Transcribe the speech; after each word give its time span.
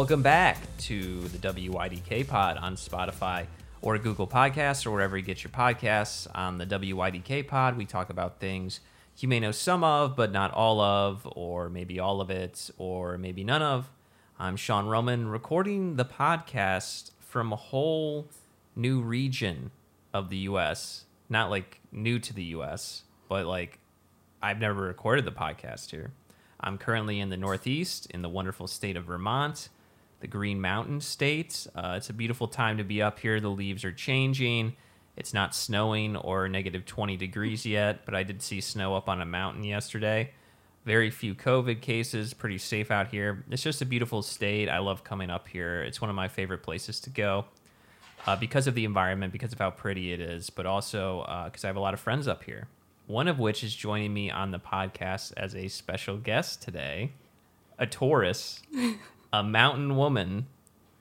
Welcome 0.00 0.22
back 0.22 0.56
to 0.78 1.28
the 1.28 1.36
WYDK 1.36 2.26
pod 2.26 2.56
on 2.56 2.76
Spotify 2.76 3.44
or 3.82 3.98
Google 3.98 4.26
Podcasts 4.26 4.86
or 4.86 4.92
wherever 4.92 5.14
you 5.14 5.22
get 5.22 5.44
your 5.44 5.50
podcasts. 5.50 6.26
On 6.34 6.56
the 6.56 6.64
WYDK 6.64 7.46
pod, 7.46 7.76
we 7.76 7.84
talk 7.84 8.08
about 8.08 8.40
things 8.40 8.80
you 9.18 9.28
may 9.28 9.38
know 9.38 9.52
some 9.52 9.84
of, 9.84 10.16
but 10.16 10.32
not 10.32 10.54
all 10.54 10.80
of, 10.80 11.28
or 11.36 11.68
maybe 11.68 12.00
all 12.00 12.22
of 12.22 12.30
it, 12.30 12.70
or 12.78 13.18
maybe 13.18 13.44
none 13.44 13.60
of. 13.60 13.90
I'm 14.38 14.56
Sean 14.56 14.86
Roman, 14.86 15.28
recording 15.28 15.96
the 15.96 16.06
podcast 16.06 17.10
from 17.18 17.52
a 17.52 17.56
whole 17.56 18.26
new 18.74 19.02
region 19.02 19.70
of 20.14 20.30
the 20.30 20.38
US. 20.38 21.04
Not 21.28 21.50
like 21.50 21.78
new 21.92 22.18
to 22.20 22.32
the 22.32 22.44
US, 22.44 23.02
but 23.28 23.44
like 23.44 23.78
I've 24.42 24.60
never 24.60 24.80
recorded 24.80 25.26
the 25.26 25.30
podcast 25.30 25.90
here. 25.90 26.12
I'm 26.58 26.78
currently 26.78 27.20
in 27.20 27.28
the 27.28 27.36
Northeast 27.36 28.06
in 28.06 28.22
the 28.22 28.30
wonderful 28.30 28.66
state 28.66 28.96
of 28.96 29.04
Vermont, 29.04 29.68
the 30.20 30.26
Green 30.26 30.60
Mountain 30.60 31.00
states. 31.00 31.66
Uh, 31.74 31.94
it's 31.96 32.10
a 32.10 32.12
beautiful 32.12 32.46
time 32.46 32.78
to 32.78 32.84
be 32.84 33.02
up 33.02 33.18
here. 33.18 33.40
The 33.40 33.48
leaves 33.48 33.84
are 33.84 33.92
changing. 33.92 34.76
It's 35.16 35.34
not 35.34 35.54
snowing 35.54 36.16
or 36.16 36.48
negative 36.48 36.86
20 36.86 37.16
degrees 37.16 37.66
yet, 37.66 38.04
but 38.04 38.14
I 38.14 38.22
did 38.22 38.42
see 38.42 38.60
snow 38.60 38.94
up 38.94 39.08
on 39.08 39.20
a 39.20 39.26
mountain 39.26 39.64
yesterday. 39.64 40.32
Very 40.84 41.10
few 41.10 41.34
COVID 41.34 41.80
cases, 41.80 42.32
pretty 42.32 42.58
safe 42.58 42.90
out 42.90 43.08
here. 43.08 43.44
It's 43.50 43.62
just 43.62 43.82
a 43.82 43.86
beautiful 43.86 44.22
state. 44.22 44.68
I 44.68 44.78
love 44.78 45.04
coming 45.04 45.28
up 45.28 45.48
here. 45.48 45.82
It's 45.82 46.00
one 46.00 46.08
of 46.08 46.16
my 46.16 46.28
favorite 46.28 46.62
places 46.62 47.00
to 47.00 47.10
go 47.10 47.44
uh, 48.26 48.36
because 48.36 48.66
of 48.66 48.74
the 48.74 48.84
environment, 48.84 49.32
because 49.32 49.52
of 49.52 49.58
how 49.58 49.70
pretty 49.70 50.12
it 50.12 50.20
is, 50.20 50.48
but 50.48 50.64
also 50.64 51.20
because 51.44 51.64
I 51.64 51.66
have 51.66 51.76
a 51.76 51.80
lot 51.80 51.92
of 51.92 52.00
friends 52.00 52.26
up 52.26 52.44
here. 52.44 52.68
One 53.06 53.28
of 53.28 53.38
which 53.38 53.64
is 53.64 53.74
joining 53.74 54.14
me 54.14 54.30
on 54.30 54.52
the 54.52 54.60
podcast 54.60 55.32
as 55.36 55.54
a 55.54 55.68
special 55.68 56.16
guest 56.16 56.62
today 56.62 57.12
a 57.80 57.86
Taurus, 57.86 58.62
a 59.32 59.42
mountain 59.42 59.96
woman, 59.96 60.46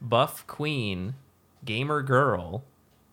buff 0.02 0.46
queen, 0.46 1.16
gamer 1.66 2.02
girl, 2.02 2.64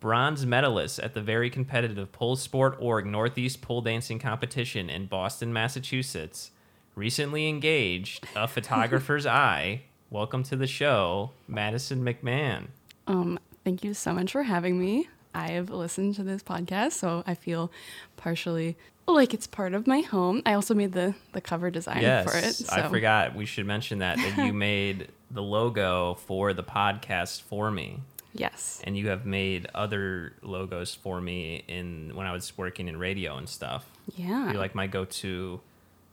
bronze 0.01 0.45
medalist 0.45 0.99
at 1.01 1.15
the 1.15 1.23
very 1.23 1.49
competitive 1.49 2.13
Pole 2.13 2.37
Sport 2.37 2.77
Org 2.79 3.07
Northeast 3.07 3.63
Pole 3.63 3.81
Dancing 3.81 4.19
Competition 4.19 4.91
in 4.91 5.07
Boston, 5.07 5.53
Massachusetts. 5.53 6.51
Recently 6.95 7.49
engaged, 7.49 8.27
a 8.35 8.47
photographer's 8.49 9.27
eye. 9.27 9.83
Welcome 10.11 10.43
to 10.45 10.57
the 10.57 10.67
show, 10.67 11.33
Madison 11.49 12.05
MacMahon. 12.05 12.69
Um, 13.07 13.39
thank 13.65 13.83
you 13.83 13.95
so 13.95 14.13
much 14.13 14.33
for 14.33 14.43
having 14.43 14.79
me. 14.79 15.09
I 15.35 15.49
have 15.49 15.71
listened 15.71 16.15
to 16.17 16.23
this 16.23 16.43
podcast, 16.43 16.93
so 16.93 17.23
I 17.27 17.35
feel 17.35 17.71
partially 18.17 18.77
like 19.15 19.35
it's 19.35 19.47
part 19.47 19.75
of 19.75 19.87
my 19.87 20.01
home. 20.01 20.43
I 20.45 20.55
also 20.55 20.75
made 20.75 20.93
the 20.93 21.15
the 21.33 21.41
cover 21.41 21.71
design 21.71 22.03
yes, 22.03 22.31
for 22.31 22.37
it. 22.37 22.55
So. 22.55 22.75
I 22.75 22.89
forgot. 22.89 23.35
We 23.35 23.47
should 23.47 23.67
mention 23.67 24.01
that 24.01 24.17
that 24.17 24.47
you 24.47 24.53
made 24.71 25.09
the 25.31 25.43
logo 25.43 26.15
for 26.15 26.53
the 26.53 26.63
podcast 26.63 27.43
for 27.43 27.71
me. 27.71 28.01
Yes. 28.33 28.81
And 28.85 28.97
you 28.97 29.09
have 29.09 29.25
made 29.25 29.67
other 29.75 30.35
logos 30.43 30.95
for 30.95 31.21
me 31.21 31.65
in 31.69 32.13
when 32.15 32.27
I 32.27 32.33
was 32.33 32.57
working 32.59 32.89
in 32.89 32.99
radio 32.99 33.37
and 33.37 33.49
stuff. 33.49 33.87
Yeah. 34.15 34.53
You're 34.53 34.61
like 34.61 34.75
my 34.75 34.87
go-to 34.87 35.61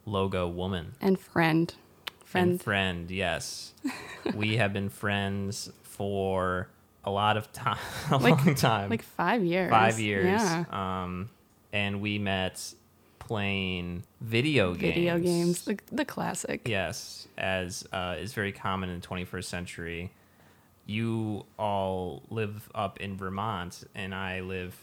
logo 0.06 0.48
woman. 0.48 0.94
And 1.02 1.20
friend. 1.20 1.74
Friend. 2.24 2.52
And 2.52 2.62
friend, 2.62 3.12
yes. 3.12 3.74
we 4.36 4.56
have 4.58 4.72
been 4.74 4.90
friends 4.90 5.70
for 5.84 6.70
a 7.04 7.12
lot 7.12 7.36
of 7.38 7.52
time, 7.52 7.78
a 8.12 8.18
Like- 8.18 8.46
long 8.46 8.56
time. 8.56 8.90
like 8.90 9.04
five 9.04 9.44
years. 9.44 9.70
Five 9.70 10.00
years. 10.00 10.26
Yeah. 10.26 10.64
Um, 10.72 11.30
and 11.72 12.02
we 12.02 12.20
met 12.20 12.74
playing 13.28 14.04
video 14.22 14.74
games. 14.74 14.96
Video 14.96 15.20
games, 15.20 15.62
the, 15.66 15.80
the 15.92 16.06
classic. 16.06 16.68
Yes, 16.68 17.28
as 17.38 17.86
uh, 17.92 18.16
is 18.20 18.34
very 18.34 18.52
common 18.52 18.90
in 18.90 19.00
the 19.00 19.08
21st 19.08 19.46
century. 19.46 20.12
You 20.86 21.46
all 21.58 22.24
live 22.30 22.70
up 22.76 23.00
in 23.00 23.16
Vermont, 23.16 23.84
and 23.96 24.14
I 24.14 24.42
live, 24.42 24.78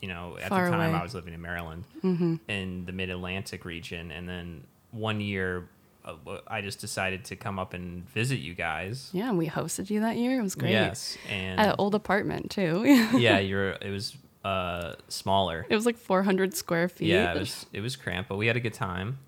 you 0.00 0.08
know, 0.08 0.38
at 0.40 0.48
Far 0.48 0.64
the 0.64 0.70
time 0.70 0.80
away. 0.80 0.88
Mm-hmm. 0.88 0.96
I 0.96 1.02
was 1.02 1.14
living 1.14 1.34
in 1.34 1.42
Maryland, 1.42 1.84
in 2.02 2.84
the 2.86 2.92
Mid 2.92 3.10
Atlantic 3.10 3.66
region. 3.66 4.10
And 4.10 4.26
then 4.26 4.64
one 4.90 5.20
year, 5.20 5.68
uh, 6.06 6.14
I 6.46 6.62
just 6.62 6.80
decided 6.80 7.26
to 7.26 7.36
come 7.36 7.58
up 7.58 7.74
and 7.74 8.08
visit 8.08 8.38
you 8.38 8.54
guys. 8.54 9.10
Yeah, 9.12 9.32
we 9.32 9.46
hosted 9.48 9.90
you 9.90 10.00
that 10.00 10.16
year. 10.16 10.38
It 10.38 10.42
was 10.42 10.54
great. 10.54 10.72
Yes, 10.72 11.18
and 11.28 11.60
At 11.60 11.68
an 11.68 11.74
old 11.78 11.94
apartment 11.94 12.50
too. 12.50 12.84
yeah, 13.18 13.38
you're. 13.38 13.72
It 13.72 13.90
was 13.90 14.16
uh, 14.44 14.94
smaller. 15.08 15.66
it 15.68 15.74
was 15.74 15.86
like 15.86 15.96
400 15.96 16.54
square 16.54 16.88
feet. 16.88 17.08
Yeah, 17.08 17.32
it 17.34 17.38
was 17.38 17.66
it 17.72 17.80
was 17.80 17.96
cramped, 17.96 18.28
but 18.28 18.36
we 18.36 18.46
had 18.46 18.56
a 18.56 18.60
good 18.60 18.74
time. 18.74 19.18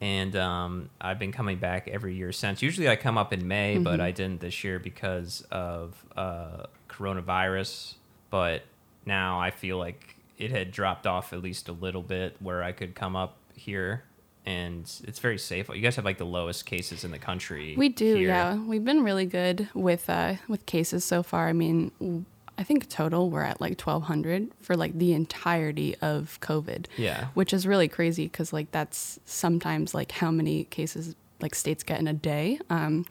And 0.00 0.36
um, 0.36 0.90
I've 1.00 1.18
been 1.18 1.32
coming 1.32 1.56
back 1.58 1.88
every 1.88 2.14
year 2.14 2.30
since. 2.30 2.60
Usually 2.60 2.86
I 2.88 2.96
come 2.96 3.16
up 3.16 3.32
in 3.32 3.48
May, 3.48 3.78
but 3.78 3.98
I 3.98 4.10
didn't 4.10 4.40
this 4.42 4.62
year 4.62 4.78
because 4.78 5.42
of 5.50 6.04
uh, 6.16 6.66
coronavirus. 6.88 7.94
But 8.28 8.62
now 9.06 9.40
I 9.40 9.50
feel 9.50 9.78
like 9.78 10.16
it 10.36 10.50
had 10.50 10.70
dropped 10.70 11.06
off 11.06 11.32
at 11.32 11.40
least 11.42 11.68
a 11.68 11.72
little 11.72 12.02
bit 12.02 12.36
where 12.40 12.62
I 12.62 12.72
could 12.72 12.94
come 12.94 13.16
up 13.16 13.38
here. 13.54 14.04
And 14.44 14.82
it's 15.04 15.18
very 15.18 15.38
safe. 15.38 15.68
You 15.70 15.80
guys 15.80 15.96
have 15.96 16.04
like 16.04 16.18
the 16.18 16.26
lowest 16.26 16.66
cases 16.66 17.02
in 17.02 17.10
the 17.10 17.18
country. 17.18 17.74
We 17.76 17.88
do, 17.88 18.16
here. 18.16 18.28
yeah. 18.28 18.54
We've 18.54 18.84
been 18.84 19.02
really 19.02 19.26
good 19.26 19.70
with 19.74 20.10
uh, 20.10 20.34
with 20.46 20.66
cases 20.66 21.04
so 21.04 21.22
far. 21.22 21.48
I 21.48 21.52
mean, 21.54 22.26
I 22.58 22.62
think 22.62 22.88
total 22.88 23.30
we're 23.30 23.42
at 23.42 23.60
like 23.60 23.78
1,200 23.80 24.50
for 24.60 24.76
like 24.76 24.96
the 24.98 25.12
entirety 25.12 25.94
of 26.00 26.38
COVID. 26.40 26.86
Yeah. 26.96 27.26
Which 27.34 27.52
is 27.52 27.66
really 27.66 27.88
crazy 27.88 28.24
because 28.24 28.52
like 28.52 28.70
that's 28.70 29.20
sometimes 29.26 29.94
like 29.94 30.10
how 30.12 30.30
many 30.30 30.64
cases 30.64 31.14
like 31.40 31.54
states 31.54 31.82
get 31.82 32.00
in 32.00 32.08
a 32.08 32.14
day. 32.14 32.58
Um, 32.70 33.04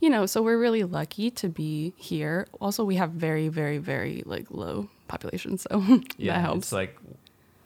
you 0.00 0.08
know, 0.08 0.24
so 0.24 0.40
we're 0.42 0.58
really 0.58 0.82
lucky 0.84 1.30
to 1.32 1.48
be 1.48 1.92
here. 1.96 2.46
Also, 2.58 2.84
we 2.84 2.94
have 2.96 3.10
very, 3.10 3.48
very, 3.48 3.76
very 3.76 4.22
like 4.24 4.46
low 4.50 4.88
population, 5.08 5.58
so 5.58 5.68
Yeah, 6.16 6.32
that 6.34 6.40
helps. 6.40 6.58
it's 6.66 6.72
like 6.72 6.96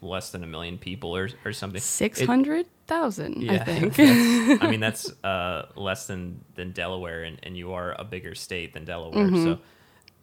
less 0.01 0.31
than 0.31 0.43
a 0.43 0.47
million 0.47 0.77
people 0.77 1.15
or, 1.15 1.29
or 1.45 1.53
something. 1.53 1.77
It- 1.77 1.83
Six 1.83 2.19
hundred 2.21 2.65
thousand, 2.87 3.49
I 3.49 3.59
think. 3.63 3.97
I 4.61 4.69
mean, 4.69 4.79
that's 4.87 5.09
uh, 5.23 5.67
less 5.77 6.07
than, 6.07 6.43
than 6.55 6.71
Delaware, 6.71 7.23
and, 7.23 7.39
and 7.43 7.55
you 7.55 7.71
are 7.71 7.95
a 7.97 8.03
bigger 8.03 8.35
state 8.35 8.73
than 8.73 8.83
Delaware. 8.83 9.27
Mm-hmm. 9.27 9.43
So, 9.45 9.59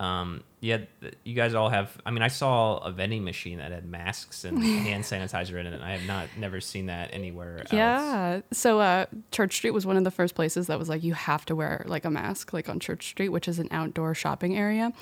um, 0.01 0.43
yeah, 0.61 0.79
you 1.25 1.35
guys 1.35 1.55
all 1.55 1.69
have. 1.69 1.97
I 2.05 2.11
mean, 2.11 2.23
I 2.23 2.29
saw 2.29 2.79
a 2.79 2.91
vending 2.91 3.23
machine 3.25 3.59
that 3.59 3.71
had 3.71 3.85
masks 3.89 4.45
and 4.45 4.59
hand 4.63 5.05
sanitizer 5.05 5.59
in 5.59 5.67
it, 5.67 5.73
and 5.75 5.85
I 5.85 5.93
have 5.97 6.07
not 6.07 6.29
never 6.37 6.61
seen 6.61 6.87
that 6.87 7.11
anywhere 7.13 7.59
else. 7.61 7.73
Yeah. 7.73 8.41
So 8.53 8.81
uh, 8.81 9.07
Church 9.31 9.55
Street 9.55 9.71
was 9.71 9.87
one 9.87 9.97
of 9.97 10.03
the 10.05 10.11
first 10.11 10.35
places 10.35 10.67
that 10.67 10.77
was 10.79 10.89
like 10.89 11.05
you 11.05 11.15
have 11.15 11.45
to 11.47 11.55
wear 11.57 11.85
like 11.87 12.05
a 12.05 12.11
mask, 12.11 12.53
like 12.53 12.69
on 12.69 12.81
Church 12.81 13.07
Street, 13.09 13.29
which 13.29 13.47
is 13.47 13.59
an 13.61 13.69
outdoor 13.71 14.15
shopping 14.15 14.57
area, 14.57 14.93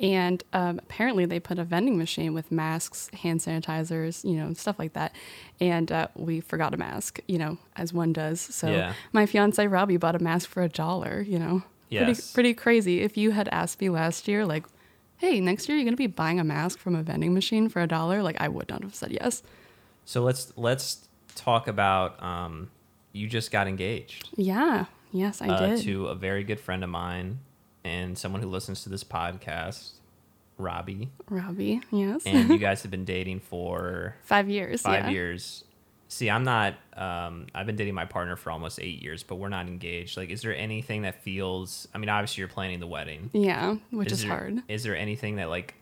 and 0.00 0.42
um, 0.52 0.78
apparently 0.80 1.26
they 1.26 1.38
put 1.38 1.58
a 1.60 1.64
vending 1.64 1.96
machine 1.96 2.34
with 2.34 2.50
masks, 2.50 3.08
hand 3.22 3.38
sanitizers, 3.40 4.24
you 4.24 4.36
know, 4.36 4.52
stuff 4.54 4.78
like 4.80 4.94
that, 4.94 5.14
and 5.60 5.92
uh, 5.92 6.08
we 6.16 6.40
forgot 6.40 6.74
a 6.74 6.76
mask, 6.76 7.20
you 7.28 7.38
know, 7.38 7.58
as 7.76 7.92
one 7.92 8.12
does. 8.12 8.40
So 8.40 8.68
Yeah. 8.68 8.94
my 9.12 9.26
fiance 9.26 9.64
Robbie 9.66 9.96
bought 9.96 10.16
a 10.16 10.20
mask 10.20 10.48
for 10.50 10.62
a 10.62 10.68
dollar, 10.68 11.20
you 11.22 11.38
know. 11.38 11.62
Yes. 11.94 12.04
Pretty 12.04 12.34
pretty 12.34 12.54
crazy. 12.54 13.00
If 13.00 13.16
you 13.16 13.30
had 13.30 13.48
asked 13.52 13.80
me 13.80 13.88
last 13.90 14.28
year, 14.28 14.44
like. 14.44 14.64
Hey, 15.16 15.40
next 15.40 15.68
year 15.68 15.78
you're 15.78 15.84
gonna 15.84 15.96
be 15.96 16.08
buying 16.08 16.40
a 16.40 16.44
mask 16.44 16.78
from 16.80 16.96
a 16.96 17.02
vending 17.02 17.32
machine 17.32 17.68
for 17.68 17.80
a 17.80 17.86
dollar? 17.86 18.20
Like 18.22 18.36
I 18.40 18.48
would 18.48 18.68
not 18.68 18.82
have 18.82 18.94
said 18.96 19.12
yes. 19.12 19.42
So 20.04 20.22
let's 20.22 20.52
let's 20.56 21.08
talk 21.36 21.68
about. 21.68 22.20
Um, 22.22 22.68
you 23.14 23.28
just 23.28 23.50
got 23.52 23.66
engaged 23.68 24.28
Yeah. 24.36 24.86
Yes, 25.12 25.40
I 25.40 25.46
uh, 25.48 25.66
did. 25.68 25.82
to 25.84 26.08
a 26.08 26.14
very 26.16 26.42
good 26.42 26.58
friend 26.58 26.82
of 26.82 26.90
mine 26.90 27.38
and 27.84 28.18
someone 28.18 28.42
who 28.42 28.48
listens 28.48 28.82
to 28.82 28.88
this 28.88 29.04
podcast, 29.04 29.92
Robbie. 30.58 31.10
Robbie, 31.30 31.80
yes. 31.92 32.22
And 32.26 32.48
you 32.48 32.58
guys 32.68 32.82
have 32.82 32.90
been 32.90 33.04
dating 33.04 33.38
for 33.40 34.16
Five 34.24 34.50
years. 34.50 34.82
five 34.82 35.04
yeah. 35.04 35.10
years. 35.10 35.64
See, 36.08 36.30
I'm 36.30 36.44
not. 36.44 36.74
Um, 36.96 37.46
I've 37.54 37.66
been 37.66 37.76
dating 37.76 37.94
my 37.94 38.04
partner 38.04 38.36
for 38.36 38.50
almost 38.50 38.78
eight 38.80 39.02
years, 39.02 39.22
but 39.22 39.36
we're 39.36 39.48
not 39.48 39.66
engaged. 39.66 40.16
Like, 40.16 40.30
is 40.30 40.42
there 40.42 40.54
anything 40.54 41.02
that 41.02 41.22
feels? 41.22 41.88
I 41.94 41.98
mean, 41.98 42.08
obviously, 42.08 42.42
you're 42.42 42.48
planning 42.48 42.80
the 42.80 42.86
wedding, 42.86 43.30
Yeah, 43.32 43.76
which 43.90 44.12
is, 44.12 44.20
there, 44.22 44.30
hard. 44.30 44.62
Is 44.68 44.82
there 44.82 44.96
anything 44.96 45.36
that 45.36 45.48
like 45.48 45.74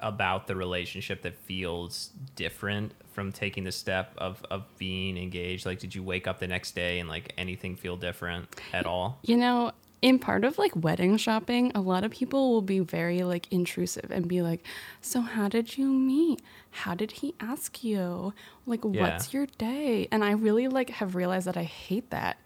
about 0.00 0.46
the 0.46 0.54
relationship 0.54 1.22
that 1.22 1.36
feels 1.36 2.10
different 2.36 2.92
from 3.12 3.32
taking 3.32 3.64
the 3.64 3.72
step 3.72 4.12
of 4.18 4.44
of 4.50 4.64
being 4.78 5.16
engaged? 5.16 5.64
Like, 5.64 5.78
did 5.78 5.94
you 5.94 6.02
wake 6.02 6.26
up 6.26 6.38
the 6.38 6.48
next 6.48 6.74
day 6.74 6.98
and 6.98 7.08
like 7.08 7.32
anything 7.38 7.74
feel 7.76 7.96
different 7.96 8.48
at 8.72 8.84
all? 8.86 9.18
You 9.22 9.36
know, 9.36 9.72
in 10.00 10.18
part 10.18 10.44
of 10.44 10.58
like 10.58 10.72
wedding 10.76 11.16
shopping, 11.16 11.72
a 11.74 11.80
lot 11.80 12.04
of 12.04 12.10
people 12.12 12.52
will 12.52 12.62
be 12.62 12.78
very 12.80 13.22
like 13.22 13.50
intrusive 13.52 14.10
and 14.10 14.28
be 14.28 14.42
like, 14.42 14.64
"So 15.00 15.20
how 15.20 15.48
did 15.48 15.76
you 15.76 15.88
meet? 15.88 16.40
How 16.70 16.94
did 16.94 17.10
he 17.12 17.34
ask 17.40 17.82
you? 17.82 18.32
Like 18.66 18.84
Yeah. 18.84 18.90
what's 19.00 19.32
your 19.32 19.46
day?" 19.46 20.06
And 20.12 20.22
I 20.24 20.32
really 20.32 20.68
like 20.68 20.90
have 20.90 21.14
realized 21.14 21.46
that 21.46 21.56
I 21.56 21.64
hate 21.64 22.10
that. 22.10 22.38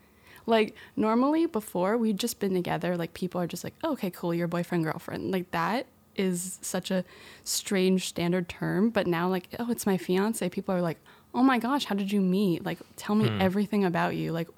Like 0.47 0.75
normally 0.97 1.47
before 1.47 1.97
we'd 1.97 2.19
just 2.19 2.41
been 2.41 2.55
together, 2.55 2.97
like 2.97 3.15
people 3.15 3.41
are 3.41 3.47
just 3.47 3.65
like, 3.65 3.75
oh, 3.85 3.93
"Okay, 3.93 4.11
cool, 4.11 4.35
your 4.35 4.49
boyfriend 4.49 4.85
girlfriend." 4.85 5.31
Like 5.31 5.51
that 5.53 5.87
is 6.17 6.59
such 6.63 6.91
a 6.91 7.05
strange 7.45 8.09
standard 8.09 8.49
term, 8.49 8.91
but 8.91 9.07
now 9.07 9.29
like, 9.29 9.49
"Oh, 9.59 9.71
it's 9.71 9.87
my 9.87 9.97
fiance." 9.99 10.49
People 10.49 10.75
are 10.75 10.83
like, 10.83 10.99
oh 11.35 11.43
my 11.43 11.59
gosh, 11.59 11.85
how 11.87 11.95
did 11.95 12.13
you 12.13 12.21
meet? 12.21 12.65
Like, 12.65 12.79
tell 12.97 13.15
me 13.15 13.29
hmm. 13.29 13.41
everything 13.41 13.85
about 13.85 14.17
you. 14.17 14.33
Like, 14.33 14.49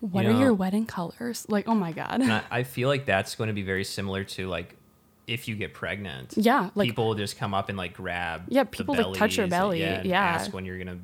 what 0.00 0.24
You 0.24 0.30
are 0.30 0.32
know- 0.32 0.40
your 0.40 0.54
wedding 0.54 0.86
colors? 0.86 1.46
Like, 1.48 1.68
oh 1.68 1.74
my 1.74 1.92
God. 1.92 2.22
I, 2.22 2.42
I 2.50 2.62
feel 2.62 2.88
like 2.88 3.06
that's 3.06 3.34
going 3.34 3.48
to 3.48 3.54
be 3.54 3.62
very 3.62 3.84
similar 3.84 4.24
to 4.24 4.48
like 4.48 4.76
if 5.26 5.46
you 5.46 5.54
get 5.54 5.74
pregnant. 5.74 6.34
Yeah, 6.36 6.70
like- 6.74 6.88
people 6.88 7.06
will 7.06 7.14
just 7.14 7.38
come 7.38 7.54
up 7.54 7.68
and 7.68 7.78
like 7.78 7.94
grab. 7.94 8.44
Yeah, 8.48 8.64
the 8.64 8.70
people, 8.70 8.94
like, 8.94 9.14
touch 9.14 9.36
your 9.36 9.46
belly, 9.46 9.82
and 9.82 10.06
yeah. 10.06 10.20
ask 10.20 10.52
when 10.52 10.64
you're 10.64 10.78
gonna 10.78 10.98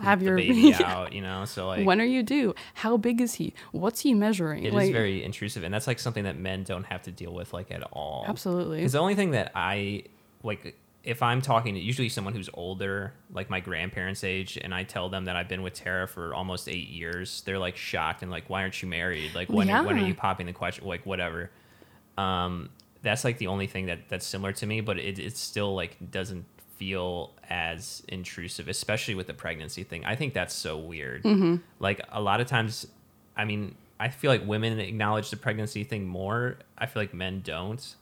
Have 0.00 0.20
the 0.20 0.26
your- 0.26 0.36
baby 0.36 0.54
yeah. 0.78 0.82
out. 0.82 1.12
You 1.12 1.22
know, 1.22 1.44
so 1.46 1.66
like 1.66 1.86
when 1.86 2.00
are 2.00 2.04
you 2.04 2.22
due? 2.22 2.54
How 2.74 2.96
big 2.96 3.20
is 3.20 3.34
he? 3.34 3.54
What's 3.72 4.00
he 4.00 4.14
measuring? 4.14 4.64
it 4.64 4.68
is 4.68 4.74
like, 4.74 4.92
very 4.92 5.24
intrusive, 5.24 5.64
and 5.64 5.72
that's 5.72 5.86
like 5.86 5.98
something 5.98 6.24
that 6.24 6.38
men 6.38 6.62
don't 6.64 6.84
have 6.84 7.02
to 7.02 7.10
deal 7.10 7.32
with 7.32 7.52
like 7.52 7.70
at 7.70 7.82
all. 7.92 8.26
Absolutely. 8.28 8.82
It's 8.82 8.92
the 8.92 9.00
only 9.00 9.14
thing 9.14 9.32
that 9.32 9.52
I 9.54 10.04
like, 10.42 10.76
if 11.04 11.22
I'm 11.22 11.42
talking 11.42 11.74
to 11.74 11.80
usually 11.80 12.08
someone 12.08 12.34
who's 12.34 12.48
older, 12.54 13.12
like 13.32 13.50
my 13.50 13.60
grandparents' 13.60 14.22
age, 14.22 14.56
and 14.56 14.72
I 14.74 14.84
tell 14.84 15.08
them 15.08 15.24
that 15.24 15.34
I've 15.36 15.48
been 15.48 15.62
with 15.62 15.74
Tara 15.74 16.06
for 16.06 16.34
almost 16.34 16.68
eight 16.68 16.88
years, 16.88 17.42
they're 17.44 17.58
like 17.58 17.76
shocked 17.76 18.22
and 18.22 18.30
like, 18.30 18.48
"Why 18.48 18.62
aren't 18.62 18.80
you 18.82 18.88
married? 18.88 19.34
Like, 19.34 19.48
when 19.48 19.66
when 19.84 19.96
are 19.96 20.06
you 20.06 20.14
popping 20.14 20.46
the 20.46 20.52
question? 20.52 20.86
Like, 20.86 21.04
whatever." 21.04 21.50
Um, 22.16 22.70
that's 23.02 23.24
like 23.24 23.38
the 23.38 23.48
only 23.48 23.66
thing 23.66 23.86
that 23.86 24.08
that's 24.08 24.26
similar 24.26 24.52
to 24.52 24.66
me, 24.66 24.80
but 24.80 24.98
it 24.98 25.18
it 25.18 25.36
still 25.36 25.74
like 25.74 25.96
doesn't 26.10 26.44
feel 26.76 27.32
as 27.50 28.02
intrusive, 28.08 28.68
especially 28.68 29.14
with 29.14 29.26
the 29.26 29.34
pregnancy 29.34 29.82
thing. 29.84 30.04
I 30.04 30.14
think 30.16 30.34
that's 30.34 30.54
so 30.54 30.78
weird. 30.78 31.22
Like 31.80 32.00
a 32.10 32.20
lot 32.20 32.40
of 32.40 32.46
times, 32.46 32.86
I 33.36 33.44
mean, 33.44 33.74
I 33.98 34.08
feel 34.08 34.30
like 34.30 34.46
women 34.46 34.78
acknowledge 34.78 35.30
the 35.30 35.36
pregnancy 35.36 35.84
thing 35.84 36.06
more. 36.06 36.58
I 36.78 36.86
feel 36.86 37.02
like 37.02 37.14
men 37.14 37.40
don't. 37.44 37.94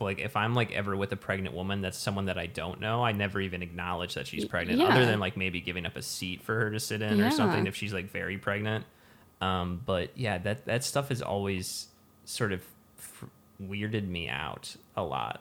Like 0.00 0.18
if 0.18 0.36
I'm 0.36 0.54
like 0.54 0.72
ever 0.72 0.96
with 0.96 1.12
a 1.12 1.16
pregnant 1.16 1.54
woman 1.54 1.80
that's 1.80 1.96
someone 1.96 2.26
that 2.26 2.36
I 2.36 2.46
don't 2.46 2.80
know, 2.80 3.04
I 3.04 3.12
never 3.12 3.40
even 3.40 3.62
acknowledge 3.62 4.14
that 4.14 4.26
she's 4.26 4.44
pregnant, 4.44 4.80
other 4.82 5.06
than 5.06 5.20
like 5.20 5.36
maybe 5.36 5.60
giving 5.60 5.86
up 5.86 5.96
a 5.96 6.02
seat 6.02 6.42
for 6.42 6.54
her 6.54 6.70
to 6.70 6.80
sit 6.80 7.00
in 7.00 7.20
or 7.20 7.30
something 7.30 7.66
if 7.66 7.76
she's 7.76 7.92
like 7.94 8.10
very 8.10 8.36
pregnant. 8.36 8.84
Um, 9.40 9.80
but 9.84 10.10
yeah, 10.16 10.38
that 10.38 10.66
that 10.66 10.84
stuff 10.84 11.08
has 11.08 11.22
always 11.22 11.88
sort 12.24 12.52
of 12.52 12.62
f- 12.98 13.24
weirded 13.62 14.06
me 14.08 14.28
out 14.28 14.76
a 14.96 15.02
lot. 15.02 15.40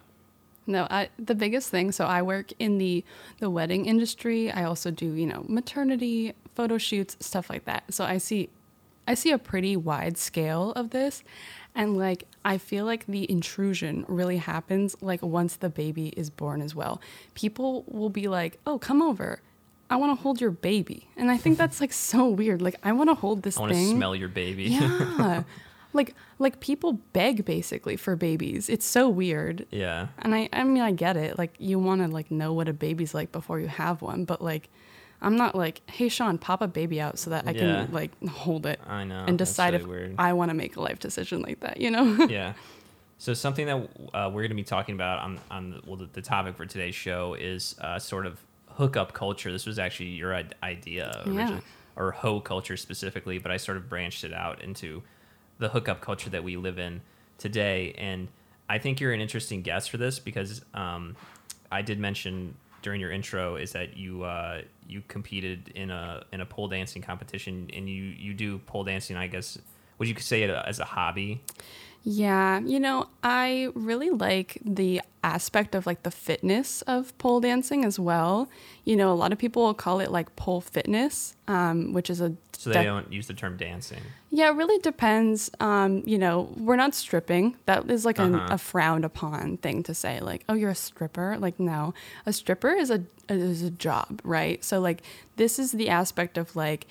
No, 0.66 0.88
I, 0.90 1.10
the 1.20 1.36
biggest 1.36 1.70
thing. 1.70 1.92
So 1.92 2.06
I 2.06 2.22
work 2.22 2.52
in 2.60 2.78
the 2.78 3.04
the 3.40 3.50
wedding 3.50 3.86
industry. 3.86 4.52
I 4.52 4.64
also 4.64 4.92
do 4.92 5.14
you 5.14 5.26
know 5.26 5.46
maternity 5.48 6.34
photo 6.56 6.78
shoots, 6.78 7.18
stuff 7.20 7.50
like 7.50 7.66
that. 7.66 7.94
So 7.94 8.06
I 8.06 8.18
see, 8.18 8.50
I 9.08 9.16
see 9.16 9.32
a 9.32 9.38
pretty 9.38 9.76
wide 9.76 10.18
scale 10.18 10.72
of 10.74 10.92
this, 10.92 11.24
and 11.76 11.98
like 11.98 12.26
I 12.46 12.58
feel 12.58 12.86
like 12.86 13.06
the 13.06 13.30
intrusion 13.30 14.06
really 14.08 14.38
happens 14.38 14.96
like 15.02 15.22
once 15.22 15.56
the 15.56 15.70
baby 15.70 16.10
is 16.10 16.30
born 16.30 16.62
as 16.62 16.76
well. 16.76 17.02
People 17.36 17.84
will 17.88 18.10
be 18.10 18.28
like, 18.28 18.60
"Oh, 18.66 18.78
come 18.78 19.02
over." 19.02 19.42
I 19.90 19.96
want 19.96 20.18
to 20.18 20.22
hold 20.22 20.42
your 20.42 20.50
baby. 20.50 21.08
And 21.16 21.30
I 21.30 21.38
think 21.38 21.58
that's 21.58 21.80
like 21.80 21.94
so 21.94 22.28
weird. 22.28 22.62
Like 22.62 22.76
I 22.84 22.94
want 22.94 23.10
to 23.10 23.16
hold 23.16 23.44
this 23.44 23.58
I 23.58 23.62
want 23.62 23.74
to 23.74 23.90
smell 23.90 24.16
your 24.16 24.30
baby. 24.30 24.64
Yeah. 24.64 25.44
like 25.94 26.16
like 26.40 26.60
people 26.60 26.94
beg 27.14 27.46
basically 27.46 27.96
for 27.96 28.16
babies. 28.16 28.70
It's 28.70 28.86
so 28.86 29.08
weird. 29.08 29.66
yeah. 29.72 30.08
And 30.20 30.34
I, 30.34 30.50
I 30.52 30.64
mean, 30.64 30.82
I 30.82 30.92
get 30.92 31.16
it. 31.16 31.38
Like, 31.38 31.54
you 31.60 31.80
want 31.80 32.02
to 32.02 32.08
like 32.08 32.32
know 32.32 32.54
what 32.54 32.68
a 32.68 32.74
baby's 32.74 33.14
like 33.14 33.32
before 33.32 33.60
you 33.60 33.68
have 33.68 34.02
one, 34.02 34.26
but 34.26 34.42
like, 34.42 34.70
I'm 35.24 35.38
not 35.38 35.56
like, 35.56 35.82
hey, 35.90 36.10
Sean, 36.10 36.38
pop 36.38 36.62
a 36.62 36.68
baby 36.68 37.00
out 37.02 37.18
so 37.18 37.30
that 37.32 37.48
I 37.48 37.52
Yeah. 37.52 37.86
can 37.86 37.92
like 37.92 38.12
hold 38.28 38.66
it 38.66 38.80
I 38.86 39.04
know. 39.04 39.26
and 39.28 39.38
decide 39.38 39.74
really 39.74 39.84
if 39.84 39.90
weird. 39.90 40.16
I 40.20 40.34
want 40.34 40.50
to 40.50 40.56
make 40.56 40.76
a 40.76 40.82
life 40.82 41.00
decision 41.00 41.42
like 41.42 41.62
that. 41.62 41.80
You 41.80 41.92
know? 41.92 42.26
yeah. 42.30 42.54
So 43.18 43.34
something 43.34 43.66
that 43.68 43.90
uh, 44.14 44.30
we're 44.34 44.42
going 44.42 44.50
to 44.50 44.56
be 44.56 44.64
talking 44.64 44.96
about 44.96 45.20
on 45.20 45.40
on 45.50 45.70
the, 45.72 45.82
well, 45.86 45.96
the, 45.96 46.10
the 46.12 46.22
topic 46.22 46.56
for 46.58 46.66
today's 46.66 46.96
show 46.96 47.34
is 47.36 47.76
uh, 47.80 47.98
sort 47.98 48.26
of 48.26 48.40
hookup 48.68 49.14
culture. 49.14 49.52
This 49.52 49.66
was 49.66 49.80
actually 49.80 50.10
your 50.10 50.34
idea 50.62 51.24
originally, 51.26 51.62
or 51.96 52.12
hoe 52.12 52.40
culture 52.42 52.76
specifically, 52.76 53.38
but 53.38 53.52
I 53.52 53.58
sort 53.58 53.78
of 53.78 53.88
branched 53.88 54.24
it 54.24 54.34
out 54.34 54.62
into 54.62 55.04
the 55.60 55.70
hookup 55.70 56.02
culture 56.02 56.30
that 56.32 56.44
we 56.44 56.58
live 56.58 56.80
in 56.80 57.02
today. 57.38 57.94
And 57.98 58.28
I 58.68 58.80
think 58.80 59.00
you're 59.00 59.14
an 59.14 59.22
interesting 59.22 59.62
guest 59.62 59.90
for 59.90 59.98
this 59.98 60.20
because 60.20 60.62
um, 60.74 61.16
I 61.72 61.82
did 61.82 62.00
mention 62.00 62.56
during 62.84 63.02
your 63.02 63.12
intro 63.12 63.56
is 63.56 63.72
that 63.72 63.98
you 63.98 64.24
uh, 64.24 64.62
you 64.88 65.02
competed 65.08 65.70
in 65.70 65.90
a 65.90 66.24
in 66.32 66.42
a 66.42 66.46
pole 66.46 66.68
dancing 66.68 67.02
competition 67.02 67.70
and 67.74 67.90
you 67.90 68.04
you 68.04 68.34
do 68.36 68.60
pole 68.60 68.84
dancing. 68.84 69.16
I 69.16 69.26
guess 69.26 69.58
would 69.98 70.08
you 70.08 70.16
say 70.20 70.44
it 70.44 70.52
as 70.52 70.80
a 70.80 70.86
hobby? 70.86 71.42
Yeah, 72.06 72.60
you 72.60 72.80
know, 72.82 73.08
I 73.24 73.70
really 73.76 74.10
like 74.10 74.58
the 74.66 75.02
aspect 75.24 75.74
of 75.74 75.86
like 75.86 76.04
the 76.04 76.12
fitness 76.12 76.82
of 76.82 77.18
pole 77.18 77.40
dancing 77.40 77.86
as 77.86 77.98
well. 77.98 78.50
You 78.84 78.98
know, 78.98 79.10
a 79.12 79.16
lot 79.16 79.32
of 79.32 79.38
people 79.38 79.64
will 79.64 79.74
call 79.74 80.02
it 80.02 80.12
like 80.12 80.36
pole 80.36 80.60
fitness, 80.60 81.36
um, 81.48 81.94
which 81.94 82.10
is 82.10 82.20
a 82.20 82.36
So 82.58 82.72
they 82.72 82.76
def- 82.80 82.86
don't 82.86 83.14
use 83.14 83.28
the 83.28 83.34
term 83.34 83.56
dancing. 83.56 84.02
Yeah, 84.30 84.50
it 84.50 84.56
really 84.56 84.80
depends. 84.80 85.50
Um, 85.62 86.04
you 86.06 86.18
know, 86.18 86.52
we're 86.58 86.76
not 86.76 86.94
stripping. 86.94 87.56
That 87.68 87.90
is 87.90 88.04
like 88.04 88.20
Uh-huh. 88.20 88.48
a 88.50 88.58
frowned 88.58 89.06
upon 89.06 89.58
thing 89.58 89.82
to 89.84 89.94
say. 89.94 90.20
Like, 90.20 90.44
oh, 90.50 90.56
you're 90.56 90.72
a 90.72 90.76
stripper. 90.76 91.38
Like, 91.40 91.58
no, 91.58 91.94
a 92.26 92.34
stripper 92.34 92.72
is 92.72 92.92
a 92.92 93.04
is 93.30 93.62
a 93.64 93.72
job, 93.72 94.20
right? 94.26 94.62
So 94.62 94.82
like, 94.82 95.02
this 95.38 95.58
is 95.58 95.72
the 95.72 95.88
aspect 95.88 96.38
of 96.38 96.54
like 96.58 96.86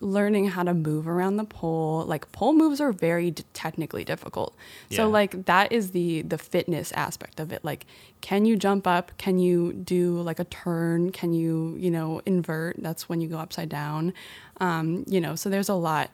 learning 0.00 0.48
how 0.48 0.62
to 0.62 0.74
move 0.74 1.08
around 1.08 1.36
the 1.36 1.44
pole. 1.44 2.04
Like, 2.04 2.30
pole 2.32 2.52
moves 2.52 2.80
are 2.80 2.92
very 2.92 3.30
d- 3.30 3.44
technically 3.54 4.04
difficult. 4.04 4.54
Yeah. 4.90 4.96
So 4.98 5.08
like, 5.08 5.46
that 5.46 5.72
is 5.72 5.92
the 5.92 6.22
the 6.22 6.38
fitness 6.38 6.92
aspect 6.92 7.40
of 7.40 7.52
it. 7.52 7.64
Like, 7.64 7.86
can 8.20 8.44
you 8.44 8.56
jump 8.56 8.86
up? 8.86 9.12
Can 9.18 9.38
you 9.38 9.72
do 9.72 10.20
like 10.20 10.38
a 10.38 10.44
turn? 10.44 11.12
Can 11.12 11.32
you 11.32 11.76
you 11.78 11.90
know 11.90 12.20
invert? 12.26 12.76
That's 12.78 13.08
when 13.08 13.20
you 13.20 13.28
go 13.28 13.38
upside 13.38 13.68
down. 13.68 14.12
Um, 14.58 15.04
you 15.06 15.20
know, 15.20 15.34
so 15.34 15.48
there's 15.50 15.68
a 15.68 15.74
lot 15.74 16.10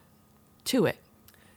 to 0.66 0.86
it. 0.86 0.96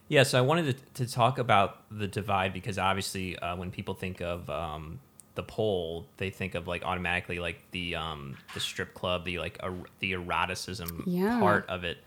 Yeah, 0.07 0.21
so 0.23 0.37
I 0.37 0.41
wanted 0.41 0.77
to, 0.95 1.05
to 1.05 1.11
talk 1.11 1.39
about 1.39 1.81
the 1.89 2.07
divide 2.07 2.53
because 2.53 2.77
obviously, 2.77 3.37
uh, 3.39 3.55
when 3.55 3.71
people 3.71 3.95
think 3.95 4.21
of 4.21 4.47
um, 4.51 4.99
the 5.33 5.41
pole, 5.41 6.05
they 6.17 6.29
think 6.29 6.53
of 6.53 6.67
like 6.67 6.83
automatically 6.83 7.39
like 7.39 7.59
the 7.71 7.95
um, 7.95 8.37
the 8.53 8.59
strip 8.59 8.93
club, 8.93 9.25
the 9.25 9.39
like 9.39 9.57
er- 9.63 9.89
the 9.99 10.11
eroticism 10.13 11.03
Yeah. 11.07 11.39
part 11.39 11.67
of 11.67 11.83
it, 11.83 11.97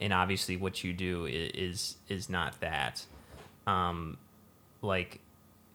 and 0.00 0.12
obviously 0.12 0.56
what 0.56 0.84
you 0.84 0.92
do 0.92 1.26
is 1.26 1.96
is, 2.08 2.28
not 2.28 2.60
that. 2.60 3.04
Um, 3.66 4.16
like, 4.82 5.20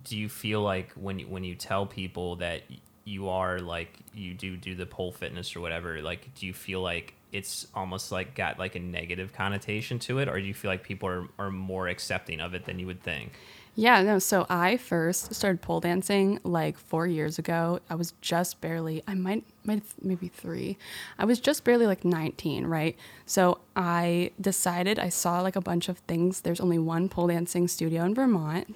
do 0.04 0.18
you 0.18 0.30
feel 0.30 0.62
like 0.62 0.92
when 0.94 1.20
you, 1.20 1.28
when 1.28 1.44
you 1.44 1.56
tell 1.56 1.86
people 1.86 2.38
that 2.38 2.64
you 3.06 3.28
are 3.30 3.60
like 3.60 3.98
you 4.14 4.34
do 4.34 4.56
do 4.56 4.76
the 4.76 4.86
pole 4.86 5.12
fitness 5.12 5.56
or 5.56 5.62
whatever, 5.62 6.02
like, 6.02 6.34
do 6.36 6.46
you 6.46 6.54
feel 6.54 6.82
like 6.82 7.14
it's 7.32 7.68
almost 7.74 8.12
like 8.12 8.36
got 8.36 8.60
like 8.60 8.76
a 8.76 8.80
negative 8.80 9.34
connotation 9.34 10.00
to 10.00 10.20
it, 10.20 10.28
or 10.28 10.40
do 10.40 10.46
you 10.46 10.54
feel 10.54 10.72
like 10.72 10.84
people 10.84 11.10
are, 11.10 11.28
are 11.38 11.52
more 11.52 11.88
accepting 11.88 12.40
of 12.40 12.54
it 12.54 12.66
than 12.66 12.80
you 12.80 12.86
would 12.86 13.02
think? 13.02 13.34
Yeah, 13.76 14.04
no. 14.04 14.20
So 14.20 14.46
I 14.50 14.78
first 14.78 15.34
started 15.34 15.64
pole 15.64 15.80
dancing 15.80 16.40
like 16.44 16.78
four 16.78 17.08
years 17.08 17.40
ago. 17.40 17.80
I 17.90 17.96
was 17.96 18.14
just 18.22 18.62
barely, 18.62 19.02
I 19.08 19.16
might, 19.16 19.46
might 19.64 19.82
maybe 20.00 20.28
three. 20.28 20.78
I 21.18 21.26
was 21.26 21.40
just 21.40 21.64
barely 21.64 21.88
like 21.88 22.06
19, 22.06 22.68
right? 22.68 22.96
So 23.26 23.58
I 23.76 24.30
decided, 24.40 25.00
I 25.00 25.10
saw 25.10 25.42
like 25.42 25.56
a 25.56 25.62
bunch 25.62 25.90
of 25.90 25.98
things. 26.00 26.42
There's 26.42 26.60
only 26.60 26.78
one 26.78 27.10
pole 27.10 27.28
dancing 27.28 27.68
studio 27.68 28.04
in 28.04 28.14
Vermont. 28.14 28.76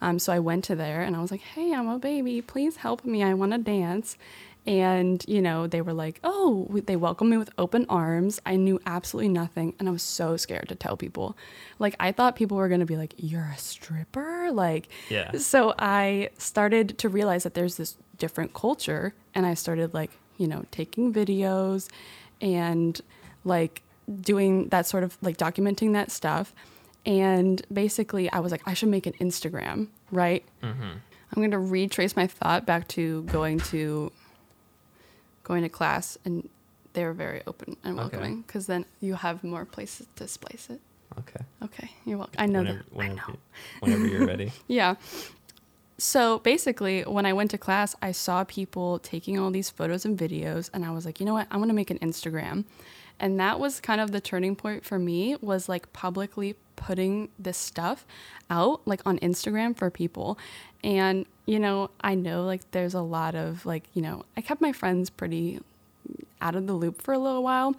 Um, 0.00 0.18
so 0.18 0.32
I 0.32 0.40
went 0.40 0.64
to 0.64 0.74
there 0.74 1.02
and 1.02 1.14
I 1.14 1.20
was 1.20 1.30
like, 1.30 1.42
hey, 1.42 1.72
I'm 1.72 1.88
a 1.88 2.00
baby. 2.00 2.42
Please 2.42 2.78
help 2.78 3.04
me. 3.04 3.22
I 3.22 3.34
want 3.34 3.52
to 3.52 3.58
dance. 3.58 4.16
And, 4.64 5.24
you 5.26 5.42
know, 5.42 5.66
they 5.66 5.82
were 5.82 5.92
like, 5.92 6.20
oh, 6.22 6.68
they 6.86 6.94
welcomed 6.94 7.30
me 7.30 7.36
with 7.36 7.50
open 7.58 7.84
arms. 7.88 8.40
I 8.46 8.54
knew 8.56 8.80
absolutely 8.86 9.28
nothing. 9.30 9.74
And 9.78 9.88
I 9.88 9.92
was 9.92 10.02
so 10.04 10.36
scared 10.36 10.68
to 10.68 10.76
tell 10.76 10.96
people. 10.96 11.36
Like, 11.80 11.96
I 11.98 12.12
thought 12.12 12.36
people 12.36 12.56
were 12.56 12.68
going 12.68 12.80
to 12.80 12.86
be 12.86 12.96
like, 12.96 13.14
you're 13.16 13.50
a 13.52 13.58
stripper? 13.58 14.50
Like, 14.52 14.88
Yeah. 15.10 15.32
so 15.32 15.74
I 15.78 16.30
started 16.38 16.96
to 16.98 17.08
realize 17.08 17.42
that 17.42 17.54
there's 17.54 17.76
this 17.76 17.96
different 18.18 18.54
culture. 18.54 19.14
And 19.34 19.46
I 19.46 19.54
started, 19.54 19.94
like, 19.94 20.12
you 20.38 20.46
know, 20.46 20.64
taking 20.70 21.12
videos 21.12 21.88
and, 22.40 23.00
like, 23.44 23.82
doing 24.20 24.68
that 24.68 24.86
sort 24.86 25.04
of 25.04 25.16
like 25.22 25.36
documenting 25.36 25.92
that 25.94 26.10
stuff. 26.10 26.52
And 27.06 27.60
basically, 27.72 28.30
I 28.32 28.38
was 28.40 28.52
like, 28.52 28.62
I 28.66 28.74
should 28.74 28.88
make 28.90 29.06
an 29.06 29.12
Instagram, 29.14 29.88
right? 30.10 30.44
Mm-hmm. 30.62 30.82
I'm 30.82 31.34
going 31.40 31.50
to 31.52 31.58
retrace 31.58 32.14
my 32.14 32.26
thought 32.26 32.66
back 32.66 32.86
to 32.88 33.22
going 33.24 33.58
to 33.60 34.12
going 35.44 35.62
to 35.62 35.68
class, 35.68 36.18
and 36.24 36.48
they 36.92 37.04
were 37.04 37.12
very 37.12 37.42
open 37.46 37.76
and 37.84 37.96
welcoming 37.96 38.42
because 38.42 38.66
then 38.66 38.84
you 39.00 39.14
have 39.14 39.42
more 39.42 39.64
places 39.64 40.06
to 40.16 40.28
splice 40.28 40.68
it. 40.70 40.80
Okay. 41.18 41.44
Okay, 41.62 41.90
you're 42.04 42.18
welcome. 42.18 42.36
I 42.38 42.46
know 42.46 42.60
whenever, 42.60 42.84
that. 42.94 43.00
I 43.00 43.08
know. 43.08 43.36
whenever 43.80 44.06
you're 44.06 44.26
ready. 44.26 44.52
Yeah. 44.66 44.94
So 45.98 46.40
basically, 46.40 47.02
when 47.02 47.26
I 47.26 47.32
went 47.32 47.52
to 47.52 47.58
class, 47.58 47.94
I 48.02 48.10
saw 48.10 48.42
people 48.42 48.98
taking 48.98 49.38
all 49.38 49.50
these 49.50 49.70
photos 49.70 50.04
and 50.04 50.18
videos, 50.18 50.68
and 50.74 50.84
I 50.84 50.90
was 50.90 51.06
like, 51.06 51.20
you 51.20 51.26
know 51.26 51.34
what? 51.34 51.46
I'm 51.50 51.60
gonna 51.60 51.74
make 51.74 51.90
an 51.90 51.98
Instagram, 52.00 52.64
and 53.20 53.38
that 53.38 53.60
was 53.60 53.80
kind 53.80 54.00
of 54.00 54.10
the 54.10 54.20
turning 54.20 54.56
point 54.56 54.84
for 54.84 54.98
me. 54.98 55.36
Was 55.40 55.68
like 55.68 55.92
publicly 55.92 56.56
putting 56.86 57.28
this 57.38 57.56
stuff 57.56 58.04
out, 58.50 58.80
like 58.86 59.00
on 59.06 59.18
Instagram 59.20 59.76
for 59.76 59.90
people, 59.90 60.38
and 60.84 61.26
you 61.46 61.58
know, 61.58 61.90
I 62.00 62.14
know 62.14 62.44
like 62.44 62.70
there's 62.70 62.94
a 62.94 63.00
lot 63.00 63.34
of 63.34 63.66
like, 63.66 63.84
you 63.94 64.02
know, 64.02 64.24
I 64.36 64.40
kept 64.40 64.60
my 64.60 64.72
friends 64.72 65.10
pretty 65.10 65.60
out 66.40 66.54
of 66.54 66.66
the 66.66 66.72
loop 66.72 67.02
for 67.02 67.14
a 67.14 67.18
little 67.18 67.42
while. 67.42 67.74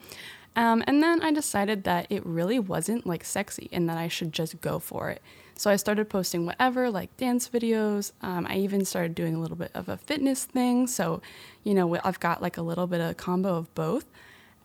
Um, 0.56 0.84
and 0.86 1.02
then 1.02 1.22
I 1.22 1.32
decided 1.32 1.84
that 1.86 2.08
it 2.10 2.26
really 2.26 2.60
wasn't 2.60 3.08
like 3.08 3.24
sexy 3.24 3.70
and 3.72 3.90
that 3.90 3.98
I 3.98 4.08
should 4.08 4.32
just 4.32 4.62
go 4.62 4.80
for 4.80 5.10
it. 5.10 5.22
So 5.56 5.72
I 5.72 5.76
started 5.78 6.10
posting 6.10 6.46
whatever, 6.46 6.90
like 6.90 7.16
dance 7.18 7.50
videos. 7.50 8.12
Um, 8.22 8.46
I 8.50 8.58
even 8.58 8.86
started 8.86 9.16
doing 9.16 9.36
a 9.36 9.40
little 9.40 9.56
bit 9.58 9.72
of 9.74 9.88
a 9.90 9.98
fitness 9.98 10.46
thing. 10.46 10.88
So, 10.88 11.22
you 11.64 11.74
know, 11.74 11.98
I've 12.04 12.20
got 12.20 12.42
like 12.42 12.58
a 12.58 12.62
little 12.62 12.88
bit 12.88 13.02
of 13.02 13.12
a 13.12 13.14
combo 13.14 13.56
of 13.56 13.74
both. 13.76 14.06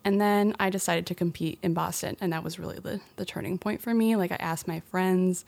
And 0.05 0.21
then 0.21 0.55
I 0.59 0.71
decided 0.71 1.07
to 1.07 1.15
compete 1.15 1.59
in 1.63 1.75
Boston. 1.75 2.17
And 2.21 2.33
that 2.33 2.43
was 2.45 2.59
really 2.59 2.79
the, 2.79 3.01
the 3.17 3.25
turning 3.25 3.59
point 3.59 3.83
for 3.83 3.93
me. 3.93 4.17
Like 4.17 4.33
I 4.33 4.37
asked 4.37 4.67
my 4.69 4.81
friends, 4.81 5.45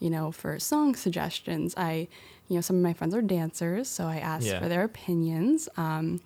you 0.00 0.10
know, 0.10 0.32
for 0.32 0.58
song 0.58 0.94
suggestions. 0.94 1.74
I, 1.76 2.08
you 2.48 2.56
know, 2.56 2.60
some 2.60 2.76
of 2.76 2.82
my 2.82 2.92
friends 2.92 3.14
are 3.14 3.22
dancers. 3.22 3.88
So 3.88 4.06
I 4.06 4.16
asked 4.18 4.46
Yeah. 4.46 4.58
for 4.60 4.68
their 4.68 4.82
opinions. 4.84 5.68
Um, 5.76 6.20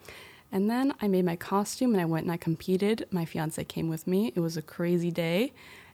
and 0.50 0.70
then 0.70 0.94
I 1.02 1.08
made 1.08 1.24
my 1.24 1.36
costume 1.36 1.92
and 1.92 2.00
I 2.00 2.06
went 2.06 2.24
and 2.24 2.32
I 2.32 2.36
competed. 2.38 3.06
My 3.10 3.24
fiance 3.24 3.62
came 3.64 3.88
with 3.88 4.06
me. 4.06 4.32
It 4.34 4.40
was 4.40 4.56
a 4.56 4.62
crazy 4.62 5.10
day. 5.10 5.52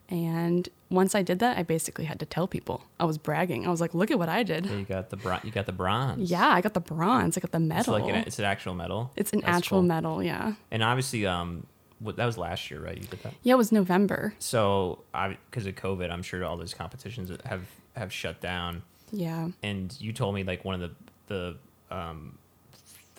And 0.09 0.69
once 0.91 1.15
I 1.15 1.23
did 1.23 1.39
that, 1.39 1.57
I 1.57 1.63
basically 1.63 2.05
had 2.05 2.21
to 2.21 2.27
tell 2.27 2.47
people. 2.47 2.85
I 3.01 3.05
was 3.07 3.17
bragging. 3.17 3.67
I 3.67 3.71
was 3.71 3.81
like, 3.81 3.95
look 3.95 4.11
at 4.11 4.19
what 4.19 4.29
I 4.29 4.43
did. 4.43 4.67
You 4.67 4.85
got 4.85 5.09
the 5.09 5.17
bron- 5.17 5.41
you 5.43 5.51
got 5.51 5.65
the 5.65 5.73
bronze. 5.73 6.31
Yeah, 6.31 6.47
I 6.49 6.61
got 6.61 6.75
the 6.75 6.81
bronze. 6.81 7.39
I 7.39 7.41
got 7.41 7.51
the 7.51 7.59
It's 7.59 7.67
medal. 7.67 7.95
like 7.95 8.05
an, 8.05 8.17
it's 8.27 8.39
an 8.39 8.45
actual 8.45 8.75
medal. 8.75 9.11
It's 9.17 9.33
an 9.33 9.41
That's 9.41 9.57
actual 9.59 9.79
cool. 9.79 9.83
medal, 9.89 10.23
yeah. 10.23 10.53
And 10.71 10.83
obviously, 10.83 11.25
um, 11.25 11.67
what, 12.03 12.17
that 12.17 12.27
was 12.27 12.37
last 12.37 12.71
year, 12.71 12.81
right? 12.81 12.97
You 12.97 13.07
did 13.07 13.23
that. 13.23 13.35
Yeah, 13.43 13.55
it 13.55 13.59
was 13.59 13.73
November. 13.73 14.35
So, 14.39 15.05
I 15.15 15.37
because 15.51 15.67
of 15.67 15.75
COVID, 15.75 16.11
I'm 16.11 16.23
sure 16.23 16.45
all 16.45 16.57
those 16.57 16.75
competitions 16.75 17.31
have 17.45 17.63
have 17.97 18.13
shut 18.13 18.41
down. 18.41 18.83
Yeah. 19.13 19.49
And 19.63 19.95
you 20.01 20.13
told 20.13 20.35
me 20.35 20.43
like 20.43 20.65
one 20.65 20.81
of 20.83 20.91
the 21.29 21.57
the 21.89 21.95
um, 21.95 22.39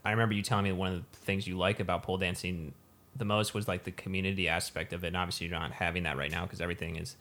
I 0.03 0.11
remember 0.11 0.35
you 0.35 0.41
telling 0.41 0.65
me 0.65 0.71
one 0.71 0.93
of 0.93 0.95
the 0.99 1.17
things 1.19 1.47
you 1.47 1.57
like 1.57 1.79
about 1.79 2.03
pole 2.03 2.17
dancing 2.17 2.73
the 3.15 3.25
most 3.25 3.53
was 3.53 3.67
like 3.67 3.83
the 3.83 3.91
community 3.91 4.47
aspect 4.49 4.91
of 4.91 5.03
it. 5.03 5.07
And 5.07 5.17
obviously, 5.17 5.47
you're 5.47 5.57
not 5.59 5.71
having 5.71 6.03
that 6.03 6.17
right 6.17 6.31
now 6.31 6.43
because 6.43 6.61
everything 6.61 6.95
is 6.97 7.15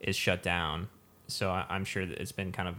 is 0.00 0.14
shut 0.14 0.42
down. 0.42 0.88
So 1.26 1.50
I, 1.50 1.66
I'm 1.68 1.84
sure 1.84 2.06
that 2.06 2.18
it's 2.18 2.32
been 2.32 2.52
kind 2.52 2.68
of. 2.68 2.76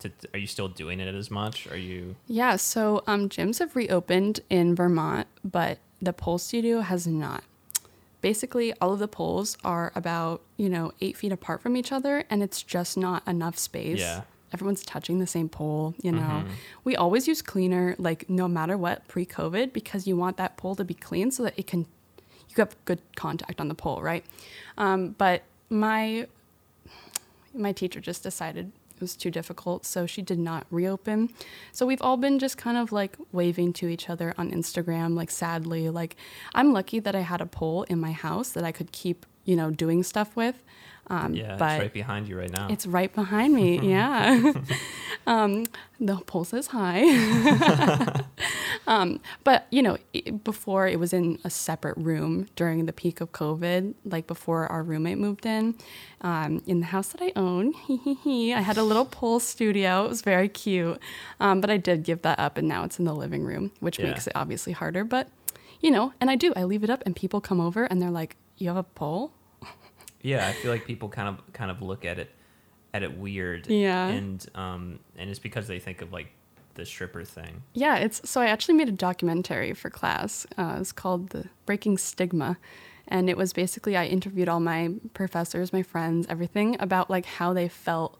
To, 0.00 0.10
are 0.34 0.38
you 0.38 0.48
still 0.48 0.68
doing 0.68 1.00
it 1.00 1.14
as 1.14 1.30
much? 1.30 1.66
Are 1.68 1.78
you? 1.78 2.16
Yeah, 2.26 2.56
so 2.56 3.02
um, 3.06 3.28
gyms 3.28 3.60
have 3.60 3.74
reopened 3.74 4.40
in 4.50 4.74
Vermont, 4.74 5.28
but 5.44 5.78
the 6.02 6.12
pole 6.12 6.36
studio 6.36 6.80
has 6.80 7.06
not. 7.06 7.42
Basically, 8.24 8.72
all 8.80 8.94
of 8.94 9.00
the 9.00 9.06
poles 9.06 9.58
are 9.64 9.92
about, 9.94 10.40
you 10.56 10.70
know, 10.70 10.92
eight 11.02 11.14
feet 11.14 11.30
apart 11.30 11.60
from 11.60 11.76
each 11.76 11.92
other, 11.92 12.24
and 12.30 12.42
it's 12.42 12.62
just 12.62 12.96
not 12.96 13.22
enough 13.28 13.58
space. 13.58 14.00
Yeah. 14.00 14.22
Everyone's 14.50 14.82
touching 14.82 15.18
the 15.18 15.26
same 15.26 15.50
pole, 15.50 15.94
you 16.00 16.10
know. 16.10 16.20
Mhm. 16.42 16.48
We 16.84 16.96
always 16.96 17.28
use 17.28 17.42
cleaner, 17.42 17.94
like 17.98 18.30
no 18.30 18.48
matter 18.48 18.78
what, 18.78 19.06
pre 19.08 19.26
COVID, 19.26 19.74
because 19.74 20.06
you 20.06 20.16
want 20.16 20.38
that 20.38 20.56
pole 20.56 20.74
to 20.76 20.84
be 20.84 20.94
clean 20.94 21.30
so 21.32 21.42
that 21.42 21.52
it 21.58 21.66
can, 21.66 21.80
you 22.48 22.54
have 22.56 22.74
good 22.86 23.02
contact 23.14 23.60
on 23.60 23.68
the 23.68 23.74
pole, 23.74 24.00
right? 24.00 24.24
Um, 24.78 25.14
but 25.18 25.42
my 25.68 26.26
my 27.52 27.72
teacher 27.72 28.00
just 28.00 28.22
decided 28.22 28.72
was 29.04 29.16
too 29.16 29.30
difficult, 29.30 29.84
so 29.84 30.06
she 30.06 30.22
did 30.22 30.38
not 30.38 30.66
reopen. 30.70 31.28
So 31.72 31.84
we've 31.84 32.00
all 32.00 32.16
been 32.16 32.38
just 32.38 32.56
kind 32.56 32.78
of 32.78 32.90
like 32.90 33.16
waving 33.32 33.74
to 33.74 33.88
each 33.88 34.08
other 34.08 34.32
on 34.38 34.50
Instagram, 34.50 35.14
like 35.14 35.30
sadly. 35.30 35.90
Like 35.90 36.16
I'm 36.54 36.72
lucky 36.72 37.00
that 37.00 37.14
I 37.14 37.20
had 37.20 37.42
a 37.42 37.46
pole 37.46 37.82
in 37.84 38.00
my 38.00 38.12
house 38.12 38.48
that 38.50 38.64
I 38.64 38.72
could 38.72 38.92
keep, 38.92 39.26
you 39.44 39.56
know, 39.56 39.70
doing 39.70 40.02
stuff 40.02 40.34
with. 40.34 40.62
Um, 41.08 41.34
Yeah, 41.34 41.56
but 41.58 41.72
it's 41.72 41.80
right 41.82 41.92
behind 41.92 42.28
you 42.28 42.38
right 42.38 42.50
now. 42.50 42.68
it's 42.70 42.86
right 42.86 43.14
behind 43.14 43.54
me. 43.54 43.78
yeah. 43.90 44.52
um, 45.26 45.64
the 46.00 46.16
pulse 46.16 46.52
is 46.54 46.68
high. 46.68 47.04
um, 48.86 49.20
but, 49.44 49.66
you 49.70 49.82
know, 49.82 49.96
before 50.44 50.88
it 50.88 50.98
was 50.98 51.12
in 51.12 51.38
a 51.44 51.50
separate 51.50 51.96
room 51.98 52.46
during 52.56 52.86
the 52.86 52.92
peak 52.92 53.20
of 53.20 53.32
COVID, 53.32 53.94
like 54.04 54.26
before 54.26 54.66
our 54.66 54.82
roommate 54.82 55.18
moved 55.18 55.46
in, 55.46 55.74
um, 56.22 56.62
in 56.66 56.80
the 56.80 56.86
house 56.86 57.08
that 57.08 57.22
I 57.22 57.32
own, 57.36 57.74
I 58.26 58.60
had 58.60 58.76
a 58.78 58.82
little 58.82 59.04
pole 59.04 59.40
studio. 59.40 60.06
It 60.06 60.08
was 60.08 60.22
very 60.22 60.48
cute. 60.48 60.98
Um, 61.40 61.60
but 61.60 61.70
I 61.70 61.76
did 61.76 62.02
give 62.02 62.22
that 62.22 62.38
up 62.38 62.56
and 62.58 62.66
now 62.68 62.84
it's 62.84 62.98
in 62.98 63.04
the 63.04 63.14
living 63.14 63.44
room, 63.44 63.72
which 63.80 63.98
Yeah. 63.98 64.06
makes 64.06 64.26
it 64.26 64.32
obviously 64.34 64.72
harder. 64.72 65.04
But, 65.04 65.28
you 65.80 65.90
know, 65.90 66.12
and 66.20 66.30
I 66.30 66.36
do. 66.36 66.52
I 66.56 66.64
leave 66.64 66.82
it 66.84 66.90
up 66.90 67.02
and 67.06 67.14
people 67.14 67.40
come 67.40 67.60
over 67.60 67.84
and 67.84 68.00
they're 68.00 68.10
like, 68.10 68.36
You 68.56 68.68
have 68.68 68.76
a 68.76 68.82
pole? 68.84 69.32
Yeah, 70.24 70.48
I 70.48 70.52
feel 70.52 70.72
like 70.72 70.86
people 70.86 71.08
kind 71.08 71.28
of 71.28 71.52
kind 71.52 71.70
of 71.70 71.82
look 71.82 72.04
at 72.04 72.18
it 72.18 72.30
at 72.92 73.02
it 73.02 73.16
weird. 73.16 73.68
Yeah. 73.68 74.06
And 74.08 74.44
um 74.54 74.98
and 75.16 75.30
it's 75.30 75.38
because 75.38 75.68
they 75.68 75.78
think 75.78 76.02
of 76.02 76.12
like 76.12 76.28
the 76.74 76.84
stripper 76.84 77.24
thing. 77.24 77.62
Yeah, 77.72 77.96
it's 77.96 78.28
so 78.28 78.40
I 78.40 78.46
actually 78.46 78.74
made 78.74 78.88
a 78.88 78.92
documentary 78.92 79.74
for 79.74 79.90
class. 79.90 80.46
Uh, 80.58 80.78
it's 80.80 80.92
called 80.92 81.28
The 81.30 81.48
Breaking 81.66 81.98
Stigma. 81.98 82.58
And 83.06 83.28
it 83.28 83.36
was 83.36 83.52
basically 83.52 83.96
I 83.98 84.06
interviewed 84.06 84.48
all 84.48 84.60
my 84.60 84.94
professors, 85.12 85.72
my 85.72 85.82
friends, 85.82 86.26
everything 86.30 86.76
about 86.80 87.10
like 87.10 87.26
how 87.26 87.52
they 87.52 87.68
felt 87.68 88.18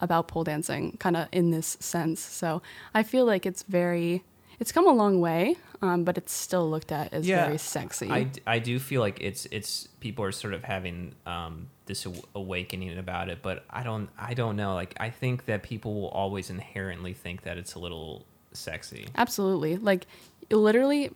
about 0.00 0.28
pole 0.28 0.44
dancing, 0.44 0.96
kind 0.98 1.16
of 1.16 1.28
in 1.32 1.50
this 1.50 1.78
sense. 1.80 2.20
So 2.20 2.60
I 2.92 3.04
feel 3.04 3.24
like 3.24 3.46
it's 3.46 3.62
very, 3.62 4.22
it's 4.62 4.70
come 4.70 4.86
a 4.86 4.92
long 4.92 5.20
way, 5.20 5.56
um, 5.82 6.04
but 6.04 6.16
it's 6.16 6.32
still 6.32 6.70
looked 6.70 6.92
at 6.92 7.12
as 7.12 7.26
very 7.26 7.58
sexy. 7.58 8.08
I, 8.08 8.30
I 8.46 8.60
do 8.60 8.78
feel 8.78 9.00
like 9.00 9.20
it's 9.20 9.44
it's 9.50 9.88
people 9.98 10.24
are 10.24 10.30
sort 10.30 10.54
of 10.54 10.62
having 10.62 11.16
um 11.26 11.68
this 11.86 12.06
awakening 12.36 12.96
about 12.96 13.28
it, 13.28 13.40
but 13.42 13.64
I 13.68 13.82
don't 13.82 14.08
I 14.16 14.34
don't 14.34 14.54
know. 14.54 14.74
Like 14.74 14.94
I 15.00 15.10
think 15.10 15.46
that 15.46 15.64
people 15.64 16.00
will 16.00 16.10
always 16.10 16.48
inherently 16.48 17.12
think 17.12 17.42
that 17.42 17.58
it's 17.58 17.74
a 17.74 17.80
little 17.80 18.24
sexy. 18.52 19.08
Absolutely. 19.16 19.78
Like 19.78 20.06
literally 20.48 21.10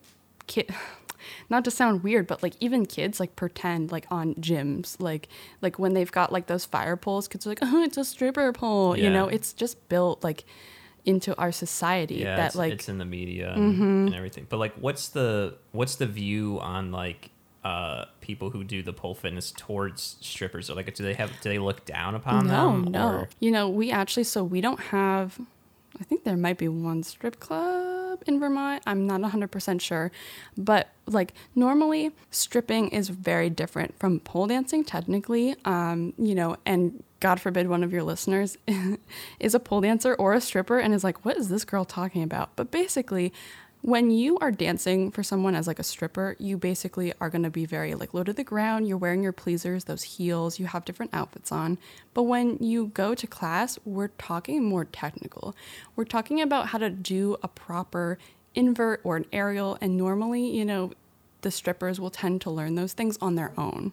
kid 0.48 0.74
not 1.48 1.64
to 1.66 1.70
sound 1.70 2.02
weird, 2.02 2.26
but 2.26 2.42
like 2.42 2.54
even 2.58 2.84
kids 2.84 3.20
like 3.20 3.36
pretend 3.36 3.92
like 3.92 4.06
on 4.10 4.34
gyms, 4.34 4.96
like 5.00 5.28
like 5.62 5.78
when 5.78 5.94
they've 5.94 6.10
got 6.10 6.32
like 6.32 6.48
those 6.48 6.64
fire 6.64 6.96
poles, 6.96 7.28
kids 7.28 7.46
are 7.46 7.50
like, 7.50 7.60
oh, 7.62 7.84
it's 7.84 7.96
a 7.96 8.04
stripper 8.04 8.52
pole. 8.52 8.96
You 8.96 9.08
know, 9.08 9.28
it's 9.28 9.52
just 9.52 9.88
built 9.88 10.24
like 10.24 10.44
into 11.06 11.34
our 11.38 11.52
society 11.52 12.16
Yeah, 12.16 12.36
that 12.36 12.46
it's, 12.48 12.56
like 12.56 12.72
it's 12.72 12.88
in 12.88 12.98
the 12.98 13.04
media 13.04 13.52
and, 13.54 13.74
Mhm. 13.74 14.06
and 14.08 14.14
everything. 14.14 14.46
But 14.48 14.58
like, 14.58 14.74
what's 14.74 15.08
the 15.08 15.54
what's 15.72 15.96
the 15.96 16.06
view 16.06 16.58
on 16.60 16.90
like 16.92 17.30
uh 17.64 18.04
people 18.20 18.50
who 18.50 18.62
do 18.64 18.82
the 18.82 18.92
pole 18.92 19.14
fitness 19.14 19.52
towards 19.56 20.16
strippers? 20.20 20.68
Or 20.68 20.74
like, 20.74 20.92
do 20.94 21.02
they 21.02 21.14
have 21.14 21.30
do 21.40 21.48
they 21.48 21.58
look 21.58 21.84
down 21.86 22.14
upon 22.14 22.46
no, 22.48 22.72
them? 22.82 22.92
no. 22.92 23.08
or- 23.08 23.28
You 23.40 23.50
know, 23.52 23.68
we 23.68 23.90
actually 23.90 24.24
so 24.24 24.42
we 24.44 24.60
don't 24.60 24.80
have 24.80 25.38
I 25.98 26.04
think 26.04 26.24
there 26.24 26.36
might 26.36 26.58
be 26.58 26.68
one 26.68 27.02
strip 27.02 27.40
club 27.40 28.22
in 28.26 28.38
Vermont. 28.38 28.82
I'm 28.86 29.06
not 29.06 29.22
100% 29.22 29.80
sure. 29.80 30.12
But 30.58 30.88
like 31.06 31.32
normally 31.54 32.10
stripping 32.30 32.88
is 32.90 33.08
very 33.08 33.48
different 33.48 33.98
from 33.98 34.20
pole 34.20 34.46
dancing 34.46 34.84
technically. 34.84 35.54
Um, 35.64 36.12
you 36.18 36.34
know, 36.34 36.56
and 36.66 37.02
God 37.20 37.40
forbid 37.40 37.68
one 37.68 37.82
of 37.82 37.92
your 37.92 38.02
listeners 38.02 38.58
is 39.40 39.54
a 39.54 39.60
pole 39.60 39.80
dancer 39.80 40.14
or 40.14 40.34
a 40.34 40.40
stripper 40.40 40.78
and 40.78 40.92
is 40.92 41.04
like, 41.04 41.24
"What 41.24 41.36
is 41.36 41.48
this 41.48 41.64
girl 41.64 41.84
talking 41.84 42.22
about?" 42.22 42.56
But 42.56 42.70
basically, 42.70 43.32
when 43.82 44.10
you 44.10 44.36
are 44.38 44.50
dancing 44.50 45.10
for 45.12 45.22
someone 45.22 45.54
as 45.54 45.66
like 45.66 45.78
a 45.78 45.84
stripper, 45.84 46.34
you 46.38 46.56
basically 46.56 47.12
are 47.20 47.30
going 47.30 47.44
to 47.44 47.50
be 47.50 47.64
very 47.64 47.94
like 47.94 48.12
low 48.12 48.24
to 48.24 48.32
the 48.32 48.42
ground. 48.42 48.88
You're 48.88 48.98
wearing 48.98 49.22
your 49.22 49.32
pleasers, 49.32 49.84
those 49.84 50.02
heels, 50.02 50.58
you 50.58 50.66
have 50.66 50.84
different 50.84 51.14
outfits 51.14 51.52
on. 51.52 51.78
But 52.12 52.24
when 52.24 52.58
you 52.58 52.88
go 52.88 53.14
to 53.14 53.26
class, 53.26 53.78
we're 53.84 54.08
talking 54.08 54.64
more 54.64 54.86
technical. 54.86 55.54
We're 55.94 56.04
talking 56.04 56.40
about 56.40 56.68
how 56.68 56.78
to 56.78 56.90
do 56.90 57.36
a 57.42 57.48
proper 57.48 58.18
invert 58.56 59.02
or 59.04 59.16
an 59.16 59.26
aerial. 59.32 59.78
And 59.80 59.96
normally, 59.96 60.50
you 60.50 60.64
know, 60.64 60.92
the 61.42 61.50
strippers 61.50 62.00
will 62.00 62.10
tend 62.10 62.40
to 62.42 62.50
learn 62.50 62.74
those 62.74 62.92
things 62.92 63.18
on 63.20 63.34
their 63.34 63.52
own. 63.58 63.92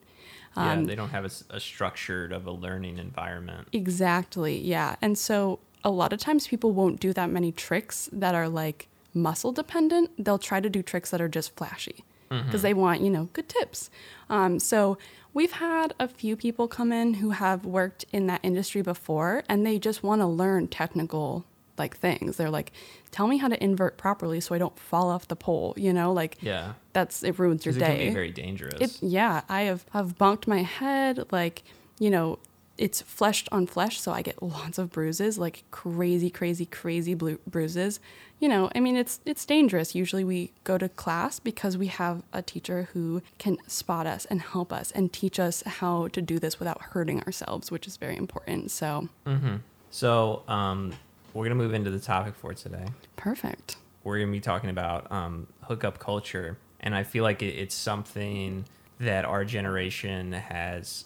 yeah, 0.56 0.72
Um, 0.72 0.86
they 0.86 0.96
don't 0.96 1.10
have 1.10 1.26
a 1.50 1.60
structured 1.60 2.32
of 2.32 2.46
a 2.46 2.52
learning 2.52 2.98
environment. 2.98 3.68
Exactly. 3.72 4.58
Yeah. 4.60 4.96
And 5.02 5.18
so 5.18 5.60
a 5.84 5.90
lot 5.90 6.14
of 6.14 6.20
times 6.20 6.48
people 6.48 6.72
won't 6.72 7.00
do 7.00 7.14
that 7.14 7.30
many 7.30 7.52
tricks 7.52 8.10
that 8.14 8.36
are 8.36 8.48
like 8.50 8.88
muscle 9.14 9.52
dependent. 9.52 10.12
They'll 10.24 10.40
try 10.40 10.60
to 10.60 10.70
do 10.70 10.82
tricks 10.82 11.12
that 11.12 11.22
are 11.22 11.28
just 11.30 11.56
flashy 11.56 12.04
because 12.30 12.64
they 12.64 12.74
want, 12.74 13.02
you 13.02 13.12
know, 13.12 13.30
good 13.34 13.48
tips. 13.48 13.92
Um, 14.28 14.58
so 14.58 14.98
we've 15.36 15.52
had 15.52 15.94
a 16.00 16.08
few 16.08 16.36
people 16.36 16.68
come 16.68 16.92
in 16.92 17.16
who 17.16 17.30
have 17.30 17.64
worked 17.64 18.06
in 18.12 18.26
that 18.26 18.40
industry 18.42 18.82
before 18.82 19.44
and 19.48 19.64
they 19.64 19.78
just 19.78 20.02
want 20.02 20.22
to 20.22 20.26
learn 20.26 20.68
technical 20.68 21.46
like 21.78 21.98
things. 21.98 22.38
They're 22.38 22.50
like, 22.50 22.72
tell 23.12 23.28
me 23.28 23.38
how 23.38 23.48
to 23.48 23.62
invert 23.64 23.98
properly 23.98 24.40
so 24.40 24.54
I 24.56 24.58
don't 24.58 24.78
fall 24.78 25.10
off 25.10 25.28
the 25.28 25.36
pole, 25.36 25.74
you 25.78 25.94
know, 25.94 26.14
like 26.14 26.38
Yeah, 26.42 26.74
that's 26.94 27.24
it 27.24 27.40
ruins 27.40 27.66
your 27.66 27.76
it 27.76 27.80
day. 27.80 27.86
can 27.86 28.08
be 28.08 28.14
very 28.14 28.32
dangerous. 28.32 28.80
It, 28.82 28.98
yeah, 29.02 29.42
I 29.50 29.62
have 29.64 29.86
have 29.92 30.18
bunked 30.18 30.48
my 30.48 30.64
head 30.64 31.26
like 31.32 31.64
you 32.00 32.10
know 32.10 32.40
it's 32.76 33.04
fleshed 33.04 33.48
on 33.52 33.68
flesh, 33.68 34.02
so 34.02 34.12
I 34.12 34.24
get 34.24 34.42
lots 34.42 34.80
of 34.80 34.92
bruises, 34.92 35.38
like 35.38 35.64
crazy, 35.70 36.32
crazy, 36.32 36.66
crazy 36.66 37.14
blu- 37.14 37.40
bruises. 37.46 38.00
You 38.40 38.50
know, 38.50 38.72
I 38.76 38.80
mean, 38.80 38.96
it's 38.98 39.20
it's 39.26 39.46
dangerous. 39.46 39.94
Usually, 39.94 40.24
we 40.24 40.52
go 40.64 40.80
to 40.80 40.90
class 40.90 41.40
because 41.40 41.78
we 41.78 41.86
have 41.88 42.24
a 42.34 42.42
teacher 42.42 42.90
who 42.94 43.22
can 43.38 43.58
spot 43.68 44.08
us 44.08 44.26
and 44.26 44.42
help 44.42 44.74
us 44.74 44.90
and 44.92 45.14
teach 45.14 45.40
us 45.40 45.62
how 45.68 46.08
to 46.10 46.22
do 46.22 46.40
this 46.40 46.58
without 46.60 46.82
hurting 46.82 47.22
ourselves, 47.22 47.70
which 47.70 47.86
is 47.86 47.96
very 47.98 48.18
important. 48.18 48.72
So 48.72 49.08
hmm 49.28 49.58
So 49.92 50.42
um, 50.48 50.94
we're 51.34 51.46
gonna 51.46 51.56
move 51.56 51.74
into 51.74 51.90
the 51.90 52.00
topic 52.00 52.36
for 52.36 52.54
today. 52.54 52.86
perfect. 53.16 53.78
We're 54.04 54.20
gonna 54.20 54.32
be 54.32 54.40
talking 54.42 54.70
about 54.70 55.12
um, 55.12 55.48
hookup 55.62 56.00
culture, 56.00 56.58
and 56.80 56.94
I 56.96 57.04
feel 57.04 57.24
like 57.24 57.42
it, 57.42 57.56
it's 57.56 57.76
something 57.76 58.66
that 59.00 59.26
our 59.26 59.44
generation 59.46 60.34
has 60.34 61.06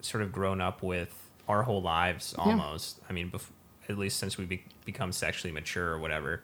sort 0.00 0.22
of 0.22 0.32
grown 0.32 0.60
up 0.60 0.82
with 0.82 1.30
our 1.48 1.62
whole 1.62 1.82
lives 1.82 2.34
almost. 2.38 3.00
I 3.08 3.12
mean, 3.12 3.30
bef- 3.30 3.50
at 3.88 3.98
least 3.98 4.18
since 4.18 4.36
we 4.38 4.44
be- 4.46 4.64
become 4.84 5.12
sexually 5.12 5.52
mature 5.52 5.90
or 5.92 5.98
whatever, 5.98 6.42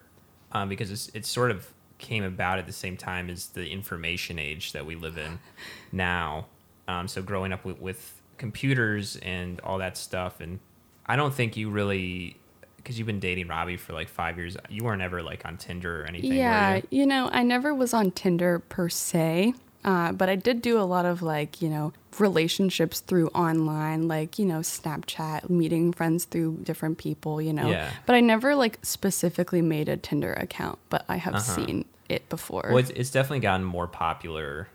um, 0.51 0.69
because 0.69 0.91
it's, 0.91 1.09
it 1.13 1.25
sort 1.25 1.51
of 1.51 1.67
came 1.97 2.23
about 2.23 2.59
at 2.59 2.65
the 2.65 2.73
same 2.73 2.97
time 2.97 3.29
as 3.29 3.47
the 3.47 3.67
information 3.69 4.37
age 4.39 4.71
that 4.73 4.85
we 4.85 4.95
live 4.95 5.17
in 5.17 5.39
now. 5.91 6.47
Um, 6.87 7.07
so 7.07 7.21
growing 7.21 7.53
up 7.53 7.63
with, 7.63 7.79
with 7.79 8.21
computers 8.37 9.15
and 9.17 9.59
all 9.61 9.77
that 9.77 9.97
stuff, 9.97 10.39
and 10.41 10.59
I 11.05 11.15
don't 11.15 11.33
think 11.33 11.55
you 11.57 11.69
really, 11.69 12.37
because 12.83 12.97
you've 12.97 13.07
been 13.07 13.19
dating 13.21 13.47
Robbie 13.47 13.77
for 13.77 13.93
like 13.93 14.09
five 14.09 14.37
years, 14.37 14.57
you 14.69 14.83
weren't 14.83 15.01
ever 15.01 15.23
like 15.23 15.45
on 15.45 15.57
Tinder 15.57 16.01
or 16.01 16.05
anything. 16.05 16.33
Yeah, 16.33 16.75
you? 16.75 16.83
you 16.91 17.05
know, 17.05 17.29
I 17.31 17.43
never 17.43 17.73
was 17.73 17.93
on 17.93 18.11
Tinder 18.11 18.59
per 18.59 18.89
se, 18.89 19.53
uh, 19.85 20.11
but 20.11 20.27
I 20.29 20.35
did 20.35 20.61
do 20.61 20.77
a 20.79 20.83
lot 20.83 21.05
of 21.05 21.21
like, 21.21 21.61
you 21.61 21.69
know, 21.69 21.93
relationships 22.19 22.99
through 22.99 23.27
online, 23.29 24.07
like, 24.07 24.37
you 24.37 24.45
know, 24.45 24.59
Snapchat, 24.59 25.49
meeting 25.49 25.93
friends 25.93 26.25
through 26.25 26.57
different 26.63 26.97
people, 26.97 27.41
you 27.41 27.53
know. 27.53 27.69
Yeah. 27.69 27.89
But 28.05 28.15
I 28.15 28.19
never 28.19 28.53
like 28.55 28.79
specifically 28.83 29.61
made 29.61 29.87
a 29.89 29.97
Tinder 29.97 30.33
account, 30.33 30.77
but 30.89 31.05
I 31.07 31.15
have 31.17 31.35
Uh-huh. 31.35 31.55
seen 31.65 31.85
it 32.09 32.27
before. 32.29 32.65
Well, 32.69 32.77
it's, 32.79 32.89
it's 32.91 33.09
definitely 33.09 33.39
gotten 33.39 33.63
more 33.65 33.87
popular 33.87 34.67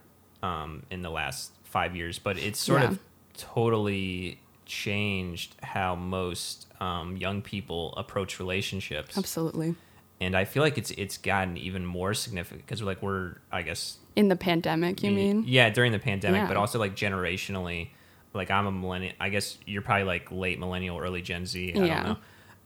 um, 0.42 0.82
in 0.90 1.02
the 1.02 1.10
last 1.10 1.52
five 1.64 1.94
years, 1.94 2.18
but 2.18 2.38
it's 2.38 2.58
sort 2.58 2.80
Yeah. 2.82 2.88
of 2.88 2.98
totally 3.36 4.38
changed 4.68 5.56
how 5.62 5.94
most 5.96 6.66
um, 6.80 7.16
young 7.16 7.42
people 7.42 7.94
approach 7.96 8.38
relationships. 8.38 9.18
Absolutely. 9.18 9.74
And 10.20 10.36
I 10.36 10.44
feel 10.44 10.62
like 10.62 10.78
it's 10.78 10.90
it's 10.92 11.16
gotten 11.16 11.56
even 11.56 11.84
more 11.86 12.12
significant 12.14 12.66
because 12.66 12.82
we're 12.82 12.86
like 12.88 13.02
we're 13.02 13.36
I 13.52 13.62
guess 13.62 13.98
In 14.16 14.28
the 14.28 14.36
pandemic, 14.36 15.02
you 15.02 15.10
mean? 15.10 15.44
yeah 15.46 15.70
during 15.70 15.92
the 15.92 15.98
pandemic, 15.98 16.46
but 16.48 16.56
also 16.56 16.78
like 16.78 16.94
generationally. 16.94 17.90
Like 18.34 18.50
I'm 18.50 18.66
a 18.66 18.72
millennial. 18.72 19.14
I 19.20 19.30
guess 19.30 19.58
you're 19.64 19.82
probably 19.82 20.04
like 20.04 20.30
late 20.30 20.58
millennial, 20.58 20.98
early 20.98 21.22
Gen 21.22 21.46
Z. 21.46 21.72
I 21.74 21.78
Yeah. 21.84 22.02
don't 22.04 22.18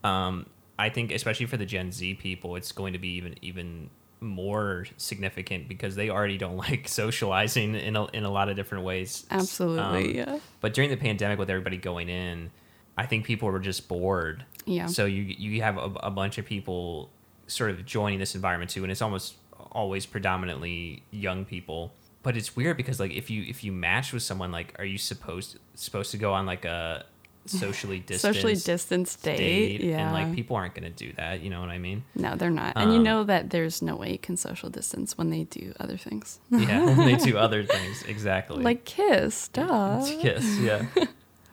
know. 0.05 0.09
Um, 0.11 0.47
I 0.79 0.89
think 0.89 1.13
especially 1.13 1.47
for 1.47 1.57
the 1.57 1.67
Gen 1.67 1.93
Z 1.93 2.15
people, 2.15 2.57
it's 2.57 2.73
going 2.73 2.95
to 2.95 2.99
be 2.99 3.09
even 3.17 3.37
even 3.43 3.91
more 4.23 4.87
significant 4.97 5.69
because 5.69 5.97
they 5.97 6.09
already 6.09 6.39
don't 6.39 6.57
like 6.69 6.89
socializing 6.89 7.75
in 7.75 7.97
a, 7.97 8.07
in 8.07 8.25
a 8.25 8.31
lot 8.31 8.49
of 8.49 8.57
different 8.57 8.85
ways. 8.85 9.27
Absolutely. 9.31 10.21
Um, 10.21 10.29
yeah. 10.29 10.39
But 10.61 10.75
during 10.75 10.91
the 10.91 10.97
pandemic, 10.97 11.39
with 11.39 11.51
everybody 11.51 11.77
going 11.77 12.09
in, 12.09 12.51
I 12.97 13.07
think 13.07 13.25
people 13.25 13.51
were 13.51 13.61
just 13.61 13.89
bored. 13.89 14.45
Yeah. 14.65 14.87
So 14.87 15.07
you 15.07 15.23
you 15.23 15.63
have 15.63 15.77
a, 15.77 15.93
a 16.03 16.11
bunch 16.11 16.39
of 16.39 16.47
people 16.47 17.11
sort 17.47 17.71
of 17.71 17.85
joining 17.85 18.19
this 18.19 18.35
environment 18.35 18.71
too, 18.71 18.83
and 18.83 18.93
it's 18.93 19.03
almost 19.03 19.35
always 19.73 20.07
predominantly 20.07 21.03
young 21.11 21.45
people. 21.45 21.93
But 22.23 22.37
it's 22.37 22.55
weird 22.55 22.77
because 22.77 23.01
like 23.01 23.13
if 23.13 23.31
you 23.31 23.43
if 23.43 23.65
you 23.65 23.73
match 23.73 24.13
with 24.13 24.23
someone, 24.23 24.53
like 24.53 24.75
are 24.79 24.85
you 24.85 24.99
supposed 24.99 25.59
supposed 25.75 26.11
to 26.13 26.19
go 26.19 26.33
on 26.33 26.47
like 26.47 26.65
a 26.65 27.05
socially 27.47 27.99
distanced 28.01 28.23
Socially 28.39 28.55
distanced 28.55 29.23
date. 29.23 29.81
Yeah. 29.81 29.99
And 29.99 30.13
like 30.13 30.35
people 30.35 30.57
aren't 30.57 30.75
gonna 30.75 30.91
do 30.91 31.13
that. 31.17 31.41
You 31.43 31.51
know 31.51 31.61
what 31.61 31.71
I 31.71 31.79
mean? 31.79 32.05
no, 32.15 32.37
they're 32.37 32.51
not. 32.51 32.75
and 32.77 32.93
you 32.93 32.99
Um, 32.99 33.05
know 33.05 33.25
that 33.25 33.51
there's 33.51 33.83
no 33.83 33.97
way 33.97 34.13
you 34.13 34.19
can 34.19 34.37
social 34.37 34.71
distance 34.71 35.19
when 35.19 35.31
they 35.31 35.45
do 35.45 35.73
other 35.81 35.97
things. 35.97 36.39
Yeah, 36.51 36.95
they 36.95 37.17
do 37.17 37.37
other 37.47 37.65
things 37.65 38.03
exactly. 38.03 38.63
like 38.63 38.85
kiss, 38.85 39.49
duh. 39.49 40.05
To 40.05 40.17
kiss, 40.17 40.59
yeah. 40.61 40.87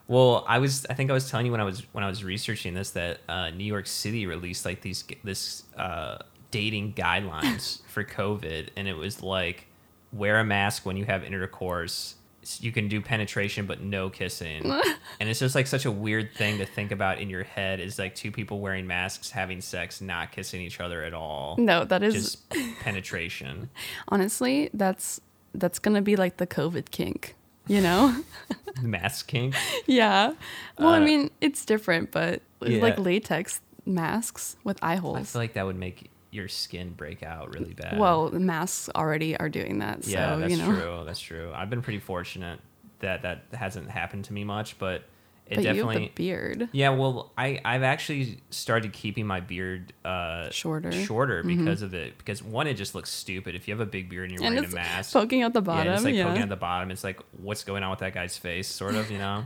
well, 0.07 0.45
I 0.47 0.59
was 0.59 0.85
I 0.89 0.93
think 0.93 1.09
I 1.09 1.13
was 1.13 1.29
telling 1.29 1.45
you 1.45 1.51
when 1.51 1.61
I 1.61 1.65
was 1.65 1.81
when 1.93 2.03
I 2.03 2.07
was 2.07 2.23
researching 2.23 2.73
this 2.73 2.91
that 2.91 3.19
uh, 3.27 3.49
New 3.51 3.63
York 3.65 3.87
City 3.87 4.25
released 4.27 4.65
like 4.65 4.81
these 4.81 5.03
this 5.23 5.63
uh, 5.77 6.17
dating 6.51 6.93
guidelines 6.93 7.81
for 7.87 8.03
COVID, 8.03 8.69
and 8.75 8.87
it 8.87 8.95
was 8.95 9.21
like 9.23 9.65
wear 10.11 10.39
a 10.39 10.43
mask 10.43 10.85
when 10.85 10.97
you 10.97 11.05
have 11.05 11.23
intercourse. 11.23 12.15
You 12.59 12.71
can 12.71 12.87
do 12.87 13.01
penetration, 13.01 13.65
but 13.65 13.81
no 13.81 14.09
kissing. 14.09 14.65
and 15.19 15.29
it's 15.29 15.39
just 15.39 15.55
like 15.55 15.67
such 15.67 15.85
a 15.85 15.91
weird 15.91 16.33
thing 16.35 16.57
to 16.59 16.65
think 16.65 16.91
about 16.91 17.19
in 17.19 17.29
your 17.29 17.43
head 17.43 17.79
is 17.79 17.99
like 17.99 18.15
two 18.15 18.31
people 18.31 18.59
wearing 18.59 18.87
masks, 18.87 19.29
having 19.31 19.61
sex, 19.61 20.01
not 20.01 20.31
kissing 20.31 20.61
each 20.61 20.79
other 20.79 21.03
at 21.03 21.13
all. 21.13 21.55
No, 21.57 21.83
that 21.85 22.01
is 22.03 22.13
Just 22.13 22.49
penetration. 22.79 23.69
honestly 24.07 24.69
that's 24.73 25.19
that's 25.53 25.79
gonna 25.79 26.01
be 26.01 26.15
like 26.15 26.37
the 26.37 26.47
COVID 26.47 26.91
kink. 26.91 27.35
You 27.67 27.81
know? 27.81 28.23
Mask 28.81 29.27
kink. 29.27 29.53
yeah. 29.85 30.33
Well, 30.79 30.89
I 30.89 30.97
Uh, 30.97 31.01
mean, 31.05 31.31
it's 31.41 31.65
different, 31.65 32.11
but 32.11 32.41
it's 32.61 32.81
like 32.81 32.97
latex 32.97 33.61
masks 33.85 34.55
with 34.63 34.79
eye 34.81 34.95
holes. 34.95 35.17
I 35.17 35.23
feel 35.23 35.41
like 35.41 35.53
that 35.53 35.65
would 35.65 35.75
make 35.75 36.09
your 36.31 36.47
skin 36.47 36.91
break 36.91 37.23
out 37.23 37.53
really 37.53 37.73
bad. 37.73 37.97
well, 37.97 38.29
the 38.29 38.39
masks 38.39 38.89
already 38.95 39.35
are 39.37 39.49
doing 39.49 39.79
that, 39.79 40.03
so 40.03 40.11
yeah, 40.11 40.35
that's 40.35 40.51
you 40.51 40.57
know. 40.57 40.65
true. 40.71 41.03
That's 41.05 41.19
true. 41.19 41.51
I've 41.55 41.69
been 41.69 41.81
pretty 41.81 41.99
fortunate 41.99 42.59
that 42.99 43.21
that 43.23 43.43
hasn't 43.53 43.89
happened 43.89 44.25
to 44.25 44.33
me 44.33 44.43
much, 44.43 44.77
but 44.77 45.03
it 45.47 45.55
But 45.55 45.61
you 45.63 45.67
have 45.69 45.75
definitely. 45.77 46.07
the 46.07 46.11
beard. 46.13 46.69
yeah, 46.73 46.89
well, 46.89 47.31
I 47.35 47.59
I've 47.65 47.81
actually 47.81 48.39
started 48.51 48.93
keeping 48.93 49.25
my 49.25 49.39
beard 49.39 49.93
uh, 50.05 50.51
Shorter. 50.51 50.91
shorter 50.91 51.41
because 51.43 51.81
of 51.81 51.95
it. 51.95 52.15
Because 52.19 52.43
one, 52.43 52.67
it 52.67 52.75
just 52.75 52.93
looks 52.93 53.09
stupid 53.09 53.55
if 53.55 53.67
you 53.67 53.73
have 53.73 53.81
a 53.81 53.89
big 53.89 54.09
beard 54.09 54.29
and 54.29 54.39
you're 54.39 54.45
And 54.45 54.55
wearing 54.55 54.71
a 54.71 54.75
mask. 54.75 55.11
poking 55.13 55.41
out 55.41 55.53
the 55.53 55.61
Yeah, 55.61 55.65
bottom. 55.65 55.93
it's 55.93 56.03
like 56.03 56.13
Yeah. 56.13 56.25
poking 56.27 56.43
at 56.43 56.49
the 56.49 56.55
bottom. 56.55 56.91
It's 56.91 57.03
like, 57.03 57.19
what's 57.41 57.63
going 57.63 57.81
on 57.81 57.89
with 57.89 57.99
that 57.99 58.13
guy's 58.13 58.37
face, 58.37 58.67
sort 58.67 58.93
of, 58.93 59.09
you 59.09 59.17
know. 59.17 59.45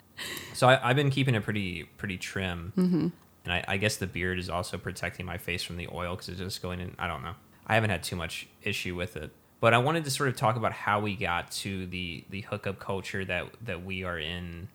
so 0.54 0.68
I, 0.68 0.90
I've 0.90 0.96
been 0.96 1.10
keeping 1.10 1.34
it 1.34 1.42
pretty 1.42 1.84
pretty 1.96 2.16
trim, 2.18 2.72
Mm-hmm. 2.76 3.08
And 3.44 3.52
I, 3.52 3.64
I 3.68 3.76
guess 3.76 3.96
the 3.96 4.06
beard 4.06 4.38
is 4.38 4.50
also 4.50 4.76
protecting 4.78 5.24
my 5.26 5.38
face 5.38 5.62
from 5.62 5.76
the 5.76 5.88
oil 5.92 6.14
because 6.14 6.28
it's 6.28 6.38
just 6.38 6.62
going 6.62 6.80
in. 6.80 6.94
I 6.98 7.06
don't 7.06 7.22
know. 7.22 7.34
I 7.66 7.74
haven't 7.74 7.90
had 7.90 8.02
too 8.02 8.16
much 8.16 8.48
issue 8.62 8.94
with 8.94 9.16
it, 9.16 9.30
but 9.60 9.72
I 9.74 9.78
wanted 9.78 10.04
to 10.04 10.10
sort 10.10 10.28
of 10.28 10.36
talk 10.36 10.56
about 10.56 10.72
how 10.72 11.00
we 11.00 11.16
got 11.16 11.50
to 11.52 11.86
the 11.86 12.24
the 12.30 12.42
hookup 12.42 12.78
culture 12.78 13.24
that 13.24 13.46
that 13.64 13.84
we 13.84 14.04
are 14.04 14.18
in 14.18 14.68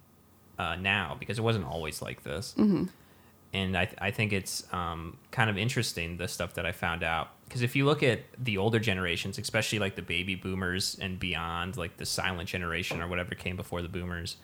uh, 0.58 0.76
now 0.76 1.16
because 1.20 1.38
it 1.38 1.42
wasn't 1.42 1.66
always 1.66 2.02
like 2.02 2.24
this 2.24 2.56
Mm-hmm. 2.58 2.86
and 3.54 3.78
I, 3.78 3.90
I 4.00 4.12
think 4.12 4.32
it's 4.32 4.64
um, 4.74 5.18
kind 5.32 5.50
of 5.50 5.58
interesting 5.58 6.16
the 6.16 6.30
stuff 6.30 6.54
that 6.54 6.66
I 6.66 6.72
found 6.72 7.04
out 7.04 7.30
because 7.46 7.62
if 7.62 7.76
you 7.76 7.84
look 7.86 8.02
at 8.04 8.22
the 8.44 8.58
older 8.58 8.80
generations, 8.80 9.38
especially 9.38 9.80
like 9.80 9.96
the 9.96 10.02
baby 10.02 10.34
boomers 10.36 10.98
and 11.00 11.20
beyond, 11.20 11.76
like 11.78 11.98
the 11.98 12.06
silent 12.06 12.48
generation 12.50 13.02
or 13.02 13.08
whatever 13.08 13.36
came 13.36 13.56
before 13.58 13.82
the 13.82 13.90
boomers, 13.90 14.38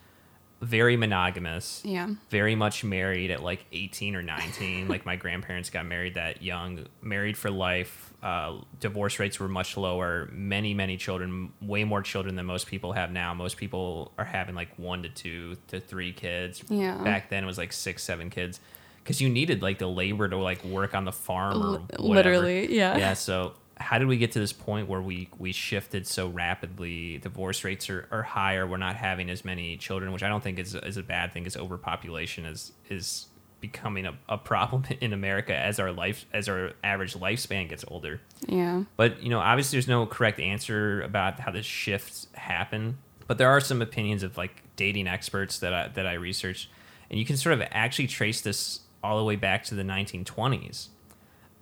very 0.61 0.95
monogamous, 0.95 1.81
yeah. 1.83 2.07
very 2.29 2.55
much 2.55 2.83
married 2.83 3.31
at 3.31 3.41
like 3.41 3.65
18 3.71 4.15
or 4.15 4.21
19. 4.21 4.87
like 4.87 5.05
my 5.05 5.15
grandparents 5.15 5.69
got 5.71 5.85
married 5.85 6.15
that 6.15 6.43
young, 6.43 6.85
married 7.01 7.35
for 7.35 7.49
life. 7.49 8.13
Uh, 8.21 8.59
divorce 8.79 9.17
rates 9.19 9.39
were 9.39 9.47
much 9.47 9.75
lower. 9.75 10.29
Many, 10.31 10.75
many 10.75 10.97
children, 10.97 11.51
way 11.61 11.83
more 11.83 12.03
children 12.03 12.35
than 12.35 12.45
most 12.45 12.67
people 12.67 12.93
have 12.93 13.11
now. 13.11 13.33
Most 13.33 13.57
people 13.57 14.11
are 14.19 14.25
having 14.25 14.53
like 14.53 14.77
one 14.77 15.01
to 15.01 15.09
two 15.09 15.57
to 15.69 15.79
three 15.79 16.13
kids. 16.13 16.63
Yeah. 16.69 17.03
Back 17.03 17.29
then 17.29 17.43
it 17.43 17.47
was 17.47 17.57
like 17.57 17.73
six, 17.73 18.03
seven 18.03 18.29
kids. 18.29 18.59
Because 19.03 19.19
you 19.19 19.29
needed 19.29 19.63
like 19.63 19.79
the 19.79 19.87
labor 19.87 20.29
to 20.29 20.37
like 20.37 20.63
work 20.63 20.93
on 20.93 21.05
the 21.05 21.11
farm 21.11 21.57
or 21.57 21.79
whatever. 21.79 22.03
literally, 22.03 22.75
yeah. 22.75 22.97
Yeah. 22.97 23.13
So 23.13 23.53
how 23.81 23.97
did 23.97 24.07
we 24.07 24.17
get 24.17 24.31
to 24.33 24.39
this 24.39 24.53
point 24.53 24.87
where 24.87 25.01
we 25.01 25.29
we 25.37 25.51
shifted 25.51 26.07
so 26.07 26.27
rapidly? 26.27 27.17
Divorce 27.17 27.63
rates 27.63 27.89
are, 27.89 28.07
are 28.11 28.23
higher. 28.23 28.65
We're 28.67 28.77
not 28.77 28.95
having 28.95 29.29
as 29.29 29.43
many 29.43 29.77
children, 29.77 30.11
which 30.11 30.23
I 30.23 30.29
don't 30.29 30.43
think 30.43 30.59
is 30.59 30.75
is 30.75 30.97
a 30.97 31.03
bad 31.03 31.33
thing. 31.33 31.45
Is 31.45 31.57
overpopulation 31.57 32.45
is 32.45 32.71
is 32.89 33.27
becoming 33.59 34.05
a, 34.05 34.17
a 34.27 34.37
problem 34.37 34.83
in 35.01 35.13
America 35.13 35.55
as 35.55 35.79
our 35.79 35.91
life 35.91 36.25
as 36.33 36.49
our 36.49 36.71
average 36.83 37.13
lifespan 37.13 37.69
gets 37.69 37.85
older. 37.87 38.21
Yeah. 38.47 38.83
But 38.97 39.21
you 39.23 39.29
know, 39.29 39.39
obviously, 39.39 39.77
there's 39.77 39.87
no 39.87 40.05
correct 40.05 40.39
answer 40.39 41.01
about 41.01 41.39
how 41.39 41.51
this 41.51 41.65
shifts 41.65 42.27
happen. 42.33 42.97
But 43.27 43.37
there 43.37 43.49
are 43.49 43.61
some 43.61 43.81
opinions 43.81 44.23
of 44.23 44.37
like 44.37 44.63
dating 44.75 45.07
experts 45.07 45.59
that 45.59 45.73
I, 45.73 45.87
that 45.89 46.05
I 46.05 46.13
researched, 46.13 46.69
and 47.09 47.17
you 47.19 47.25
can 47.25 47.37
sort 47.37 47.53
of 47.53 47.65
actually 47.71 48.07
trace 48.07 48.41
this 48.41 48.81
all 49.03 49.17
the 49.17 49.23
way 49.23 49.35
back 49.35 49.63
to 49.65 49.75
the 49.75 49.83
1920s, 49.83 50.89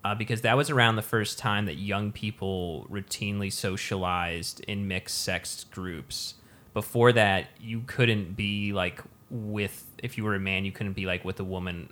uh, 0.04 0.16
because 0.16 0.42
that 0.42 0.56
was 0.58 0.70
around 0.70 0.96
the 0.96 1.02
first 1.02 1.38
time 1.40 1.66
that 1.66 1.76
young 1.76 2.12
people 2.12 2.88
routinely 2.90 3.52
socialized 3.52 4.60
in 4.62 4.88
mixed 4.88 5.22
sex 5.22 5.66
groups. 5.72 6.36
Before 6.74 7.12
that, 7.14 7.48
you 7.60 7.82
couldn't 7.88 8.36
be 8.36 8.72
like 8.74 9.02
with 9.30 9.86
if 10.02 10.18
you 10.18 10.24
were 10.24 10.36
a 10.36 10.40
man, 10.40 10.66
you 10.66 10.72
couldn't 10.72 10.94
be 10.94 11.06
like 11.06 11.26
with 11.26 11.40
a 11.40 11.44
woman 11.44 11.92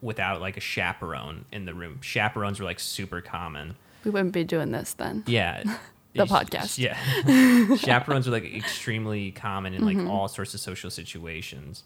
without 0.00 0.40
like 0.40 0.56
a 0.56 0.60
chaperone 0.60 1.44
in 1.50 1.64
the 1.64 1.74
room. 1.74 2.00
Chaperones 2.00 2.60
were 2.60 2.64
like 2.66 2.78
super 2.80 3.20
common. 3.20 3.74
We 4.04 4.10
wouldn't 4.12 4.32
be 4.32 4.44
doing 4.44 4.70
this 4.72 4.92
then. 4.94 5.24
Yeah. 5.26 5.62
The 6.14 6.24
podcast. 6.24 6.78
Yeah. 6.78 7.76
Chaperones 7.76 8.26
are 8.26 8.32
like 8.32 8.42
extremely 8.44 9.30
common 9.30 9.72
in 9.74 9.84
like 9.84 9.96
Mm-hmm. 9.96 10.10
all 10.10 10.26
sorts 10.26 10.52
of 10.52 10.58
social 10.58 10.90
situations. 10.90 11.84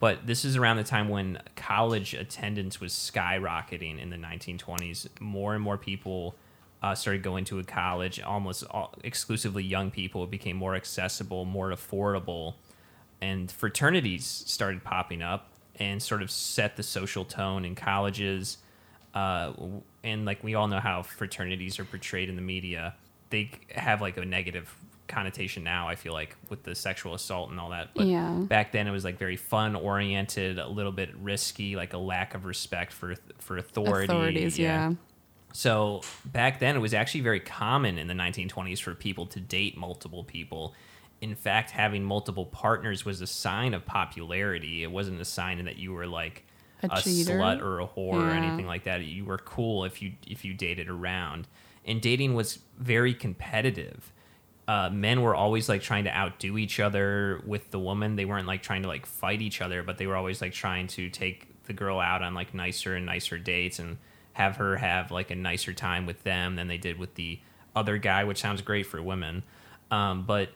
But 0.00 0.26
this 0.26 0.44
is 0.44 0.56
around 0.56 0.76
the 0.76 0.84
time 0.84 1.08
when 1.08 1.42
college 1.56 2.14
attendance 2.14 2.80
was 2.80 2.92
skyrocketing 2.92 4.00
in 4.00 4.10
the 4.10 4.16
1920s. 4.16 5.08
More 5.20 5.54
and 5.54 5.62
more 5.62 5.76
people 5.76 6.36
uh, 6.82 6.94
started 6.94 7.22
going 7.22 7.44
to 7.46 7.58
a 7.58 7.64
college, 7.64 8.20
almost 8.20 8.64
all, 8.70 8.94
exclusively 9.02 9.64
young 9.64 9.90
people. 9.90 10.22
It 10.22 10.30
became 10.30 10.56
more 10.56 10.76
accessible, 10.76 11.44
more 11.44 11.70
affordable. 11.70 12.54
And 13.20 13.50
fraternities 13.50 14.24
started 14.24 14.84
popping 14.84 15.22
up 15.22 15.50
and 15.76 16.00
sort 16.02 16.22
of 16.22 16.30
set 16.30 16.76
the 16.76 16.82
social 16.84 17.24
tone 17.24 17.64
in 17.64 17.74
colleges. 17.74 18.58
Uh, 19.14 19.52
and 20.04 20.24
like 20.24 20.44
we 20.44 20.54
all 20.54 20.68
know 20.68 20.80
how 20.80 21.02
fraternities 21.02 21.80
are 21.80 21.84
portrayed 21.84 22.28
in 22.28 22.36
the 22.36 22.42
media. 22.42 22.94
they 23.30 23.50
have 23.74 24.00
like 24.00 24.16
a 24.16 24.24
negative 24.24 24.72
connotation 25.08 25.64
now. 25.64 25.88
I 25.88 25.94
feel 25.94 26.12
like 26.12 26.36
with 26.48 26.62
the 26.62 26.74
sexual 26.74 27.14
assault 27.14 27.50
and 27.50 27.58
all 27.58 27.70
that. 27.70 27.90
But 27.94 28.06
Yeah. 28.06 28.40
back 28.48 28.72
then 28.72 28.86
it 28.86 28.90
was 28.90 29.04
like 29.04 29.18
very 29.18 29.36
fun 29.36 29.74
oriented, 29.74 30.58
a 30.58 30.68
little 30.68 30.92
bit 30.92 31.14
risky, 31.16 31.74
like 31.76 31.92
a 31.94 31.98
lack 31.98 32.34
of 32.34 32.44
respect 32.44 32.92
for 32.92 33.16
for 33.38 33.56
authority. 33.56 34.04
Authorities, 34.12 34.58
yeah. 34.58 34.92
So 35.52 36.02
back 36.24 36.60
then, 36.60 36.76
it 36.76 36.80
was 36.80 36.92
actually 36.94 37.22
very 37.22 37.40
common 37.40 37.98
in 37.98 38.06
the 38.06 38.14
1920s 38.14 38.80
for 38.80 38.94
people 38.94 39.26
to 39.26 39.40
date 39.40 39.76
multiple 39.76 40.22
people. 40.22 40.74
In 41.20 41.34
fact, 41.34 41.70
having 41.70 42.04
multiple 42.04 42.46
partners 42.46 43.04
was 43.04 43.20
a 43.20 43.26
sign 43.26 43.74
of 43.74 43.84
popularity. 43.84 44.82
It 44.82 44.90
wasn't 44.92 45.20
a 45.20 45.24
sign 45.24 45.64
that 45.64 45.76
you 45.76 45.92
were 45.92 46.06
like 46.06 46.44
A 46.82 46.86
a, 46.86 46.90
slut 46.98 47.60
or 47.60 47.80
a 47.80 47.86
whore 47.86 48.22
or 48.22 48.30
anything 48.30 48.66
like 48.66 48.84
that. 48.84 49.02
You 49.02 49.24
were 49.24 49.38
cool 49.38 49.84
if 49.84 50.00
you 50.02 50.12
if 50.26 50.44
you 50.44 50.54
dated 50.54 50.88
around. 50.88 51.48
And 51.84 52.00
dating 52.02 52.34
was 52.34 52.58
very 52.78 53.14
competitive. 53.14 54.12
Uh, 54.68 54.90
men 54.90 55.22
were 55.22 55.34
always 55.34 55.66
like 55.66 55.80
trying 55.80 56.04
to 56.04 56.14
outdo 56.14 56.58
each 56.58 56.78
other 56.78 57.42
with 57.46 57.70
the 57.70 57.78
woman. 57.78 58.16
They 58.16 58.26
weren't 58.26 58.46
like 58.46 58.62
trying 58.62 58.82
to 58.82 58.88
like 58.88 59.06
fight 59.06 59.40
each 59.40 59.62
other, 59.62 59.82
but 59.82 59.96
they 59.96 60.06
were 60.06 60.14
always 60.14 60.42
like 60.42 60.52
trying 60.52 60.88
to 60.88 61.08
take 61.08 61.64
the 61.64 61.72
girl 61.72 61.98
out 61.98 62.22
on 62.22 62.34
like 62.34 62.52
nicer 62.52 62.94
and 62.94 63.06
nicer 63.06 63.38
dates 63.38 63.78
and 63.78 63.96
have 64.34 64.56
her 64.56 64.76
have 64.76 65.10
like 65.10 65.30
a 65.30 65.34
nicer 65.34 65.72
time 65.72 66.04
with 66.04 66.22
them 66.22 66.56
than 66.56 66.68
they 66.68 66.76
did 66.76 66.98
with 66.98 67.14
the 67.14 67.40
other 67.74 67.96
guy, 67.96 68.24
which 68.24 68.38
sounds 68.38 68.60
great 68.60 68.84
for 68.84 69.02
women. 69.02 69.42
Um, 69.90 70.24
but 70.26 70.50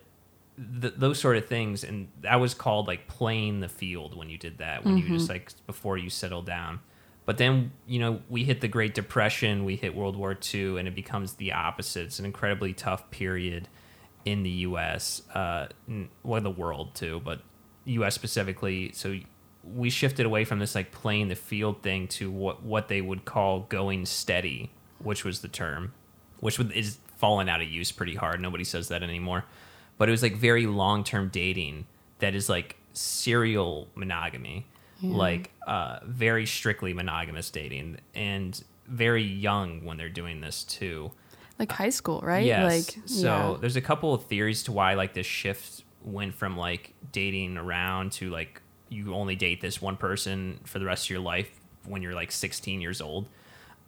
th- 0.80 0.94
those 0.98 1.18
sort 1.18 1.38
of 1.38 1.46
things, 1.46 1.82
and 1.82 2.08
that 2.20 2.38
was 2.38 2.52
called 2.52 2.88
like 2.88 3.08
playing 3.08 3.60
the 3.60 3.68
field 3.68 4.14
when 4.14 4.28
you 4.28 4.36
did 4.36 4.58
that, 4.58 4.84
when 4.84 4.98
you 4.98 5.08
just 5.08 5.30
like 5.30 5.52
before 5.66 5.96
you 5.96 6.10
settled 6.10 6.44
down. 6.44 6.80
But 7.24 7.38
then, 7.38 7.72
you 7.86 7.98
know, 7.98 8.20
we 8.28 8.44
hit 8.44 8.60
the 8.60 8.68
Great 8.68 8.94
Depression, 8.94 9.64
we 9.64 9.76
hit 9.76 9.94
World 9.94 10.16
War 10.16 10.36
II, 10.52 10.78
and 10.78 10.86
it 10.86 10.94
becomes 10.94 11.34
the 11.34 11.52
opposite. 11.52 12.04
It's 12.06 12.18
an 12.18 12.26
incredibly 12.26 12.74
tough 12.74 13.10
period 13.10 13.68
in 14.24 14.42
the 14.42 14.50
U.S., 14.50 15.22
uh, 15.34 15.66
well, 16.22 16.40
the 16.40 16.50
world 16.50 16.94
too, 16.94 17.20
but 17.24 17.40
U.S. 17.84 18.14
specifically. 18.14 18.92
So 18.94 19.18
we 19.64 19.90
shifted 19.90 20.26
away 20.26 20.44
from 20.44 20.58
this 20.58 20.74
like 20.74 20.92
playing 20.92 21.28
the 21.28 21.34
field 21.34 21.82
thing 21.82 22.08
to 22.08 22.30
what 22.30 22.62
what 22.62 22.88
they 22.88 23.00
would 23.00 23.24
call 23.24 23.60
going 23.60 24.06
steady, 24.06 24.70
which 24.98 25.24
was 25.24 25.40
the 25.40 25.48
term, 25.48 25.92
which 26.40 26.58
is 26.58 26.98
fallen 27.16 27.48
out 27.48 27.62
of 27.62 27.68
use 27.68 27.92
pretty 27.92 28.14
hard. 28.14 28.40
Nobody 28.40 28.64
says 28.64 28.88
that 28.88 29.02
anymore. 29.02 29.44
But 29.98 30.08
it 30.08 30.12
was 30.12 30.22
like 30.22 30.36
very 30.36 30.66
long 30.66 31.04
term 31.04 31.28
dating 31.28 31.86
that 32.18 32.34
is 32.34 32.48
like 32.48 32.76
serial 32.92 33.88
monogamy, 33.94 34.66
like 35.02 35.50
uh, 35.66 35.98
very 36.04 36.46
strictly 36.46 36.92
monogamous 36.92 37.50
dating, 37.50 37.98
and 38.14 38.62
very 38.88 39.22
young 39.22 39.84
when 39.84 39.96
they're 39.96 40.08
doing 40.08 40.40
this 40.40 40.64
too. 40.64 41.12
Like 41.58 41.72
high 41.72 41.90
school, 41.90 42.20
right? 42.22 42.44
Yes. 42.44 42.88
Like 42.88 43.02
so 43.06 43.26
yeah. 43.52 43.56
there's 43.60 43.76
a 43.76 43.80
couple 43.80 44.14
of 44.14 44.24
theories 44.24 44.62
to 44.64 44.72
why 44.72 44.94
like 44.94 45.14
this 45.14 45.26
shift 45.26 45.84
went 46.04 46.34
from 46.34 46.56
like 46.56 46.94
dating 47.12 47.56
around 47.56 48.12
to 48.12 48.30
like 48.30 48.60
you 48.88 49.14
only 49.14 49.36
date 49.36 49.60
this 49.60 49.80
one 49.80 49.96
person 49.96 50.60
for 50.64 50.78
the 50.78 50.84
rest 50.84 51.06
of 51.06 51.10
your 51.10 51.20
life 51.20 51.50
when 51.86 52.02
you're 52.02 52.14
like 52.14 52.30
16 52.30 52.80
years 52.80 53.00
old. 53.00 53.28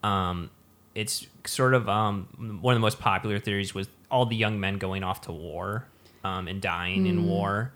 Um, 0.02 0.50
it's 0.94 1.26
sort 1.44 1.74
of 1.74 1.88
um, 1.88 2.58
one 2.60 2.74
of 2.74 2.76
the 2.76 2.84
most 2.84 3.00
popular 3.00 3.38
theories 3.38 3.74
was 3.74 3.88
all 4.10 4.26
the 4.26 4.36
young 4.36 4.60
men 4.60 4.78
going 4.78 5.02
off 5.02 5.22
to 5.22 5.32
war 5.32 5.86
um, 6.22 6.48
and 6.48 6.60
dying 6.60 7.06
in 7.06 7.26
war. 7.26 7.72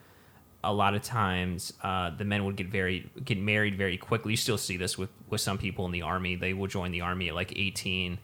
A 0.65 0.73
lot 0.73 0.95
of 0.95 1.03
times, 1.03 1.73
uh, 1.83 2.11
the 2.11 2.25
men 2.25 2.45
would 2.45 2.57
get 2.57 2.69
very 2.69 3.11
get 3.25 3.39
married 3.39 3.77
very 3.77 3.97
quickly. 3.97 4.33
You 4.33 4.37
still 4.37 4.59
see 4.59 4.77
this 4.77 4.99
with 4.99 5.11
with 5.29 5.41
some 5.41 5.57
people 5.57 5.87
in 5.87 5.93
the 5.93 6.03
army. 6.03 6.35
They 6.35 6.53
will 6.53 6.67
join 6.67 6.91
the 6.91 7.01
army 7.01 7.29
at 7.29 7.35
like 7.35 7.53
18 7.57 8.19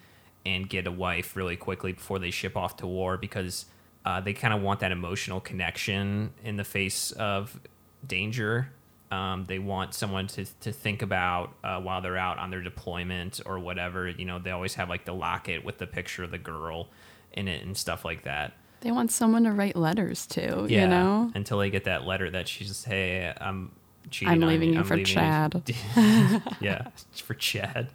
and 0.46 0.68
get 0.68 0.86
a 0.86 0.92
wife 0.92 1.36
really 1.36 1.56
quickly 1.56 1.92
before 1.92 2.18
they 2.18 2.30
ship 2.30 2.56
off 2.56 2.76
to 2.76 2.86
war 2.86 3.16
because 3.16 3.66
uh, 4.04 4.20
they 4.20 4.32
kind 4.32 4.52
of 4.52 4.60
want 4.60 4.80
that 4.80 4.92
emotional 4.92 5.40
connection 5.40 6.32
in 6.44 6.56
the 6.56 6.64
face 6.64 7.12
of 7.12 7.58
danger. 8.06 8.70
Um, 9.10 9.44
they 9.46 9.58
want 9.58 9.94
someone 9.94 10.26
to, 10.28 10.44
to 10.60 10.72
think 10.72 11.00
about 11.02 11.54
uh, 11.62 11.80
while 11.80 12.02
they're 12.02 12.16
out 12.16 12.38
on 12.38 12.50
their 12.50 12.62
deployment 12.62 13.40
or 13.46 13.58
whatever. 13.58 14.08
You 14.08 14.24
know, 14.24 14.38
they 14.38 14.50
always 14.50 14.74
have 14.74 14.88
like 14.88 15.04
the 15.04 15.14
locket 15.14 15.64
with 15.64 15.78
the 15.78 15.86
picture 15.86 16.24
of 16.24 16.30
the 16.30 16.38
girl 16.38 16.88
in 17.32 17.48
it 17.48 17.64
and 17.64 17.76
stuff 17.76 18.04
like 18.04 18.24
that. 18.24 18.52
they 18.80 18.90
want 18.90 19.10
someone 19.12 19.44
to 19.44 19.52
write 19.52 19.76
letters 19.76 20.26
to, 20.26 20.66
you 20.68 20.86
know? 20.86 21.30
Until 21.34 21.58
they 21.58 21.70
get 21.70 21.84
that 21.84 22.04
letter 22.04 22.30
that 22.30 22.48
she's, 22.48 22.84
hey, 22.84 23.32
I'm 23.40 23.70
cheating. 24.10 24.32
I'm 24.34 24.42
on 24.42 24.48
leaving 24.48 24.72
you 24.74 24.80
I'm 24.80 24.84
for 24.84 24.96
leaving 24.96 25.14
Chad. 25.14 25.74
yeah, 26.60 26.88
for 27.14 27.34
Chad. 27.34 27.88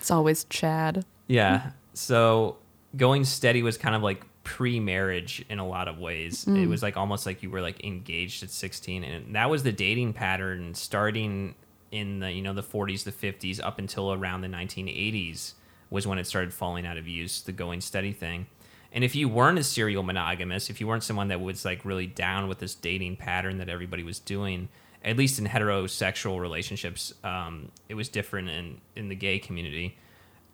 It's 0.00 0.10
always 0.10 0.44
Chad. 0.44 1.04
Yeah. 1.26 1.70
So 1.94 2.58
going 2.96 3.24
steady 3.24 3.62
was 3.62 3.78
kind 3.78 3.94
of 3.94 4.02
like 4.02 4.24
pre-marriage 4.44 5.44
in 5.48 5.58
a 5.58 5.66
lot 5.66 5.88
of 5.88 5.98
ways. 5.98 6.46
It 6.62 6.66
was 6.68 6.82
like 6.82 6.96
almost 6.96 7.24
like 7.24 7.42
you 7.42 7.50
were 7.50 7.62
like 7.62 7.82
engaged 7.82 8.42
at 8.42 8.50
16 8.50 9.02
and 9.02 9.34
that 9.34 9.48
was 9.48 9.62
the 9.62 9.72
dating 9.72 10.12
pattern 10.12 10.74
starting 10.74 11.54
in 11.90 12.18
the 12.18 12.30
you 12.30 12.42
know 12.42 12.52
the 12.52 12.62
40s 12.62 13.04
the 13.04 13.12
50s 13.12 13.60
up 13.62 13.78
until 13.78 14.12
around 14.12 14.42
the 14.42 14.48
1980s 14.48 15.54
was 15.90 16.06
when 16.06 16.18
it 16.18 16.26
started 16.26 16.52
falling 16.52 16.84
out 16.86 16.98
of 16.98 17.08
use 17.08 17.42
the 17.42 17.52
going 17.52 17.80
steady 17.80 18.12
thing. 18.12 18.46
And 18.92 19.02
if 19.02 19.16
you 19.16 19.28
weren't 19.28 19.58
a 19.58 19.64
serial 19.64 20.04
monogamous, 20.04 20.70
if 20.70 20.80
you 20.80 20.86
weren't 20.86 21.02
someone 21.02 21.28
that 21.28 21.40
was 21.40 21.64
like 21.64 21.84
really 21.84 22.06
down 22.06 22.48
with 22.48 22.58
this 22.58 22.74
dating 22.74 23.16
pattern 23.16 23.58
that 23.58 23.68
everybody 23.68 24.04
was 24.04 24.20
doing, 24.20 24.68
at 25.04 25.16
least 25.16 25.38
in 25.38 25.46
heterosexual 25.46 26.40
relationships, 26.40 27.12
um, 27.24 27.70
it 27.88 27.94
was 27.94 28.08
different 28.08 28.50
in 28.50 28.80
in 28.94 29.08
the 29.08 29.16
gay 29.16 29.38
community 29.38 29.96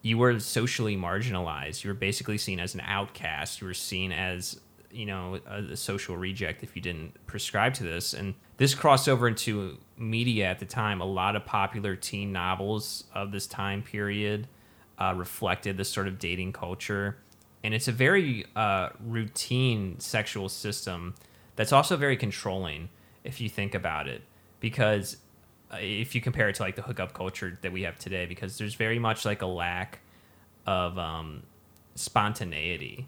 you 0.03 0.19
were 0.19 0.39
socially 0.41 0.97
marginalized. 0.97 1.85
You 1.85 1.91
were 1.91 1.95
basically 1.95 2.39
seen 2.39 2.59
as 2.59 2.75
an 2.75 2.81
outcast. 2.85 3.61
You 3.61 3.67
were 3.67 3.75
seen 3.75 4.13
as, 4.13 4.59
you 4.91 5.07
know, 5.07 5.41
a, 5.47 5.73
a 5.73 5.77
social 5.77 6.17
reject 6.17 6.63
if 6.63 6.75
you 6.75 6.83
didn't 6.83 7.27
prescribe 7.27 7.75
to 7.75 7.83
this. 7.83 8.15
And 8.15 8.35
this 8.57 8.75
crossed 8.75 9.09
over 9.09 9.29
into 9.29 9.79
media 9.99 10.47
at 10.47 10.59
the 10.59 10.65
time. 10.65 11.01
A 11.01 11.05
lot 11.05 11.37
of 11.37 11.45
popular 11.45 11.97
teen 11.97 12.33
novels 12.33 13.05
of 13.15 13.31
this 13.31 13.47
time 13.47 13.83
period 13.83 14.49
uh, 14.99 15.15
reflected 15.17 15.77
this 15.77 15.91
sort 15.91 16.09
of 16.09 16.19
dating 16.19 16.53
culture. 16.53 17.19
And 17.63 17.75
it's 17.75 17.89
a 17.89 17.93
very 17.93 18.47
uh, 18.57 18.91
routine 19.05 20.01
sexual 20.01 20.49
system 20.49 21.15
that's 21.57 21.73
also 21.73 21.97
very 21.99 22.17
controlling 22.17 22.89
if 23.23 23.39
you 23.39 23.51
think 23.51 23.75
about 23.75 24.09
it. 24.09 24.23
Because 24.61 25.19
if 25.75 26.15
you 26.15 26.21
compare 26.21 26.49
it 26.49 26.57
to 26.57 26.63
like 26.63 26.77
the 26.77 26.83
hookup 26.83 27.13
culture 27.13 27.59
that 27.63 27.73
we 27.73 27.83
have 27.83 27.99
today 27.99 28.27
because 28.27 28.59
there's 28.59 28.75
very 28.75 28.99
much 28.99 29.25
like 29.25 29.43
a 29.43 29.47
lack 29.47 30.01
of 30.67 30.99
um, 30.99 31.43
spontaneity. 31.95 33.07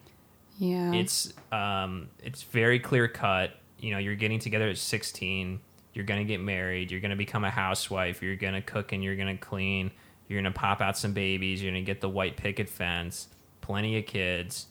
Yeah. 0.58 0.92
it's 0.92 1.32
um, 1.50 2.08
it's 2.22 2.42
very 2.42 2.78
clear 2.78 3.08
cut. 3.08 3.52
You 3.78 3.92
know 3.92 3.98
you're 3.98 4.14
getting 4.14 4.38
together 4.38 4.68
at 4.68 4.78
16 4.78 5.60
you're 5.94 6.04
gonna 6.04 6.24
get 6.24 6.40
married 6.40 6.90
you're 6.90 7.00
gonna 7.00 7.16
become 7.16 7.44
a 7.44 7.50
housewife 7.50 8.22
you're 8.22 8.36
gonna 8.36 8.62
cook 8.62 8.92
and 8.92 9.02
you're 9.02 9.16
gonna 9.16 9.36
clean 9.36 9.90
you're 10.28 10.40
gonna 10.40 10.54
pop 10.54 10.80
out 10.80 10.96
some 10.96 11.12
babies 11.12 11.60
you're 11.60 11.70
gonna 11.72 11.82
get 11.82 12.00
the 12.00 12.08
white 12.08 12.36
picket 12.36 12.68
fence 12.68 13.26
plenty 13.60 13.98
of 13.98 14.06
kids. 14.06 14.66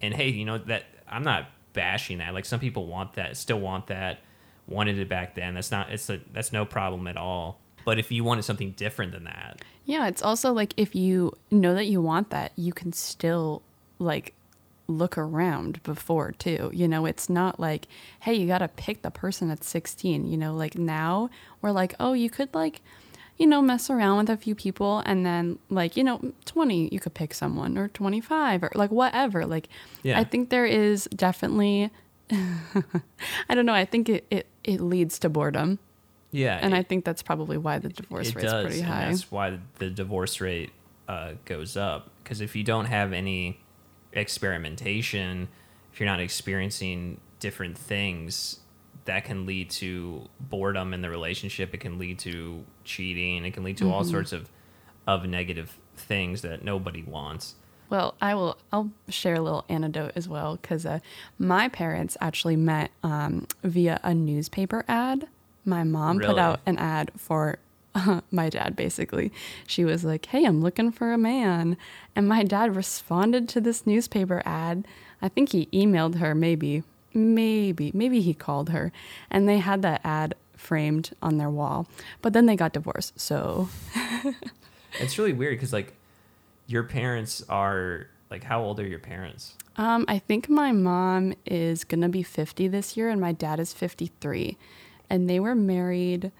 And 0.00 0.14
hey 0.14 0.28
you 0.28 0.46
know 0.46 0.58
that 0.58 0.84
i'm 1.06 1.24
not 1.24 1.48
bashing 1.74 2.18
that. 2.18 2.32
Like 2.32 2.46
some 2.46 2.60
people 2.60 2.86
want 2.86 3.12
that 3.14 3.36
still 3.36 3.60
want 3.60 3.88
that 3.88 4.20
wanted 4.66 4.98
it 4.98 5.08
back 5.08 5.34
then 5.34 5.54
that's 5.54 5.70
not 5.70 5.90
it's 5.90 6.08
a 6.10 6.20
that's 6.32 6.52
no 6.52 6.64
problem 6.64 7.06
at 7.06 7.16
all 7.16 7.60
but 7.84 7.98
if 7.98 8.10
you 8.10 8.24
wanted 8.24 8.42
something 8.42 8.70
different 8.72 9.12
than 9.12 9.24
that 9.24 9.60
Yeah, 9.84 10.06
it's 10.08 10.22
also 10.22 10.52
like 10.52 10.72
if 10.78 10.94
you 10.94 11.36
know 11.50 11.74
that 11.74 11.84
you 11.86 12.00
want 12.00 12.30
that, 12.30 12.52
you 12.56 12.72
can 12.72 12.92
still 12.94 13.60
like 13.98 14.32
look 14.86 15.18
around 15.18 15.82
before 15.82 16.32
too. 16.32 16.70
You 16.72 16.88
know, 16.88 17.04
it's 17.04 17.28
not 17.28 17.60
like, 17.60 17.86
hey, 18.20 18.32
you 18.34 18.46
got 18.46 18.58
to 18.58 18.68
pick 18.68 19.02
the 19.02 19.10
person 19.10 19.50
at 19.50 19.62
16. 19.62 20.24
You 20.26 20.36
know, 20.38 20.54
like 20.54 20.78
now 20.78 21.28
we're 21.60 21.72
like, 21.72 21.94
oh, 22.00 22.14
you 22.14 22.30
could 22.30 22.54
like, 22.54 22.80
you 23.36 23.46
know, 23.46 23.60
mess 23.60 23.90
around 23.90 24.16
with 24.18 24.30
a 24.30 24.36
few 24.38 24.54
people 24.54 25.02
and 25.04 25.26
then 25.26 25.58
like, 25.68 25.96
you 25.98 26.04
know, 26.04 26.32
20, 26.46 26.88
you 26.90 27.00
could 27.00 27.12
pick 27.12 27.34
someone 27.34 27.76
or 27.76 27.88
25 27.88 28.62
or 28.62 28.70
like 28.74 28.90
whatever. 28.90 29.44
Like, 29.44 29.68
Yeah. 30.02 30.18
I 30.18 30.24
think 30.24 30.48
there 30.48 30.66
is 30.66 31.04
definitely, 31.14 31.90
I 33.48 33.54
don't 33.54 33.66
know, 33.66 33.74
I 33.74 33.84
think 33.84 34.08
it, 34.08 34.26
it, 34.30 34.46
it 34.64 34.80
leads 34.80 35.18
to 35.20 35.28
boredom. 35.28 35.78
yeah 36.30 36.58
And 36.60 36.74
it- 36.74 36.78
I 36.78 36.82
think 36.82 37.04
that's 37.04 37.22
probably 37.22 37.58
why 37.58 37.78
the 37.78 37.88
divorce 37.90 38.34
rate's 38.34 38.50
does, 38.50 38.64
pretty 38.66 38.80
high. 38.80 39.06
that's 39.06 39.30
why 39.30 39.58
the 39.78 39.90
divorce 39.90 40.40
rate 40.40 40.70
uh, 41.08 41.32
goes 41.44 41.76
up. 41.76 42.10
Because 42.22 42.40
if 42.40 42.56
you 42.56 42.64
don't 42.64 42.86
have 42.86 43.12
any 43.12 43.60
experimentation, 44.12 45.48
if 45.92 46.00
you're 46.00 46.08
not 46.08 46.20
experiencing 46.20 47.20
different 47.40 47.76
things, 47.78 48.60
that 49.04 49.24
can 49.24 49.46
lead 49.46 49.70
to 49.70 50.28
boredom 50.40 50.94
in 50.94 51.02
the 51.02 51.10
relationship. 51.10 51.74
It 51.74 51.78
can 51.78 51.98
lead 51.98 52.18
to 52.20 52.64
cheating. 52.84 53.44
It 53.44 53.52
can 53.52 53.62
lead 53.64 53.76
to 53.78 53.90
all 53.90 54.04
sorts 54.04 54.32
of 54.32 54.48
of 55.06 55.26
negative 55.26 55.78
things 55.96 56.40
that 56.42 56.64
nobody 56.64 57.02
wants. 57.02 57.54
Well, 57.94 58.16
I 58.20 58.34
will. 58.34 58.58
I'll 58.72 58.90
share 59.08 59.36
a 59.36 59.40
little 59.40 59.64
anecdote 59.68 60.14
as 60.16 60.28
well 60.28 60.58
because 60.60 60.84
uh, 60.84 60.98
my 61.38 61.68
parents 61.68 62.16
actually 62.20 62.56
met 62.56 62.90
um, 63.04 63.46
via 63.62 64.00
a 64.02 64.12
newspaper 64.12 64.84
ad. 64.88 65.28
My 65.64 65.84
mom 65.84 66.18
put 66.18 66.36
out 66.36 66.58
an 66.66 66.76
ad 66.78 67.12
for 67.16 67.60
my 68.32 68.50
dad 68.50 68.74
basically. 68.74 69.30
She 69.68 69.84
was 69.84 70.04
like, 70.04 70.26
"Hey, 70.26 70.44
I'm 70.44 70.60
looking 70.60 70.90
for 70.90 71.12
a 71.12 71.16
man." 71.16 71.76
And 72.16 72.26
my 72.28 72.42
dad 72.42 72.74
responded 72.74 73.48
to 73.50 73.60
this 73.60 73.86
newspaper 73.86 74.42
ad. 74.44 74.88
I 75.22 75.28
think 75.28 75.52
he 75.52 75.66
emailed 75.66 76.16
her 76.16 76.34
maybe. 76.34 76.82
Maybe, 77.16 77.92
maybe 77.94 78.20
he 78.20 78.34
called 78.34 78.70
her 78.70 78.90
and 79.30 79.48
they 79.48 79.58
had 79.58 79.82
that 79.82 80.00
ad 80.02 80.34
framed 80.56 81.12
on 81.22 81.38
their 81.38 81.48
wall. 81.48 81.86
But 82.22 82.32
then 82.32 82.46
they 82.46 82.56
got 82.56 82.72
divorced. 82.72 83.20
So 83.20 83.68
It's 84.98 85.16
really 85.16 85.32
weird 85.32 85.56
because 85.56 85.72
like 85.72 85.92
your 86.66 86.82
parents 86.84 87.42
are 87.48 88.06
like 88.30 88.42
how 88.44 88.62
old 88.62 88.80
are 88.80 88.86
your 88.86 88.98
parents? 88.98 89.54
Um, 89.76 90.04
I 90.08 90.18
think 90.20 90.48
my 90.48 90.70
mom 90.72 91.34
is 91.44 91.84
gonna 91.84 92.08
be 92.08 92.22
50 92.22 92.68
this 92.68 92.96
year, 92.96 93.08
and 93.10 93.20
my 93.20 93.32
dad 93.32 93.58
is 93.60 93.72
53, 93.72 94.56
and 95.10 95.28
they 95.28 95.40
were 95.40 95.54
married 95.54 96.30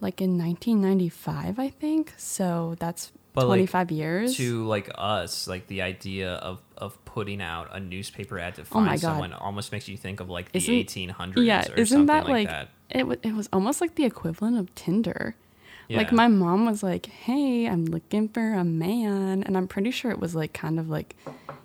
like 0.00 0.20
in 0.20 0.36
1995, 0.38 1.58
I 1.58 1.68
think. 1.68 2.12
So 2.16 2.76
that's 2.78 3.12
But, 3.32 3.46
like, 3.48 3.58
25 3.70 3.90
years. 3.90 4.36
To 4.36 4.64
like 4.66 4.90
us, 4.96 5.46
like 5.48 5.66
the 5.66 5.82
idea 5.82 6.34
of 6.34 6.60
of 6.76 7.02
putting 7.06 7.40
out 7.40 7.68
a 7.72 7.80
newspaper 7.80 8.38
ad 8.38 8.54
to 8.56 8.62
Oh 8.62 8.64
find 8.64 8.88
God. 8.90 9.00
someone 9.00 9.32
almost 9.32 9.72
makes 9.72 9.88
you 9.88 9.96
think 9.96 10.20
of 10.20 10.28
like 10.30 10.52
the 10.52 10.58
Isn't- 10.58 10.74
1800s 10.74 11.44
yeah, 11.46 11.60
or 11.70 11.74
isn't 11.74 11.86
something 11.86 12.06
that 12.06 12.24
like, 12.24 12.46
like, 12.46 12.48
that. 12.48 12.68
it? 12.90 13.20
It 13.30 13.34
was 13.34 13.48
almost 13.52 13.80
like 13.80 13.94
the 13.94 14.04
equivalent 14.04 14.58
of 14.58 14.74
Tinder. 14.74 15.34
Like 15.90 16.12
my 16.12 16.28
mom 16.28 16.66
was 16.66 16.82
like, 16.82 17.06
"Hey, 17.06 17.66
I'm 17.66 17.84
looking 17.86 18.28
for 18.28 18.54
a 18.54 18.64
man," 18.64 19.42
and 19.44 19.56
I'm 19.56 19.68
pretty 19.68 19.90
sure 19.90 20.10
it 20.10 20.18
was 20.18 20.34
like 20.34 20.52
kind 20.52 20.78
of 20.80 20.88
like, 20.88 21.16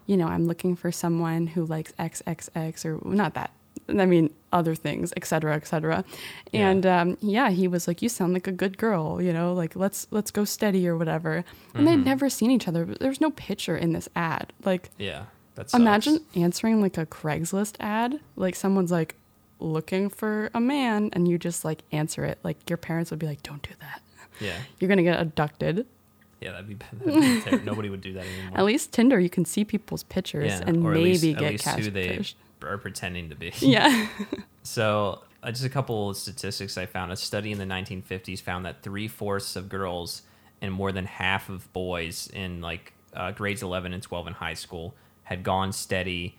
you 0.05 0.17
know, 0.17 0.27
I'm 0.27 0.45
looking 0.45 0.75
for 0.75 0.91
someone 0.91 1.47
who 1.47 1.65
likes 1.65 1.91
XXX 1.99 2.85
or 2.85 2.99
not 3.07 3.33
that. 3.33 3.51
I 3.89 4.05
mean, 4.05 4.31
other 4.53 4.75
things, 4.75 5.11
etc., 5.17 5.25
cetera, 5.27 5.55
et 5.55 5.67
cetera. 5.67 6.05
Yeah. 6.51 6.69
And 6.69 6.85
um, 6.85 7.17
yeah, 7.21 7.49
he 7.49 7.67
was 7.67 7.87
like, 7.87 8.01
"You 8.01 8.09
sound 8.09 8.33
like 8.33 8.47
a 8.47 8.51
good 8.51 8.77
girl," 8.77 9.21
you 9.21 9.33
know, 9.33 9.53
like 9.53 9.75
let's 9.75 10.07
let's 10.11 10.29
go 10.31 10.45
steady 10.45 10.87
or 10.87 10.95
whatever. 10.97 11.33
And 11.33 11.45
Mm-hmm. 11.73 11.85
they'd 11.85 12.05
never 12.05 12.29
seen 12.29 12.51
each 12.51 12.67
other. 12.67 12.85
There's 12.85 13.19
no 13.21 13.31
picture 13.31 13.75
in 13.75 13.93
this 13.93 14.07
ad. 14.15 14.53
Like, 14.63 14.91
Yeah. 14.97 15.23
That 15.55 15.69
sucks. 15.69 15.81
imagine 15.81 16.19
answering 16.35 16.81
like 16.81 16.97
a 16.97 17.05
Craigslist 17.05 17.75
ad. 17.79 18.19
Like 18.37 18.55
someone's 18.55 18.91
like 18.91 19.15
looking 19.59 20.09
for 20.09 20.49
a 20.53 20.61
man, 20.61 21.09
and 21.13 21.27
you 21.27 21.37
just 21.37 21.65
like 21.65 21.83
answer 21.91 22.23
it. 22.23 22.39
Like 22.43 22.69
your 22.69 22.77
parents 22.77 23.11
would 23.11 23.19
be 23.19 23.27
like, 23.27 23.43
"Don't 23.43 23.61
do 23.61 23.71
that." 23.81 24.01
Yeah. 24.41 24.57
You're 24.79 24.89
gonna 24.89 25.03
get 25.03 25.19
abducted. 25.19 25.85
Yeah, 26.41 26.53
that'd 26.53 26.67
be, 26.67 26.73
that'd 27.05 27.59
be 27.59 27.65
nobody 27.65 27.89
would 27.89 28.01
do 28.01 28.13
that 28.13 28.25
anymore. 28.25 28.57
At 28.57 28.65
least 28.65 28.91
Tinder, 28.91 29.19
you 29.19 29.29
can 29.29 29.45
see 29.45 29.63
people's 29.63 30.03
pictures 30.03 30.49
yeah, 30.49 30.63
and 30.65 30.81
maybe 30.83 30.99
least, 31.03 31.23
at 31.23 31.37
get 31.37 31.51
least 31.51 31.67
who 31.67 31.91
they 31.91 32.07
catfished. 32.17 32.33
are 32.63 32.77
pretending 32.79 33.29
to 33.29 33.35
be. 33.35 33.53
Yeah. 33.59 34.07
So, 34.63 35.23
uh, 35.41 35.49
just 35.49 35.65
a 35.65 35.69
couple 35.69 36.11
of 36.11 36.17
statistics 36.17 36.77
I 36.77 36.85
found. 36.85 37.11
A 37.11 37.15
study 37.15 37.51
in 37.51 37.57
the 37.57 37.65
1950s 37.65 38.39
found 38.41 38.63
that 38.67 38.83
three 38.83 39.07
fourths 39.07 39.55
of 39.55 39.69
girls 39.69 40.21
and 40.61 40.71
more 40.71 40.91
than 40.91 41.05
half 41.05 41.49
of 41.49 41.71
boys 41.73 42.29
in 42.31 42.61
like 42.61 42.93
uh, 43.15 43.31
grades 43.31 43.63
11 43.63 43.91
and 43.91 44.03
12 44.03 44.27
in 44.27 44.33
high 44.33 44.53
school 44.53 44.93
had 45.23 45.41
gone 45.41 45.71
steady, 45.71 46.37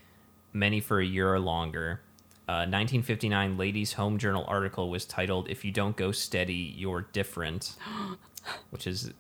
many 0.53 0.79
for 0.79 1.01
a 1.01 1.05
year 1.05 1.35
or 1.35 1.41
longer. 1.41 2.01
Uh, 2.49 2.67
1959 2.67 3.57
Ladies 3.57 3.93
Home 3.95 4.19
Journal 4.19 4.45
article 4.49 4.91
was 4.91 5.05
titled 5.05 5.49
"If 5.49 5.65
You 5.65 5.71
Don't 5.71 5.97
Go 5.97 6.13
Steady, 6.13 6.75
You're 6.77 7.03
Different," 7.13 7.77
which 8.71 8.87
is 8.87 9.13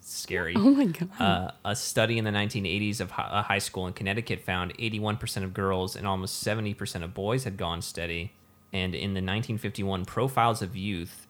scary. 0.00 0.54
oh 0.56 0.70
my 0.70 0.86
god. 0.86 1.08
Uh, 1.20 1.50
a 1.64 1.76
study 1.76 2.18
in 2.18 2.24
the 2.24 2.30
1980s 2.30 3.00
of 3.00 3.10
a 3.10 3.42
high 3.42 3.58
school 3.58 3.86
in 3.86 3.92
Connecticut 3.92 4.40
found 4.40 4.76
81% 4.78 5.44
of 5.44 5.54
girls 5.54 5.94
and 5.94 6.06
almost 6.06 6.44
70% 6.44 7.04
of 7.04 7.14
boys 7.14 7.44
had 7.44 7.56
gone 7.56 7.82
steady. 7.82 8.32
And 8.72 8.94
in 8.94 9.14
the 9.14 9.20
1951 9.20 10.04
Profiles 10.04 10.62
of 10.62 10.76
Youth, 10.76 11.26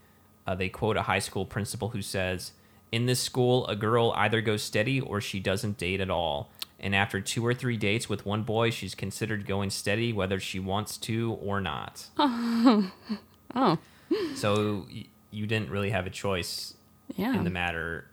uh, 0.47 0.55
they 0.55 0.69
quote 0.69 0.97
a 0.97 1.03
high 1.03 1.19
school 1.19 1.45
principal 1.45 1.91
who 1.91 2.03
says, 2.03 2.53
In 2.93 3.07
this 3.07 3.21
school, 3.21 3.67
a 3.67 3.77
girl 3.77 4.13
either 4.17 4.41
goes 4.41 4.63
steady 4.63 5.01
or 5.01 5.21
she 5.21 5.41
doesn't 5.41 5.77
date 5.79 6.01
at 6.01 6.11
all. 6.11 6.51
And 6.83 6.95
after 6.95 7.21
two 7.21 7.45
or 7.45 7.53
three 7.55 7.77
dates 7.77 8.09
with 8.09 8.25
one 8.25 8.43
boy, 8.43 8.71
she's 8.71 8.95
considered 8.95 9.47
going 9.47 9.69
steady 9.71 10.13
whether 10.13 10.41
she 10.41 10.59
wants 10.59 10.97
to 10.99 11.33
or 11.43 11.61
not. 11.61 12.07
oh. 12.19 13.79
So 14.35 14.87
y- 14.93 15.07
you 15.31 15.47
didn't 15.47 15.71
really 15.71 15.91
have 15.91 16.07
a 16.07 16.11
choice 16.11 16.75
Yeah. 17.17 17.35
in 17.37 17.45
the 17.45 17.51
matter 17.51 18.07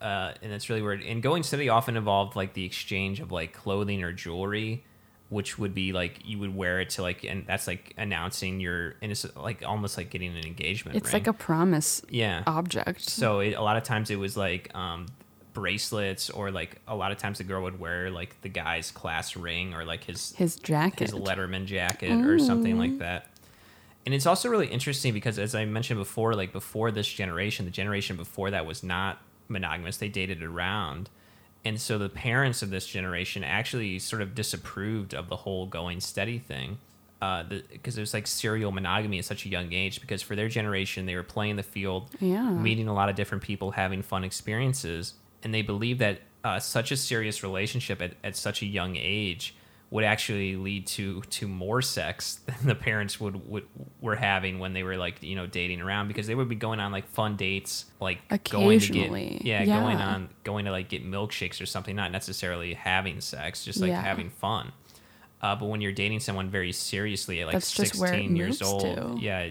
uh, 0.00 0.32
and 0.42 0.52
it's 0.52 0.68
really 0.68 0.82
weird 0.82 1.02
and 1.02 1.22
going 1.22 1.42
steady 1.44 1.68
often 1.68 1.96
involved 1.96 2.34
like 2.34 2.54
the 2.54 2.64
exchange 2.64 3.20
of 3.20 3.30
like 3.30 3.52
clothing 3.52 4.02
or 4.02 4.12
jewelry 4.12 4.82
which 5.28 5.58
would 5.60 5.74
be 5.74 5.92
like 5.92 6.18
you 6.24 6.38
would 6.40 6.54
wear 6.56 6.80
it 6.80 6.90
to 6.90 7.02
like 7.02 7.22
and 7.24 7.46
that's 7.46 7.66
like 7.68 7.94
announcing 7.96 8.58
your 8.58 8.96
and 9.00 9.12
it's 9.12 9.24
like 9.36 9.62
almost 9.64 9.96
like 9.96 10.10
getting 10.10 10.36
an 10.36 10.44
engagement 10.44 10.96
it's 10.96 11.06
ring. 11.12 11.22
like 11.22 11.26
a 11.28 11.32
promise 11.32 12.02
yeah 12.10 12.42
object. 12.48 13.00
so 13.02 13.38
it, 13.40 13.52
a 13.54 13.62
lot 13.62 13.76
of 13.76 13.84
times 13.84 14.10
it 14.10 14.16
was 14.16 14.36
like 14.36 14.74
um 14.74 15.06
bracelets 15.52 16.30
or 16.30 16.50
like 16.50 16.80
a 16.88 16.94
lot 16.96 17.12
of 17.12 17.18
times 17.18 17.38
the 17.38 17.44
girl 17.44 17.62
would 17.62 17.78
wear 17.78 18.10
like 18.10 18.40
the 18.42 18.48
guy's 18.48 18.90
class 18.90 19.36
ring 19.36 19.74
or 19.74 19.84
like 19.84 20.04
his 20.04 20.34
His 20.36 20.56
jacket. 20.56 21.00
his 21.00 21.12
Letterman 21.12 21.66
jacket 21.66 22.10
or 22.24 22.38
something 22.38 22.78
like 22.78 22.98
that. 22.98 23.26
And 24.04 24.14
it's 24.14 24.26
also 24.26 24.48
really 24.48 24.66
interesting 24.66 25.12
because, 25.14 25.38
as 25.38 25.54
I 25.54 25.64
mentioned 25.64 25.98
before, 26.00 26.34
like 26.34 26.52
before 26.52 26.90
this 26.90 27.06
generation, 27.06 27.64
the 27.66 27.70
generation 27.70 28.16
before 28.16 28.50
that 28.50 28.66
was 28.66 28.82
not 28.82 29.18
monogamous. 29.48 29.98
They 29.98 30.08
dated 30.08 30.42
around. 30.42 31.08
And 31.64 31.80
so 31.80 31.98
the 31.98 32.08
parents 32.08 32.62
of 32.62 32.70
this 32.70 32.86
generation 32.88 33.44
actually 33.44 34.00
sort 34.00 34.20
of 34.20 34.34
disapproved 34.34 35.14
of 35.14 35.28
the 35.28 35.36
whole 35.36 35.66
going 35.66 36.00
steady 36.00 36.38
thing. 36.40 36.78
Uh 37.20 37.44
because 37.44 37.96
it 37.96 38.00
was 38.00 38.12
like 38.12 38.26
serial 38.26 38.72
monogamy 38.72 39.20
at 39.20 39.24
such 39.24 39.46
a 39.46 39.48
young 39.48 39.72
age. 39.72 40.00
Because 40.00 40.20
for 40.22 40.34
their 40.34 40.48
generation, 40.48 41.06
they 41.06 41.14
were 41.14 41.22
playing 41.22 41.54
the 41.54 41.62
field, 41.62 42.10
Yeah. 42.18 42.50
meeting 42.50 42.88
a 42.88 42.94
lot 42.94 43.08
of 43.08 43.14
different 43.14 43.44
people, 43.44 43.70
having 43.70 44.02
fun 44.02 44.24
experiences. 44.24 45.14
And 45.42 45.52
they 45.52 45.62
believe 45.62 45.98
that 45.98 46.20
uh, 46.44 46.58
such 46.60 46.90
a 46.92 46.96
serious 46.96 47.42
relationship 47.42 48.02
at, 48.02 48.14
at 48.24 48.36
such 48.36 48.62
a 48.62 48.66
young 48.66 48.96
age 48.96 49.54
would 49.90 50.04
actually 50.04 50.56
lead 50.56 50.86
to 50.86 51.20
to 51.22 51.46
more 51.46 51.82
sex 51.82 52.40
than 52.46 52.56
the 52.66 52.74
parents 52.74 53.20
would, 53.20 53.46
would 53.48 53.66
were 54.00 54.16
having 54.16 54.58
when 54.58 54.72
they 54.72 54.82
were 54.82 54.96
like 54.96 55.22
you 55.22 55.36
know 55.36 55.46
dating 55.46 55.80
around 55.82 56.08
because 56.08 56.26
they 56.26 56.34
would 56.34 56.48
be 56.48 56.54
going 56.54 56.80
on 56.80 56.90
like 56.90 57.06
fun 57.08 57.36
dates 57.36 57.84
like 58.00 58.18
going 58.50 58.80
to 58.80 58.92
get 58.92 59.10
yeah, 59.44 59.64
going 59.66 59.98
on 59.98 60.30
going 60.44 60.64
to 60.64 60.70
like 60.70 60.88
get 60.88 61.04
milkshakes 61.04 61.60
or 61.60 61.66
something 61.66 61.94
not 61.94 62.10
necessarily 62.10 62.72
having 62.72 63.20
sex 63.20 63.64
just 63.66 63.80
like 63.80 63.90
Yeah. 63.90 64.00
having 64.00 64.30
fun 64.30 64.72
uh, 65.42 65.54
but 65.56 65.66
when 65.66 65.82
you're 65.82 65.92
dating 65.92 66.20
someone 66.20 66.48
very 66.48 66.72
seriously 66.72 67.40
at 67.42 67.46
like 67.46 67.52
That's 67.52 67.72
just 67.72 67.96
where 67.96 68.14
it 68.14 68.16
16 68.16 68.36
years 68.36 68.62
old 68.62 68.80
to. 68.82 69.16
yeah 69.20 69.50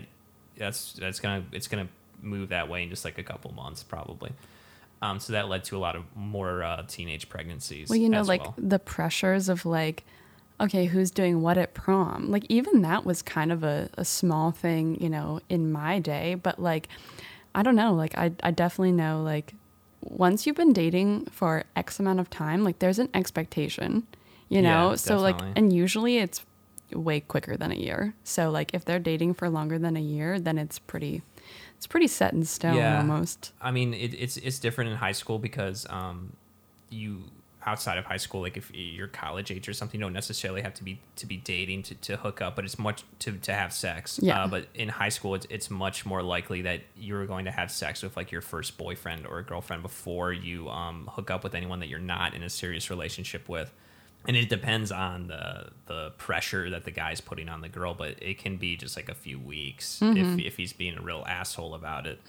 that's 0.57 0.93
that's 0.93 1.19
gonna 1.19 1.43
it's 1.51 1.67
gonna 1.67 1.87
move 2.23 2.49
that 2.49 2.67
way 2.67 2.81
in 2.81 2.89
just 2.89 3.05
like 3.05 3.19
a 3.19 3.23
couple 3.23 3.51
months 3.53 3.83
probably 3.83 4.31
um, 5.01 5.19
so 5.19 5.33
that 5.33 5.49
led 5.49 5.63
to 5.65 5.77
a 5.77 5.79
lot 5.79 5.95
of 5.95 6.03
more 6.15 6.63
uh, 6.63 6.83
teenage 6.87 7.29
pregnancies 7.29 7.89
well, 7.89 7.99
you 7.99 8.09
know, 8.09 8.21
like 8.21 8.41
well. 8.41 8.55
the 8.57 8.79
pressures 8.79 9.49
of 9.49 9.65
like, 9.65 10.03
okay, 10.59 10.85
who's 10.85 11.11
doing 11.11 11.41
what 11.41 11.57
at 11.57 11.73
prom? 11.73 12.29
Like 12.29 12.45
even 12.49 12.81
that 12.83 13.05
was 13.05 13.21
kind 13.21 13.51
of 13.51 13.63
a, 13.63 13.89
a 13.97 14.05
small 14.05 14.51
thing, 14.51 15.01
you 15.01 15.09
know, 15.09 15.39
in 15.49 15.71
my 15.71 15.99
day. 15.99 16.35
But 16.35 16.59
like, 16.59 16.87
I 17.55 17.63
don't 17.63 17.75
know. 17.75 17.93
Like 17.93 18.17
I 18.17 18.31
I 18.43 18.51
definitely 18.51 18.91
know 18.91 19.23
like 19.23 19.55
once 20.03 20.45
you've 20.45 20.55
been 20.55 20.73
dating 20.73 21.25
for 21.25 21.63
X 21.75 21.99
amount 21.99 22.19
of 22.19 22.29
time, 22.29 22.63
like 22.63 22.79
there's 22.79 22.99
an 22.99 23.09
expectation, 23.13 24.05
you 24.49 24.61
know. 24.61 24.91
Yeah, 24.91 24.95
so 24.95 25.17
like, 25.17 25.39
and 25.55 25.71
usually 25.71 26.17
it's 26.17 26.45
way 26.93 27.19
quicker 27.21 27.55
than 27.55 27.71
a 27.71 27.75
year. 27.75 28.13
So 28.23 28.49
like 28.49 28.73
if 28.73 28.83
they're 28.85 28.99
dating 28.99 29.35
for 29.35 29.49
longer 29.49 29.79
than 29.79 29.95
a 29.95 30.01
year, 30.01 30.39
then 30.39 30.57
it's 30.57 30.79
pretty, 30.79 31.21
it's 31.81 31.87
pretty 31.87 32.05
set 32.05 32.31
in 32.31 32.43
stone 32.45 32.75
Yeah. 32.75 32.97
almost. 32.97 33.53
I 33.59 33.71
mean, 33.71 33.95
it, 33.95 34.13
it's 34.13 34.37
it's 34.37 34.59
different 34.59 34.91
in 34.91 34.97
high 34.97 35.13
school 35.13 35.39
because 35.39 35.87
um, 35.89 36.33
you 36.91 37.23
outside 37.65 37.97
of 37.97 38.05
high 38.05 38.17
school, 38.17 38.41
like 38.41 38.55
if 38.55 38.69
you're 38.71 39.07
college 39.07 39.49
age 39.49 39.67
or 39.67 39.73
something, 39.73 39.99
you 39.99 40.05
don't 40.05 40.13
necessarily 40.13 40.61
have 40.61 40.75
to 40.75 40.83
be 40.83 40.99
to 41.15 41.25
be 41.25 41.37
dating 41.37 41.81
to, 41.81 41.95
to 41.95 42.17
hook 42.17 42.39
up, 42.39 42.55
but 42.55 42.65
it's 42.65 42.77
much 42.77 43.03
to, 43.17 43.31
to 43.31 43.51
have 43.51 43.73
sex. 43.73 44.19
Yeah. 44.21 44.43
Uh, 44.43 44.47
but 44.47 44.67
in 44.75 44.89
high 44.89 45.09
school, 45.09 45.33
it's 45.33 45.47
it's 45.49 45.71
much 45.71 46.05
more 46.05 46.21
likely 46.21 46.61
that 46.61 46.81
you're 46.95 47.25
going 47.25 47.45
to 47.45 47.51
have 47.51 47.71
sex 47.71 48.03
with 48.03 48.15
like 48.15 48.31
your 48.31 48.41
first 48.41 48.77
boyfriend 48.77 49.25
or 49.25 49.41
girlfriend 49.41 49.81
before 49.81 50.31
you 50.31 50.69
um, 50.69 51.09
hook 51.11 51.31
up 51.31 51.43
with 51.43 51.55
anyone 51.55 51.79
that 51.79 51.89
you're 51.89 51.97
not 51.97 52.35
in 52.35 52.43
a 52.43 52.49
serious 52.51 52.91
relationship 52.91 53.49
with. 53.49 53.73
And 54.27 54.37
it 54.37 54.49
depends 54.49 54.91
on 54.91 55.27
the 55.27 55.69
the 55.87 56.11
pressure 56.17 56.69
that 56.69 56.85
the 56.85 56.91
guy's 56.91 57.19
putting 57.21 57.49
on 57.49 57.61
the 57.61 57.69
girl, 57.69 57.93
but 57.95 58.21
it 58.21 58.37
can 58.37 58.57
be 58.57 58.77
just 58.77 58.95
like 58.95 59.09
a 59.09 59.15
few 59.15 59.39
weeks 59.39 59.99
if, 60.17 60.39
if 60.39 60.57
he's 60.57 60.73
being 60.73 60.95
a 60.97 61.01
real 61.01 61.23
asshole 61.27 61.73
about 61.73 62.05
it. 62.05 62.19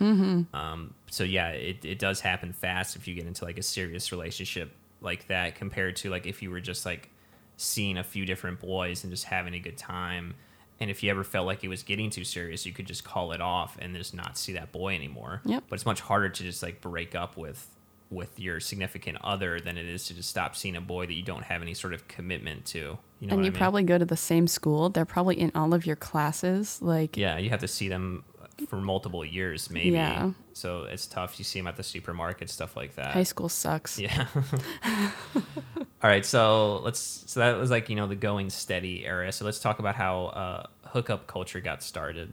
Um, 0.54 0.94
so 1.10 1.22
yeah, 1.22 1.48
it, 1.50 1.84
it 1.84 1.98
does 1.98 2.20
happen 2.20 2.52
fast 2.54 2.96
if 2.96 3.06
you 3.06 3.14
get 3.14 3.26
into 3.26 3.44
like 3.44 3.58
a 3.58 3.62
serious 3.62 4.10
relationship 4.10 4.72
like 5.02 5.26
that 5.28 5.54
compared 5.54 5.96
to 5.96 6.10
like 6.10 6.26
if 6.26 6.42
you 6.42 6.50
were 6.50 6.60
just 6.60 6.86
like 6.86 7.10
seeing 7.56 7.98
a 7.98 8.04
few 8.04 8.24
different 8.24 8.60
boys 8.60 9.04
and 9.04 9.12
just 9.12 9.24
having 9.24 9.54
a 9.54 9.58
good 9.58 9.76
time. 9.76 10.34
And 10.80 10.90
if 10.90 11.02
you 11.02 11.10
ever 11.10 11.22
felt 11.22 11.46
like 11.46 11.62
it 11.62 11.68
was 11.68 11.82
getting 11.82 12.10
too 12.10 12.24
serious, 12.24 12.66
you 12.66 12.72
could 12.72 12.86
just 12.86 13.04
call 13.04 13.32
it 13.32 13.40
off 13.40 13.76
and 13.80 13.94
just 13.94 14.14
not 14.14 14.36
see 14.36 14.54
that 14.54 14.72
boy 14.72 14.94
anymore. 14.94 15.40
Yep. 15.44 15.64
But 15.68 15.74
it's 15.74 15.86
much 15.86 16.00
harder 16.00 16.28
to 16.28 16.42
just 16.42 16.62
like 16.62 16.80
break 16.80 17.14
up 17.14 17.36
with 17.36 17.68
with 18.12 18.38
your 18.38 18.60
significant 18.60 19.18
other 19.22 19.58
than 19.58 19.78
it 19.78 19.86
is 19.86 20.04
to 20.06 20.14
just 20.14 20.28
stop 20.28 20.54
seeing 20.54 20.76
a 20.76 20.80
boy 20.80 21.06
that 21.06 21.14
you 21.14 21.22
don't 21.22 21.44
have 21.44 21.62
any 21.62 21.74
sort 21.74 21.94
of 21.94 22.06
commitment 22.08 22.66
to. 22.66 22.98
You 23.20 23.28
know 23.28 23.34
and 23.34 23.44
you 23.44 23.48
I 23.48 23.50
mean? 23.50 23.52
probably 23.52 23.82
go 23.84 23.98
to 23.98 24.04
the 24.04 24.16
same 24.16 24.46
school. 24.46 24.90
They're 24.90 25.04
probably 25.04 25.38
in 25.40 25.52
all 25.54 25.74
of 25.74 25.86
your 25.86 25.96
classes. 25.96 26.80
Like 26.82 27.16
yeah, 27.16 27.38
you 27.38 27.50
have 27.50 27.60
to 27.60 27.68
see 27.68 27.88
them 27.88 28.24
for 28.68 28.76
multiple 28.76 29.24
years, 29.24 29.70
maybe. 29.70 29.90
Yeah. 29.90 30.32
So 30.52 30.84
it's 30.84 31.06
tough. 31.06 31.38
You 31.38 31.44
see 31.44 31.58
them 31.58 31.66
at 31.66 31.76
the 31.76 31.82
supermarket, 31.82 32.50
stuff 32.50 32.76
like 32.76 32.94
that. 32.96 33.12
High 33.12 33.22
school 33.22 33.48
sucks. 33.48 33.98
Yeah. 33.98 34.26
All 35.34 36.10
right, 36.10 36.26
so 36.26 36.80
let's. 36.80 37.24
So 37.26 37.40
that 37.40 37.56
was 37.56 37.70
like 37.70 37.88
you 37.88 37.96
know 37.96 38.06
the 38.06 38.16
going 38.16 38.50
steady 38.50 39.06
era. 39.06 39.32
So 39.32 39.44
let's 39.44 39.60
talk 39.60 39.78
about 39.78 39.94
how 39.94 40.26
uh, 40.26 40.66
hookup 40.86 41.26
culture 41.26 41.60
got 41.60 41.82
started. 41.82 42.32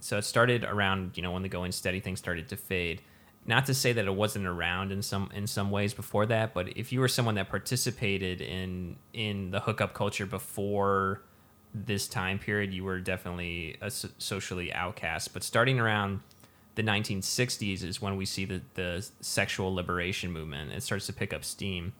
So 0.00 0.18
it 0.18 0.22
started 0.22 0.64
around 0.64 1.12
you 1.16 1.22
know 1.22 1.32
when 1.32 1.42
the 1.42 1.48
going 1.48 1.72
steady 1.72 2.00
thing 2.00 2.16
started 2.16 2.48
to 2.50 2.56
fade. 2.56 3.02
Not 3.48 3.66
to 3.66 3.74
say 3.74 3.92
that 3.92 4.04
it 4.04 4.14
wasn't 4.14 4.46
around 4.46 4.90
in 4.90 5.02
some 5.02 5.30
in 5.32 5.46
some 5.46 5.70
ways 5.70 5.94
before 5.94 6.26
that, 6.26 6.52
but 6.52 6.76
if 6.76 6.92
you 6.92 7.00
were 7.00 7.08
someone 7.08 7.36
that 7.36 7.48
participated 7.48 8.40
in 8.40 8.96
in 9.12 9.50
the 9.52 9.60
hookup 9.60 9.94
culture 9.94 10.26
before 10.26 11.22
this 11.72 12.08
time 12.08 12.38
period, 12.38 12.72
you 12.72 12.82
were 12.82 12.98
definitely 12.98 13.76
a 13.80 13.90
so- 13.90 14.08
socially 14.18 14.72
outcast. 14.72 15.32
But 15.32 15.44
starting 15.44 15.78
around 15.78 16.20
the 16.74 16.82
1960s 16.82 17.82
is 17.82 18.00
when 18.00 18.16
we 18.16 18.24
see 18.24 18.44
the, 18.44 18.62
the 18.74 19.06
sexual 19.20 19.74
liberation 19.74 20.30
movement. 20.30 20.72
It 20.72 20.82
starts 20.82 21.06
to 21.06 21.12
pick 21.12 21.32
up 21.32 21.44
steam. 21.44 21.92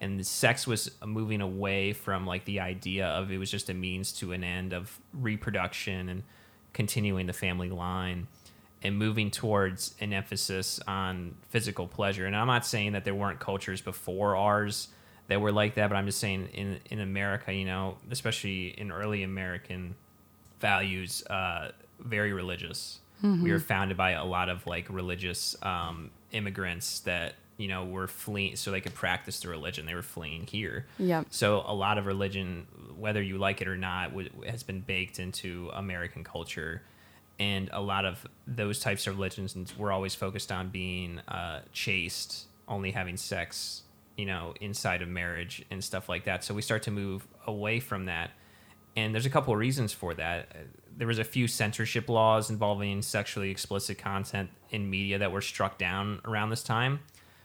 And 0.00 0.24
sex 0.26 0.66
was 0.66 0.90
moving 1.04 1.40
away 1.40 1.92
from 1.92 2.26
like 2.26 2.44
the 2.44 2.58
idea 2.58 3.06
of 3.06 3.30
it 3.30 3.38
was 3.38 3.50
just 3.50 3.68
a 3.68 3.74
means 3.74 4.12
to 4.14 4.32
an 4.32 4.42
end 4.42 4.72
of 4.72 4.98
reproduction 5.12 6.08
and 6.08 6.22
continuing 6.72 7.26
the 7.26 7.32
family 7.32 7.68
line 7.68 8.26
and 8.82 8.98
moving 8.98 9.30
towards 9.30 9.94
an 10.00 10.12
emphasis 10.12 10.80
on 10.86 11.34
physical 11.50 11.86
pleasure. 11.86 12.26
And 12.26 12.34
I'm 12.34 12.46
not 12.46 12.66
saying 12.66 12.92
that 12.92 13.04
there 13.04 13.14
weren't 13.14 13.38
cultures 13.40 13.80
before 13.80 14.36
ours 14.36 14.88
that 15.28 15.40
were 15.40 15.52
like 15.52 15.76
that, 15.76 15.88
but 15.88 15.96
I'm 15.96 16.06
just 16.06 16.18
saying 16.18 16.48
in 16.52 16.80
in 16.90 17.00
America, 17.00 17.52
you 17.52 17.64
know, 17.64 17.96
especially 18.10 18.68
in 18.68 18.90
early 18.90 19.22
American 19.22 19.94
values, 20.60 21.24
uh, 21.26 21.72
very 22.00 22.32
religious. 22.32 22.98
We 23.44 23.52
were 23.52 23.60
founded 23.60 23.96
by 23.96 24.12
a 24.12 24.24
lot 24.24 24.48
of 24.48 24.66
like 24.66 24.88
religious 24.90 25.54
um, 25.62 26.10
immigrants 26.32 27.00
that 27.00 27.34
you 27.56 27.68
know 27.68 27.84
were 27.84 28.08
fleeing 28.08 28.56
so 28.56 28.72
they 28.72 28.80
could 28.80 28.94
practice 28.94 29.38
their 29.40 29.52
religion. 29.52 29.86
They 29.86 29.94
were 29.94 30.02
fleeing 30.02 30.44
here. 30.46 30.86
Yep. 30.98 31.26
So 31.30 31.62
a 31.64 31.72
lot 31.74 31.98
of 31.98 32.06
religion, 32.06 32.66
whether 32.98 33.22
you 33.22 33.38
like 33.38 33.60
it 33.60 33.68
or 33.68 33.76
not, 33.76 34.08
w- 34.08 34.28
has 34.48 34.64
been 34.64 34.80
baked 34.80 35.20
into 35.20 35.70
American 35.72 36.24
culture, 36.24 36.82
and 37.42 37.68
a 37.72 37.80
lot 37.80 38.04
of 38.04 38.24
those 38.46 38.78
types 38.78 39.08
of 39.08 39.16
religions 39.16 39.76
were 39.76 39.90
always 39.90 40.14
focused 40.14 40.52
on 40.52 40.68
being 40.68 41.18
uh, 41.26 41.62
chaste, 41.72 42.46
only 42.68 42.92
having 42.92 43.16
sex, 43.16 43.82
you 44.16 44.26
know, 44.26 44.54
inside 44.60 45.02
of 45.02 45.08
marriage 45.08 45.64
and 45.68 45.82
stuff 45.82 46.08
like 46.08 46.24
that. 46.26 46.44
So 46.44 46.54
we 46.54 46.62
start 46.62 46.84
to 46.84 46.92
move 46.92 47.26
away 47.44 47.80
from 47.80 48.04
that, 48.04 48.30
and 48.96 49.12
there's 49.12 49.26
a 49.26 49.30
couple 49.30 49.52
of 49.52 49.58
reasons 49.58 49.92
for 49.92 50.14
that. 50.14 50.54
There 50.96 51.08
was 51.08 51.18
a 51.18 51.24
few 51.24 51.48
censorship 51.48 52.08
laws 52.08 52.48
involving 52.48 53.02
sexually 53.02 53.50
explicit 53.50 53.98
content 53.98 54.50
in 54.70 54.88
media 54.88 55.18
that 55.18 55.32
were 55.32 55.40
struck 55.40 55.78
down 55.78 56.20
around 56.24 56.50
this 56.50 56.62
time. 56.62 57.00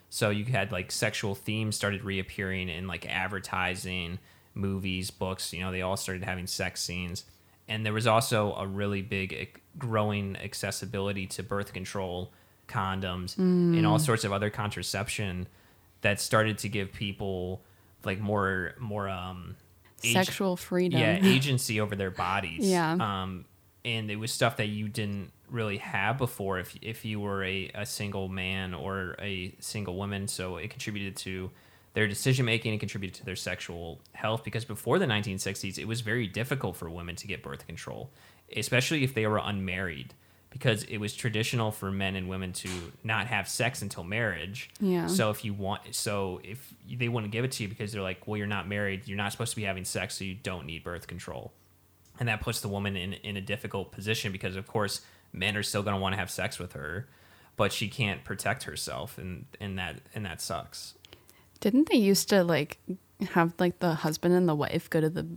So 0.10 0.30
you 0.30 0.46
had 0.46 0.72
like 0.72 0.92
sexual 0.92 1.34
themes 1.34 1.76
started 1.76 2.04
reappearing 2.04 2.70
in 2.70 2.86
like 2.86 3.08
advertising, 3.08 4.20
movies, 4.54 5.10
books. 5.10 5.54
You 5.54 5.62
know, 5.62 5.72
they 5.72 5.82
all 5.82 5.98
started 5.98 6.24
having 6.24 6.46
sex 6.46 6.84
scenes, 6.84 7.24
and 7.68 7.86
there 7.86 7.94
was 7.94 8.08
also 8.08 8.54
a 8.56 8.66
really 8.68 9.02
big 9.02 9.60
growing 9.78 10.36
accessibility 10.38 11.28
to 11.28 11.44
birth 11.44 11.74
control, 11.74 12.32
condoms, 12.68 13.38
and 13.38 13.86
all 13.86 14.00
sorts 14.00 14.24
of 14.24 14.32
other 14.34 14.50
contraception 14.50 15.48
that 16.02 16.20
started 16.22 16.58
to 16.60 16.70
give 16.70 16.92
people 16.94 17.62
like 18.06 18.20
more 18.20 18.74
more 18.80 19.10
um 19.10 19.56
ag- 20.04 20.14
Sexual 20.14 20.56
freedom. 20.58 21.00
yeah 21.00 21.20
agency 21.24 21.82
over 21.82 21.96
their 21.96 22.12
bodies 22.12 22.60
Yeah. 22.70 22.92
um 22.94 23.46
and 23.84 24.10
it 24.12 24.18
was 24.18 24.32
stuff 24.32 24.58
that 24.58 24.68
you 24.68 24.88
didn't 24.90 25.32
really 25.50 25.78
have 25.78 26.18
before 26.18 26.60
if 26.60 26.76
if 26.82 27.04
you 27.06 27.20
were 27.20 27.44
a, 27.44 27.72
a 27.74 27.86
single 27.86 28.28
man 28.30 28.74
or 28.74 29.16
a 29.20 29.56
single 29.60 29.96
woman 29.96 30.28
so 30.28 30.58
it 30.58 30.70
contributed 30.70 31.16
to 31.18 31.50
their 31.98 32.08
decision 32.08 32.46
making 32.46 32.70
and 32.74 32.80
contributed 32.80 33.16
to 33.16 33.26
their 33.26 33.36
sexual 33.36 34.00
health 34.14 34.44
because 34.44 34.64
before 34.64 35.00
the 35.00 35.08
1960s 35.08 35.80
it 35.80 35.88
was 35.88 36.02
very 36.02 36.28
difficult 36.28 36.76
for 36.76 36.88
women 36.92 37.16
to 37.16 37.26
get 37.26 37.42
birth 37.42 37.66
control 37.66 38.12
especially 38.56 39.04
if 39.04 39.16
they 39.16 39.26
were 39.26 39.42
unmarried 39.44 40.14
because 40.52 40.84
it 40.84 41.00
was 41.00 41.16
traditional 41.16 41.72
for 41.72 41.92
men 41.92 42.16
and 42.16 42.30
women 42.30 42.54
to 42.54 42.70
not 43.04 43.26
have 43.26 43.50
sex 43.50 43.82
until 43.82 44.04
marriage. 44.04 44.70
Yeah. 44.80 45.08
so 45.08 45.32
if 45.32 45.44
you 45.44 45.56
want 45.56 45.96
so 45.96 46.40
if 46.44 46.72
they 46.88 47.10
wouldn't 47.10 47.32
give 47.32 47.44
it 47.44 47.52
to 47.54 47.64
you 47.64 47.70
because 47.70 47.92
they're 47.92 48.04
like 48.04 48.28
well 48.28 48.38
you're 48.38 48.46
not 48.46 48.68
married 48.68 49.08
you're 49.08 49.18
not 49.18 49.32
supposed 49.32 49.50
to 49.54 49.56
be 49.56 49.64
having 49.64 49.84
sex 49.84 50.20
so 50.20 50.24
you 50.24 50.36
don't 50.36 50.68
need 50.68 50.84
birth 50.84 51.08
control. 51.08 51.52
And 52.20 52.30
that 52.30 52.42
puts 52.42 52.62
the 52.62 52.68
woman 52.68 52.96
in 52.96 53.14
in 53.14 53.38
a 53.38 53.42
difficult 53.42 53.92
position 53.92 54.32
because 54.32 54.56
of 54.56 54.68
course 54.68 55.02
men 55.34 55.58
are 55.58 55.64
still 55.64 55.82
going 55.82 55.96
to 55.96 56.00
want 56.00 56.14
to 56.14 56.20
have 56.20 56.30
sex 56.30 56.60
with 56.60 56.74
her 56.74 57.08
but 57.56 57.74
she 57.74 57.90
can't 57.90 58.24
protect 58.24 58.64
herself 58.66 59.18
and 59.18 59.46
and 59.60 59.80
that 59.80 59.96
and 60.14 60.28
that 60.28 60.40
sucks 60.42 60.94
Didn't 61.60 61.90
they 61.90 61.98
used 61.98 62.30
to 62.30 62.44
like 62.44 62.78
have 63.32 63.54
like 63.60 63.80
the 63.80 63.94
husband 63.96 64.34
and 64.34 64.48
the 64.48 64.56
wife 64.56 64.90
go 64.90 65.02
to 65.02 65.10
the 65.10 65.28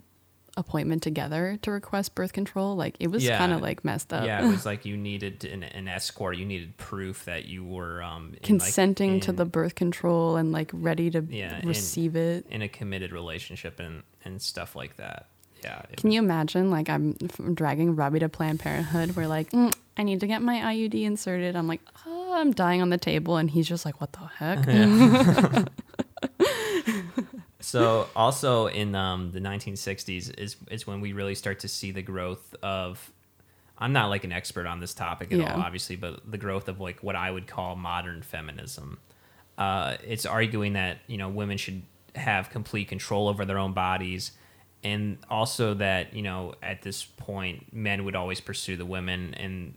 appointment 0.56 1.02
together 1.02 1.59
to 1.62 1.70
request 1.70 2.14
birth 2.14 2.33
control? 2.33 2.76
Like 2.76 2.96
it 3.00 3.06
was 3.09 3.24
Yeah. 3.24 3.38
kind 3.38 3.52
of 3.52 3.61
like 3.62 3.85
messed 3.85 4.12
up. 4.12 4.26
yeah 4.26 4.44
it 4.44 4.48
was 4.50 4.66
like 4.70 4.85
you 4.85 4.96
needed 4.96 5.44
an, 5.44 5.62
an 5.62 5.88
escort 5.88 6.37
you 6.37 6.44
needed 6.44 6.76
proof 6.76 7.24
that 7.24 7.46
you 7.46 7.64
were 7.64 8.02
um 8.02 8.24
in, 8.26 8.33
like, 8.33 8.42
Consenting 8.42 9.20
to 9.20 9.33
the 9.33 9.44
birth 9.44 9.74
control 9.76 10.37
and 10.37 10.52
like 10.52 10.70
ready 10.74 11.11
to 11.11 11.24
Yeah, 11.28 11.61
receive 11.64 12.16
it. 12.16 12.46
in 12.50 12.62
a 12.62 12.68
committed 12.68 13.12
relationship 13.12 13.78
and 13.80 14.02
and 14.24 14.42
stuff 14.42 14.74
like 14.76 14.96
that 14.96 15.28
yeah 15.64 15.83
Can 15.96 16.11
you 16.11 16.18
imagine 16.20 16.70
like 16.70 16.88
I'm 16.90 17.16
f- 17.22 17.40
dragging 17.54 17.94
Robbie 17.94 18.18
to 18.20 18.28
Planned 18.28 18.61
Parenthood? 18.61 19.14
We're 19.14 19.26
like, 19.28 19.50
mm, 19.52 19.72
I 19.96 20.02
need 20.02 20.20
to 20.20 20.26
get 20.26 20.40
my 20.40 20.56
IUD 20.74 21.04
inserted. 21.04 21.54
I'm 21.54 21.66
like, 21.66 21.83
oh, 22.06 22.33
I'm 22.33 22.52
dying 22.52 22.80
on 22.80 22.88
the 22.88 22.96
table, 22.96 23.37
and 23.37 23.50
he's 23.50 23.68
just 23.68 23.85
like, 23.85 24.00
what 24.00 24.11
the 24.12 24.20
heck? 24.40 24.64
So 27.60 28.08
also 28.16 28.66
in 28.66 28.94
um, 28.94 29.32
the 29.32 29.40
1960s 29.40 30.38
is 30.38 30.56
is 30.70 30.86
when 30.86 31.00
we 31.00 31.12
really 31.12 31.34
start 31.34 31.60
to 31.60 31.68
see 31.68 31.90
the 31.90 32.02
growth 32.02 32.54
of. 32.62 33.12
I'm 33.82 33.94
not 33.94 34.10
like 34.10 34.24
an 34.24 34.32
expert 34.32 34.66
on 34.66 34.78
this 34.80 34.92
topic 34.92 35.32
at 35.32 35.38
Yeah. 35.38 35.54
all, 35.54 35.62
obviously, 35.62 35.96
but 35.96 36.30
the 36.30 36.36
growth 36.36 36.68
of 36.68 36.80
like 36.80 37.02
what 37.02 37.16
I 37.16 37.30
would 37.30 37.46
call 37.46 37.76
modern 37.76 38.20
feminism. 38.20 38.98
Uh, 39.56 39.96
it's 40.06 40.26
arguing 40.26 40.74
that 40.74 40.98
you 41.06 41.16
know 41.16 41.30
women 41.30 41.56
should 41.56 41.80
have 42.14 42.50
complete 42.50 42.88
control 42.88 43.26
over 43.26 43.46
their 43.46 43.56
own 43.58 43.72
bodies, 43.72 44.32
and 44.84 45.16
also 45.30 45.72
that 45.74 46.12
you 46.12 46.20
know 46.20 46.54
at 46.62 46.82
this 46.82 47.04
point 47.04 47.72
men 47.72 48.04
would 48.04 48.14
always 48.14 48.38
pursue 48.40 48.76
the 48.76 48.84
women, 48.84 49.32
and 49.34 49.72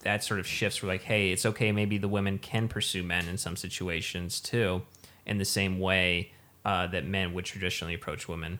that 0.00 0.22
sort 0.22 0.38
of 0.38 0.46
shifts. 0.46 0.82
We're 0.82 0.88
like, 0.90 1.04
hey, 1.04 1.32
it's 1.32 1.46
okay. 1.46 1.72
Maybe 1.72 1.96
the 1.96 2.08
women 2.08 2.36
can 2.38 2.68
pursue 2.68 3.02
men 3.02 3.26
in 3.26 3.38
some 3.38 3.56
situations 3.56 4.38
too, 4.38 4.82
in 5.24 5.38
the 5.38 5.44
same 5.46 5.78
way 5.78 6.32
uh, 6.66 6.88
that 6.88 7.06
men 7.06 7.32
would 7.32 7.44
traditionally 7.44 7.94
approach 7.94 8.28
women. 8.28 8.58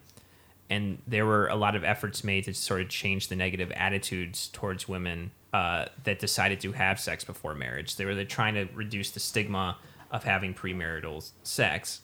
And 0.71 1.03
there 1.07 1.27
were 1.27 1.49
a 1.49 1.57
lot 1.57 1.75
of 1.75 1.83
efforts 1.85 2.23
made 2.25 2.45
to 2.45 2.55
sort 2.55 2.81
of 2.81 2.89
change 2.89 3.29
the 3.29 3.37
negative 3.37 3.73
attitudes 3.73 4.49
towards 4.49 4.89
women 4.89 5.33
uh, 5.53 5.87
that 6.05 6.21
decided 6.21 6.61
to 6.61 6.73
have 6.73 7.01
sex 7.01 7.25
before 7.25 7.55
marriage. 7.55 7.97
They 7.97 8.05
were 8.05 8.25
trying 8.25 8.55
to 8.55 8.69
reduce 8.75 9.11
the 9.11 9.21
stigma 9.21 9.79
of 10.13 10.23
having 10.23 10.55
premarital 10.55 11.31
sex. 11.43 12.03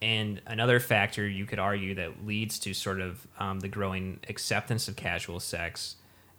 And 0.00 0.40
another 0.46 0.78
factor 0.78 1.26
you 1.26 1.46
could 1.46 1.58
argue 1.58 1.96
that 1.96 2.24
leads 2.24 2.60
to 2.60 2.72
sort 2.72 3.00
of 3.00 3.26
um, 3.40 3.58
the 3.58 3.68
growing 3.68 4.20
acceptance 4.28 4.86
of 4.86 4.94
casual 4.94 5.40
sex 5.40 5.96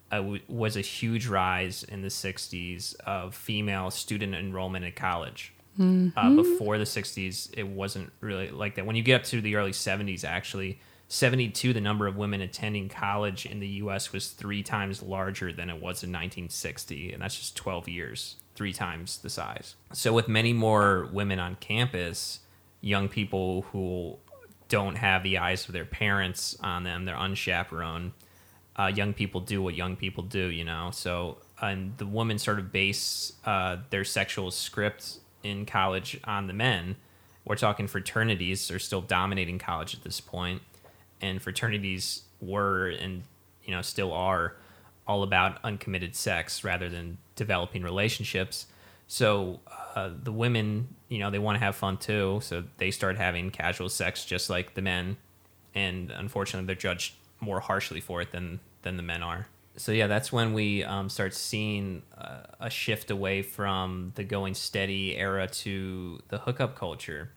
uh, 0.10 0.18
w- 0.18 0.42
was 0.48 0.78
a 0.78 0.82
huge 0.82 1.28
rise 1.28 1.84
in 1.84 2.02
the 2.02 2.08
60s 2.08 2.96
of 3.02 3.36
female 3.36 3.92
student 3.92 4.36
enrollment 4.36 4.86
in 4.86 4.94
college. 4.94 5.54
Uh, 6.18 6.36
before 6.36 6.78
the 6.78 6.84
60s, 6.84 7.50
it 7.56 7.68
wasn't 7.68 8.12
really 8.20 8.50
like 8.50 8.76
that. 8.76 8.86
When 8.86 8.96
you 8.96 9.04
get 9.04 9.22
up 9.22 9.24
to 9.28 9.42
the 9.42 9.56
early 9.56 9.72
70s, 9.72 10.24
actually, 10.24 10.80
72, 11.10 11.74
the 11.74 11.82
number 11.82 12.06
of 12.06 12.18
women 12.18 12.42
attending 12.42 12.88
college 12.88 13.46
in 13.46 13.60
the 13.60 13.68
U.S. 13.68 14.14
was 14.14 14.30
three 14.30 14.62
times 14.62 15.02
larger 15.02 15.52
than 15.52 15.70
it 15.70 15.76
was 15.76 16.04
in 16.04 16.12
1960, 16.12 17.14
and 17.14 17.22
that's 17.22 17.38
just 17.38 17.56
12 17.56 17.90
years, 17.90 18.36
three 18.56 18.74
times 18.74 19.18
the 19.18 19.30
size. 19.30 19.76
So, 19.92 20.14
with 20.14 20.28
many 20.28 20.54
more 20.54 21.10
women 21.12 21.40
on 21.40 21.56
campus, 21.56 22.42
young 22.82 23.10
people 23.10 23.64
who 23.72 24.18
don't 24.68 24.96
have 24.96 25.24
the 25.24 25.40
eyes 25.40 25.66
of 25.68 25.74
their 25.74 25.86
parents 25.86 26.56
on 26.62 26.84
them, 26.84 27.06
they're 27.06 27.18
unchaperoned. 27.18 28.12
Uh, 28.78 28.88
young 28.88 29.14
people 29.14 29.42
do 29.42 29.62
what 29.62 29.76
young 29.76 29.96
people 29.96 30.24
do, 30.24 30.48
you 30.48 30.64
know. 30.64 30.90
So, 30.94 31.40
and 31.62 31.98
the 31.98 32.06
women 32.06 32.38
sort 32.38 32.60
of 32.60 32.72
base 32.72 33.34
uh, 33.46 33.78
their 33.90 34.06
sexual 34.06 34.52
script 34.52 35.19
in 35.44 35.66
college 35.66 36.20
on 36.24 36.48
the 36.48 36.54
men. 36.54 36.96
We're 37.46 37.56
talking 37.56 37.88
fraternities 37.88 38.70
are 38.72 38.80
still 38.80 39.02
dominating 39.02 39.60
college 39.60 39.96
at 39.96 40.04
this 40.04 40.22
point, 40.22 40.62
and 41.22 41.42
fraternities 41.42 42.24
were 42.42 42.90
and 42.90 43.24
you 43.64 43.72
know 43.72 43.82
still 43.82 44.14
are 44.14 44.56
all 45.08 45.24
about 45.24 45.58
uncommitted 45.64 46.16
sex 46.16 46.64
rather 46.64 46.88
than 46.88 47.18
developing 47.36 47.82
relationships. 47.82 48.68
So 49.08 49.60
uh, 49.96 50.12
the 50.22 50.32
women, 50.32 50.88
you 51.08 51.18
know, 51.18 51.32
they 51.32 51.40
want 51.40 51.58
to 51.58 51.66
have 51.66 51.76
fun 51.76 51.98
too, 51.98 52.40
so 52.44 52.64
they 52.78 52.92
start 52.92 53.18
having 53.18 53.50
casual 53.50 53.90
sex 53.90 54.24
just 54.24 54.52
like 54.52 54.76
the 54.76 54.84
men, 54.84 55.18
and 55.74 56.12
unfortunately, 56.12 56.68
they're 56.68 56.76
judged 56.76 57.16
more 57.40 57.60
harshly 57.60 58.02
for 58.02 58.22
it 58.22 58.32
than 58.32 58.60
than 58.84 58.98
the 58.98 59.04
men 59.04 59.24
are. 59.24 59.48
So 59.80 59.94
yeah, 59.94 60.08
that's 60.08 60.32
when 60.32 60.54
we 60.54 60.84
um, 60.84 61.08
start 61.08 61.34
seeing 61.34 62.02
uh, 62.18 62.42
a 62.60 62.70
shift 62.70 63.12
away 63.12 63.42
from 63.42 64.12
the 64.16 64.26
going 64.26 64.54
steady 64.54 65.16
era 65.16 65.48
to 65.48 66.20
the 66.28 66.40
hookup 66.40 66.76
culture. 66.76 67.32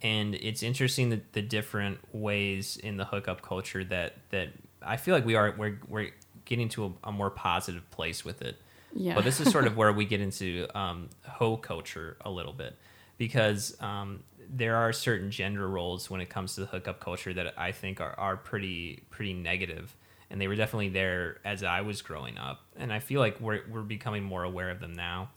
And 0.00 0.34
it's 0.34 0.62
interesting 0.62 1.10
that 1.10 1.34
the 1.34 1.42
different 1.42 1.98
ways 2.12 2.78
in 2.78 2.96
the 2.96 3.04
hookup 3.04 3.42
culture 3.42 3.84
that 3.84 4.16
that 4.30 4.48
I 4.82 4.96
feel 4.96 5.14
like 5.14 5.26
we 5.26 5.34
are 5.34 5.54
we're 5.56 5.78
we're 5.86 6.12
getting 6.46 6.70
to 6.70 6.86
a, 6.86 7.08
a 7.08 7.12
more 7.12 7.30
positive 7.30 7.90
place 7.90 8.24
with 8.24 8.40
it. 8.40 8.56
Yeah. 8.94 9.14
But 9.14 9.24
this 9.24 9.40
is 9.40 9.50
sort 9.50 9.66
of 9.66 9.76
where 9.80 9.92
we 9.92 10.06
get 10.06 10.22
into 10.22 10.66
um, 10.74 11.10
hoe 11.26 11.58
culture 11.58 12.16
a 12.22 12.30
little 12.30 12.54
bit 12.54 12.74
because 13.18 13.76
um, 13.80 14.22
there 14.48 14.76
are 14.76 14.92
certain 14.92 15.30
gender 15.30 15.68
roles 15.68 16.08
when 16.08 16.22
it 16.22 16.30
comes 16.30 16.54
to 16.54 16.62
the 16.62 16.66
hookup 16.66 17.00
culture 17.00 17.34
that 17.34 17.52
I 17.58 17.72
think 17.72 18.00
are, 18.00 18.14
are 18.18 18.38
pretty 18.38 19.02
pretty 19.10 19.34
negative, 19.34 19.94
and 20.30 20.40
they 20.40 20.48
were 20.48 20.56
definitely 20.56 20.88
there 20.88 21.38
as 21.44 21.62
I 21.62 21.82
was 21.82 22.02
growing 22.02 22.38
up, 22.38 22.60
and 22.76 22.92
I 22.92 22.98
feel 23.00 23.20
like 23.20 23.40
we're 23.40 23.62
we're 23.70 23.82
becoming 23.82 24.24
more 24.24 24.44
aware 24.44 24.70
of 24.70 24.80
them 24.80 24.92
now. 24.92 25.30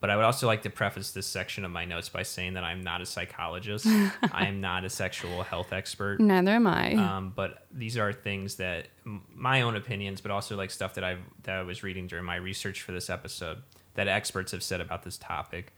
But 0.00 0.08
I 0.08 0.16
would 0.16 0.24
also 0.24 0.46
like 0.46 0.62
to 0.62 0.70
preface 0.70 1.10
this 1.10 1.26
section 1.26 1.62
of 1.62 1.70
my 1.70 1.84
notes 1.84 2.08
by 2.08 2.22
saying 2.22 2.54
that 2.54 2.64
I'm 2.64 2.80
not 2.80 3.02
a 3.02 3.06
psychologist. 3.06 3.86
I 4.32 4.46
am 4.46 4.62
not 4.62 4.82
a 4.84 4.88
sexual 4.88 5.42
health 5.42 5.74
expert. 5.74 6.20
Neither 6.20 6.52
am 6.52 6.66
I. 6.66 6.94
Um, 6.94 7.32
but 7.36 7.66
these 7.70 7.98
are 7.98 8.10
things 8.10 8.54
that 8.54 8.88
m- 9.04 9.20
my 9.34 9.60
own 9.60 9.76
opinions, 9.76 10.22
but 10.22 10.30
also 10.30 10.56
like 10.56 10.70
stuff 10.70 10.94
that 10.94 11.04
I 11.04 11.18
that 11.42 11.56
I 11.56 11.62
was 11.62 11.82
reading 11.82 12.06
during 12.06 12.24
my 12.24 12.36
research 12.36 12.80
for 12.80 12.92
this 12.92 13.10
episode 13.10 13.58
that 13.94 14.08
experts 14.08 14.52
have 14.52 14.62
said 14.62 14.80
about 14.80 15.02
this 15.02 15.18
topic. 15.18 15.74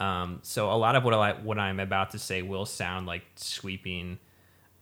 Um, 0.00 0.38
so 0.42 0.72
a 0.72 0.74
lot 0.74 0.96
of 0.96 1.04
what 1.04 1.12
I 1.12 1.32
what 1.34 1.58
I'm 1.58 1.78
about 1.78 2.10
to 2.12 2.18
say 2.18 2.40
will 2.40 2.64
sound 2.64 3.06
like 3.06 3.22
sweeping 3.36 4.18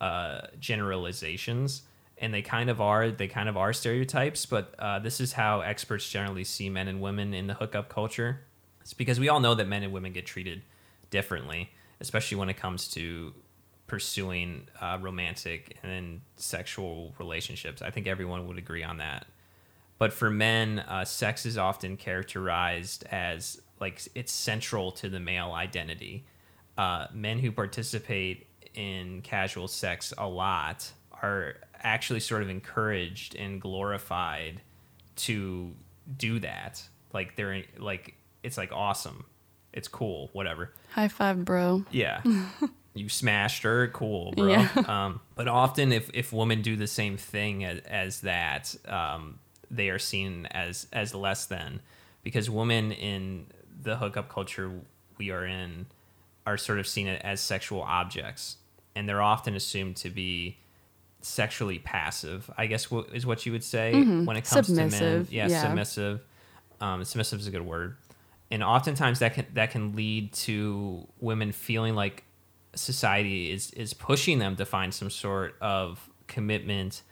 uh, 0.01 0.43
generalizations, 0.61 1.83
and 2.21 2.33
they 2.33 2.43
kind 2.43 2.71
of 2.71 2.81
are. 2.81 3.11
They 3.11 3.27
kind 3.27 3.49
of 3.49 3.57
are 3.57 3.73
stereotypes, 3.73 4.47
but 4.47 4.75
uh, 4.79 4.99
this 4.99 5.21
is 5.21 5.33
how 5.33 5.63
experts 5.63 6.09
generally 6.09 6.45
see 6.45 6.69
men 6.69 6.87
and 6.87 7.01
women 7.01 7.35
in 7.35 7.47
the 7.47 7.55
hookup 7.55 7.89
culture. 7.89 8.43
It's 8.83 8.95
because 8.95 9.19
we 9.19 9.29
all 9.29 9.41
know 9.41 9.55
that 9.55 9.67
men 9.67 9.83
and 9.83 9.93
women 9.93 10.13
get 10.13 10.27
treated 10.27 10.63
differently, 11.11 11.71
especially 12.01 12.37
when 12.37 12.49
it 12.49 12.57
comes 12.57 12.89
to 12.89 13.33
pursuing 13.87 14.69
uh, 14.81 14.99
romantic 15.01 15.77
and 15.83 16.21
sexual 16.37 17.15
relationships. 17.19 17.83
I 17.83 17.91
think 17.91 18.07
everyone 18.07 18.47
would 18.47 18.59
agree 18.59 18.85
on 18.85 18.99
that. 18.99 19.27
But 19.99 20.13
for 20.13 20.31
men, 20.31 20.79
uh, 20.81 21.05
sex 21.05 21.45
is 21.45 21.59
often 21.59 21.97
characterized 21.97 23.05
as 23.11 23.61
like 23.81 24.01
it's 24.15 24.33
central 24.33 24.93
to 24.93 25.09
the 25.09 25.21
male 25.21 25.53
identity. 25.53 26.25
Uh, 26.79 27.07
men 27.13 27.39
who 27.39 27.51
participate 27.51 28.47
in 28.75 29.23
casual 29.23 29.69
sex 29.69 30.13
a 30.17 30.29
lot 30.29 30.91
are 31.23 31.57
actually 31.83 32.21
sort 32.21 32.43
of 32.43 32.51
encouraged 32.51 33.35
and 33.35 33.61
glorified 33.61 34.61
to 35.17 35.73
do 36.17 36.39
that. 36.41 36.83
Like 37.13 37.37
they're 37.37 37.65
like 37.79 38.15
it's 38.43 38.57
like 38.57 38.73
awesome, 38.73 39.25
it's 39.73 39.89
cool, 39.89 40.31
whatever. 40.33 40.73
High 40.91 41.09
five, 41.09 41.45
bro. 41.45 41.85
Yeah. 41.91 42.23
you 42.95 43.09
smashed 43.09 43.63
her, 43.63 43.89
cool, 43.89 44.33
bro. 44.33 44.49
Yeah. 44.49 44.69
Um, 44.89 45.21
but 45.35 45.49
often, 45.49 45.93
if, 45.93 46.11
if 46.13 46.33
women 46.33 46.63
do 46.63 46.77
the 46.77 46.87
same 46.87 47.17
thing 47.17 47.65
as, 47.65 47.81
as 47.81 48.21
that, 48.23 48.75
um, 48.87 49.39
they 49.71 49.89
are 49.91 49.99
seen 49.99 50.47
as 50.47 50.87
as 50.93 51.15
less 51.15 51.47
than, 51.47 51.81
because 52.23 52.51
women 52.51 52.93
in 52.93 53.47
the 53.83 53.97
hookup 53.97 54.29
culture 54.29 54.73
we 55.19 55.31
are 55.31 55.47
in 55.47 55.87
are 56.47 56.57
sort 56.57 56.79
of 56.79 56.87
seen 56.87 57.07
as 57.07 57.41
sexual 57.41 57.83
objects, 57.83 58.57
and 58.97 59.09
they're 59.09 59.23
often 59.23 59.55
assumed 59.55 59.97
to 59.97 60.11
be 60.11 60.59
sexually 61.23 61.79
passive. 61.79 62.51
I 62.57 62.67
guess 62.67 62.85
wh- 62.87 63.13
is 63.13 63.27
what 63.27 63.45
you 63.47 63.53
would 63.53 63.65
say 63.65 63.93
when 63.93 64.37
it 64.37 64.45
comes 64.45 64.67
to 64.69 64.73
men. 64.75 64.89
Mm-hmm. 64.89 64.91
Submissive, 64.91 65.33
Yeah, 65.33 65.49
yeah. 65.49 65.63
submissive. 65.63 66.21
Um, 66.81 67.05
submissive 67.05 67.41
is 67.41 67.47
a 67.47 67.51
good 67.51 67.67
word 67.67 67.97
and 68.51 68.63
oftentimes 68.65 69.19
that 69.21 69.35
can 69.35 69.47
that 69.55 69.71
can 69.71 69.95
lead 69.95 70.33
to 70.33 71.07
women 71.21 71.53
feeling 71.53 71.95
like 71.95 72.25
society 72.75 73.51
is 73.53 73.71
is 73.73 73.93
pushing 73.93 74.39
them 74.39 74.57
to 74.57 74.65
find 74.65 74.95
some 74.95 75.11
sort 75.11 75.57
of 75.61 76.09
commitment 76.27 77.03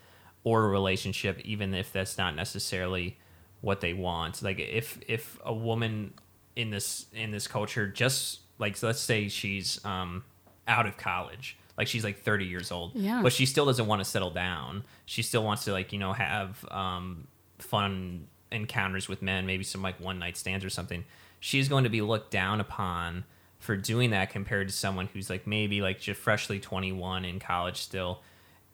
or 0.44 0.64
a 0.64 0.68
relationship 0.68 1.38
even 1.44 1.74
if 1.74 1.92
that's 1.92 2.16
not 2.16 2.34
necessarily 2.34 3.18
what 3.60 3.80
they 3.80 3.92
want 3.92 4.42
like 4.42 4.58
if 4.58 4.98
if 5.06 5.38
a 5.44 5.52
woman 5.52 6.12
in 6.56 6.70
this 6.70 7.06
in 7.12 7.30
this 7.30 7.46
culture 7.46 7.86
just 7.88 8.40
like 8.58 8.80
let's 8.82 9.00
say 9.00 9.28
she's 9.28 9.84
um 9.84 10.24
out 10.66 10.86
of 10.86 10.96
college 10.96 11.56
like 11.78 11.86
she's 11.88 12.04
like 12.04 12.18
30 12.18 12.44
years 12.44 12.70
old. 12.70 12.94
Yeah. 12.94 13.22
but 13.22 13.32
she 13.32 13.46
still 13.46 13.64
doesn't 13.64 13.86
want 13.86 14.00
to 14.00 14.04
settle 14.04 14.30
down. 14.30 14.84
She 15.06 15.22
still 15.22 15.44
wants 15.44 15.64
to 15.64 15.72
like 15.72 15.92
you 15.92 15.98
know 15.98 16.12
have 16.12 16.62
um 16.70 17.26
fun 17.58 18.26
encounters 18.50 19.08
with 19.08 19.20
men 19.20 19.44
maybe 19.46 19.62
some 19.64 19.82
like 19.82 19.98
one 20.00 20.18
night 20.18 20.36
stands 20.36 20.64
or 20.64 20.70
something. 20.70 21.04
She's 21.40 21.68
going 21.68 21.84
to 21.84 21.90
be 21.90 22.00
looked 22.02 22.30
down 22.30 22.60
upon 22.60 23.24
for 23.60 23.76
doing 23.76 24.10
that 24.10 24.30
compared 24.30 24.68
to 24.68 24.74
someone 24.74 25.08
who's 25.12 25.28
like 25.30 25.46
maybe 25.46 25.80
like 25.82 26.00
just 26.00 26.20
freshly 26.20 26.58
21 26.60 27.24
in 27.24 27.38
college 27.40 27.76
still. 27.78 28.22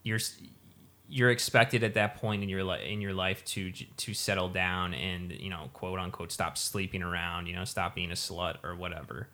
You're 0.02 0.18
you're 1.09 1.30
expected 1.30 1.82
at 1.84 1.94
that 1.94 2.16
point 2.16 2.42
in 2.42 2.48
your 2.48 2.64
li- 2.64 2.90
in 2.90 3.00
your 3.00 3.12
life 3.12 3.44
to 3.44 3.72
to 3.72 4.14
settle 4.14 4.48
down 4.48 4.94
and 4.94 5.32
you 5.32 5.50
know 5.50 5.68
quote 5.74 5.98
unquote 5.98 6.32
stop 6.32 6.57
sleeping 6.57 7.02
around 7.02 7.46
you 7.46 7.55
know 7.55 7.64
stop 7.64 7.94
being 7.94 8.11
a 8.11 8.14
slut 8.14 8.57
or 8.64 8.74
whatever 8.74 9.28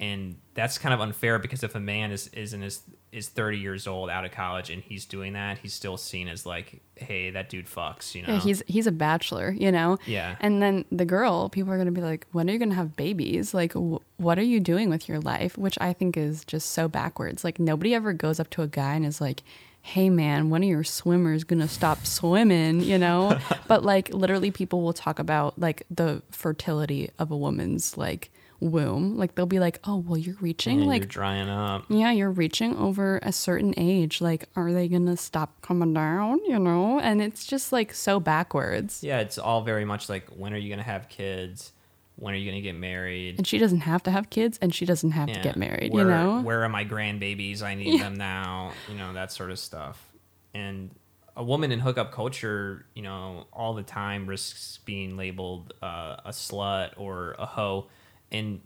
and 0.00 0.36
that's 0.54 0.76
kind 0.78 0.92
of 0.92 1.00
unfair 1.00 1.38
because 1.38 1.62
if 1.62 1.74
a 1.74 1.80
man 1.80 2.10
is 2.10 2.28
is 2.28 2.52
in 2.52 2.62
his 2.62 2.82
is 3.12 3.28
30 3.28 3.58
years 3.58 3.86
old 3.86 4.10
out 4.10 4.24
of 4.24 4.32
college 4.32 4.70
and 4.70 4.82
he's 4.82 5.04
doing 5.04 5.34
that 5.34 5.58
he's 5.58 5.72
still 5.72 5.96
seen 5.96 6.26
as 6.26 6.44
like 6.44 6.80
hey 6.96 7.30
that 7.30 7.48
dude 7.48 7.66
fucks 7.66 8.12
you 8.14 8.22
know 8.22 8.32
Yeah, 8.34 8.40
he's 8.40 8.62
he's 8.66 8.86
a 8.88 8.92
bachelor, 8.92 9.50
you 9.52 9.70
know. 9.70 9.98
Yeah. 10.06 10.34
And 10.40 10.60
then 10.60 10.84
the 10.90 11.04
girl, 11.04 11.48
people 11.48 11.72
are 11.72 11.78
gonna 11.78 11.92
be 11.92 12.00
like, 12.00 12.26
"When 12.32 12.48
are 12.48 12.52
you 12.52 12.58
gonna 12.58 12.74
have 12.74 12.96
babies? 12.96 13.54
Like, 13.54 13.72
wh- 13.74 13.98
what 14.20 14.36
are 14.38 14.42
you 14.42 14.58
doing 14.60 14.90
with 14.90 15.08
your 15.08 15.20
life?" 15.20 15.56
Which 15.56 15.78
I 15.80 15.92
think 15.92 16.16
is 16.16 16.44
just 16.44 16.72
so 16.72 16.88
backwards. 16.88 17.44
Like, 17.44 17.60
nobody 17.60 17.94
ever 17.94 18.12
goes 18.12 18.40
up 18.40 18.50
to 18.50 18.62
a 18.62 18.66
guy 18.66 18.94
and 18.94 19.06
is 19.06 19.20
like, 19.20 19.42
"Hey, 19.82 20.10
man, 20.10 20.50
when 20.50 20.62
are 20.62 20.66
your 20.66 20.84
swimmers 20.84 21.44
gonna 21.44 21.68
stop 21.68 22.06
swimming?" 22.06 22.80
You 22.80 22.98
know. 22.98 23.38
but 23.68 23.84
like, 23.84 24.12
literally, 24.12 24.50
people 24.50 24.82
will 24.82 24.92
talk 24.92 25.18
about 25.20 25.56
like 25.58 25.84
the 25.90 26.22
fertility 26.30 27.10
of 27.18 27.30
a 27.30 27.36
woman's 27.36 27.96
like 27.96 28.30
womb. 28.60 29.16
Like, 29.16 29.34
they'll 29.34 29.46
be 29.46 29.58
like, 29.60 29.80
"Oh, 29.84 29.96
well, 29.96 30.16
you're 30.16 30.36
reaching 30.40 30.78
and 30.80 30.86
like 30.86 31.02
you're 31.02 31.08
drying 31.08 31.48
up 31.48 31.84
yeah, 31.88 32.10
you're 32.12 32.30
reaching 32.30 32.76
over 32.76 33.18
a 33.22 33.32
certain 33.32 33.74
age. 33.76 34.20
Like, 34.20 34.48
are 34.56 34.72
they 34.72 34.88
gonna 34.88 35.16
stop 35.16 35.60
coming 35.62 35.92
down? 35.94 36.40
You 36.46 36.58
know? 36.58 36.98
And 37.00 37.20
it's 37.22 37.46
just 37.46 37.72
like 37.72 37.92
so 37.92 38.20
backwards. 38.20 39.02
yeah 39.02 39.20
it's 39.20 39.38
all 39.38 39.62
very 39.62 39.84
much 39.84 40.08
like 40.08 40.28
when 40.28 40.52
are 40.54 40.58
you 40.58 40.70
gonna 40.70 40.82
have 40.82 41.08
kids 41.08 41.72
when 42.16 42.32
are 42.32 42.36
you 42.36 42.48
gonna 42.48 42.60
get 42.62 42.76
married 42.76 43.38
And 43.38 43.46
she 43.46 43.58
doesn't 43.58 43.80
have 43.80 44.02
to 44.04 44.10
have 44.10 44.30
kids 44.30 44.58
and 44.62 44.72
she 44.74 44.86
doesn't 44.86 45.10
have 45.12 45.32
to 45.32 45.40
get 45.40 45.56
married, 45.56 45.92
Where, 45.92 46.04
you 46.04 46.10
know? 46.10 46.42
Where 46.42 46.62
are 46.62 46.68
my 46.68 46.84
grandbabies? 46.84 47.60
I 47.62 47.74
need 47.74 48.00
them 48.00 48.14
now. 48.14 48.72
You 48.88 48.96
know 48.96 49.12
that 49.14 49.32
sort 49.32 49.50
of 49.50 49.58
stuff. 49.58 50.12
And 50.54 50.90
a 51.36 51.42
woman 51.42 51.72
in 51.72 51.80
hookup 51.80 52.12
culture, 52.12 52.86
you 52.94 53.02
know, 53.02 53.46
all 53.52 53.74
the 53.74 53.82
time 53.82 54.26
risks 54.28 54.78
being 54.84 55.16
labeled 55.16 55.74
uh, 55.82 56.16
a 56.24 56.30
slut 56.30 56.92
or 56.96 57.34
a 57.38 57.46
hoe. 57.46 57.86
And 58.34 58.60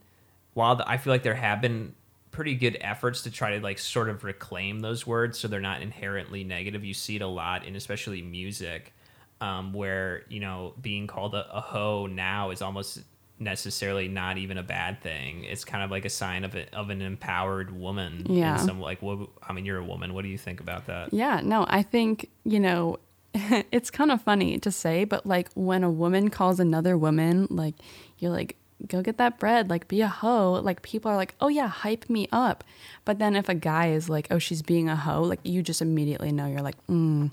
while 0.54 0.76
the, 0.76 0.88
I 0.88 0.96
feel 0.96 1.12
like 1.12 1.22
there 1.22 1.34
have 1.34 1.60
been 1.60 1.94
pretty 2.30 2.54
good 2.54 2.76
efforts 2.80 3.22
to 3.22 3.30
try 3.30 3.56
to 3.56 3.62
like 3.62 3.78
sort 3.78 4.08
of 4.08 4.24
reclaim 4.24 4.80
those 4.80 5.06
words 5.06 5.38
so 5.38 5.48
they're 5.48 5.60
not 5.60 5.82
inherently 5.82 6.44
negative, 6.44 6.84
you 6.84 6.94
see 6.94 7.16
it 7.16 7.22
a 7.22 7.26
lot 7.26 7.64
in 7.64 7.76
especially 7.76 8.22
music, 8.22 8.92
um, 9.40 9.72
where 9.72 10.24
you 10.28 10.40
know 10.40 10.74
being 10.80 11.06
called 11.06 11.34
a, 11.34 11.48
a 11.54 11.60
hoe 11.60 12.06
now 12.06 12.50
is 12.50 12.62
almost 12.62 13.00
necessarily 13.40 14.08
not 14.08 14.38
even 14.38 14.58
a 14.58 14.62
bad 14.62 15.00
thing. 15.00 15.44
It's 15.44 15.64
kind 15.64 15.84
of 15.84 15.90
like 15.90 16.04
a 16.04 16.10
sign 16.10 16.44
of 16.44 16.54
it 16.54 16.68
of 16.72 16.90
an 16.90 17.02
empowered 17.02 17.70
woman. 17.70 18.26
Yeah. 18.28 18.56
some 18.56 18.80
like 18.80 19.00
what 19.02 19.28
I 19.46 19.52
mean, 19.52 19.64
you're 19.64 19.78
a 19.78 19.84
woman. 19.84 20.14
What 20.14 20.22
do 20.22 20.28
you 20.28 20.38
think 20.38 20.60
about 20.60 20.86
that? 20.86 21.12
Yeah, 21.12 21.40
no, 21.42 21.64
I 21.68 21.82
think, 21.82 22.30
you 22.44 22.60
know, 22.60 22.98
it's 23.34 23.90
kind 23.90 24.10
of 24.10 24.22
funny 24.22 24.58
to 24.58 24.70
say, 24.70 25.04
but 25.04 25.26
like 25.26 25.50
when 25.54 25.84
a 25.84 25.90
woman 25.90 26.30
calls 26.30 26.60
another 26.60 26.96
woman, 26.96 27.46
like, 27.50 27.74
you're 28.18 28.32
like, 28.32 28.56
go 28.86 29.02
get 29.02 29.18
that 29.18 29.38
bread, 29.38 29.68
like, 29.70 29.88
be 29.88 30.00
a 30.02 30.08
hoe. 30.08 30.52
Like, 30.62 30.82
people 30.82 31.10
are 31.10 31.16
like, 31.16 31.34
oh, 31.40 31.48
yeah, 31.48 31.66
hype 31.68 32.08
me 32.08 32.28
up. 32.30 32.62
But 33.04 33.18
then 33.18 33.34
if 33.34 33.48
a 33.48 33.54
guy 33.54 33.88
is 33.90 34.08
like, 34.08 34.28
oh, 34.30 34.38
she's 34.38 34.62
being 34.62 34.88
a 34.88 34.96
hoe, 34.96 35.22
like, 35.22 35.40
you 35.42 35.62
just 35.62 35.82
immediately 35.82 36.30
know 36.30 36.46
you're 36.46 36.62
like, 36.62 36.76
mm, 36.86 37.30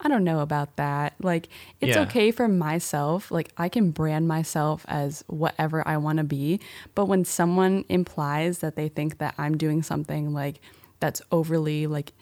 I 0.00 0.08
don't 0.08 0.24
know 0.24 0.40
about 0.40 0.76
that. 0.76 1.14
Like, 1.20 1.48
it's 1.80 1.96
Yeah. 1.96 2.02
okay 2.02 2.30
for 2.30 2.48
myself. 2.48 3.30
Like, 3.30 3.50
I 3.58 3.68
can 3.68 3.90
brand 3.90 4.28
myself 4.28 4.86
as 4.88 5.24
whatever 5.26 5.86
I 5.86 5.96
want 5.96 6.18
to 6.18 6.24
be. 6.24 6.60
But 6.94 7.06
when 7.06 7.24
someone 7.24 7.84
implies 7.88 8.60
that 8.60 8.76
they 8.76 8.88
think 8.88 9.18
that 9.18 9.34
I'm 9.36 9.58
doing 9.58 9.82
something 9.82 10.32
like 10.32 10.60
that's 11.00 11.20
overly, 11.30 11.86
like, 11.86 12.12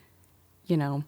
you 0.67 0.77
know, 0.77 1.05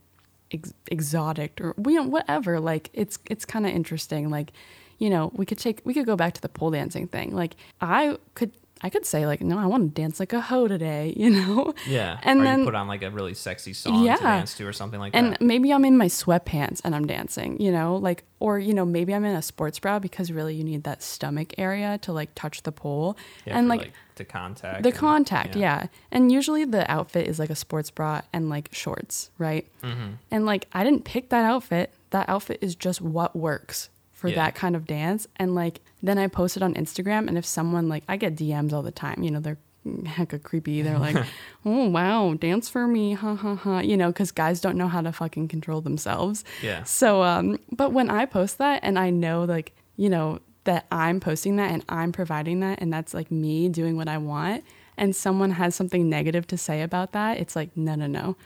ex- 0.52 0.74
exotic 0.90 1.58
or 1.60 1.74
know, 1.78 2.02
whatever, 2.02 2.60
like, 2.60 2.90
it's 2.92 3.18
it's 3.30 3.44
kind 3.44 3.66
of 3.66 3.72
interesting. 3.72 4.30
Like, 4.30 4.52
you 4.98 5.10
know, 5.10 5.30
we 5.34 5.46
could 5.46 5.58
take 5.58 5.80
we 5.84 5.94
could 5.94 6.06
go 6.06 6.16
back 6.16 6.34
to 6.34 6.40
the 6.40 6.48
pole 6.48 6.70
dancing 6.70 7.06
thing. 7.08 7.34
Like, 7.34 7.54
I 7.80 8.18
could 8.34 8.52
I 8.80 8.90
could 8.90 9.04
say 9.04 9.26
like, 9.26 9.40
no, 9.40 9.58
I 9.58 9.66
want 9.66 9.92
to 9.94 10.00
dance 10.00 10.20
like 10.20 10.32
a 10.32 10.40
hoe 10.40 10.68
today, 10.68 11.12
you 11.16 11.30
know? 11.30 11.74
Yeah. 11.86 12.20
And 12.22 12.40
or 12.40 12.44
then 12.44 12.58
you 12.60 12.64
put 12.64 12.74
on 12.76 12.86
like 12.86 13.02
a 13.02 13.10
really 13.10 13.34
sexy 13.34 13.72
song 13.72 14.04
Yeah. 14.04 14.16
to 14.16 14.22
dance 14.22 14.54
to 14.54 14.66
or 14.68 14.72
something 14.72 15.00
like 15.00 15.16
and 15.16 15.32
that. 15.32 15.40
And 15.40 15.48
maybe 15.48 15.72
I'm 15.72 15.84
in 15.84 15.96
my 15.98 16.06
sweatpants 16.06 16.80
and 16.84 16.94
I'm 16.94 17.04
dancing, 17.06 17.60
you 17.60 17.72
know, 17.72 17.96
like, 17.96 18.22
or, 18.38 18.58
you 18.60 18.72
know, 18.72 18.84
maybe 18.84 19.12
I'm 19.14 19.24
in 19.24 19.34
a 19.34 19.42
sports 19.42 19.80
bra 19.80 19.98
because 19.98 20.30
really 20.30 20.54
you 20.54 20.62
need 20.62 20.84
that 20.84 21.02
stomach 21.02 21.54
area 21.58 21.98
to 22.02 22.12
like 22.12 22.32
touch 22.36 22.62
the 22.62 22.70
pole. 22.70 23.16
Yeah, 23.44 23.58
and 23.58 23.66
for, 23.66 23.76
like, 23.76 23.92
to 24.14 24.24
contact. 24.24 24.84
the 24.84 24.90
and- 24.90 24.98
contact, 24.98 25.56
yeah. 25.56 25.86
And 26.12 26.30
usually 26.30 26.64
the 26.64 26.88
outfit 26.88 27.26
is 27.26 27.40
like 27.40 27.50
a 27.50 27.56
sports 27.56 27.90
bra 27.90 28.20
and 28.32 28.48
like 28.48 28.68
shorts, 28.72 29.30
right? 29.38 29.66
Mm-hmm. 29.82 30.12
And 30.30 30.46
like, 30.46 30.68
I 30.72 30.84
didn't 30.84 31.04
pick 31.04 31.30
that 31.30 31.44
outfit. 31.44 31.92
That 32.10 32.28
outfit 32.28 32.58
is 32.60 32.76
just 32.76 33.00
what 33.00 33.34
works 33.34 33.90
for 34.18 34.28
Yeah. 34.28 34.34
that 34.36 34.54
kind 34.54 34.74
of 34.74 34.84
dance. 34.86 35.26
And 35.36 35.54
like, 35.54 35.80
then 36.02 36.18
I 36.18 36.26
post 36.26 36.56
it 36.56 36.62
on 36.62 36.74
Instagram. 36.74 37.28
And 37.28 37.38
if 37.38 37.44
someone 37.46 37.88
like, 37.88 38.02
I 38.08 38.16
get 38.16 38.34
DMs 38.36 38.72
all 38.72 38.82
the 38.82 38.90
time, 38.90 39.22
you 39.22 39.30
know, 39.30 39.38
they're 39.40 39.58
hecka 39.86 40.42
creepy. 40.42 40.82
They're 40.82 40.98
like, 40.98 41.16
oh, 41.64 41.88
wow, 41.88 42.34
dance 42.34 42.68
for 42.68 42.86
me. 42.88 43.12
Ha 43.14 43.34
ha 43.36 43.54
ha. 43.54 43.78
You 43.78 43.96
know, 43.96 44.08
because 44.08 44.32
guys 44.32 44.60
don't 44.60 44.76
know 44.76 44.88
how 44.88 45.00
to 45.02 45.12
fucking 45.12 45.46
control 45.48 45.80
themselves. 45.80 46.44
Yeah. 46.62 46.82
So, 46.82 47.22
um, 47.22 47.58
but 47.70 47.92
when 47.92 48.10
I 48.10 48.26
post 48.26 48.58
that 48.58 48.80
and 48.82 48.98
I 48.98 49.10
know, 49.10 49.44
like, 49.44 49.74
you 49.96 50.08
know, 50.10 50.40
that 50.64 50.86
I'm 50.90 51.20
posting 51.20 51.56
that 51.56 51.70
and 51.70 51.84
I'm 51.88 52.12
providing 52.12 52.60
that 52.60 52.80
and 52.82 52.92
that's 52.92 53.14
like 53.14 53.30
me 53.30 53.68
doing 53.70 53.96
what 53.96 54.08
I 54.08 54.18
want, 54.18 54.64
and 54.98 55.14
someone 55.14 55.52
has 55.52 55.74
something 55.76 56.10
negative 56.10 56.46
to 56.48 56.58
say 56.58 56.82
about 56.82 57.12
that, 57.12 57.38
it's 57.38 57.54
like, 57.56 57.74
no, 57.76 57.94
no, 57.94 58.06
no. 58.08 58.36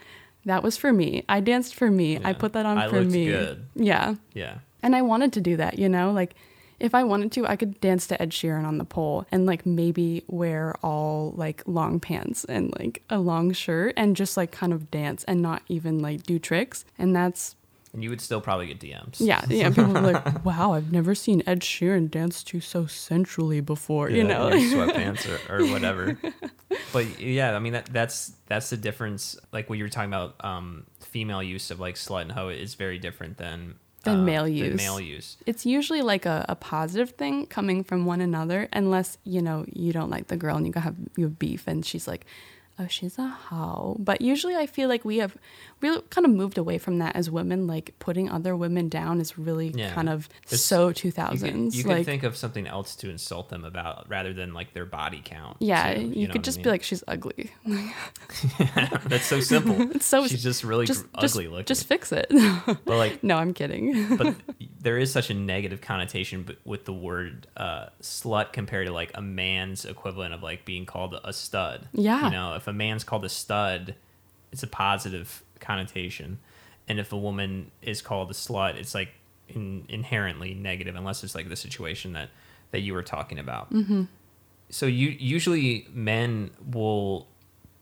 That 0.45 0.63
was 0.63 0.77
for 0.77 0.93
me. 0.93 1.25
I 1.29 1.41
danced 1.41 1.75
for 1.75 1.91
me. 1.91 2.21
I 2.23 2.33
put 2.33 2.53
that 2.53 2.67
on 2.67 2.77
I 2.77 2.89
for 2.89 3.01
me. 3.01 3.27
good. 3.27 3.65
Yeah. 3.75 4.17
Yeah. 4.35 4.59
And 4.83 4.97
I 4.97 5.03
wanted 5.03 5.33
to 5.35 5.41
do 5.41 5.57
that, 5.57 5.79
you 5.79 5.89
know? 5.89 6.11
Like, 6.13 6.35
if 6.81 6.95
I 6.97 7.05
wanted 7.05 7.31
to, 7.33 7.47
I 7.47 7.55
could 7.55 7.81
dance 7.81 8.09
to 8.09 8.21
Ed 8.21 8.31
Sheeran 8.31 8.65
on 8.65 8.79
the 8.79 8.85
pole 8.85 9.25
and 9.31 9.47
like 9.47 9.65
maybe 9.65 10.25
wear 10.27 10.75
all 10.83 11.33
like 11.37 11.63
long 11.65 12.01
pants 12.01 12.45
and 12.45 12.75
like 12.77 13.05
a 13.09 13.21
long 13.21 13.53
shirt 13.53 13.95
and 13.97 14.17
just 14.17 14.37
like 14.37 14.51
kind 14.51 14.73
of 14.73 14.91
dance 14.91 15.23
and 15.25 15.41
not 15.41 15.63
even 15.69 16.01
like 16.01 16.25
do 16.25 16.41
tricks. 16.41 16.85
And 16.99 17.15
that's 17.15 17.55
And 17.95 18.03
you 18.03 18.11
would 18.11 18.21
still 18.21 18.41
probably 18.41 18.67
get 18.67 18.81
DMs. 18.81 19.19
yeah, 19.21 19.45
yeah. 19.49 19.69
People 19.69 19.97
are 19.97 20.13
like, 20.13 20.45
"Wow, 20.45 20.73
I've 20.73 20.91
never 20.91 21.15
seen 21.15 21.41
Ed 21.47 21.61
Sheeran 21.61 22.11
dance 22.11 22.43
to 22.45 22.59
so 22.61 22.87
sensually 22.87 23.61
before." 23.61 24.11
you 24.11 24.25
know, 24.25 24.49
your 24.53 24.87
sweatpants 24.87 25.29
or, 25.49 25.59
or 25.59 25.67
whatever. 25.71 26.19
but 26.93 27.21
yeah, 27.21 27.55
I 27.55 27.61
mean 27.61 27.75
that 27.75 27.87
that's 27.93 28.33
that's 28.47 28.71
the 28.71 28.77
difference. 28.77 29.37
Like 29.53 29.71
when 29.71 29.79
you 29.79 29.85
were 29.85 29.89
talking 29.91 30.11
about 30.11 30.35
um, 30.45 30.87
female 30.99 31.45
use 31.45 31.71
of 31.71 31.79
like 31.79 31.95
slut 31.95 32.23
and 32.23 32.33
hoe 32.33 32.49
is 32.49 32.75
very 32.75 32.99
different 32.99 33.37
than 33.37 33.77
Than 34.03 34.21
uh, 34.21 34.23
male 34.23 34.45
than 34.45 34.55
use. 34.55 34.77
male 34.77 35.01
use. 35.01 35.37
it's 35.47 35.65
usually 35.65 36.03
like 36.03 36.27
a, 36.27 36.45
a 36.49 36.57
positive 36.57 37.11
thing 37.11 37.47
coming 37.47 37.85
from 37.85 38.05
one 38.05 38.21
another, 38.21 38.69
unless 38.73 39.19
you 39.25 39.43
know 39.43 39.65
you 39.73 39.93
don't 39.93 40.11
like 40.11 40.27
the 40.27 40.37
girl 40.37 40.57
and 40.57 40.67
you 40.67 40.73
have 40.75 40.97
you 41.17 41.25
have 41.25 41.39
beef, 41.39 41.67
and 41.67 41.85
she's 41.87 42.09
like, 42.09 42.27
"Oh, 42.79 42.87
she's 42.89 43.19
a 43.19 43.29
hoe." 43.29 43.97
But 43.99 44.21
usually, 44.21 44.57
I 44.57 44.67
feel 44.67 44.89
like 44.89 45.05
we 45.05 45.19
have 45.19 45.37
really 45.81 46.01
kind 46.11 46.25
of 46.25 46.31
moved 46.33 46.59
away 46.59 46.79
from 46.79 46.99
that 46.99 47.17
as 47.17 47.29
women. 47.31 47.67
Like 47.67 47.95
putting 47.99 48.31
other 48.31 48.57
women 48.57 48.89
down 48.89 49.21
is 49.21 49.37
really 49.39 49.73
Yeah. 49.75 49.93
kind 49.93 50.09
of 50.09 50.29
It's- 50.45 50.61
so 50.61 50.93
2000s. 50.93 51.43
You 51.43 51.51
can, 51.53 51.71
you 51.73 51.83
Like 51.85 51.97
could 51.99 52.07
think 52.07 52.23
of 52.23 52.37
something 52.37 52.67
else 52.67 52.95
to 52.97 53.11
insult 53.11 53.49
them 53.49 53.65
about 53.65 54.09
rather 54.09 54.33
than 54.33 54.55
like 54.55 54.73
their 54.75 54.87
body 54.87 55.21
count. 55.25 55.57
yeah, 55.61 55.95
too, 55.95 56.01
you, 56.03 56.07
know 56.07 56.13
could 56.13 56.29
what 56.29 56.37
I 56.39 56.43
just 56.43 56.59
mean? 56.59 56.65
be 56.65 56.71
like, 56.71 56.83
"She's 56.83 57.05
ugly." 57.09 57.51
that's 59.07 59.27
so 59.27 59.41
simple. 59.41 59.81
It's 59.93 60.07
so 60.07 60.27
She's 60.27 60.43
just 60.43 60.65
really 60.65 60.87
just 60.87 61.11
gr- 61.13 61.21
just, 61.21 61.35
ugly 61.37 61.49
looking. 61.49 61.67
just 61.67 61.87
fix 61.87 62.13
it. 62.13 62.27
but 62.67 62.87
like 62.87 63.23
no, 63.23 63.37
I'm 63.37 63.53
kidding. 63.55 64.17
but 64.17 64.35
there 64.81 64.99
is 64.99 65.13
such 65.13 65.31
a 65.31 65.35
negative 65.35 65.81
connotation 65.81 66.57
with 66.65 66.85
the 66.85 66.93
word 66.93 67.47
uh, 67.57 67.87
slut 68.01 68.53
compared 68.53 68.87
to 68.87 68.93
like 68.93 69.11
a 69.15 69.23
man's 69.23 69.85
equivalent 69.85 70.35
of 70.35 70.43
like 70.43 70.65
being 70.65 70.87
called 70.87 71.15
a 71.23 71.33
stud. 71.33 71.89
Yeah. 71.93 72.25
You 72.27 72.31
know, 72.31 72.55
if 72.63 72.69
a 72.69 72.73
man's 72.73 73.05
called 73.05 73.25
a 73.25 73.29
stud, 73.29 73.97
it's 74.53 74.63
a 74.63 74.69
positive 74.69 75.43
connotation. 75.61 76.39
And 76.89 77.01
if 77.01 77.13
a 77.13 77.19
woman 77.19 77.71
is 77.83 78.01
called 78.01 78.31
a 78.31 78.35
slut, 78.35 78.77
it's 78.77 78.95
like 78.95 79.11
in, 79.49 79.85
inherently 79.89 80.55
negative, 80.55 80.95
unless 80.95 81.25
it's 81.25 81.35
like 81.35 81.49
the 81.49 81.57
situation 81.57 82.13
that, 82.13 82.31
that 82.71 82.81
you 82.81 82.95
were 82.95 83.03
talking 83.03 83.39
about. 83.39 83.73
Mm-hmm. 83.73 84.05
So 84.71 84.87
you 84.87 85.09
usually 85.09 85.87
men 85.93 86.51
will 86.71 87.27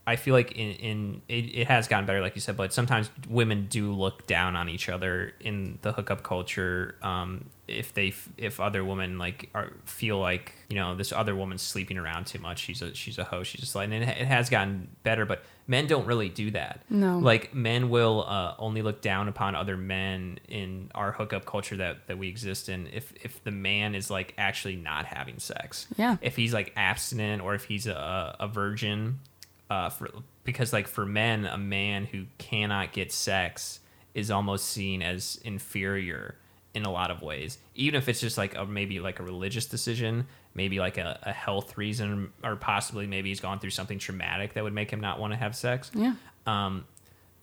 I 0.07 0.17
feel 0.17 0.35
like 0.35 0.53
in, 0.53 0.73
in 0.73 1.23
it, 1.29 1.45
it 1.55 1.67
has 1.69 1.87
gotten 1.87 2.07
better, 2.07 2.21
like 2.21 2.35
you 2.35 2.41
said, 2.41 2.57
but 2.57 2.73
sometimes 2.73 3.11
women 3.29 3.67
do 3.69 3.93
look 3.93 4.27
down 4.27 4.57
on 4.57 4.69
each 4.69 4.89
other 4.89 5.35
in 5.41 5.79
the 5.83 5.93
hookup 5.93 6.23
culture. 6.23 6.97
Um, 7.03 7.45
if 7.71 7.95
they 7.95 8.13
if 8.37 8.61
other 8.61 8.85
women 8.85 9.19
like 9.19 9.49
are 9.55 9.73
feel 9.85 10.19
like 10.19 10.55
you 10.69 10.77
know 10.77 10.95
this 10.95 11.13
other 11.13 11.35
woman's 11.35 11.63
sleeping 11.63 11.99
around 11.99 12.27
too 12.27 12.39
much, 12.39 12.59
she's 12.59 12.83
a 12.83 12.95
she's 12.95 13.19
a 13.19 13.25
hoe, 13.25 13.43
she's 13.43 13.61
just 13.61 13.75
like, 13.75 13.91
and 13.91 14.05
it, 14.05 14.09
has 14.09 14.51
gotten 14.51 14.89
better, 15.03 15.25
but 15.25 15.43
men 15.67 15.87
don't 15.87 16.07
really 16.07 16.29
do 16.29 16.51
that. 16.51 16.81
No. 16.91 17.19
like 17.19 17.55
men 17.55 17.91
will 17.91 18.25
uh, 18.27 18.55
only 18.59 18.83
look 18.83 19.01
down 19.01 19.29
upon 19.29 19.55
other 19.55 19.77
men 19.77 20.39
in 20.49 20.91
our 20.95 21.13
hookup 21.13 21.45
culture 21.45 21.77
that 21.77 22.07
that 22.09 22.19
we 22.19 22.29
exist 22.29 22.69
in 22.69 22.89
if 22.93 23.13
if 23.23 23.43
the 23.45 23.51
man 23.53 23.95
is 23.95 24.11
like 24.11 24.35
actually 24.37 24.77
not 24.77 25.07
having 25.07 25.39
sex. 25.39 25.87
Yeah. 25.97 26.17
if 26.21 26.37
he's 26.37 26.53
like 26.53 26.73
abstinent 26.77 27.43
or 27.43 27.55
if 27.55 27.65
he's 27.65 27.87
a, 27.87 28.37
a 28.39 28.49
virgin 28.49 29.21
uh, 29.71 29.89
for 29.89 30.11
because 30.45 30.73
like 30.73 30.89
for 30.89 31.07
men, 31.07 31.47
a 31.47 31.59
man 31.59 32.07
who 32.07 32.27
cannot 32.39 32.93
get 32.93 33.13
sex 33.13 33.81
is 34.15 34.31
almost 34.31 34.67
seen 34.67 35.03
as 35.03 35.41
inferior 35.45 36.35
in 36.75 36.85
a 36.85 36.91
lot 36.91 37.11
of 37.11 37.23
ways. 37.23 37.59
Even 37.75 37.99
if 37.99 38.09
it's 38.09 38.21
just 38.21 38.39
like 38.39 38.55
a, 38.55 38.65
maybe 38.65 39.01
like 39.01 39.19
a 39.19 39.23
religious 39.23 39.67
decision, 39.67 40.27
maybe 40.55 40.79
like 40.79 40.99
a, 40.99 41.19
a 41.23 41.33
health 41.33 41.77
reason, 41.77 42.33
or 42.45 42.57
possibly 42.57 43.07
maybe 43.07 43.29
he's 43.29 43.41
gone 43.41 43.59
through 43.59 43.71
something 43.71 43.99
traumatic 43.99 44.55
that 44.55 44.65
would 44.65 44.73
make 44.73 44.91
him 44.91 45.01
not 45.01 45.19
want 45.19 45.33
to 45.33 45.37
have 45.37 45.57
sex. 45.57 45.91
yeah. 45.95 46.15
Um, 46.47 46.85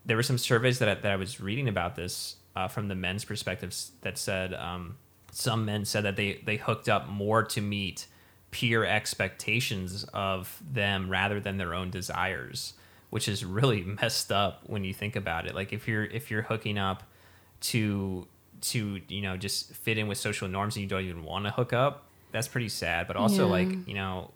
there 0.05 0.15
were 0.15 0.23
some 0.23 0.38
surveys 0.38 0.80
that 0.80 0.89
I, 0.89 0.93
that 0.95 1.11
I 1.11 1.15
was 1.17 1.39
reading 1.39 1.67
about 1.67 1.95
this 1.95 2.38
uh, 2.55 2.67
from 2.67 2.88
the 2.88 2.95
men's 2.95 3.25
perspectives 3.25 3.91
that 4.01 4.17
said 4.17 4.53
um, 4.53 4.97
some 5.32 5.65
men 5.65 5.86
said 5.86 6.03
that 6.05 6.15
they 6.15 6.41
they 6.45 6.55
hooked 6.55 6.89
up 6.89 7.07
more 7.07 7.43
to 7.43 7.61
meet 7.61 8.07
peer 8.49 8.86
expectations 8.86 10.05
of 10.13 10.61
them 10.65 11.09
rather 11.09 11.39
than 11.39 11.57
their 11.57 11.73
own 11.73 11.89
desires, 11.91 12.73
which 13.09 13.28
is 13.28 13.43
really 13.45 13.84
messed 14.01 14.32
up 14.32 14.61
when 14.65 14.84
you 14.84 14.93
think 14.93 15.15
about 15.15 15.45
it. 15.45 15.53
Like 15.53 15.73
if 15.73 15.88
you're 15.88 16.05
if 16.05 16.32
you're 16.32 16.43
hooking 16.43 16.78
up 16.78 17.03
to 17.59 18.28
to 18.61 18.99
you 19.07 19.21
know 19.21 19.37
just 19.37 19.73
fit 19.75 19.97
in 19.97 20.07
with 20.07 20.17
social 20.17 20.47
norms 20.47 20.75
and 20.75 20.83
you 20.83 20.89
don't 20.89 21.03
even 21.03 21.23
want 21.23 21.45
to 21.45 21.51
hook 21.51 21.73
up, 21.73 22.05
that's 22.31 22.47
pretty 22.47 22.69
sad. 22.69 23.07
But 23.07 23.15
also 23.17 23.45
Yeah. 23.45 23.51
like 23.51 23.87
you 23.87 23.93
know 23.93 24.31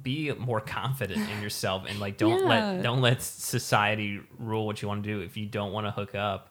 be 0.00 0.32
more 0.34 0.60
confident 0.60 1.28
in 1.30 1.42
yourself 1.42 1.84
and 1.88 1.98
like 2.00 2.16
don't 2.16 2.40
Yeah. 2.40 2.48
let 2.74 2.82
don't 2.82 3.00
let 3.00 3.20
society 3.22 4.20
rule 4.38 4.64
what 4.66 4.80
you 4.82 4.88
want 4.88 5.02
to 5.02 5.08
do 5.12 5.20
if 5.20 5.36
you 5.36 5.46
don't 5.46 5.72
want 5.72 5.86
to 5.86 5.90
hook 5.90 6.14
up 6.14 6.48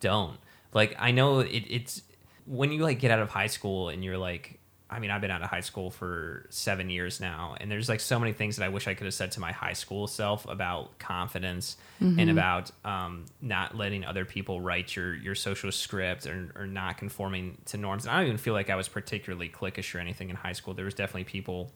don't 0.00 0.36
like 0.74 0.96
i 0.98 1.10
know 1.12 1.38
it, 1.40 1.64
it's 1.70 2.02
when 2.46 2.72
you 2.72 2.82
like 2.82 2.98
get 2.98 3.10
out 3.12 3.20
of 3.20 3.30
high 3.30 3.46
school 3.46 3.88
and 3.90 4.04
you're 4.04 4.18
like 4.18 4.58
i 4.90 4.98
mean 4.98 5.10
i've 5.10 5.20
been 5.20 5.30
out 5.30 5.42
of 5.42 5.48
high 5.48 5.60
school 5.60 5.90
for 5.90 6.46
seven 6.50 6.90
years 6.90 7.20
now 7.20 7.54
and 7.60 7.70
there's 7.70 7.88
like 7.88 8.00
so 8.00 8.18
many 8.18 8.32
things 8.32 8.56
that 8.56 8.64
i 8.64 8.68
wish 8.68 8.86
i 8.88 8.94
could 8.94 9.04
have 9.04 9.14
said 9.14 9.30
to 9.32 9.40
my 9.40 9.52
high 9.52 9.72
school 9.72 10.06
self 10.06 10.46
about 10.48 10.98
confidence 10.98 11.76
and 12.00 12.30
about 12.30 12.70
um, 12.84 13.26
not 13.42 13.76
letting 13.76 14.04
other 14.04 14.24
people 14.24 14.60
write 14.60 14.94
your 14.96 15.14
your 15.14 15.34
social 15.34 15.70
script 15.70 16.26
or, 16.26 16.52
or 16.54 16.66
not 16.66 16.98
conforming 16.98 17.58
to 17.66 17.76
norms 17.76 18.04
and 18.04 18.12
i 18.12 18.16
don't 18.16 18.26
even 18.26 18.38
feel 18.38 18.54
like 18.54 18.70
i 18.70 18.76
was 18.76 18.88
particularly 18.88 19.48
cliquish 19.48 19.94
or 19.94 19.98
anything 19.98 20.30
in 20.30 20.36
high 20.36 20.52
school 20.52 20.74
there 20.74 20.84
was 20.84 20.94
definitely 20.94 21.24
people 21.24 21.70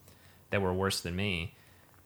that 0.49 0.61
were 0.61 0.73
worse 0.73 1.01
than 1.01 1.15
me. 1.15 1.53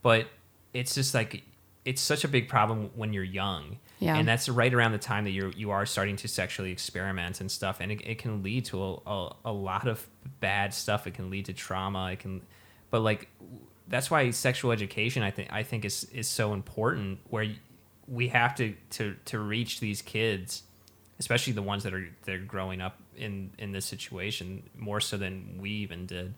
But 0.01 0.27
it's 0.73 0.95
just 0.95 1.13
like 1.13 1.43
it's 1.85 2.01
such 2.01 2.23
a 2.23 2.27
big 2.27 2.49
problem 2.49 2.89
when 2.95 3.13
you're 3.13 3.23
young. 3.23 3.77
Yeah. 3.99 4.15
And 4.15 4.27
that's 4.27 4.47
right 4.47 4.73
around 4.73 4.93
the 4.93 4.97
time 4.97 5.25
that 5.25 5.31
you 5.31 5.51
you 5.55 5.71
are 5.71 5.85
starting 5.85 6.15
to 6.17 6.27
sexually 6.27 6.71
experiment 6.71 7.41
and 7.41 7.51
stuff 7.51 7.77
and 7.81 7.91
it, 7.91 8.01
it 8.05 8.17
can 8.17 8.41
lead 8.43 8.65
to 8.65 8.81
a, 8.81 8.93
a, 9.05 9.35
a 9.45 9.51
lot 9.51 9.87
of 9.87 10.07
bad 10.39 10.73
stuff. 10.73 11.05
It 11.05 11.13
can 11.15 11.29
lead 11.29 11.45
to 11.45 11.53
trauma. 11.53 12.11
It 12.11 12.19
can 12.19 12.41
but 12.91 13.01
like 13.01 13.27
that's 13.87 14.09
why 14.09 14.29
sexual 14.31 14.71
education 14.71 15.21
I 15.23 15.31
think 15.31 15.51
I 15.51 15.63
think 15.63 15.83
is 15.85 16.05
is 16.13 16.27
so 16.27 16.53
important 16.53 17.19
where 17.29 17.45
we 18.07 18.29
have 18.29 18.55
to 18.55 18.73
to 18.91 19.15
to 19.25 19.39
reach 19.39 19.79
these 19.79 20.01
kids 20.01 20.63
especially 21.19 21.51
the 21.53 21.61
ones 21.61 21.83
that 21.83 21.93
are 21.93 22.07
they're 22.23 22.39
growing 22.39 22.79
up 22.81 22.97
in 23.17 23.49
in 23.57 23.71
this 23.73 23.85
situation 23.85 24.63
more 24.77 25.01
so 25.01 25.17
than 25.17 25.57
we 25.59 25.69
even 25.71 26.05
did 26.05 26.33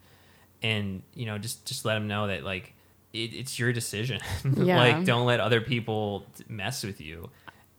and 0.63 1.03
you 1.13 1.25
know 1.27 1.37
just 1.37 1.65
just 1.65 1.85
let 1.85 1.93
them 1.93 2.07
know 2.07 2.27
that 2.27 2.43
like 2.43 2.73
it, 3.13 3.33
it's 3.33 3.59
your 3.59 3.71
decision 3.71 4.19
Yeah. 4.57 4.79
like 4.79 5.05
don't 5.05 5.25
let 5.25 5.39
other 5.39 5.61
people 5.61 6.25
mess 6.49 6.83
with 6.83 6.99
you 6.99 7.29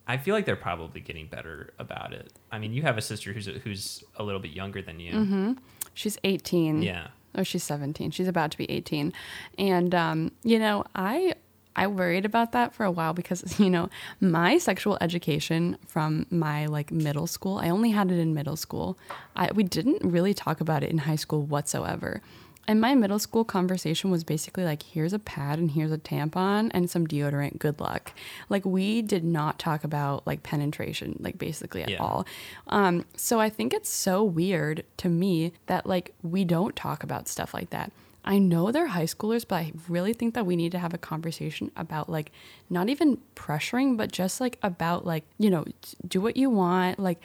i 0.07 0.17
feel 0.17 0.35
like 0.35 0.45
they're 0.47 0.57
probably 0.57 1.01
getting 1.01 1.27
better 1.27 1.73
about 1.79 2.13
it 2.13 2.33
i 2.51 2.59
mean 2.59 2.73
you 2.73 2.83
have 2.83 2.99
a 2.99 3.03
sister 3.03 3.33
who's 3.33 3.49
a, 3.49 3.53
who's 3.53 4.03
a 4.17 4.23
little 4.23 4.41
bit 4.41 4.53
younger 4.53 4.83
than 4.83 4.99
you 5.01 5.57
She's 5.95 6.19
18. 6.25 6.83
yeah 6.83 7.09
Oh, 7.35 7.43
she's 7.43 7.63
17. 7.65 8.11
She's 8.11 8.29
about 8.29 8.51
to 8.51 8.59
be 8.59 8.71
18. 8.71 9.11
And 9.59 9.95
um, 9.95 10.33
you 10.43 10.59
know, 10.59 10.85
I 10.95 11.35
I 11.75 11.87
worried 11.87 12.27
about 12.27 12.53
that 12.53 12.75
for 12.75 12.85
a 12.85 12.91
while 12.91 13.15
because, 13.15 13.59
you 13.65 13.71
know, 13.71 13.89
my 14.21 14.59
sexual 14.59 14.99
education 15.01 15.79
from 15.87 16.27
my 16.31 16.67
like 16.67 16.91
middle 16.91 17.27
school, 17.27 17.57
I 17.59 17.71
only 17.71 17.91
had 17.91 18.11
it 18.11 18.19
in 18.19 18.35
middle 18.35 18.57
school. 18.57 18.99
I 19.35 19.51
we 19.53 19.63
didn't 19.63 20.03
really 20.03 20.35
talk 20.35 20.61
about 20.61 20.83
it 20.83 20.91
in 20.91 20.99
high 20.99 21.17
school 21.17 21.43
whatsoever. 21.43 22.21
And 22.69 22.81
my 22.81 22.95
middle 22.95 23.19
school 23.19 23.45
conversation 23.45 24.11
was 24.11 24.23
basically 24.23 24.65
like, 24.65 24.83
here's 24.85 25.13
a 25.13 25.19
pad 25.19 25.59
and 25.59 25.73
here's 25.73 25.91
a 25.91 25.99
tampon 25.99 26.71
and 26.73 26.89
some 26.89 27.07
deodorant. 27.07 27.59
Good 27.59 27.81
luck. 27.81 28.13
Like, 28.49 28.65
we 28.65 29.03
did 29.03 29.25
not 29.25 29.59
talk 29.59 29.83
about 29.83 30.25
like 30.27 30.45
penetration, 30.45 31.17
like 31.21 31.39
basically 31.39 31.83
at 31.83 31.91
Yeah. 31.91 31.99
all. 32.03 32.25
Um, 32.69 33.05
so 33.17 33.41
I 33.41 33.51
think 33.51 33.75
it's 33.75 33.91
so 33.91 34.23
weird 34.23 34.85
to 34.99 35.09
me 35.09 35.53
that 35.67 35.87
like 35.87 36.15
we 36.23 36.45
don't 36.45 36.77
talk 36.77 37.03
about 37.03 37.27
stuff 37.27 37.53
like 37.53 37.71
that. 37.71 37.91
I 38.25 38.39
know 38.39 38.71
they're 38.71 38.87
high 38.87 39.07
schoolers, 39.07 39.45
but 39.47 39.57
I 39.57 39.73
really 39.89 40.13
think 40.13 40.35
that 40.35 40.47
we 40.47 40.55
need 40.55 40.71
to 40.71 40.79
have 40.79 40.95
a 40.95 40.99
conversation 40.99 41.73
about 41.77 42.09
like 42.09 42.31
not 42.71 42.89
even 42.89 43.19
pressuring, 43.35 43.97
but 43.97 44.13
just 44.13 44.41
like 44.41 44.59
about 44.63 45.05
like, 45.05 45.25
you 45.39 45.51
know, 45.51 45.65
do 46.07 46.21
what 46.21 46.37
you 46.37 46.49
want. 46.49 47.01
Like, 47.01 47.21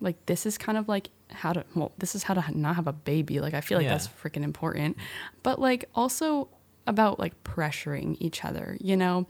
like 0.00 0.24
this 0.26 0.46
is 0.46 0.58
kind 0.58 0.76
of 0.78 0.88
like 0.88 1.10
how 1.30 1.52
to, 1.52 1.64
well, 1.74 1.92
this 1.98 2.14
is 2.14 2.22
how 2.24 2.34
to 2.34 2.58
not 2.58 2.76
have 2.76 2.86
a 2.86 2.92
baby. 2.92 3.40
Like, 3.40 3.54
I 3.54 3.60
feel 3.60 3.78
like 3.78 3.84
Yeah. 3.86 3.92
that's 3.92 4.08
freaking 4.08 4.42
important. 4.42 4.96
But 5.42 5.58
like 5.60 5.86
also 5.94 6.48
about 6.86 7.18
like 7.18 7.42
pressuring 7.44 8.16
each 8.20 8.44
other, 8.44 8.76
you 8.80 8.96
know? 8.96 9.26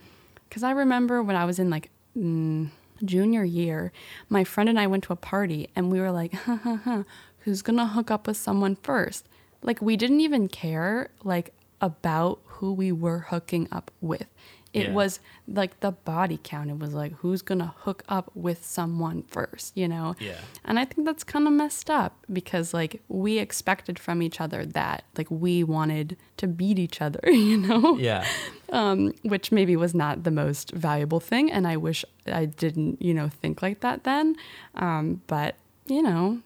Because 0.49 0.63
I 0.63 0.73
remember 0.73 1.23
when 1.23 1.37
I 1.37 1.45
was 1.45 1.59
in 1.59 1.71
like 1.71 1.91
mm, 2.17 2.71
junior 3.05 3.45
year, 3.45 3.93
my 4.29 4.45
friend 4.45 4.69
and 4.69 4.79
I 4.79 4.87
went 4.87 5.05
to 5.05 5.13
a 5.13 5.17
party 5.17 5.69
and 5.77 5.91
we 5.91 6.01
were 6.01 6.11
like, 6.11 6.33
ha, 6.33 6.57
ha, 6.63 6.77
ha, 6.85 7.05
who's 7.41 7.63
gonna 7.63 7.87
hook 7.87 8.11
up 8.11 8.27
with 8.27 8.37
someone 8.37 8.77
first? 8.77 9.29
Like 9.63 9.81
we 9.81 9.97
didn't 9.97 10.21
even 10.21 10.49
care 10.49 11.11
like 11.23 11.53
about 11.81 12.41
who 12.47 12.73
we 12.73 12.91
were 12.93 13.21
hooking 13.31 13.69
up 13.71 13.91
with. 14.01 14.27
It 14.75 14.87
Yeah. 14.89 14.93
was 14.93 15.21
like 15.47 15.79
the 15.81 15.93
body 15.93 16.39
count. 16.43 16.69
It 16.69 16.79
was 16.79 16.93
like 16.95 17.13
who's 17.21 17.43
gonna 17.43 17.73
hook 17.85 18.03
up 18.09 18.31
with 18.35 18.65
someone 18.67 19.23
first, 19.23 19.77
you 19.77 19.87
know? 19.89 20.17
Yeah. 20.19 20.37
And 20.65 20.79
I 20.79 20.85
think 20.85 21.07
that's 21.07 21.25
kind 21.25 21.47
of 21.47 21.53
messed 21.55 21.89
up 21.89 22.13
because 22.33 22.75
like 22.75 23.01
we 23.09 23.39
expected 23.39 23.99
from 23.99 24.21
each 24.21 24.41
other 24.41 24.67
that 24.67 25.05
like 25.17 25.31
we 25.31 25.63
wanted 25.65 26.17
to 26.39 26.47
beat 26.49 26.79
each 26.79 27.01
other, 27.01 27.21
you 27.31 27.57
know? 27.57 27.97
Yeah. 27.99 28.27
um, 28.73 29.13
which 29.23 29.53
maybe 29.53 29.77
was 29.77 29.95
not 29.95 30.25
the 30.25 30.31
most 30.33 30.73
valuable 30.73 31.21
thing. 31.21 31.53
And 31.53 31.67
I 31.67 31.77
wish 31.77 32.05
I 32.27 32.45
didn't, 32.47 33.01
you 33.01 33.15
know, 33.15 33.29
think 33.29 33.63
like 33.63 33.79
that 33.81 34.03
then. 34.05 34.35
Um, 34.75 35.23
but, 35.29 35.55
you 35.87 36.03
know, 36.03 36.41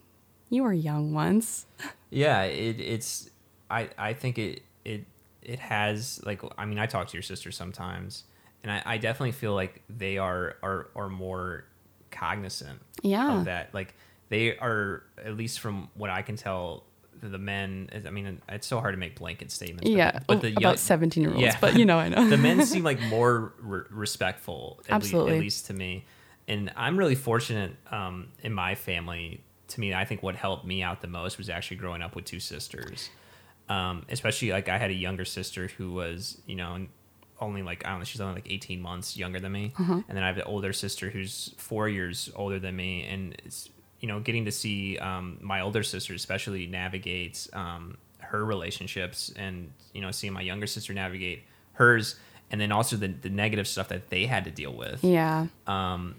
you 0.50 0.62
were 0.64 0.74
young 0.74 1.12
once. 1.14 1.66
Yeah, 2.10 2.44
it, 2.44 2.80
it's 2.80 3.28
I 3.70 3.90
I 3.98 4.14
think 4.14 4.38
it 4.38 4.62
it 4.82 5.04
it 5.48 5.58
has 5.58 6.20
like 6.24 6.40
I 6.56 6.64
mean 6.66 6.78
I 6.78 6.86
talk 6.86 7.08
to 7.08 7.14
your 7.14 7.22
sister 7.22 7.50
sometimes 7.50 8.24
and 8.62 8.70
I, 8.70 8.82
I 8.84 8.98
definitely 8.98 9.32
feel 9.32 9.54
like 9.54 9.82
they 9.88 10.18
are 10.18 10.56
are 10.62 10.88
are 10.94 11.08
more 11.08 11.64
cognizant 12.10 12.80
Yeah. 13.02 13.38
of 13.38 13.44
that. 13.46 13.72
Like 13.74 13.94
they 14.28 14.56
are 14.58 15.02
at 15.24 15.36
least 15.36 15.60
from 15.60 15.88
what 15.94 16.10
I 16.10 16.22
can 16.22 16.36
tell 16.36 16.84
the 17.20 17.38
men 17.38 17.88
I 18.06 18.10
mean 18.10 18.40
it's 18.48 18.66
so 18.66 18.78
hard 18.80 18.94
to 18.94 18.98
make 18.98 19.18
blanket 19.18 19.50
statements 19.50 19.84
but, 19.88 19.96
Yeah. 19.96 20.20
but 20.26 20.40
the 20.40 20.48
about 20.52 20.62
young, 20.62 20.76
17 20.76 21.22
year 21.22 21.32
olds. 21.32 21.42
yeah. 21.42 21.56
But, 21.60 21.76
you 21.76 21.84
know, 21.84 21.98
I 21.98 22.08
know. 22.08 22.28
the 22.36 22.36
men 22.36 22.64
seem 22.72 22.84
like 22.84 23.00
more 23.02 23.52
re- 23.60 23.82
respectful 23.90 24.80
at, 24.88 24.92
Absolutely. 24.94 25.32
lea- 25.32 25.36
at 25.38 25.42
least 25.42 25.66
to 25.66 25.74
me 25.74 26.04
and 26.46 26.72
i'm 26.76 26.96
really 26.96 27.14
fortunate 27.16 27.72
um, 27.90 28.28
in 28.42 28.52
my 28.54 28.74
family 28.74 29.42
to 29.68 29.80
me 29.80 29.92
i 29.92 30.04
think 30.04 30.22
what 30.22 30.34
helped 30.36 30.64
me 30.64 30.82
out 30.82 31.00
the 31.02 31.08
most 31.08 31.36
was 31.38 31.50
actually 31.50 31.76
growing 31.76 32.00
up 32.02 32.14
with 32.16 32.24
two 32.24 32.40
sisters 32.40 33.10
um, 33.68 34.04
especially 34.10 34.50
like 34.50 34.68
i 34.68 34.78
had 34.78 34.90
a 34.90 34.94
younger 34.94 35.24
sister 35.24 35.68
who 35.76 35.92
was 35.92 36.40
you 36.46 36.54
know 36.56 36.86
only 37.40 37.62
like 37.62 37.84
i 37.86 37.90
don't 37.90 37.98
know 38.00 38.04
she's 38.04 38.20
only 38.20 38.34
like 38.34 38.50
18 38.50 38.80
months 38.80 39.16
younger 39.16 39.38
than 39.40 39.52
me 39.52 39.72
Uh-huh. 39.78 39.94
and 40.08 40.16
then 40.16 40.22
i 40.24 40.26
have 40.26 40.36
an 40.38 40.44
older 40.46 40.72
sister 40.72 41.10
who's 41.10 41.54
four 41.56 41.88
years 41.88 42.30
older 42.34 42.58
than 42.58 42.74
me 42.76 43.04
and 43.04 43.34
it's 43.44 43.68
you 44.00 44.08
know 44.08 44.20
getting 44.20 44.44
to 44.44 44.52
see 44.52 44.96
um, 44.98 45.38
my 45.40 45.60
older 45.60 45.82
sister 45.82 46.14
especially 46.14 46.66
navigate 46.66 47.48
um, 47.52 47.96
her 48.18 48.44
relationships 48.44 49.32
and 49.36 49.70
you 49.94 50.00
know 50.00 50.10
seeing 50.10 50.32
my 50.32 50.40
younger 50.42 50.66
sister 50.66 50.92
navigate 50.94 51.44
hers 51.72 52.16
and 52.50 52.60
then 52.60 52.72
also 52.72 52.96
the, 52.96 53.08
the 53.08 53.28
negative 53.28 53.68
stuff 53.68 53.88
that 53.88 54.08
they 54.10 54.24
had 54.26 54.44
to 54.44 54.50
deal 54.50 54.72
with 54.72 55.04
yeah. 55.04 55.46
um, 55.66 56.14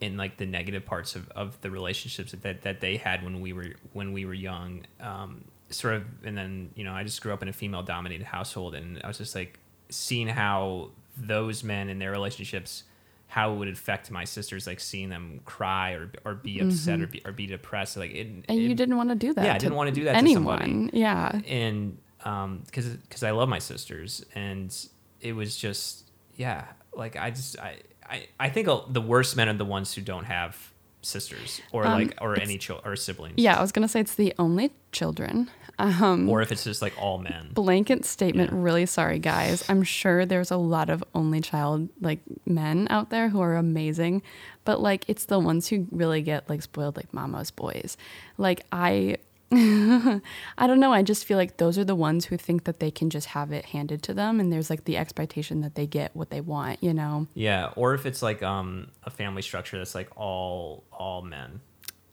in 0.00 0.16
like 0.16 0.36
the 0.36 0.46
negative 0.46 0.84
parts 0.86 1.16
of, 1.16 1.28
of 1.30 1.60
the 1.60 1.70
relationships 1.70 2.32
that, 2.32 2.62
that 2.62 2.80
they 2.80 2.96
had 2.96 3.22
when 3.24 3.40
we 3.40 3.52
were 3.52 3.72
when 3.92 4.12
we 4.12 4.24
were 4.24 4.34
young 4.34 4.84
um, 5.00 5.44
sort 5.72 5.94
of 5.94 6.04
and 6.24 6.36
then 6.36 6.70
you 6.74 6.84
know 6.84 6.92
i 6.92 7.02
just 7.02 7.20
grew 7.22 7.32
up 7.32 7.42
in 7.42 7.48
a 7.48 7.52
female 7.52 7.82
dominated 7.82 8.24
household 8.24 8.74
and 8.74 9.00
i 9.04 9.08
was 9.08 9.18
just 9.18 9.34
like 9.34 9.58
seeing 9.90 10.28
how 10.28 10.90
those 11.16 11.62
men 11.64 11.88
and 11.88 12.00
their 12.00 12.10
relationships 12.10 12.84
how 13.26 13.52
it 13.52 13.56
would 13.56 13.68
affect 13.68 14.10
my 14.10 14.24
sisters 14.24 14.66
like 14.66 14.78
seeing 14.78 15.08
them 15.08 15.40
cry 15.46 15.92
or, 15.92 16.10
or 16.24 16.34
be 16.34 16.60
upset 16.60 17.00
or, 17.00 17.06
be, 17.06 17.22
or 17.24 17.32
be 17.32 17.46
depressed 17.46 17.96
like 17.96 18.10
it, 18.10 18.26
Mm-hmm. 18.28 18.40
And 18.50 18.58
you 18.60 18.74
didn't 18.74 18.96
want 18.98 19.08
to 19.08 19.14
do 19.14 19.32
that. 19.32 19.44
Yeah, 19.44 19.54
I 19.54 19.58
didn't 19.58 19.74
wanna 19.76 19.90
do 19.92 20.04
that 20.04 20.12
to 20.12 20.18
anyone. 20.18 20.90
Yeah. 20.92 21.40
and 21.46 21.96
um 22.24 22.62
because 22.66 22.86
because 22.86 23.22
i 23.22 23.30
love 23.32 23.48
my 23.48 23.58
sisters 23.58 24.24
and 24.34 24.74
it 25.20 25.32
was 25.32 25.56
just 25.56 26.10
yeah 26.36 26.66
like 26.94 27.16
i 27.16 27.30
just 27.30 27.58
i 27.58 27.78
i, 28.08 28.26
I 28.38 28.48
think 28.50 28.68
the 28.90 29.00
worst 29.00 29.36
men 29.36 29.48
are 29.48 29.54
the 29.54 29.64
ones 29.64 29.92
who 29.94 30.02
don't 30.02 30.24
have 30.24 30.72
sisters 31.00 31.60
or 31.72 31.84
Um, 31.86 31.92
like 31.94 32.16
or 32.20 32.38
any 32.38 32.58
chil- 32.58 32.80
or 32.84 32.94
siblings 32.96 33.34
Yeah. 33.36 33.58
I 33.58 33.60
was 33.62 33.72
going 33.72 33.82
to 33.82 33.88
say 33.88 33.98
it's 34.00 34.14
the 34.14 34.32
only 34.38 34.70
children. 34.92 35.50
Um, 35.78 36.28
or 36.28 36.42
if 36.42 36.52
it's 36.52 36.64
just 36.64 36.82
like 36.82 36.94
all 37.00 37.18
men. 37.18 37.50
Blanket 37.54 38.04
statement 38.04 38.50
Yeah. 38.52 38.58
really 38.60 38.86
sorry 38.86 39.18
guys. 39.18 39.64
I'm 39.68 39.82
sure 39.82 40.24
there's 40.26 40.50
a 40.50 40.56
lot 40.56 40.90
of 40.90 41.02
only 41.14 41.40
child 41.40 41.88
like 42.00 42.20
men 42.46 42.86
out 42.90 43.10
there 43.10 43.28
who 43.30 43.40
are 43.40 43.56
amazing 43.56 44.22
but 44.64 44.80
like 44.80 45.04
it's 45.08 45.24
the 45.24 45.38
ones 45.40 45.68
who 45.68 45.86
really 45.90 46.22
get 46.22 46.48
like 46.48 46.62
spoiled 46.62 46.96
like 46.96 47.12
mama's 47.12 47.50
boys. 47.50 47.96
Like 48.38 48.64
i 48.70 49.16
i 49.54 50.66
don't 50.66 50.80
know. 50.80 50.94
I 50.94 51.02
just 51.02 51.26
feel 51.26 51.36
like 51.36 51.58
those 51.58 51.76
are 51.78 51.84
the 51.84 51.94
ones 51.94 52.24
who 52.26 52.38
think 52.38 52.64
that 52.64 52.80
they 52.80 52.90
can 52.90 53.10
just 53.10 53.26
have 53.28 53.52
it 53.52 53.66
handed 53.66 54.02
to 54.04 54.14
them 54.14 54.40
and 54.40 54.50
there's 54.50 54.70
like 54.70 54.84
the 54.84 54.96
expectation 54.96 55.60
that 55.60 55.74
they 55.74 55.86
get 55.86 56.16
what 56.16 56.30
they 56.30 56.40
want 56.40 56.82
you 56.82 56.94
know? 56.94 57.26
Yeah. 57.34 57.70
Or 57.76 57.92
if 57.94 58.06
it's 58.06 58.22
like 58.22 58.42
um 58.42 58.88
a 59.04 59.10
family 59.10 59.42
structure 59.42 59.76
that's 59.78 59.94
like 59.94 60.08
all 60.16 60.84
all 60.92 61.20
men 61.22 61.60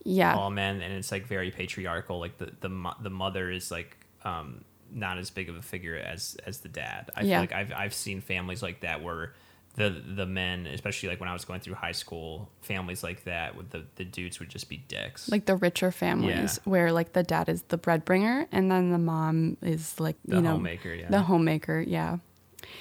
yeah. 0.04 0.36
all 0.36 0.50
men 0.50 0.82
and 0.82 0.94
it's 0.94 1.12
like 1.12 1.26
very 1.28 1.52
patriarchal 1.52 2.20
like 2.20 2.38
the 2.38 2.52
the, 2.62 2.94
the 3.02 3.10
mother 3.10 3.52
is 3.52 3.70
like 3.72 3.98
um 4.24 4.64
not 4.92 5.18
as 5.18 5.30
big 5.30 5.50
of 5.50 5.56
a 5.56 5.62
figure 5.62 5.96
as 5.96 6.36
as 6.48 6.60
the 6.60 6.70
dad. 6.70 7.12
I 7.16 7.22
Yeah. 7.22 7.36
feel 7.38 7.42
like 7.42 7.54
i've 7.54 7.74
i've 7.74 7.94
seen 7.94 8.22
families 8.22 8.64
like 8.64 8.82
that 8.82 9.04
where 9.04 9.34
the 9.76 9.90
the 10.16 10.26
men 10.26 10.66
especially 10.66 11.10
like 11.10 11.20
when 11.20 11.30
i 11.30 11.34
was 11.34 11.46
going 11.46 11.60
through 11.60 11.76
high 11.76 11.92
school 11.94 12.50
families 12.62 13.04
like 13.04 13.24
that 13.26 13.56
with 13.56 13.70
the 13.70 13.86
the 13.98 14.04
dudes 14.04 14.40
would 14.40 14.50
just 14.50 14.68
be 14.68 14.78
dicks. 14.78 15.30
Like 15.30 15.46
the 15.46 15.56
richer 15.56 15.92
families 15.92 16.60
where 16.66 16.92
like 16.92 17.14
the 17.14 17.22
dad 17.24 17.48
is 17.50 17.62
the 17.64 17.78
breadbringer 17.78 18.48
and 18.52 18.72
then 18.72 18.92
the 18.92 18.98
mom 18.98 19.58
is 19.62 20.00
like 20.00 20.16
the 20.26 20.38
you 20.38 20.42
know 20.42 20.52
homemaker 20.54 20.92
yeah. 20.94 21.10
the 21.10 21.22
homemaker 21.22 21.80
yeah. 21.80 22.18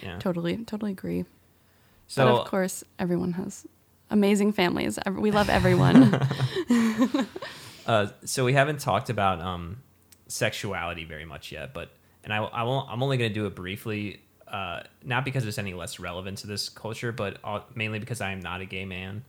Yeah. 0.03 0.19
Totally, 0.19 0.57
totally 0.65 0.93
agree. 0.93 1.25
so 2.09 2.25
but 2.25 2.41
of 2.41 2.47
course, 2.49 2.83
everyone 2.99 3.33
has 3.35 3.67
amazing 4.11 4.53
families. 4.53 4.99
We 5.11 5.31
love 5.31 5.49
everyone. 5.49 6.21
Uh, 7.89 8.09
so 8.27 8.45
we 8.45 8.53
haven't 8.53 8.81
talked 8.81 9.09
about 9.09 9.41
um, 9.41 9.79
sexuality 10.27 11.05
very 11.05 11.25
much 11.25 11.51
yet, 11.51 11.73
but 11.73 11.91
and 12.23 12.35
I, 12.35 12.37
I 12.37 12.63
won't, 12.65 12.87
I'm 12.91 13.03
only 13.03 13.17
going 13.17 13.31
to 13.31 13.35
do 13.35 13.47
it 13.47 13.55
briefly, 13.55 14.21
uh, 14.47 14.83
not 15.03 15.25
because 15.25 15.47
it's 15.47 15.57
any 15.57 15.73
less 15.73 15.99
relevant 15.99 16.37
to 16.39 16.47
this 16.47 16.69
culture, 16.69 17.13
but 17.13 17.39
uh, 17.43 17.61
mainly 17.75 17.99
because 17.99 18.21
I 18.21 18.33
am 18.33 18.41
not 18.41 18.61
a 18.61 18.67
gay 18.67 18.85
man, 18.85 19.25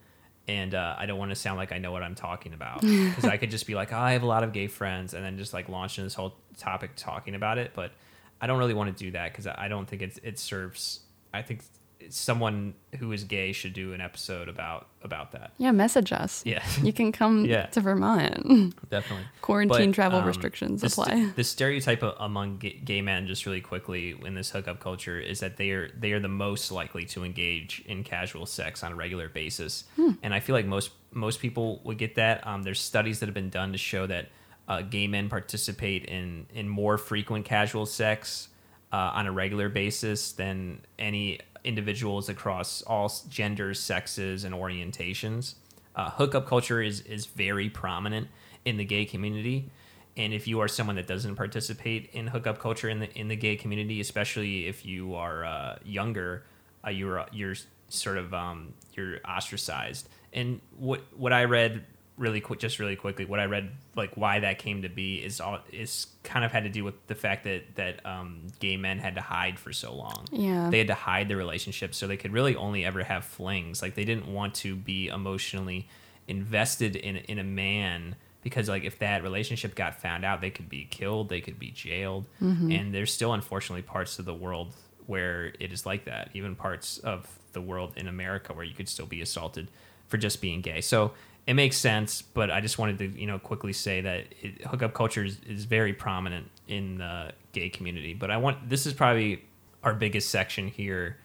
and 0.50 0.76
uh, 0.76 0.96
I 0.98 1.06
don't 1.06 1.18
want 1.18 1.32
to 1.32 1.36
sound 1.36 1.58
like 1.58 1.72
I 1.72 1.78
know 1.78 1.94
what 1.94 2.04
I'm 2.04 2.16
talking 2.16 2.54
about 2.54 2.82
because 2.82 3.24
I 3.24 3.38
could 3.38 3.50
just 3.50 3.66
be 3.66 3.76
like, 3.76 3.94
oh, 3.94 3.98
I 3.98 4.12
have 4.12 4.24
a 4.24 4.28
lot 4.28 4.44
of 4.44 4.52
gay 4.52 4.68
friends, 4.68 5.14
and 5.14 5.24
then 5.24 5.38
just 5.38 5.54
like 5.54 5.70
launch 5.70 5.98
into 5.98 6.08
this 6.08 6.16
whole 6.16 6.36
topic 6.58 6.92
talking 6.98 7.36
about 7.36 7.60
it, 7.60 7.72
but 7.74 7.94
I 8.42 8.48
don't 8.48 8.60
really 8.60 8.74
want 8.74 8.96
to 8.98 9.04
do 9.06 9.12
that 9.12 9.32
because 9.32 9.48
I 9.48 9.70
don't 9.70 9.88
think 9.88 10.02
it 10.02 10.20
it 10.22 10.38
serves. 10.38 11.00
I 11.34 11.44
think 11.44 11.62
someone 12.10 12.74
who 12.98 13.12
is 13.12 13.24
gay 13.24 13.52
should 13.52 13.74
do 13.74 13.94
an 13.94 14.02
episode 14.02 14.48
about 14.48 14.88
about 15.04 15.32
that. 15.32 15.52
yeah, 15.58 15.72
message 15.72 16.12
us. 16.12 16.44
Yeah, 16.46 16.64
You 16.84 16.92
can 16.94 17.12
come 17.12 17.46
Yeah. 17.46 17.68
to 17.68 17.82
Vermont. 17.82 18.76
definitely. 18.90 19.26
Quarantine 19.42 19.92
But, 19.92 19.96
travel 19.96 20.20
um, 20.20 20.26
restrictions 20.26 20.84
apply. 20.84 21.32
the 21.36 21.44
stereotype 21.44 22.04
among 22.20 22.58
gay, 22.58 22.82
gay 22.84 23.02
men, 23.02 23.28
just 23.28 23.46
really 23.46 23.62
quickly, 23.62 24.16
in 24.26 24.34
this 24.36 24.50
hookup 24.50 24.80
culture, 24.80 25.20
is 25.20 25.40
that 25.42 25.58
they 25.58 25.72
are 25.72 25.90
they 25.98 26.12
are 26.14 26.20
the 26.20 26.28
most 26.28 26.72
likely 26.72 27.06
to 27.06 27.24
engage 27.24 27.82
in 27.86 28.04
casual 28.04 28.46
sex 28.46 28.84
on 28.84 28.92
a 28.92 28.96
regular 28.96 29.30
basis, 29.30 29.84
Hmm. 29.96 30.12
and 30.24 30.34
I 30.34 30.40
feel 30.40 30.56
like 30.56 30.66
most 30.66 30.92
most 31.12 31.40
people 31.40 31.82
would 31.86 31.98
get 31.98 32.16
that. 32.16 32.46
Um, 32.46 32.64
there's 32.64 32.80
studies 32.82 33.20
that 33.20 33.26
have 33.28 33.34
been 33.36 33.50
done 33.50 33.72
to 33.72 33.78
show 33.78 34.06
that 34.08 34.30
uh, 34.68 34.82
gay 34.84 35.08
men 35.08 35.30
participate 35.30 36.06
in 36.06 36.46
in 36.54 36.68
more 36.70 36.98
frequent 36.98 37.46
casual 37.46 37.86
sex 37.86 38.50
uh, 38.92 39.12
on 39.14 39.28
a 39.28 39.32
regular 39.32 39.70
basis 39.70 40.32
than 40.32 40.82
any 40.98 41.40
individuals 41.64 42.30
across 42.30 42.82
all 42.84 43.12
genders, 43.30 43.80
sexes, 43.80 44.44
and 44.44 44.56
orientations. 44.56 45.56
Uh, 45.96 46.10
hookup 46.12 46.48
culture 46.48 46.82
is 46.82 47.02
is 47.02 47.26
very 47.26 47.70
prominent 47.70 48.28
in 48.66 48.78
the 48.78 48.86
gay 48.86 49.06
community, 49.06 49.70
and 50.18 50.34
if 50.34 50.48
you 50.48 50.60
are 50.60 50.68
someone 50.68 50.96
that 50.96 51.08
doesn't 51.08 51.36
participate 51.36 52.10
in 52.14 52.28
hookup 52.28 52.60
culture 52.60 52.90
in 52.90 53.00
the 53.00 53.12
in 53.18 53.28
the 53.28 53.36
gay 53.36 53.56
community, 53.56 54.00
especially 54.00 54.68
if 54.68 54.86
you 54.86 55.16
are 55.16 55.46
uh, 55.46 55.78
younger, 55.84 56.46
uh, 56.86 56.90
you're 56.90 57.26
you're 57.32 57.56
sort 57.90 58.18
of 58.18 58.34
um, 58.34 58.74
you're 58.94 59.20
ostracized. 59.28 60.08
And 60.32 60.62
what 60.78 61.02
what 61.18 61.34
I 61.34 61.46
read 61.46 61.84
really 62.20 62.42
quick, 62.42 62.60
just 62.60 62.78
really 62.78 62.96
quickly, 62.96 63.26
what 63.26 63.40
I 63.40 63.46
read, 63.46 63.72
like 63.96 64.12
why 64.16 64.42
that 64.42 64.60
came 64.60 64.84
to 64.84 64.90
be, 64.90 65.16
is 65.16 65.40
all 65.42 65.60
is 65.72 66.08
kind 66.24 66.46
of 66.46 66.52
had 66.52 66.64
to 66.66 66.70
do 66.70 66.84
with 66.84 66.96
the 67.08 67.16
fact 67.16 67.46
that 67.46 67.76
that 67.76 68.06
um, 68.06 68.42
gay 68.60 68.78
men 68.78 69.00
had 69.00 69.16
to 69.16 69.22
hide 69.22 69.58
for 69.58 69.74
so 69.74 69.96
long. 69.96 70.26
Yeah. 70.32 70.70
they 70.70 70.78
had 70.78 70.88
to 70.88 70.94
hide 70.94 71.30
their 71.30 71.38
relationships, 71.38 71.98
so 71.98 72.06
they 72.06 72.18
could 72.18 72.34
really 72.34 72.56
only 72.56 72.86
ever 72.86 73.04
have 73.04 73.26
flings. 73.26 73.82
Like 73.82 73.96
they 73.96 74.06
didn't 74.06 74.28
want 74.32 74.54
to 74.56 74.76
be 74.76 75.08
emotionally 75.08 75.88
invested 76.28 76.96
in 76.96 77.16
in 77.16 77.40
a 77.40 77.44
man 77.44 78.16
because 78.44 78.70
like 78.70 78.84
if 78.84 79.00
that 79.00 79.24
relationship 79.24 79.74
got 79.76 79.96
found 80.02 80.24
out, 80.24 80.42
they 80.42 80.52
could 80.52 80.70
be 80.70 80.86
killed, 80.90 81.30
they 81.30 81.42
could 81.42 81.58
be 81.58 81.72
jailed, 81.72 82.26
and 82.40 82.94
there's 82.94 83.12
still 83.14 83.34
unfortunately 83.34 83.82
parts 83.82 84.20
of 84.20 84.26
the 84.26 84.34
world 84.34 84.76
where 85.08 85.54
it 85.60 85.72
is 85.74 85.86
like 85.86 86.06
that. 86.06 86.30
Even 86.34 86.56
parts 86.56 86.98
of 87.00 87.28
the 87.54 87.62
world 87.62 87.94
in 87.98 88.08
America 88.08 88.54
where 88.54 88.64
you 88.64 88.76
could 88.76 88.88
still 88.88 89.08
be 89.08 89.22
assaulted 89.22 89.68
for 90.08 90.18
just 90.18 90.40
being 90.42 90.62
gay. 90.62 90.82
So 90.82 91.12
it 91.50 91.56
makes 91.56 91.78
sense, 91.78 92.22
but 92.22 92.52
I 92.52 92.62
just 92.62 92.78
wanted 92.78 93.00
to 93.00 93.08
you 93.20 93.26
know 93.26 93.40
quickly 93.40 93.74
say 93.74 94.02
that 94.02 94.26
it, 94.42 94.62
hookup 94.68 94.94
culture 94.94 95.24
is, 95.26 95.40
is 95.48 95.66
very 95.66 95.94
prominent 95.94 96.48
in 96.68 97.00
the 97.00 97.32
gay 97.54 97.70
community. 97.70 98.14
But 98.14 98.30
I 98.30 98.38
want 98.38 98.70
this 98.70 98.86
is 98.86 98.94
probably 98.94 99.44
our 99.84 99.96
biggest 99.96 100.30
section 100.30 100.68
here 100.68 101.18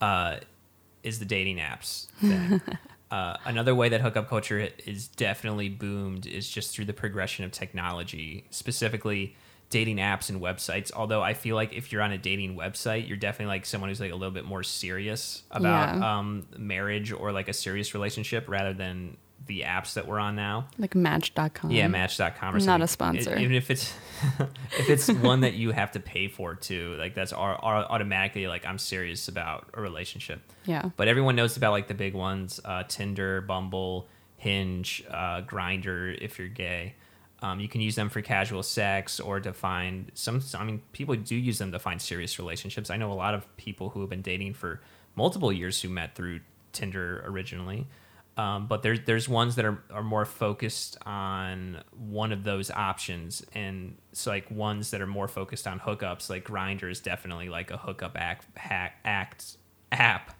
uh, 0.00 0.36
is 1.02 1.18
the 1.18 1.26
dating 1.26 1.58
apps 1.58 2.06
thing. 2.20 2.62
uh, 3.10 3.36
another 3.44 3.74
way 3.74 3.90
that 3.90 4.00
hookup 4.00 4.28
culture 4.28 4.70
is 4.86 5.08
definitely 5.08 5.68
boomed 5.68 6.26
is 6.26 6.48
just 6.48 6.74
through 6.74 6.86
the 6.86 6.94
progression 6.94 7.44
of 7.44 7.52
technology, 7.52 8.46
specifically 8.50 9.36
dating 9.68 9.98
apps 9.98 10.30
and 10.30 10.40
websites. 10.40 10.90
Although 10.96 11.20
I 11.20 11.34
feel 11.34 11.56
like 11.56 11.74
if 11.74 11.92
you're 11.92 12.00
on 12.00 12.12
a 12.12 12.16
dating 12.16 12.56
website, 12.56 13.06
you're 13.06 13.18
definitely 13.18 13.52
like 13.54 13.66
someone 13.66 13.90
who's 13.90 14.00
like 14.00 14.12
a 14.12 14.16
little 14.16 14.32
bit 14.32 14.46
more 14.46 14.62
serious 14.62 15.42
about 15.50 15.94
Yeah. 15.98 16.18
um, 16.18 16.46
marriage 16.56 17.12
or 17.12 17.32
like 17.32 17.48
a 17.48 17.52
serious 17.52 17.92
relationship 17.92 18.48
rather 18.48 18.72
than 18.72 19.18
the 19.46 19.62
apps 19.62 19.94
that 19.94 20.06
we're 20.06 20.18
on 20.18 20.36
now. 20.36 20.68
Like 20.78 20.94
Match.com. 20.94 21.70
Yeah, 21.70 21.88
Match.com 21.88 22.54
or 22.54 22.60
Not 22.60 22.82
a 22.82 22.86
sponsor. 22.86 23.36
Even 23.36 23.54
if 23.54 23.70
it's 23.70 23.92
if 24.78 24.90
it's 24.90 25.08
one 25.08 25.40
that 25.40 25.54
you 25.54 25.72
have 25.72 25.92
to 25.92 26.00
pay 26.00 26.28
for 26.28 26.54
too, 26.54 26.94
like 26.98 27.14
that's 27.14 27.32
au- 27.32 27.36
automatically 27.36 28.46
like 28.46 28.66
I'm 28.66 28.78
serious 28.78 29.28
about 29.28 29.68
a 29.74 29.80
relationship. 29.80 30.40
Yeah. 30.64 30.90
But 30.96 31.08
everyone 31.08 31.36
knows 31.36 31.56
about 31.56 31.72
like 31.72 31.88
the 31.88 31.94
big 31.94 32.14
ones: 32.14 32.60
uh, 32.64 32.84
Tinder, 32.88 33.40
Bumble, 33.40 34.08
Hinge, 34.36 35.04
uh, 35.10 35.42
Grindr. 35.42 36.16
If 36.20 36.38
you're 36.38 36.48
gay, 36.48 36.94
um, 37.40 37.60
you 37.60 37.68
can 37.68 37.80
use 37.80 37.94
them 37.94 38.08
for 38.08 38.20
casual 38.20 38.62
sex 38.62 39.20
or 39.20 39.40
to 39.40 39.52
find 39.52 40.10
some. 40.14 40.42
I 40.54 40.64
mean, 40.64 40.82
people 40.92 41.14
do 41.14 41.36
use 41.36 41.58
them 41.58 41.72
to 41.72 41.78
find 41.78 42.02
serious 42.02 42.38
relationships. 42.38 42.90
I 42.90 42.96
know 42.96 43.12
a 43.12 43.14
lot 43.14 43.34
of 43.34 43.56
people 43.56 43.90
who 43.90 44.00
have 44.00 44.10
been 44.10 44.22
dating 44.22 44.54
for 44.54 44.80
multiple 45.14 45.52
years 45.52 45.80
who 45.80 45.88
met 45.88 46.14
through 46.14 46.40
Tinder 46.72 47.22
originally. 47.26 47.86
Um, 48.38 48.68
but 48.68 48.82
there's 48.84 49.00
there's 49.04 49.28
ones 49.28 49.56
that 49.56 49.64
are, 49.64 49.82
are 49.90 50.04
more 50.04 50.24
focused 50.24 50.96
on 51.04 51.82
one 51.90 52.30
of 52.30 52.44
those 52.44 52.70
options, 52.70 53.44
and 53.52 53.96
so 54.12 54.30
like 54.30 54.48
ones 54.48 54.92
that 54.92 55.00
are 55.00 55.08
more 55.08 55.26
focused 55.26 55.66
on 55.66 55.80
hookups. 55.80 56.30
Like 56.30 56.44
Grindr 56.44 56.88
is 56.88 57.00
definitely 57.00 57.48
like 57.48 57.72
a 57.72 57.76
hookup 57.76 58.16
act, 58.16 58.46
hack, 58.56 59.00
act 59.04 59.56
app, 59.90 60.36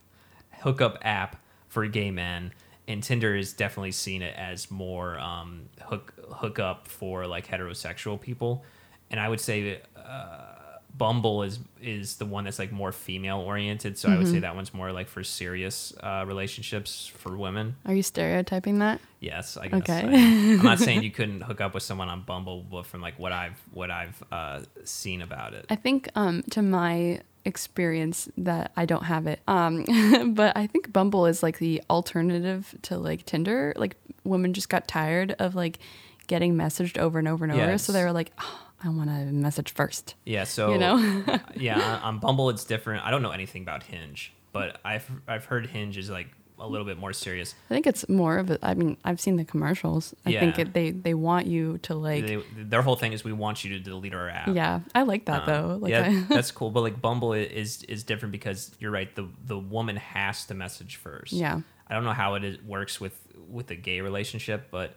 hookup 0.61 0.99
app 1.03 1.43
for 1.67 1.85
gay 1.89 2.13
men, 2.13 2.53
and 2.87 3.03
Tinder 3.03 3.35
is 3.35 3.53
definitely 3.53 3.93
seen 3.93 4.23
it 4.23 4.35
as 4.37 4.71
more 4.71 5.19
um, 5.19 5.63
hook 5.83 6.15
hookup 6.33 6.87
for 6.87 7.27
like 7.27 7.49
heterosexual 7.49 8.21
people. 8.21 8.65
And 9.11 9.19
I 9.19 9.29
would 9.29 9.41
say 9.41 9.81
uh, 9.97 10.58
Bumble 10.97 11.43
is 11.43 11.61
is 11.81 12.17
the 12.17 12.27
one 12.27 12.45
that's 12.45 12.59
like 12.59 12.73
more 12.73 12.91
female 12.91 13.39
oriented. 13.39 13.97
So 13.99 14.09
I 14.09 14.19
would 14.19 14.27
say 14.27 14.41
that 14.41 14.57
one's 14.57 14.75
more 14.75 14.91
like 14.91 15.07
for 15.09 15.23
serious 15.23 15.95
uh, 16.01 16.25
relationships 16.27 17.07
for 17.07 17.37
women. 17.37 17.77
Are 17.87 17.95
you 17.95 18.03
stereotyping 18.03 18.81
that? 18.81 19.01
Yes, 19.21 19.57
I 19.57 19.69
guess. 19.69 19.83
Okay. 19.83 19.93
I 19.93 20.13
am. 20.13 20.59
I'm 20.59 20.65
not 20.65 20.81
saying 20.81 21.05
you 21.05 21.11
couldn't 21.13 21.43
hook 21.43 21.61
up 21.61 21.75
with 21.75 21.85
someone 21.85 22.09
on 22.09 22.23
Bumble, 22.23 22.65
but 22.69 22.85
from 22.85 23.01
like 23.01 23.19
what 23.19 23.31
I've 23.31 23.61
what 23.73 23.91
I've 23.91 24.23
uh, 24.33 24.63
seen 24.85 25.23
about 25.23 25.55
it. 25.55 25.67
I 25.71 25.77
think 25.77 26.09
um, 26.17 26.43
to 26.51 26.63
my 26.63 27.21
experience 27.45 28.29
that 28.37 28.73
I 28.77 28.85
don't 28.85 29.05
have 29.05 29.27
it. 29.27 29.41
Um, 29.49 29.85
but 30.35 30.57
I 30.57 30.67
think 30.67 30.93
Bumble 30.93 31.27
is 31.27 31.43
like 31.43 31.59
the 31.59 31.83
alternative 31.89 32.75
to 32.83 32.99
like 32.99 33.25
Tinder. 33.25 33.73
Like 33.77 33.97
women 34.25 34.53
just 34.53 34.69
got 34.69 34.89
tired 34.89 35.37
of 35.39 35.55
like 35.55 35.79
getting 36.27 36.55
messaged 36.55 36.99
over 36.99 37.19
and 37.19 37.27
over 37.27 37.45
and 37.45 37.53
over. 37.53 37.79
So 37.79 37.93
they 37.93 38.05
were 38.05 38.13
like, 38.13 38.33
"Oh, 38.39 38.68
I 38.83 38.89
want 38.91 39.09
to 39.11 39.25
message 39.27 39.73
first. 39.73 40.15
Yeah, 40.25 40.45
so 40.45 40.73
You 40.73 40.79
know? 40.79 41.25
yeah, 41.57 42.01
on, 42.03 42.19
Bumble 42.19 42.51
it's 42.51 42.65
different. 42.65 43.05
I 43.05 43.11
don't 43.11 43.23
know 43.23 43.31
anything 43.33 43.63
about 43.63 43.83
Hinge, 43.83 44.33
but 44.53 44.81
I've 44.85 45.11
I've 45.27 45.45
heard 45.47 45.67
Hinge 45.67 45.97
is 45.99 46.11
like 46.11 46.29
a 46.61 46.67
little 46.67 46.85
bit 46.87 46.99
more 46.99 47.13
serious. 47.13 47.55
I 47.71 47.75
think 47.75 47.87
it's 47.87 48.09
more 48.09 48.39
of 48.39 48.51
a, 48.51 48.59
I 48.63 48.75
mean, 48.75 48.97
I've 49.05 49.21
seen 49.21 49.37
the 49.37 49.45
commercials. 49.45 50.13
I 50.27 50.33
think 50.33 50.59
it, 50.59 50.73
they, 50.73 50.91
they 50.91 51.15
want 51.15 51.47
you 51.47 51.79
to 51.83 51.95
like, 51.95 52.27
they, 52.27 52.43
their 52.57 52.83
whole 52.83 52.97
thing 52.97 53.13
is 53.13 53.23
we 53.23 53.33
want 53.33 53.63
you 53.63 53.71
to 53.75 53.79
delete 53.79 54.13
our 54.13 54.29
app. 54.29 54.49
yeah, 54.49 54.81
I 54.93 55.03
like 55.03 55.27
that 55.27 55.43
Um, 55.43 55.47
though. 55.47 55.79
Like, 55.81 55.91
yeah, 55.93 56.09
I, 56.09 56.25
that's 56.35 56.51
cool. 56.51 56.71
But 56.73 56.81
like 56.81 57.01
Bumble 57.01 57.33
is 57.33 57.85
is 57.85 58.03
different 58.03 58.33
because 58.33 58.73
you're 58.81 58.91
right. 58.91 59.15
The 59.15 59.29
the 59.47 59.59
woman 59.59 59.97
has 59.97 60.47
to 60.47 60.55
message 60.55 60.97
first. 60.97 61.33
yeah. 61.33 61.61
I 61.91 61.95
don't 61.95 62.05
know 62.05 62.13
how 62.13 62.35
it 62.35 62.45
is, 62.45 62.61
works 62.63 63.01
with 63.01 63.17
with 63.49 63.71
a 63.71 63.77
gay 63.77 64.01
relationship, 64.01 64.69
but 64.71 64.95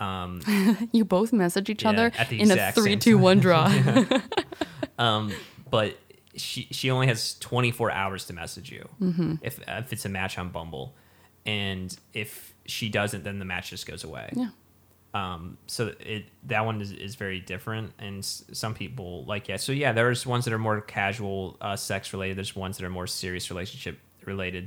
um, 0.00 0.40
You 0.92 1.04
both 1.04 1.32
message 1.32 1.70
each 1.70 1.82
Yeah, 1.82 1.90
other 1.90 2.12
at 2.18 2.28
the 2.28 2.40
in 2.40 2.50
a 2.50 2.72
three, 2.72 2.96
two, 2.96 3.16
one 3.18 3.40
draw. 3.40 3.66
um, 4.98 5.32
but 5.70 5.96
she 6.36 6.66
she 6.70 6.90
only 6.90 7.06
has 7.06 7.38
24 7.38 7.90
hours 7.92 8.24
to 8.26 8.32
message 8.32 8.70
you 8.72 8.88
Mm-hmm. 9.00 9.34
if 9.42 9.60
if 9.66 9.92
it's 9.92 10.04
a 10.04 10.08
match 10.08 10.38
on 10.38 10.48
Bumble, 10.50 10.94
and 11.46 11.96
if 12.12 12.54
she 12.66 12.88
doesn't, 12.88 13.24
then 13.24 13.38
the 13.38 13.44
match 13.44 13.70
just 13.70 13.86
goes 13.86 14.04
away. 14.04 14.30
yeah. 14.34 14.48
Um, 15.14 15.58
so 15.68 15.92
it 16.00 16.24
that 16.48 16.64
one 16.66 16.80
is, 16.80 16.90
is 16.90 17.14
very 17.14 17.38
different, 17.38 17.92
and 18.00 18.18
s- 18.18 18.42
some 18.52 18.74
people 18.74 19.24
like 19.26 19.46
yeah. 19.48 19.56
So 19.58 19.70
yeah, 19.70 19.92
there's 19.92 20.26
ones 20.26 20.44
that 20.44 20.52
are 20.52 20.58
more 20.58 20.80
casual 20.80 21.56
uh, 21.60 21.76
sex 21.76 22.12
related. 22.12 22.36
There's 22.36 22.56
ones 22.56 22.78
that 22.78 22.84
are 22.84 22.90
more 22.90 23.06
serious 23.06 23.48
relationship 23.48 24.00
related, 24.24 24.66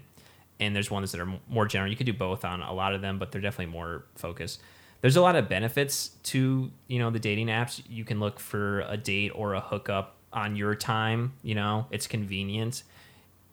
and 0.62 0.74
there's 0.74 0.90
ones 0.90 1.12
that 1.12 1.20
are 1.20 1.30
m- 1.30 1.40
more 1.50 1.66
general. 1.66 1.92
You 1.92 1.98
could 1.98 2.06
do 2.06 2.14
both 2.14 2.46
on 2.46 2.62
a 2.62 2.72
lot 2.74 2.94
of 2.94 3.02
them, 3.02 3.20
but 3.20 3.34
they're 3.34 3.42
definitely 3.42 3.74
more 3.74 4.06
focused. 4.16 4.62
There's 5.02 5.16
a 5.16 5.22
lot 5.22 5.36
of 5.36 5.48
benefits 5.48 6.10
to 6.24 6.72
you 6.88 7.00
know 7.00 7.10
the 7.10 7.20
dating 7.20 7.48
apps. 7.48 7.82
You 7.88 8.04
can 8.04 8.20
look 8.20 8.40
for 8.40 8.82
a 8.82 8.98
date 8.98 9.32
or 9.36 9.54
a 9.54 9.62
hookup 9.62 10.18
on 10.34 10.56
your 10.56 10.76
time. 10.76 11.34
You 11.44 11.56
know, 11.56 11.88
it's 11.92 12.08
convenient. 12.08 12.84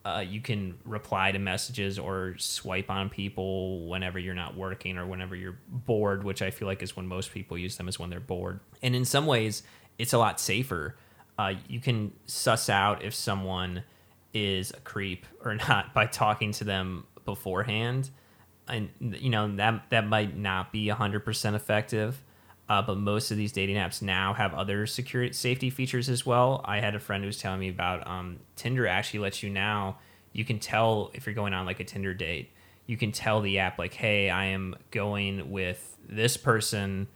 Uh, 0.03 0.19
you 0.19 0.39
can 0.39 0.77
reply 0.85 1.31
to 1.31 1.39
messages 1.39 1.97
or 1.97 2.35
swipe 2.37 2.91
on 2.91 3.09
people 3.09 3.87
whenever 3.87 4.19
you're 4.19 4.35
not 4.35 4.55
working 4.55 4.99
or 4.99 5.07
whenever 5.07 5.35
you're 5.35 5.57
bored, 5.67 6.23
which 6.23 6.43
I 6.43 6.51
feel 6.51 6.67
like 6.67 6.83
is 6.83 6.95
when 6.95 7.07
most 7.07 7.31
people 7.31 7.57
use 7.57 7.77
them 7.77 7.87
is 7.87 7.97
when 7.97 8.11
they're 8.11 8.19
bored. 8.19 8.59
And 8.83 8.95
in 8.95 9.03
some 9.03 9.25
ways, 9.25 9.63
it's 9.97 10.13
a 10.13 10.19
lot 10.19 10.39
safer. 10.39 10.95
Uh, 11.39 11.53
you 11.67 11.79
can 11.79 12.13
suss 12.27 12.69
out 12.69 13.03
if 13.03 13.15
someone 13.15 13.83
is 14.31 14.69
a 14.71 14.79
creep 14.81 15.25
or 15.43 15.55
not 15.69 15.91
by 15.93 16.05
talking 16.05 16.51
to 16.51 16.63
them 16.63 17.05
beforehand. 17.25 18.11
And 18.67 18.89
you 18.99 19.29
know 19.29 19.55
that 19.57 19.89
that 19.91 20.07
might 20.07 20.35
not 20.35 20.71
be 20.71 20.87
100% 20.87 21.55
effective. 21.55 22.21
Uh, 22.67 22.81
but 22.81 22.97
most 22.97 23.29
of 23.29 23.37
these 23.37 23.51
dating 23.51 23.75
apps 23.75 24.01
now 24.01 24.33
have 24.33 24.55
other 24.55 24.87
security 24.87 25.33
safety 25.33 25.69
features 25.69 26.09
as 26.09 26.25
well. 26.25 26.61
I 26.65 26.79
had 26.79 26.95
a 26.95 26.99
friend 26.99 27.23
who 27.23 27.27
was 27.27 27.37
telling 27.37 27.59
me 27.59 27.69
about 27.69 28.07
um, 28.07 28.39
Tinder 28.55 28.87
actually 28.87 29.19
lets 29.19 29.43
you 29.43 29.51
now 29.51 29.97
you 30.35 30.43
can 30.43 30.59
tell 30.59 31.11
if 31.13 31.25
you're 31.25 31.33
going 31.33 31.53
on 31.53 31.65
like 31.65 31.79
a 31.79 31.85
Tinder 31.85 32.13
date, 32.13 32.51
you 32.87 32.97
can 32.97 33.13
tell 33.13 33.39
the 33.39 33.59
app 33.59 33.79
like, 33.79 33.93
hey, 33.93 34.29
I 34.29 34.47
am 34.47 34.75
going 34.91 35.49
with 35.49 35.97
this 36.09 36.35
person. 36.35 37.07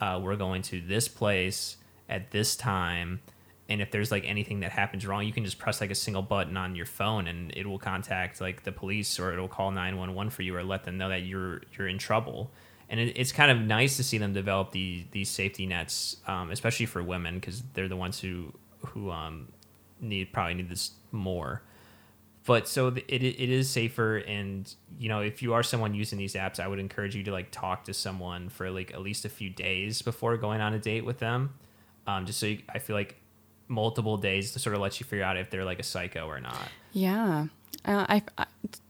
Uh, 0.00 0.18
we're 0.20 0.34
going 0.34 0.62
to 0.62 0.80
this 0.80 1.06
place 1.06 1.76
at 2.08 2.32
this 2.32 2.56
time. 2.56 3.20
And 3.68 3.80
if 3.80 3.90
there's 3.90 4.10
like 4.10 4.24
anything 4.26 4.60
that 4.60 4.72
happens 4.72 5.06
wrong, 5.06 5.24
you 5.24 5.32
can 5.32 5.44
just 5.44 5.58
press 5.58 5.80
like 5.80 5.90
a 5.90 5.94
single 5.94 6.22
button 6.22 6.56
on 6.56 6.74
your 6.74 6.86
phone 6.86 7.26
and 7.26 7.50
it 7.56 7.66
will 7.66 7.78
contact 7.78 8.40
like 8.40 8.64
the 8.64 8.72
police 8.72 9.18
or 9.18 9.32
it'll 9.32 9.48
call 9.48 9.70
911 9.70 10.30
for 10.30 10.42
you 10.42 10.54
or 10.54 10.62
let 10.62 10.84
them 10.84 10.98
know 10.98 11.08
that 11.08 11.22
you're 11.22 11.62
you're 11.76 11.88
in 11.88 11.96
trouble 11.96 12.50
and 12.88 13.00
it, 13.00 13.14
it's 13.16 13.32
kind 13.32 13.50
of 13.50 13.58
nice 13.58 13.96
to 13.96 14.04
see 14.04 14.18
them 14.18 14.32
develop 14.32 14.72
these 14.72 15.04
these 15.10 15.30
safety 15.30 15.66
nets, 15.66 16.16
um, 16.26 16.50
especially 16.50 16.86
for 16.86 17.02
women 17.02 17.36
because 17.36 17.62
they're 17.72 17.88
the 17.88 17.96
ones 17.96 18.20
who 18.20 18.52
who 18.86 19.10
um, 19.10 19.48
need 20.00 20.32
probably 20.32 20.54
need 20.54 20.68
this 20.68 20.92
more. 21.10 21.62
But 22.46 22.68
so 22.68 22.88
it 22.88 23.04
it 23.08 23.50
is 23.50 23.70
safer, 23.70 24.18
and 24.18 24.72
you 24.98 25.08
know 25.08 25.20
if 25.20 25.42
you 25.42 25.54
are 25.54 25.62
someone 25.62 25.94
using 25.94 26.18
these 26.18 26.34
apps, 26.34 26.60
I 26.60 26.68
would 26.68 26.78
encourage 26.78 27.16
you 27.16 27.22
to 27.24 27.32
like 27.32 27.50
talk 27.50 27.84
to 27.84 27.94
someone 27.94 28.48
for 28.48 28.70
like 28.70 28.92
at 28.92 29.00
least 29.00 29.24
a 29.24 29.30
few 29.30 29.48
days 29.48 30.02
before 30.02 30.36
going 30.36 30.60
on 30.60 30.74
a 30.74 30.78
date 30.78 31.04
with 31.06 31.18
them, 31.18 31.54
um, 32.06 32.26
just 32.26 32.38
so 32.38 32.46
you, 32.46 32.58
I 32.68 32.78
feel 32.78 32.96
like 32.96 33.16
multiple 33.68 34.16
days 34.16 34.52
to 34.52 34.58
sort 34.58 34.74
of 34.74 34.82
let 34.82 35.00
you 35.00 35.06
figure 35.06 35.24
out 35.24 35.36
if 35.36 35.50
they're 35.50 35.64
like 35.64 35.78
a 35.78 35.84
psycho 35.84 36.26
or 36.26 36.40
not. 36.40 36.68
Yeah. 36.92 37.46
Uh, 37.84 38.06
I, 38.08 38.22
I 38.38 38.46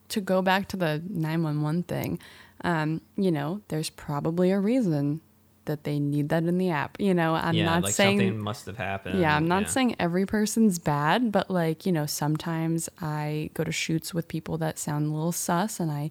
to 0.08 0.20
go 0.20 0.42
back 0.42 0.68
to 0.68 0.76
the 0.76 1.02
911 1.08 1.84
thing, 1.84 2.18
um, 2.62 3.00
you 3.16 3.32
know, 3.32 3.62
there's 3.68 3.90
probably 3.90 4.50
a 4.50 4.60
reason 4.60 5.20
that 5.66 5.84
they 5.84 5.98
need 5.98 6.28
that 6.28 6.44
in 6.44 6.58
the 6.58 6.70
app. 6.70 7.00
You 7.00 7.14
know, 7.14 7.34
I'm 7.34 7.54
yeah, 7.54 7.64
not 7.64 7.84
like 7.84 7.94
saying 7.94 8.18
something 8.18 8.38
must 8.38 8.66
have 8.66 8.76
happened. 8.76 9.20
yeah, 9.20 9.36
I'm 9.36 9.48
not 9.48 9.70
saying 9.70 9.96
every 9.98 10.26
person's 10.26 10.78
bad, 10.78 11.32
but 11.32 11.50
like, 11.50 11.86
you 11.86 11.92
know, 11.92 12.06
sometimes 12.06 12.88
I 13.00 13.50
go 13.54 13.64
to 13.64 13.72
shoots 13.72 14.12
with 14.12 14.28
people 14.28 14.58
that 14.58 14.78
sound 14.78 15.06
a 15.06 15.14
little 15.14 15.32
sus 15.32 15.80
and 15.80 15.90
I, 15.90 16.10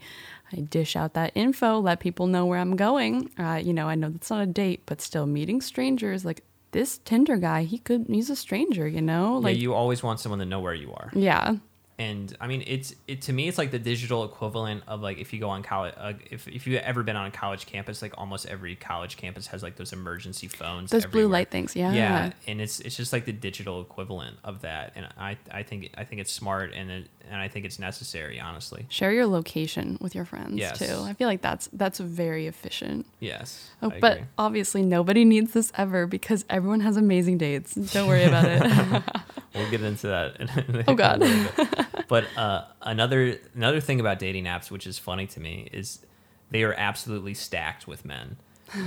I 0.52 0.62
dish 0.62 0.96
out 0.96 1.14
that 1.14 1.32
info, 1.36 1.80
let 1.80 2.00
people 2.00 2.28
know 2.28 2.46
where 2.46 2.60
I'm 2.60 2.76
going. 2.76 3.30
Uh, 3.38 3.62
you 3.64 3.74
know, 3.74 3.88
I 3.88 3.96
know 3.96 4.10
that's 4.10 4.30
not 4.30 4.42
a 4.42 4.48
date, 4.48 4.82
but 4.86 5.02
still 5.02 5.26
meeting 5.26 5.62
strangers, 5.62 6.26
like 6.26 6.44
this 6.74 6.98
Tinder 7.06 7.38
guy, 7.38 7.64
he 7.64 7.78
could, 7.78 8.06
he's 8.10 8.30
a 8.30 8.36
stranger, 8.36 8.88
you 8.88 9.02
know? 9.02 9.34
Yeah, 9.40 9.46
Like, 9.46 9.58
you 9.58 9.74
always 9.74 10.04
want 10.04 10.20
someone 10.20 10.40
to 10.40 10.46
know 10.46 10.60
where 10.60 10.74
you 10.74 10.92
are. 10.92 11.10
yeah. 11.14 11.56
And 12.04 12.36
I 12.42 12.48
mean 12.48 12.64
it's 12.76 12.90
it 13.08 13.22
to 13.24 13.34
me 13.34 13.48
it's 13.48 13.58
like 13.58 13.72
the 13.72 13.80
digital 13.80 14.24
equivalent 14.26 14.84
of 14.88 15.02
like 15.02 15.18
if 15.18 15.32
you 15.34 15.40
go 15.40 15.50
on 15.50 15.64
college 15.64 15.94
uh, 15.98 16.14
if 16.30 16.48
if 16.48 16.68
you 16.68 16.78
ever 16.78 17.02
been 17.04 17.16
on 17.16 17.28
a 17.28 17.32
college 17.32 17.66
campus 17.66 18.02
like 18.02 18.14
almost 18.18 18.46
every 18.48 18.76
college 18.76 19.18
campus 19.18 19.48
has 19.48 19.64
like 19.64 19.76
those 19.78 19.94
emergency 19.94 20.48
phones 20.48 20.92
Those 20.92 21.06
blue 21.06 21.28
light 21.28 21.50
things. 21.52 21.76
Yeah. 21.76 21.94
yeah 21.94 22.32
and 22.48 22.60
it's 22.62 22.80
it's 22.80 22.96
just 22.98 23.14
like 23.14 23.26
the 23.26 23.32
digital 23.50 23.82
equivalent 23.82 24.38
of 24.44 24.62
that 24.62 24.92
and 24.96 25.08
I 25.18 25.38
I 25.52 25.64
think 25.64 25.80
I 25.98 26.04
think 26.04 26.22
it's 26.22 26.32
smart 26.32 26.74
and 26.74 26.90
it, 26.92 27.10
and 27.32 27.40
I 27.42 27.48
think 27.48 27.66
it's 27.66 27.80
necessary 27.80 28.40
honestly 28.40 28.86
Share 28.90 29.12
your 29.14 29.26
location 29.28 29.98
with 30.02 30.14
your 30.16 30.26
friends 30.26 30.58
Yes. 30.58 30.78
too. 30.80 30.98
I 31.04 31.14
feel 31.14 31.28
like 31.28 31.42
that's 31.42 31.70
that's 31.74 32.00
very 32.00 32.48
efficient. 32.48 33.06
yes 33.20 33.70
Oh, 33.82 33.92
I 33.92 34.00
but 34.00 34.14
agree. 34.14 34.28
obviously 34.38 34.82
nobody 34.82 35.24
needs 35.26 35.54
this 35.54 35.72
ever 35.78 36.06
because 36.08 36.44
everyone 36.50 36.80
has 36.82 36.96
amazing 36.98 37.38
dates. 37.38 37.76
Don't 37.76 38.08
worry 38.08 38.24
about 38.24 38.46
it. 38.48 39.04
we'll 39.56 39.70
get 39.72 39.82
into 39.82 40.08
that. 40.08 40.40
In, 40.40 40.76
in 40.76 40.84
Oh, 40.88 40.96
God. 40.96 41.22
a 41.22 41.26
little 41.26 41.66
bit. 41.66 41.88
but 42.08 42.26
uh, 42.38 42.66
another 42.82 43.38
another 43.56 43.80
thing 43.80 44.00
about 44.00 44.20
dating 44.20 44.46
apps, 44.46 44.70
which 44.72 44.86
is 44.88 44.98
funny 45.00 45.28
to 45.28 45.40
me, 45.40 45.70
is 45.72 46.06
they 46.52 46.64
are 46.64 46.74
absolutely 46.74 47.34
stacked 47.34 47.88
with 47.88 48.06
men. 48.06 48.38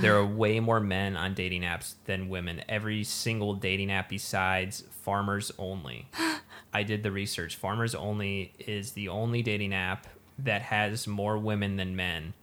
There 0.01 0.15
are 0.17 0.25
way 0.25 0.59
more 0.59 0.79
men 0.81 1.15
on 1.15 1.33
dating 1.33 1.61
apps 1.61 1.93
than 2.05 2.27
women. 2.27 2.61
Every 2.67 3.03
single 3.05 3.53
dating 3.53 3.91
app 3.91 4.09
besides 4.09 4.83
Farmers 5.03 5.51
Only. 5.57 6.09
I 6.73 6.83
did 6.83 7.03
the 7.03 7.11
research. 7.11 7.55
Farmers 7.55 7.95
Only 7.95 8.53
is 8.59 8.91
the 8.91 9.07
only 9.07 9.41
dating 9.43 9.73
app 9.73 10.05
that 10.39 10.61
has 10.63 11.07
more 11.07 11.37
women 11.37 11.77
than 11.77 11.95
men. 11.95 12.33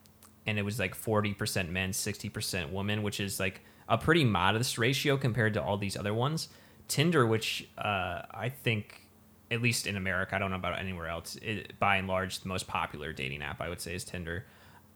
And 0.46 0.58
it 0.58 0.62
was 0.62 0.78
like 0.78 0.96
40% 0.96 1.68
men, 1.68 1.90
60% 1.90 2.72
women, 2.72 3.02
which 3.02 3.20
is 3.20 3.38
like 3.38 3.60
a 3.88 3.98
pretty 3.98 4.24
modest 4.24 4.78
ratio 4.78 5.16
compared 5.18 5.52
to 5.54 5.62
all 5.62 5.76
these 5.76 5.96
other 5.98 6.14
ones. 6.14 6.48
Tinder, 6.88 7.26
which 7.26 7.68
uh, 7.78 8.22
I 8.30 8.52
think, 8.62 9.06
at 9.50 9.62
least 9.62 9.86
in 9.86 9.96
America, 9.96 10.36
I 10.36 10.38
don't 10.38 10.50
know 10.50 10.56
about 10.56 10.78
anywhere 10.78 11.08
else, 11.08 11.36
it, 11.36 11.78
by 11.78 11.96
and 11.96 12.08
large, 12.08 12.40
the 12.40 12.48
most 12.48 12.66
popular 12.66 13.12
dating 13.12 13.42
app, 13.42 13.60
I 13.60 13.68
would 13.68 13.80
say, 13.80 13.94
is 13.94 14.04
Tinder. 14.04 14.44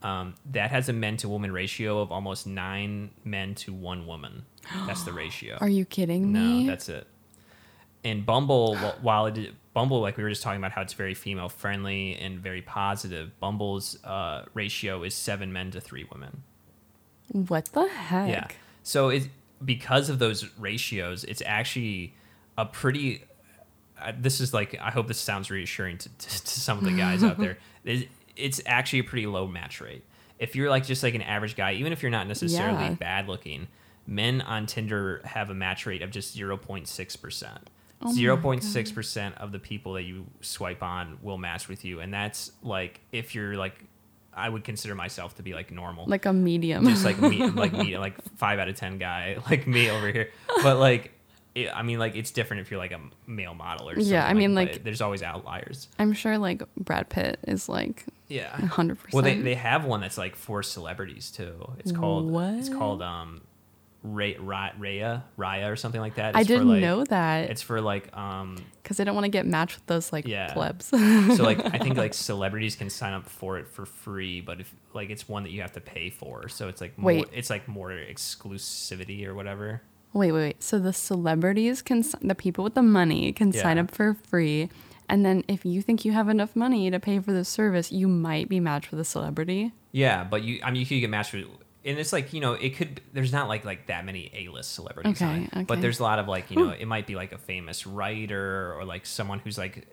Um, 0.01 0.35
that 0.51 0.71
has 0.71 0.87
a 0.87 0.93
men 0.93 1.17
to 1.17 1.29
woman 1.29 1.51
ratio 1.51 1.99
of 1.99 2.11
almost 2.11 2.47
nine 2.47 3.11
men 3.25 3.53
to 3.55 3.73
one 3.73 4.07
woman. 4.07 4.45
That's 4.87 5.03
the 5.03 5.11
ratio. 5.23 5.57
Are 5.59 5.67
you 5.69 5.83
kidding 5.85 6.31
me? 6.31 6.63
No, 6.63 6.71
that's 6.71 6.87
it. 6.87 7.05
And 8.03 8.25
Bumble, 8.25 8.77
while 9.01 9.25
it 9.25 9.53
Bumble, 9.73 9.99
like 9.99 10.17
we 10.17 10.23
were 10.23 10.29
just 10.29 10.41
talking 10.41 10.59
about 10.59 10.71
how 10.71 10.81
it's 10.81 10.93
very 10.93 11.13
female 11.13 11.49
friendly 11.49 12.15
and 12.15 12.39
very 12.39 12.61
positive, 12.61 13.37
Bumble's 13.39 14.01
uh, 14.03 14.45
ratio 14.53 15.03
is 15.03 15.13
seven 15.13 15.51
men 15.51 15.71
to 15.71 15.81
three 15.81 16.05
women. 16.11 16.43
what 17.31 17.65
the 17.65 17.87
heck? 17.87 18.29
Yeah. 18.29 18.47
So 18.83 19.09
it 19.09 19.29
because 19.63 20.09
of 20.09 20.19
those 20.19 20.49
ratios, 20.57 21.23
it's 21.23 21.41
actually 21.45 22.15
a 22.57 22.65
pretty. 22.65 23.23
Uh, 24.01 24.13
this 24.17 24.39
is 24.39 24.53
like 24.53 24.79
I 24.79 24.91
hope 24.91 25.07
this 25.07 25.19
sounds 25.19 25.51
reassuring 25.51 25.97
to, 25.99 26.09
to, 26.09 26.27
to 26.43 26.59
some 26.59 26.77
of 26.77 26.83
the 26.85 26.91
guys 26.91 27.23
out 27.23 27.37
there. 27.37 27.57
It, 27.85 28.09
it's 28.35 28.61
actually 28.65 28.99
a 28.99 29.03
pretty 29.03 29.25
low 29.25 29.47
match 29.47 29.79
rate. 29.81 30.03
If 30.37 30.55
you're 30.55 30.69
like 30.69 30.85
just 30.85 31.01
like 31.01 31.15
an 31.15 31.21
average 31.21 31.55
guy, 31.55 31.73
even 31.73 31.91
if 31.93 32.01
you're 32.03 32.11
not 32.11 32.27
necessarily 32.27 32.83
Yeah. 32.85 32.93
bad 32.93 33.27
looking, 33.29 33.67
men 34.05 34.41
on 34.41 34.65
Tinder 34.65 35.21
have 35.23 35.49
a 35.49 35.53
match 35.53 35.85
rate 35.85 36.01
of 36.01 36.11
just 36.11 36.33
zero 36.33 36.57
point 36.57 36.87
six 36.89 37.15
percent. 37.15 37.69
Oh 38.01 38.13
Zero 38.13 38.37
point 38.37 38.63
six 38.63 38.91
percent 38.91 39.35
of 39.37 39.51
the 39.53 39.59
people 39.59 39.93
that 39.93 40.03
you 40.03 40.25
swipe 40.41 40.83
on 40.83 41.17
will 41.21 41.37
match 41.37 41.67
with 41.67 41.83
you, 41.85 41.99
and 42.01 42.13
that's 42.13 42.51
like 42.63 42.99
if 43.11 43.33
you're 43.35 43.55
like, 43.55 43.83
I 44.39 44.49
would 44.49 44.63
consider 44.63 44.95
myself 44.95 45.35
to 45.35 45.43
be 45.43 45.53
like 45.53 45.71
normal 45.71 46.05
Like 46.07 46.25
a 46.25 46.33
medium. 46.33 46.85
just 46.87 47.05
like 47.05 47.19
me, 47.21 47.45
like 47.63 47.73
me, 47.73 47.97
like 47.97 48.15
five 48.37 48.59
out 48.59 48.67
of 48.69 48.75
ten 48.75 48.97
guy, 48.97 49.37
like 49.49 49.67
me 49.67 49.89
over 49.89 50.11
here. 50.11 50.29
But 50.63 50.77
like, 50.77 51.11
it, 51.55 51.69
I 51.75 51.81
mean, 51.83 51.99
like 51.99 52.15
it's 52.15 52.31
different 52.31 52.61
if 52.61 52.71
you're 52.71 52.79
like 52.79 52.91
a 52.91 52.99
male 53.27 53.53
model 53.53 53.89
or 53.89 53.95
something. 53.95 54.11
Yeah, 54.11 54.25
I 54.27 54.33
mean, 54.33 54.55
but 54.55 54.67
like- 54.71 54.83
there's 54.83 55.01
always 55.01 55.21
outliers. 55.23 55.87
I'm 55.99 56.13
sure 56.13 56.37
like 56.37 56.61
Brad 56.77 57.09
Pitt 57.09 57.39
is 57.47 57.67
like 57.69 58.05
Yeah. 58.27 58.49
100%. 58.55 59.13
Well, 59.13 59.23
they, 59.23 59.39
they 59.41 59.55
have 59.55 59.83
one 59.85 59.99
that's 60.01 60.17
like 60.17 60.35
for 60.35 60.63
celebrities 60.63 61.31
too. 61.31 61.71
It's 61.79 61.91
called 61.91 62.31
it's 62.59 62.69
called 62.69 63.01
um, 63.01 63.41
Ray, 64.01 64.37
Ra- 64.37 64.71
Raya 64.79 65.23
Raya 65.37 65.69
or 65.71 65.75
something 65.75 65.99
like 65.99 66.15
that. 66.15 66.35
I 66.35 66.39
It's 66.41 66.47
for, 66.47 66.53
didn't 66.53 66.69
like- 66.69 66.81
know 66.81 67.03
that 67.05 67.49
It's 67.49 67.61
for 67.61 67.81
like 67.81 68.15
um, 68.15 68.55
because 68.81 68.95
they 68.97 69.03
don't 69.03 69.13
want 69.15 69.25
to 69.25 69.29
get 69.29 69.45
matched 69.45 69.75
with 69.75 69.85
those 69.87 70.13
like 70.13 70.25
Yeah. 70.25 70.53
plebs. 70.53 70.85
so 70.85 70.97
like 71.43 71.59
I 71.73 71.77
think 71.83 71.97
like 71.97 72.13
celebrities 72.13 72.75
can 72.77 72.89
sign 72.89 73.13
up 73.13 73.27
for 73.27 73.57
it 73.57 73.67
for 73.67 73.85
free, 73.85 74.39
but 74.41 74.61
if 74.61 74.73
like 74.93 75.09
it's 75.09 75.27
one 75.27 75.43
that 75.43 75.51
you 75.51 75.61
have 75.61 75.73
to 75.73 75.81
pay 75.81 76.09
for, 76.09 76.47
so 76.47 76.69
it's 76.69 76.79
like 76.81 76.97
more, 76.97 77.07
Wait. 77.07 77.25
it's 77.33 77.49
like 77.49 77.67
more 77.67 77.91
exclusivity 77.91 79.25
or 79.25 79.35
whatever. 79.35 79.81
wait, 80.13 80.31
wait, 80.31 80.41
wait. 80.41 80.63
So 80.63 80.79
the 80.79 80.93
celebrities 80.93 81.81
can, 81.81 82.03
the 82.21 82.35
people 82.35 82.63
with 82.63 82.73
the 82.75 82.81
money 82.81 83.31
can 83.31 83.51
sign 83.51 83.77
up 83.77 83.91
for 83.91 84.15
free. 84.27 84.69
And 85.07 85.25
then 85.25 85.43
if 85.47 85.65
you 85.65 85.81
think 85.81 86.05
you 86.05 86.11
have 86.13 86.29
enough 86.29 86.55
money 86.55 86.89
to 86.91 86.99
pay 86.99 87.19
for 87.19 87.31
the 87.31 87.43
service, 87.43 87.91
you 87.91 88.07
might 88.07 88.47
be 88.47 88.59
matched 88.59 88.91
with 88.91 88.99
a 88.99 89.03
celebrity. 89.03 89.71
Yeah, 89.91 90.23
but 90.23 90.43
you, 90.43 90.59
I 90.63 90.69
mean, 90.71 90.81
you 90.81 90.85
could 90.85 90.99
get 90.99 91.09
matched 91.09 91.33
with, 91.33 91.45
and 91.89 91.99
it's 91.99 92.13
like 92.13 92.31
you 92.33 92.39
know, 92.39 92.53
it 92.53 92.75
could. 92.77 93.01
There's 93.13 93.31
not 93.33 93.47
like 93.47 93.65
like 93.65 93.87
that 93.87 94.05
many 94.05 94.31
A-list 94.33 94.73
celebrities 94.73 95.21
on 95.21 95.45
Okay, 95.53 95.63
but 95.65 95.81
there's 95.81 95.99
a 95.99 96.03
lot 96.03 96.19
of 96.19 96.27
like 96.27 96.49
you 96.51 96.57
know, 96.57 96.69
it 96.69 96.85
might 96.85 97.07
be 97.07 97.15
like 97.15 97.31
a 97.33 97.37
famous 97.37 97.85
writer 97.87 98.73
or 98.77 98.85
like 98.85 99.05
someone 99.05 99.39
who's 99.39 99.57
like 99.57 99.87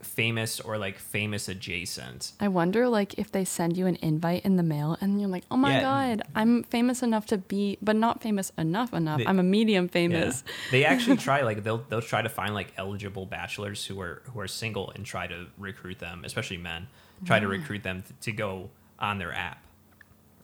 famous 0.00 0.58
or 0.58 0.78
like 0.78 0.98
famous 0.98 1.48
adjacent. 1.48 2.32
I 2.40 2.48
wonder 2.48 2.88
like 2.88 3.14
if 3.18 3.30
they 3.30 3.44
send 3.44 3.76
you 3.76 3.86
an 3.86 3.96
invite 4.02 4.44
in 4.44 4.56
the 4.56 4.62
mail 4.64 4.96
and 5.00 5.20
you're 5.20 5.30
like, 5.30 5.44
"Oh 5.50 5.56
my 5.56 5.74
Yeah. 5.74 5.80
god, 5.82 6.22
I'm 6.34 6.64
famous 6.64 7.02
enough 7.02 7.26
to 7.26 7.38
be 7.38 7.78
but 7.80 7.94
not 7.94 8.20
famous 8.20 8.50
enough 8.58 8.92
enough. 8.92 9.18
They- 9.18 9.26
I'm 9.26 9.38
a 9.38 9.44
medium 9.44 9.84
Yeah. 9.84 9.90
famous." 9.90 10.44
they 10.72 10.84
actually 10.84 11.16
try 11.28 11.42
like 11.42 11.62
they'll 11.62 11.84
they'll 11.88 12.00
try 12.02 12.20
to 12.22 12.28
find 12.28 12.52
like 12.54 12.72
eligible 12.76 13.26
bachelors 13.26 13.86
who 13.86 14.00
are 14.00 14.22
who 14.32 14.40
are 14.40 14.48
single 14.48 14.90
and 14.94 15.06
try 15.06 15.26
to 15.28 15.46
recruit 15.56 15.98
them, 16.00 16.24
especially 16.24 16.56
men, 16.58 16.88
try 17.24 17.38
to 17.38 17.46
recruit 17.46 17.82
them 17.84 18.02
to, 18.02 18.12
to 18.22 18.32
go 18.32 18.70
on 18.98 19.18
their 19.18 19.32
app 19.32 19.61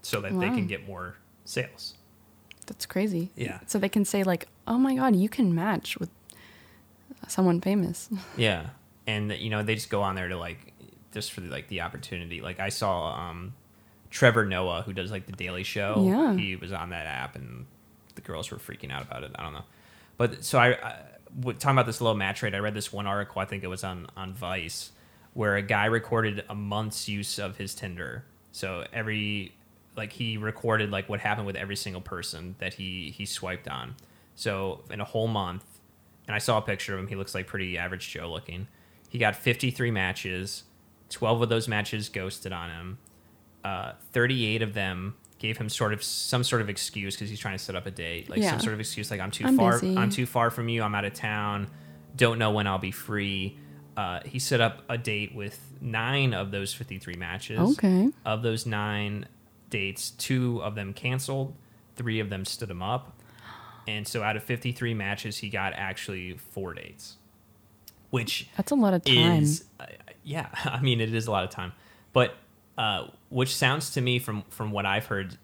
so 0.02 0.20
that 0.20 0.38
they 0.38 0.48
can 0.48 0.66
get 0.66 0.86
more 0.86 1.16
sales. 1.44 1.94
That's 2.66 2.86
crazy. 2.86 3.30
Yeah. 3.34 3.60
So 3.66 3.78
they 3.78 3.88
can 3.88 4.04
say 4.04 4.22
like, 4.22 4.46
"Oh 4.66 4.78
my 4.78 4.94
god, 4.94 5.16
you 5.16 5.28
can 5.28 5.54
match 5.54 5.98
with 5.98 6.10
someone 7.26 7.60
famous." 7.60 8.08
Yeah, 8.36 8.68
and 9.06 9.32
you 9.32 9.50
know 9.50 9.62
they 9.62 9.74
just 9.74 9.90
go 9.90 10.02
on 10.02 10.14
there 10.14 10.28
to 10.28 10.36
like 10.36 10.72
just 11.12 11.32
for 11.32 11.40
like 11.40 11.68
the 11.68 11.80
opportunity. 11.80 12.40
Like 12.40 12.60
I 12.60 12.68
saw 12.68 13.14
um, 13.14 13.54
Trevor 14.10 14.44
Noah 14.44 14.82
who 14.82 14.92
does 14.92 15.10
like 15.10 15.26
the 15.26 15.32
Daily 15.32 15.64
Show. 15.64 16.04
Yeah. 16.06 16.34
he 16.34 16.56
was 16.56 16.72
on 16.72 16.90
that 16.90 17.06
app, 17.06 17.34
and 17.34 17.66
the 18.14 18.20
girls 18.20 18.50
were 18.50 18.58
freaking 18.58 18.92
out 18.92 19.02
about 19.02 19.24
it. 19.24 19.32
I 19.34 19.42
don't 19.42 19.54
know, 19.54 19.64
but 20.16 20.44
so 20.44 20.58
I, 20.58 20.68
I 20.72 20.96
talking 21.44 21.70
about 21.70 21.86
this 21.86 22.00
low 22.00 22.14
match 22.14 22.42
rate. 22.42 22.54
I 22.54 22.58
read 22.58 22.74
this 22.74 22.92
one 22.92 23.06
article. 23.06 23.40
I 23.40 23.46
think 23.46 23.64
it 23.64 23.68
was 23.68 23.82
on 23.82 24.06
on 24.16 24.34
Vice, 24.34 24.92
where 25.32 25.56
a 25.56 25.62
guy 25.62 25.86
recorded 25.86 26.44
a 26.48 26.54
month's 26.54 27.08
use 27.08 27.38
of 27.38 27.56
his 27.56 27.74
Tinder. 27.74 28.24
So 28.52 28.84
every 28.92 29.52
like 29.98 30.12
he 30.12 30.38
recorded 30.38 30.90
like 30.90 31.08
what 31.10 31.20
happened 31.20 31.46
with 31.46 31.56
every 31.56 31.76
single 31.76 32.00
person 32.00 32.54
that 32.58 32.72
he 32.74 33.10
he 33.14 33.26
swiped 33.26 33.68
on. 33.68 33.94
So 34.34 34.84
in 34.90 35.00
a 35.00 35.04
whole 35.04 35.28
month, 35.28 35.64
and 36.26 36.34
I 36.34 36.38
saw 36.38 36.56
a 36.58 36.62
picture 36.62 36.94
of 36.94 37.00
him. 37.00 37.06
He 37.08 37.16
looks 37.16 37.34
like 37.34 37.46
pretty 37.46 37.76
average 37.76 38.08
Joe 38.10 38.30
looking. 38.30 38.68
He 39.10 39.18
got 39.18 39.36
53 39.36 39.90
matches. 39.90 40.62
12 41.10 41.42
of 41.42 41.48
those 41.48 41.68
matches 41.68 42.08
ghosted 42.08 42.52
on 42.52 42.70
him. 42.70 42.98
Uh, 43.64 43.92
38 44.12 44.62
of 44.62 44.74
them 44.74 45.14
gave 45.38 45.56
him 45.56 45.68
sort 45.68 45.92
of 45.92 46.02
some 46.02 46.44
sort 46.44 46.60
of 46.60 46.68
excuse 46.68 47.14
because 47.14 47.30
he's 47.30 47.38
trying 47.40 47.56
to 47.56 47.62
set 47.62 47.74
up 47.76 47.86
a 47.86 47.90
date, 47.90 48.28
like 48.28 48.40
Yeah. 48.40 48.50
some 48.50 48.60
sort 48.60 48.74
of 48.74 48.80
excuse, 48.80 49.10
like 49.10 49.20
I'm 49.20 49.30
too 49.30 49.46
I'm 49.46 49.56
far, 49.56 49.72
busy. 49.72 49.96
I'm 49.96 50.10
too 50.10 50.26
far 50.26 50.50
from 50.50 50.68
you, 50.68 50.82
I'm 50.82 50.94
out 50.94 51.04
of 51.06 51.14
town, 51.14 51.68
don't 52.16 52.38
know 52.38 52.50
when 52.50 52.66
I'll 52.66 52.78
be 52.78 52.90
free. 52.90 53.56
Uh, 53.96 54.20
he 54.26 54.38
set 54.38 54.60
up 54.60 54.82
a 54.88 54.98
date 54.98 55.34
with 55.34 55.58
nine 55.80 56.34
of 56.34 56.50
those 56.50 56.74
53 56.74 57.14
matches. 57.16 57.58
Okay. 57.58 58.10
Of 58.26 58.42
those 58.42 58.66
nine 58.66 59.26
dates, 59.70 60.10
two 60.10 60.62
of 60.62 60.74
them 60.74 60.92
canceled, 60.92 61.54
three 61.96 62.20
of 62.20 62.30
them 62.30 62.44
stood 62.44 62.70
him 62.70 62.82
up. 62.82 63.14
And 63.86 64.06
so 64.06 64.22
out 64.22 64.36
of 64.36 64.42
53 64.44 64.92
matches, 64.94 65.38
he 65.38 65.48
got 65.48 65.72
actually 65.74 66.34
four 66.36 66.74
dates, 66.74 67.16
which 68.10 68.48
That's 68.56 68.70
a 68.70 68.74
lot 68.74 68.92
of 68.94 69.04
time. 69.04 69.42
is, 69.42 69.64
uh, 69.80 69.86
yeah, 70.24 70.48
I 70.64 70.80
mean, 70.82 71.00
it 71.00 71.14
is 71.14 71.26
a 71.26 71.30
lot 71.30 71.44
of 71.44 71.50
time. 71.50 71.72
But 72.12 72.34
uh, 72.76 73.08
which 73.30 73.54
sounds 73.56 73.90
to 73.90 74.00
me 74.00 74.18
from, 74.18 74.44
from 74.50 74.70
what 74.72 74.86
I've 74.86 75.06
heard 75.06 75.36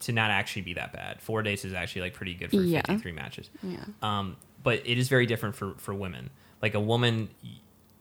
to 0.00 0.12
not 0.12 0.30
actually 0.30 0.62
be 0.62 0.74
that 0.74 0.92
bad. 0.92 1.20
Four 1.22 1.42
dates 1.42 1.64
is 1.64 1.72
actually 1.72 2.02
like 2.02 2.14
pretty 2.14 2.34
good 2.34 2.50
for 2.50 2.56
Yeah. 2.56 2.82
53 2.86 3.12
matches. 3.12 3.50
yeah. 3.62 3.78
Um, 4.02 4.36
but 4.62 4.82
it 4.86 4.98
is 4.98 5.08
very 5.08 5.26
different 5.26 5.56
for, 5.56 5.74
for 5.78 5.94
women. 5.94 6.28
Like 6.60 6.74
a 6.74 6.80
woman, 6.80 7.28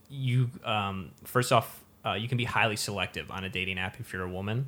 you 0.10 0.50
um, 0.64 1.12
first 1.24 1.52
off, 1.52 1.84
uh, 2.06 2.14
you 2.14 2.28
can 2.28 2.38
be 2.38 2.44
highly 2.44 2.76
selective 2.76 3.32
on 3.32 3.44
a 3.44 3.50
dating 3.50 3.80
app 3.80 4.00
if 4.00 4.12
you're 4.14 4.24
a 4.24 4.30
woman, 4.30 4.68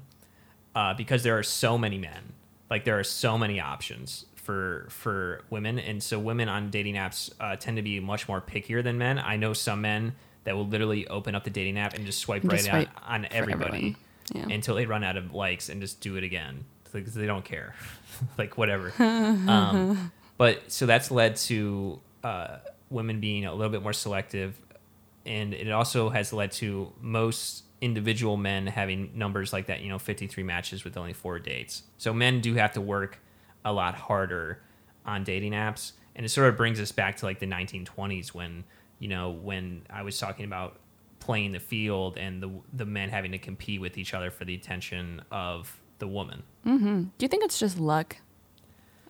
uh, 0.77 0.93
because 0.93 1.23
there 1.23 1.37
are 1.37 1.43
so 1.43 1.77
many 1.77 1.97
men 1.97 2.33
like 2.69 2.85
there 2.85 2.99
are 2.99 3.03
so 3.03 3.37
many 3.37 3.59
options 3.59 4.25
for 4.35 4.87
for 4.89 5.41
women, 5.49 5.79
and 5.79 6.01
so 6.01 6.19
women 6.19 6.47
on 6.49 6.69
dating 6.69 6.95
apps 6.95 7.31
uh, 7.39 7.55
tend 7.55 7.77
to 7.77 7.83
be 7.83 7.99
much 7.99 8.27
more 8.27 8.41
pickier 8.41 8.83
than 8.83 8.97
men. 8.97 9.19
I 9.19 9.35
know 9.37 9.53
some 9.53 9.81
men 9.81 10.15
that 10.43 10.55
will 10.55 10.67
literally 10.67 11.07
open 11.07 11.35
up 11.35 11.43
the 11.43 11.49
dating 11.49 11.77
app 11.77 11.93
and 11.95 12.05
just 12.05 12.19
swipe 12.19 12.43
right 12.43 12.59
on, 12.59 12.59
swipe 12.59 12.89
on 13.05 13.23
for 13.23 13.33
everybody. 13.33 13.95
Yeah. 14.33 14.45
until 14.51 14.75
they 14.75 14.85
run 14.85 15.05
out 15.05 15.15
of 15.15 15.33
likes 15.33 15.69
and 15.69 15.79
just 15.79 16.01
do 16.01 16.17
it 16.17 16.23
again 16.25 16.65
because 16.91 17.13
they 17.13 17.25
don't 17.25 17.45
care 17.45 17.75
like 18.37 18.57
whatever 18.57 18.91
um, 18.99 20.11
but 20.37 20.69
so 20.69 20.85
that's 20.85 21.11
led 21.11 21.37
to 21.37 22.01
uh, 22.25 22.57
women 22.89 23.21
being 23.21 23.45
a 23.45 23.53
little 23.53 23.71
bit 23.71 23.81
more 23.81 23.93
selective 23.93 24.59
and 25.25 25.53
it 25.53 25.71
also 25.71 26.09
has 26.09 26.33
led 26.33 26.51
to 26.53 26.91
most 26.99 27.63
individual 27.81 28.37
men 28.37 28.67
having 28.67 29.11
numbers 29.13 29.53
like 29.53 29.67
that 29.67 29.81
you 29.81 29.89
know 29.89 29.99
53 29.99 30.43
matches 30.43 30.83
with 30.83 30.97
only 30.97 31.13
four 31.13 31.39
dates 31.39 31.83
so 31.97 32.13
men 32.13 32.41
do 32.41 32.55
have 32.55 32.71
to 32.73 32.81
work 32.81 33.19
a 33.63 33.71
lot 33.71 33.95
harder 33.95 34.61
on 35.05 35.23
dating 35.23 35.51
apps 35.51 35.91
and 36.15 36.25
it 36.25 36.29
sort 36.29 36.49
of 36.49 36.57
brings 36.57 36.79
us 36.79 36.91
back 36.91 37.17
to 37.17 37.25
like 37.25 37.39
the 37.39 37.45
1920s 37.45 38.29
when 38.29 38.63
you 38.99 39.07
know 39.07 39.29
when 39.29 39.83
i 39.91 40.01
was 40.01 40.17
talking 40.17 40.45
about 40.45 40.79
playing 41.19 41.51
the 41.51 41.59
field 41.59 42.17
and 42.17 42.41
the 42.41 42.49
the 42.73 42.85
men 42.85 43.09
having 43.09 43.31
to 43.31 43.37
compete 43.37 43.79
with 43.79 43.97
each 43.97 44.13
other 44.13 44.31
for 44.31 44.45
the 44.45 44.55
attention 44.55 45.21
of 45.31 45.79
the 45.99 46.07
woman 46.07 46.41
Mm-hmm. 46.67 47.01
Do 47.17 47.23
you 47.23 47.27
think 47.27 47.45
it's 47.45 47.59
just 47.59 47.79
luck? 47.79 48.17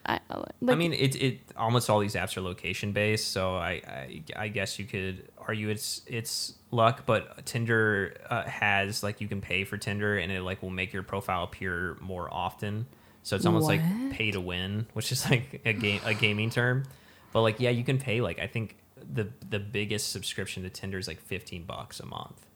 I, 0.06 0.20
like, 0.30 0.72
I 0.72 0.74
mean, 0.74 0.94
it 0.94 1.16
it 1.16 1.40
almost 1.56 1.90
all 1.90 1.98
these 1.98 2.14
apps 2.14 2.36
are 2.36 2.40
location 2.40 2.92
based, 2.92 3.30
so 3.30 3.56
I, 3.56 3.82
I 3.86 4.22
I 4.36 4.48
guess 4.48 4.78
you 4.78 4.86
could 4.86 5.28
argue 5.36 5.68
it's 5.68 6.00
it's 6.06 6.54
luck, 6.70 7.04
but 7.06 7.44
Tinder 7.46 8.16
uh, 8.28 8.44
has 8.44 9.02
like 9.02 9.20
you 9.20 9.28
can 9.28 9.40
pay 9.40 9.64
for 9.64 9.76
Tinder 9.76 10.18
and 10.18 10.30
it 10.30 10.42
like 10.42 10.62
will 10.62 10.70
make 10.70 10.92
your 10.92 11.02
profile 11.02 11.44
appear 11.44 11.96
more 12.00 12.32
often. 12.32 12.86
So 13.22 13.36
it's 13.36 13.46
almost 13.46 13.66
like 13.66 13.82
pay 14.12 14.30
to 14.30 14.40
win, 14.40 14.86
which 14.94 15.12
is 15.12 15.28
like 15.30 15.60
a 15.64 15.72
game 15.72 16.00
a 16.04 16.14
gaming 16.14 16.50
term. 16.50 16.84
But 17.32 17.42
like 17.42 17.60
yeah, 17.60 17.70
you 17.70 17.84
can 17.84 17.98
pay 17.98 18.20
like 18.20 18.38
I 18.38 18.46
think 18.46 18.76
the 19.12 19.28
the 19.48 19.58
biggest 19.58 20.12
subscription 20.12 20.62
to 20.62 20.70
Tinder 20.70 20.98
is 20.98 21.08
like 21.08 21.20
15 21.20 21.64
bucks 21.64 22.00
a 22.00 22.06
month. 22.06 22.46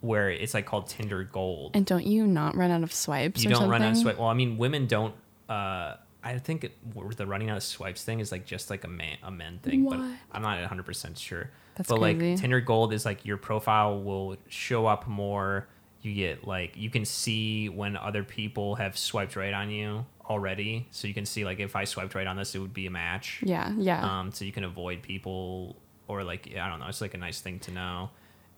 Where 0.00 0.30
it's 0.30 0.54
like 0.54 0.66
called 0.66 0.88
Tinder 0.88 1.24
Gold 1.24 1.72
and 1.74 1.84
don't 1.84 2.06
you 2.06 2.26
not 2.26 2.54
run 2.54 2.70
out 2.70 2.82
of 2.82 2.92
swipes? 2.92 3.42
you 3.42 3.48
don't 3.48 3.56
something? 3.56 3.70
run 3.70 3.82
out 3.82 3.92
of 3.92 3.96
swipe. 3.96 4.18
Well, 4.18 4.28
I 4.28 4.34
mean, 4.34 4.58
women 4.58 4.86
don't. 4.86 5.14
Uh, 5.48 5.94
I 6.26 6.38
think 6.38 6.64
it, 6.64 6.72
the 7.16 7.26
running 7.26 7.50
out 7.50 7.56
of 7.56 7.62
swipes 7.62 8.02
thing 8.02 8.20
is 8.20 8.32
like 8.32 8.44
just 8.46 8.68
like 8.70 8.84
a 8.84 8.88
man 8.88 9.16
a 9.22 9.30
men 9.30 9.58
thing, 9.62 9.84
but 9.88 9.98
I'm 10.32 10.42
not 10.42 10.58
100 10.58 10.84
percent 10.84 11.18
sure. 11.18 11.50
That's 11.76 11.88
but 11.88 12.00
crazy. 12.00 12.32
like 12.32 12.40
Tinder 12.40 12.60
Gold 12.60 12.92
is 12.92 13.04
like 13.04 13.24
your 13.24 13.36
profile 13.36 14.02
will 14.02 14.36
show 14.48 14.86
up 14.86 15.06
more. 15.06 15.68
You 16.02 16.14
get 16.14 16.46
like 16.46 16.76
you 16.76 16.90
can 16.90 17.04
see 17.04 17.68
when 17.68 17.96
other 17.96 18.24
people 18.24 18.74
have 18.76 18.98
swiped 18.98 19.36
right 19.36 19.52
on 19.52 19.70
you 19.70 20.04
already, 20.28 20.88
so 20.90 21.06
you 21.06 21.14
can 21.14 21.26
see 21.26 21.44
like 21.44 21.60
if 21.60 21.76
I 21.76 21.84
swiped 21.84 22.14
right 22.14 22.26
on 22.26 22.36
this, 22.36 22.54
it 22.54 22.58
would 22.58 22.74
be 22.74 22.86
a 22.86 22.90
match. 22.90 23.40
Yeah, 23.42 23.72
yeah. 23.76 24.20
Um, 24.20 24.32
so 24.32 24.44
you 24.44 24.52
can 24.52 24.64
avoid 24.64 25.02
people 25.02 25.76
or 26.08 26.24
like 26.24 26.52
I 26.58 26.68
don't 26.68 26.80
know. 26.80 26.86
It's 26.86 27.00
like 27.00 27.14
a 27.14 27.18
nice 27.18 27.40
thing 27.40 27.58
to 27.60 27.70
know, 27.70 28.10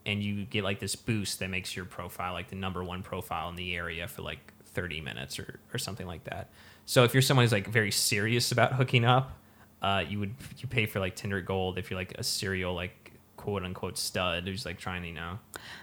and 0.05 0.23
you 0.23 0.45
get 0.45 0.63
like 0.63 0.79
this 0.79 0.95
boost 0.95 1.39
that 1.39 1.49
makes 1.49 1.75
your 1.75 1.85
profile 1.85 2.33
like 2.33 2.49
the 2.49 2.55
number 2.55 2.83
one 2.83 3.03
profile 3.03 3.49
in 3.49 3.55
the 3.55 3.75
area 3.75 4.07
for 4.07 4.21
like 4.21 4.53
30 4.79 5.01
minutes 5.01 5.39
or 5.39 5.59
or 5.73 5.77
something 5.77 6.07
like 6.07 6.23
that. 6.23 6.49
So 6.85 7.03
if 7.03 7.13
you're 7.13 7.21
someone 7.21 7.43
who's 7.43 7.51
like 7.51 7.67
very 7.67 7.91
serious 7.91 8.51
about 8.51 8.73
hooking 8.73 9.03
up, 9.05 9.37
uh, 9.81 10.03
you 10.07 10.19
would 10.19 10.33
you 10.57 10.67
pay 10.67 10.85
for 10.85 10.99
like 10.99 11.15
Tinder 11.15 11.41
Gold 11.41 11.77
if 11.77 11.89
you're 11.89 11.99
like 11.99 12.13
a 12.17 12.23
serial 12.23 12.73
like 12.73 13.11
quote 13.35 13.63
unquote 13.63 13.97
stud 13.97 14.47
who's 14.47 14.65
like 14.65 14.77
trying 14.79 15.01
to 15.01 15.07
you 15.09 15.13
know 15.13 15.39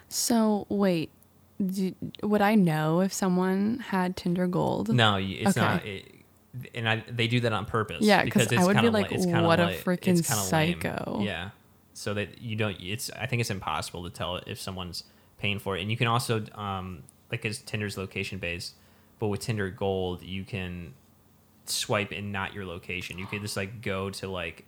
so 0.09 0.67
wait, 0.69 1.11
do, 1.65 1.95
would 2.23 2.43
I 2.43 2.55
know 2.55 3.01
if 3.01 3.13
someone 3.13 3.79
had 3.89 4.17
Tinder 4.17 4.47
Gold? 4.47 4.93
no 4.95 5.17
it's 5.17 5.57
Okay. 5.57 5.61
not. 5.61 5.85
It, 5.85 6.13
and 6.75 6.89
I, 6.89 7.05
they 7.11 7.27
do 7.29 7.41
that 7.41 7.53
on 7.53 7.67
purpose. 7.67 8.03
Yeah, 8.03 8.25
'cause 8.25 8.51
I 8.51 8.65
would 8.65 8.81
be 8.81 8.89
like, 8.89 9.11
li- 9.11 9.17
it's 9.17 9.27
kinda 9.27 9.47
what 9.47 9.61
a 9.61 9.65
freaking 9.85 10.27
kinda 10.27 10.43
lame. 10.57 10.81
psycho. 10.81 11.21
Yeah, 11.23 11.51
so 11.93 12.15
that 12.15 12.41
you 12.41 12.57
don't. 12.57 12.81
It's 12.81 13.11
I 13.11 13.27
think 13.27 13.41
it's 13.41 13.51
impossible 13.51 14.05
to 14.05 14.11
tell 14.11 14.37
if 14.47 14.59
someone's 14.59 15.05
paying 15.39 15.59
for 15.59 15.77
it, 15.77 15.83
and 15.83 15.91
you 15.91 15.99
can 15.99 16.07
also 16.07 16.43
um 16.55 17.03
like 17.31 17.45
as 17.45 17.59
Tinder's 17.59 17.99
location 17.99 18.39
based, 18.39 18.75
but 19.19 19.29
with 19.29 19.41
Tinder 19.41 19.71
Gold 19.71 20.23
you 20.23 20.45
can 20.45 20.95
swipe 21.69 22.13
in 22.13 22.33
not 22.33 22.55
your 22.55 22.65
location. 22.65 23.19
You 23.19 23.27
could 23.27 23.43
just 23.43 23.57
like 23.57 23.83
go 23.83 24.11
to 24.11 24.29
like 24.29 24.65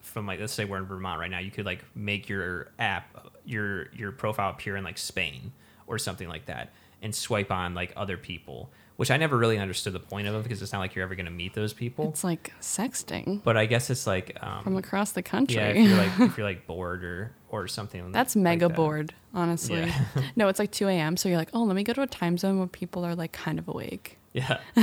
from 0.00 0.26
like 0.26 0.40
let's 0.40 0.52
say 0.52 0.64
we're 0.64 0.78
in 0.78 0.86
Vermont 0.86 1.20
right 1.20 1.30
now. 1.30 1.38
You 1.38 1.50
could 1.50 1.66
like 1.66 1.84
make 1.94 2.28
your 2.28 2.72
app 2.78 3.30
your 3.44 3.90
your 3.92 4.12
profile 4.12 4.50
appear 4.50 4.76
in 4.76 4.84
like 4.84 4.98
Spain 4.98 5.52
or 5.86 5.98
something 5.98 6.28
like 6.28 6.46
that, 6.46 6.72
and 7.00 7.14
swipe 7.14 7.50
on 7.50 7.74
like 7.74 7.92
other 7.96 8.16
people. 8.16 8.70
Which 9.02 9.10
I 9.10 9.16
never 9.16 9.36
really 9.36 9.58
understood 9.58 9.94
the 9.94 9.98
point 9.98 10.28
of 10.28 10.36
it 10.36 10.44
because 10.44 10.62
it's 10.62 10.72
not 10.72 10.78
like 10.78 10.94
you're 10.94 11.02
ever 11.02 11.16
going 11.16 11.26
to 11.26 11.32
meet 11.32 11.54
those 11.54 11.72
people. 11.72 12.10
It's 12.10 12.22
like 12.22 12.52
sexting 12.60 13.42
but 13.42 13.56
I 13.56 13.66
guess 13.66 13.90
it's 13.90 14.06
like 14.06 14.36
um, 14.40 14.62
from 14.62 14.76
across 14.76 15.10
the 15.10 15.24
country. 15.24 15.56
yeah, 15.56 15.70
if 15.70 15.88
you're 15.88 15.98
like 15.98 16.20
if 16.20 16.38
you're 16.38 16.46
like 16.52 16.68
bored 16.68 17.02
or 17.02 17.32
or 17.48 17.66
something. 17.66 18.12
That's 18.12 18.36
like 18.36 18.44
mega 18.44 18.68
that. 18.68 18.76
bored, 18.76 19.12
honestly. 19.34 19.80
Yeah. 19.80 20.04
no, 20.36 20.46
it's 20.46 20.60
like 20.60 20.70
2 20.70 20.86
a.m. 20.86 21.16
So 21.16 21.28
you're 21.28 21.36
like, 21.36 21.50
oh, 21.52 21.64
let 21.64 21.74
me 21.74 21.82
go 21.82 21.92
to 21.94 22.02
a 22.02 22.06
time 22.06 22.38
zone 22.38 22.58
where 22.58 22.68
people 22.68 23.04
are 23.04 23.16
like 23.16 23.32
kind 23.32 23.58
of 23.58 23.66
awake. 23.66 24.18
Yeah. 24.34 24.58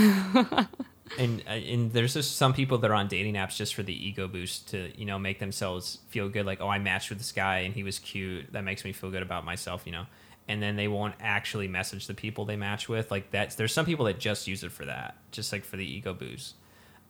and 1.17 1.41
uh, 1.47 1.51
and 1.51 1.93
there's 1.93 2.13
just 2.13 2.35
some 2.35 2.53
people 2.53 2.77
that 2.79 2.91
are 2.91 2.95
on 2.95 3.07
dating 3.07 3.35
apps 3.35 3.55
just 3.55 3.73
for 3.73 3.83
the 3.83 4.07
ego 4.07 4.27
boost 4.27 4.67
to 4.71 4.91
you 4.99 5.05
know 5.05 5.17
make 5.17 5.39
themselves 5.39 5.99
feel 6.09 6.27
good 6.27 6.45
like 6.45 6.59
oh 6.61 6.67
I 6.67 6.77
matched 6.77 7.09
with 7.09 7.19
this 7.19 7.31
guy 7.31 7.59
and 7.59 7.73
he 7.73 7.83
was 7.83 7.99
cute 7.99 8.51
that 8.51 8.63
makes 8.63 8.83
me 8.83 8.91
feel 8.91 9.09
good 9.09 9.23
about 9.23 9.45
myself 9.45 9.83
you 9.85 9.91
know 9.91 10.05
and 10.49 10.63
then 10.63 10.75
they 10.75 10.87
won't 10.87 11.13
actually 11.21 11.67
message 11.67 12.07
the 12.07 12.15
people 12.15 12.43
they 12.43 12.55
match 12.55 12.89
with. 12.89 13.11
Like 13.11 13.29
that's 13.29 13.53
there's 13.55 13.71
some 13.71 13.85
people 13.85 14.05
that 14.05 14.19
just 14.19 14.47
use 14.47 14.63
it 14.63 14.71
for 14.71 14.83
that 14.85 15.15
just 15.31 15.53
like 15.53 15.63
for 15.63 15.77
the 15.77 15.85
ego 15.85 16.13
boost. 16.13 16.55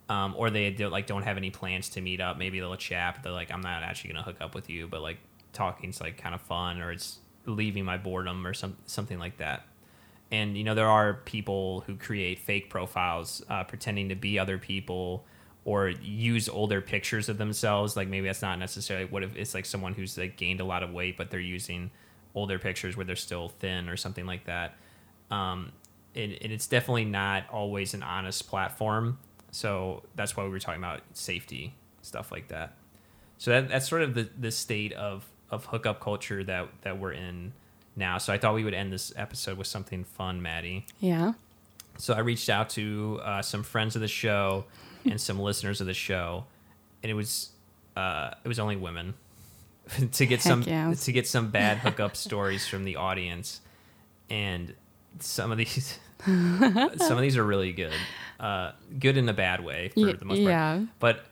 Um, 0.10 0.36
or 0.38 0.50
they 0.50 0.70
do, 0.72 0.90
like 0.90 1.08
don't 1.08 1.24
have 1.24 1.38
any 1.38 1.50
plans 1.50 1.90
to 1.90 2.02
meet 2.02 2.20
up. 2.20 2.38
Maybe 2.38 2.60
they'll 2.60 2.76
chat 2.76 3.16
but 3.16 3.24
they're 3.24 3.32
like 3.32 3.52
I'm 3.52 3.62
not 3.62 3.82
actually 3.82 4.12
gonna 4.12 4.24
hook 4.24 4.42
up 4.42 4.54
with 4.54 4.70
you 4.70 4.88
but 4.88 5.02
like 5.02 5.20
talking's 5.54 6.02
like 6.02 6.18
kind 6.18 6.36
of 6.36 6.42
fun 6.42 6.82
or 6.82 6.92
it's 6.92 7.20
leaving 7.46 7.86
my 7.86 7.98
boredom 7.98 8.46
or 8.46 8.54
some 8.54 8.76
something 8.86 9.18
like 9.18 9.38
that. 9.38 9.66
And 10.32 10.58
you 10.58 10.66
know 10.66 10.76
there 10.76 10.90
are 10.90 11.14
people 11.14 11.86
who 11.88 11.96
create 11.96 12.40
fake 12.40 12.70
profiles 12.70 13.42
uh, 13.50 13.64
pretending 13.64 14.10
to 14.10 14.16
be 14.16 14.38
other 14.38 14.58
people 14.58 15.24
or 15.64 15.88
use 15.88 16.50
older 16.50 16.82
pictures 16.82 17.30
of 17.30 17.38
themselves. 17.38 17.96
Like 17.96 18.10
maybe 18.10 18.28
that's 18.28 18.42
not 18.42 18.60
necessarily 18.60 19.06
what 19.06 19.24
if 19.24 19.38
it's 19.38 19.54
like 19.54 19.66
someone 19.66 19.94
who's 19.94 20.18
like 20.18 20.36
gained 20.36 20.60
a 20.60 20.66
lot 20.66 20.84
of 20.84 20.92
weight 20.92 21.16
but 21.16 21.32
they're 21.32 21.40
using 21.40 21.90
older 22.36 22.60
pictures 22.60 22.96
where 22.96 23.06
they're 23.06 23.16
still 23.16 23.50
thin 23.50 23.90
or 23.90 23.98
something 23.98 24.26
like 24.26 24.46
that 24.46 24.76
um, 25.32 25.72
and, 26.16 26.38
and 26.42 26.52
it's 26.52 26.68
definitely 26.68 27.06
not 27.06 27.44
always 27.50 27.94
an 27.94 28.04
honest 28.04 28.48
platform 28.48 29.18
so 29.52 30.04
that's 30.16 30.38
why 30.38 30.44
we 30.44 30.50
were 30.50 30.60
talking 30.60 30.82
about 30.82 31.02
safety 31.14 31.74
stuff 32.02 32.32
like 32.32 32.48
that 32.50 32.74
so 33.40 33.52
that, 33.52 33.70
that's 33.70 33.88
sort 33.88 34.04
of 34.04 34.14
the, 34.14 34.30
the 34.38 34.52
state 34.52 34.92
of, 34.94 35.26
of 35.50 35.66
hookup 35.66 36.02
culture 36.02 36.44
that, 36.44 36.68
that 36.82 37.00
we're 37.00 37.14
in 37.14 37.54
now. 37.96 38.18
So 38.18 38.34
I 38.34 38.38
thought 38.38 38.54
we 38.54 38.66
would 38.66 38.74
end 38.74 38.92
this 38.92 39.14
episode 39.16 39.58
with 39.58 39.66
something 39.66 40.04
fun, 40.04 40.42
Maddie. 40.42 40.86
Yeah. 41.00 41.34
So 41.98 42.14
I 42.14 42.20
reached 42.20 42.50
out 42.50 42.70
to 42.72 43.20
uh, 43.24 43.42
some 43.42 43.64
friends 43.64 43.96
of 43.96 44.02
the 44.02 44.10
show 44.10 44.66
and 45.06 45.20
some 45.20 45.40
listeners 45.40 45.80
of 45.80 45.88
the 45.88 45.94
show, 45.94 46.46
and 47.02 47.10
it 47.10 47.14
was 47.14 47.50
uh, 47.96 48.32
it 48.44 48.48
was 48.48 48.60
only 48.60 48.76
women 48.76 49.14
to 50.14 50.26
get 50.26 50.42
Heck 50.42 50.52
some 50.52 50.62
yeah. 50.64 50.94
to 50.94 51.12
get 51.12 51.28
some 51.28 51.50
bad 51.52 51.78
hookup 51.84 52.16
stories 52.16 52.68
from 52.68 52.84
the 52.84 52.96
audience, 52.98 53.62
and 54.30 54.74
some 55.20 55.52
of 55.52 55.58
these 55.58 55.98
some 56.26 56.92
of 57.18 57.22
these 57.22 57.38
are 57.38 57.44
really 57.46 57.72
good, 57.72 57.94
uh, 58.40 58.72
good 59.00 59.18
in 59.18 59.28
a 59.30 59.34
bad 59.34 59.64
way 59.64 59.90
for 59.90 60.00
Ye- 60.02 60.14
the 60.14 60.26
most 60.26 60.38
part. 60.38 60.50
yeah. 60.50 60.82
But 61.00 61.26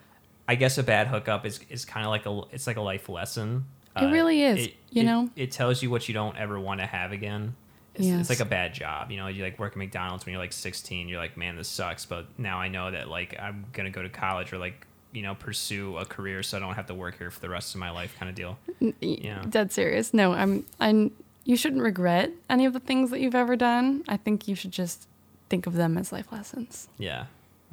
I 0.48 0.56
guess 0.56 0.78
a 0.78 0.84
bad 0.84 1.08
hookup 1.08 1.46
is 1.46 1.60
is 1.70 1.86
kind 1.86 2.06
of 2.06 2.10
like 2.10 2.26
a 2.26 2.42
it's 2.54 2.68
like 2.68 2.78
a 2.78 2.82
life 2.82 3.10
lesson. 3.10 3.66
Uh, 3.96 4.06
It 4.06 4.12
really 4.12 4.44
is, 4.44 4.68
you 4.92 5.02
it- 5.02 5.06
know? 5.06 5.30
It 5.36 5.52
tells 5.52 5.82
you 5.84 5.90
what 5.90 6.08
you 6.08 6.14
don't 6.14 6.38
ever 6.38 6.60
want 6.60 6.80
to 6.82 6.86
have 6.86 7.12
again. 7.12 7.56
It's, 7.96 8.06
it's 8.08 8.30
like 8.30 8.40
a 8.42 8.46
bad 8.46 8.74
job. 8.76 9.10
You 9.12 9.18
know, 9.18 9.28
you 9.28 9.44
like 9.44 9.58
work 9.60 9.72
at 9.74 9.78
McDonald's 9.78 10.24
when 10.26 10.34
you're 10.34 10.42
like 10.42 10.54
16. 10.54 11.10
You're 11.10 11.20
like, 11.20 11.36
man, 11.36 11.56
this 11.56 11.68
sucks. 11.68 12.06
But 12.06 12.28
now 12.38 12.60
I 12.60 12.68
know 12.70 12.92
that 12.92 13.10
like 13.10 13.36
I'm 13.40 13.66
gonna 13.74 13.90
go 13.90 14.02
to 14.04 14.10
college 14.10 14.54
or 14.54 14.58
like 14.58 14.86
you 15.12 15.22
know 15.22 15.36
pursue 15.36 15.98
a 15.98 16.06
career 16.06 16.44
so 16.44 16.58
I 16.58 16.60
don't 16.60 16.76
have 16.76 16.88
to 16.88 16.94
work 16.94 17.18
here 17.18 17.32
for 17.32 17.40
the 17.40 17.50
rest 17.50 17.74
of 17.76 17.80
my 17.80 17.90
life, 17.92 18.16
kind 18.20 18.30
of 18.30 18.36
deal. 18.36 18.58
Yeah. 19.00 19.44
Dead 19.50 19.72
serious. 19.72 20.14
No, 20.14 20.34
I'm. 20.34 20.66
I'm. 20.80 21.12
You 21.46 21.56
shouldn't 21.56 21.82
regret 21.82 22.32
any 22.50 22.66
of 22.66 22.74
the 22.74 22.80
things 22.82 23.10
that 23.12 23.20
you've 23.22 23.36
ever 23.36 23.56
done. 23.56 24.04
I 24.08 24.18
think 24.18 24.48
you 24.48 24.56
should 24.56 24.72
just 24.72 25.08
think 25.50 25.66
of 25.66 25.76
them 25.76 25.98
as 25.98 26.12
life 26.12 26.32
lessons. 26.32 26.90
Yeah, 26.98 27.26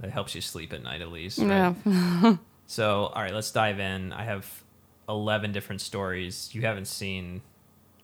it 0.02 0.10
helps 0.10 0.34
you 0.34 0.40
sleep 0.40 0.72
at 0.72 0.82
night 0.82 1.00
at 1.00 1.10
least. 1.10 1.38
Right? 1.38 1.74
Yeah. 1.84 2.36
So, 2.66 3.12
all 3.14 3.20
right, 3.20 3.34
let's 3.34 3.50
dive 3.50 3.78
in. 3.78 4.10
I 4.14 4.24
have 4.24 4.64
11 5.06 5.52
different 5.52 5.82
stories. 5.82 6.48
You 6.54 6.62
haven't 6.62 6.86
seen 6.86 7.42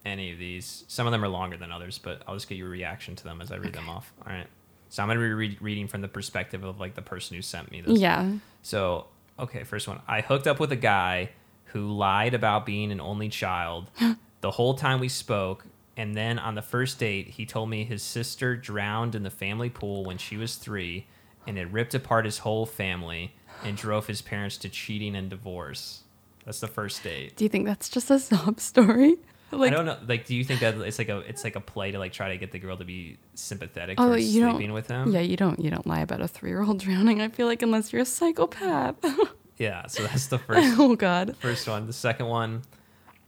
any 0.05 0.31
of 0.33 0.37
these. 0.37 0.83
Some 0.87 1.07
of 1.07 1.11
them 1.11 1.23
are 1.23 1.27
longer 1.29 1.57
than 1.57 1.71
others, 1.71 1.97
but 1.97 2.21
I'll 2.27 2.35
just 2.35 2.47
get 2.47 2.59
your 2.59 2.69
reaction 2.69 3.15
to 3.15 3.23
them 3.23 3.41
as 3.41 3.51
I 3.51 3.55
read 3.55 3.73
them 3.73 3.89
off. 3.89 4.13
All 4.23 4.31
right. 4.31 4.45
So, 4.89 5.01
I'm 5.01 5.09
going 5.09 5.17
to 5.17 5.23
be 5.25 5.33
re- 5.33 5.57
reading 5.61 5.87
from 5.87 6.01
the 6.01 6.07
perspective 6.07 6.63
of 6.63 6.79
like 6.79 6.93
the 6.93 7.01
person 7.01 7.35
who 7.35 7.41
sent 7.41 7.71
me 7.71 7.81
this. 7.81 7.99
yeah. 7.99 8.29
So, 8.61 9.07
okay, 9.41 9.63
first 9.63 9.87
one. 9.87 9.99
I 10.07 10.21
hooked 10.21 10.47
up 10.47 10.59
with 10.59 10.71
a 10.71 10.77
guy 10.77 11.31
who 11.65 11.91
lied 11.91 12.33
about 12.33 12.65
being 12.65 12.91
an 12.91 13.01
only 13.01 13.29
child 13.29 13.89
the 14.41 14.51
whole 14.51 14.75
time 14.75 14.99
we 14.99 15.09
spoke. 15.09 15.65
And 15.97 16.15
then 16.15 16.39
on 16.39 16.55
the 16.55 16.61
first 16.61 16.99
date, 16.99 17.27
he 17.29 17.45
told 17.45 17.69
me 17.69 17.83
his 17.83 18.01
sister 18.01 18.55
drowned 18.55 19.13
in 19.13 19.23
the 19.23 19.29
family 19.29 19.69
pool 19.69 20.05
when 20.05 20.17
she 20.17 20.37
was 20.37 20.55
three 20.55 21.07
and 21.45 21.57
it 21.57 21.71
ripped 21.71 21.93
apart 21.93 22.25
his 22.25 22.39
whole 22.39 22.65
family 22.65 23.33
and 23.63 23.75
drove 23.75 24.07
his 24.07 24.21
parents 24.21 24.57
to 24.57 24.69
cheating 24.69 25.15
and 25.15 25.29
divorce. 25.29 26.03
That's 26.45 26.59
the 26.59 26.67
first 26.67 27.03
date. 27.03 27.35
Do 27.35 27.43
you 27.45 27.49
think 27.49 27.65
that's 27.65 27.89
just 27.89 28.09
a 28.09 28.19
sob 28.19 28.59
story? 28.59 29.17
Like, 29.57 29.71
I 29.71 29.75
don't 29.75 29.85
know. 29.85 29.97
Like, 30.07 30.25
do 30.25 30.35
you 30.35 30.43
think 30.43 30.61
that 30.61 30.75
it's 30.77 30.97
like 30.97 31.09
a 31.09 31.19
it's 31.19 31.43
like 31.43 31.55
a 31.55 31.59
play 31.61 31.91
to 31.91 31.99
like 31.99 32.13
try 32.13 32.29
to 32.29 32.37
get 32.37 32.51
the 32.51 32.59
girl 32.59 32.77
to 32.77 32.85
be 32.85 33.17
sympathetic 33.35 33.99
Oh, 33.99 34.15
you 34.15 34.41
don't- 34.41 34.55
sleeping 34.55 34.73
with 34.73 34.87
him? 34.87 35.11
yeah, 35.11 35.19
you 35.19 35.35
don't 35.37 35.59
you 35.59 35.69
don't 35.69 35.85
lie 35.85 35.99
about 35.99 36.21
a 36.21 36.27
three 36.27 36.49
year 36.49 36.63
old 36.63 36.79
drowning. 36.85 37.21
I 37.21 37.27
feel 37.29 37.47
like 37.47 37.61
unless 37.61 37.91
you're 37.93 38.01
a 38.03 38.05
psychopath. 38.05 38.95
Yeah. 39.57 39.85
So 39.87 40.01
that's 40.03 40.25
the 40.27 40.39
first 40.39 40.79
oh 40.79 40.95
God. 40.95 41.35
First 41.37 41.67
one. 41.67 41.85
The 41.85 41.93
second 41.93 42.25
one, 42.25 42.63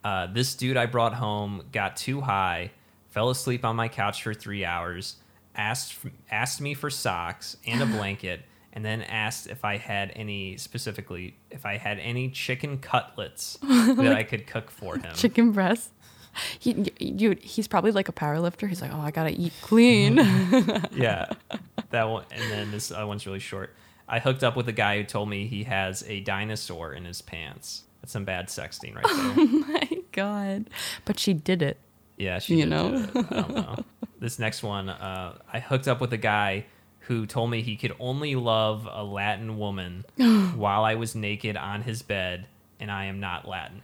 uh, 0.04 0.28
this 0.28 0.56
dude 0.56 0.78
I 0.78 0.88
brought 0.88 1.14
home 1.14 1.62
got 1.72 1.96
too 1.96 2.22
high, 2.22 2.72
fell 3.10 3.30
asleep 3.30 3.64
on 3.64 3.76
my 3.76 3.88
couch 3.88 4.24
for 4.24 4.34
three 4.34 4.66
hours, 4.66 5.18
asked 5.56 5.96
asked 6.32 6.60
me 6.60 6.74
for 6.74 6.90
socks 6.90 7.56
and 7.68 7.84
a 7.84 7.86
blanket, 7.86 8.42
and 8.72 8.84
then 8.84 9.04
asked 9.04 9.46
if 9.46 9.64
I 9.64 9.78
had 9.78 10.12
any 10.16 10.58
specifically 10.58 11.36
if 11.52 11.68
I 11.68 11.78
had 11.78 12.00
any 12.00 12.30
chicken 12.32 12.80
cutlets 12.80 13.60
that 13.62 14.16
I 14.18 14.24
could 14.24 14.48
cook 14.48 14.72
for 14.72 14.98
him. 14.98 15.14
Chicken 15.14 15.52
breast. 15.52 15.92
He, 16.60 16.92
you, 17.00 17.38
he's 17.42 17.68
probably 17.68 17.92
like 17.92 18.08
a 18.10 18.12
power 18.12 18.40
lifter. 18.40 18.68
He's 18.68 18.82
like, 18.82 18.92
oh, 18.94 19.00
I 19.00 19.12
gotta 19.12 19.32
eat 19.32 19.54
clean. 19.62 20.16
yeah, 20.96 21.28
that 21.92 22.04
one. 22.10 22.26
And 22.32 22.52
then 22.52 22.72
this 22.72 22.92
other 22.92 23.06
one's 23.08 23.26
really 23.28 23.40
short. 23.40 23.74
I 24.08 24.20
hooked 24.20 24.44
up 24.44 24.56
with 24.56 24.68
a 24.68 24.72
guy 24.74 24.98
who 24.98 25.04
told 25.04 25.30
me 25.30 25.48
he 25.48 25.64
has 25.66 26.04
a 26.08 26.20
dinosaur 26.22 26.94
in 26.94 27.06
his 27.06 27.22
pants. 27.22 27.84
That's 28.02 28.12
some 28.14 28.26
bad 28.26 28.48
sexting 28.48 28.96
right 28.96 29.06
there. 29.06 29.34
Oh 29.38 29.66
my 29.68 29.90
God. 30.12 30.70
But 31.06 31.20
she 31.20 31.34
did 31.34 31.62
it. 31.62 31.78
Yeah, 32.18 32.40
she 32.40 32.56
You 32.56 32.64
did 32.64 32.70
know? 32.70 32.94
it. 32.96 33.10
I 33.16 33.22
don't 33.42 33.56
know. 33.56 33.86
this 34.20 34.40
next 34.40 34.62
one, 34.64 34.90
uh, 34.90 35.38
I 35.52 35.60
hooked 35.60 35.88
up 35.88 36.02
with 36.02 36.14
a 36.14 36.18
guy 36.18 36.66
who 37.08 37.26
told 37.26 37.50
me 37.50 37.62
he 37.62 37.76
could 37.76 37.94
only 38.00 38.36
love 38.36 38.88
a 38.92 39.04
Latin 39.04 39.58
woman 39.58 40.06
while 40.56 40.84
I 40.84 40.96
was 40.96 41.16
naked 41.16 41.58
on 41.58 41.82
his 41.82 42.02
bed, 42.02 42.46
and 42.80 42.90
I 42.92 43.06
am 43.06 43.20
not 43.20 43.48
Latin. 43.48 43.82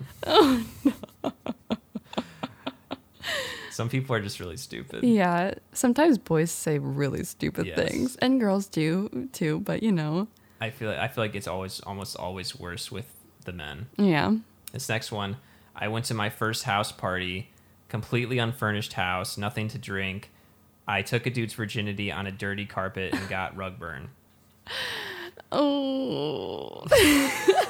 Some 3.79 3.87
people 3.87 4.13
are 4.13 4.19
just 4.19 4.41
really 4.41 4.57
stupid. 4.57 5.05
Yeah. 5.05 5.53
Sometimes 5.71 6.17
boys 6.17 6.51
say 6.51 6.79
really 6.79 7.23
stupid 7.23 7.65
Yes. 7.65 7.77
things, 7.79 8.15
and 8.17 8.37
girls 8.37 8.67
do 8.67 9.29
too. 9.31 9.61
But 9.61 9.83
you 9.83 9.93
know, 9.93 10.27
I 10.59 10.69
feel 10.69 10.89
I 10.91 11.07
feel 11.07 11.23
like 11.23 11.33
it's 11.33 11.47
always 11.47 11.79
almost 11.79 12.17
always 12.17 12.53
worse 12.59 12.91
with 12.91 13.05
the 13.45 13.53
men. 13.53 13.87
yeah. 13.95 14.35
This 14.73 14.89
next 14.89 15.13
one, 15.13 15.37
I 15.73 15.87
went 15.87 16.03
to 16.07 16.13
my 16.13 16.29
first 16.29 16.65
house 16.65 16.91
party, 16.91 17.51
completely 17.87 18.37
unfurnished 18.37 18.91
house, 18.93 19.37
nothing 19.37 19.69
to 19.69 19.77
drink. 19.77 20.29
I 20.85 21.01
took 21.01 21.25
a 21.25 21.29
dude's 21.29 21.53
virginity 21.53 22.11
on 22.11 22.27
a 22.27 22.33
dirty 22.33 22.65
carpet 22.65 23.13
and 23.13 23.29
got 23.29 23.55
rug 23.55 23.79
burn. 23.79 24.09
Oh. 25.51 26.85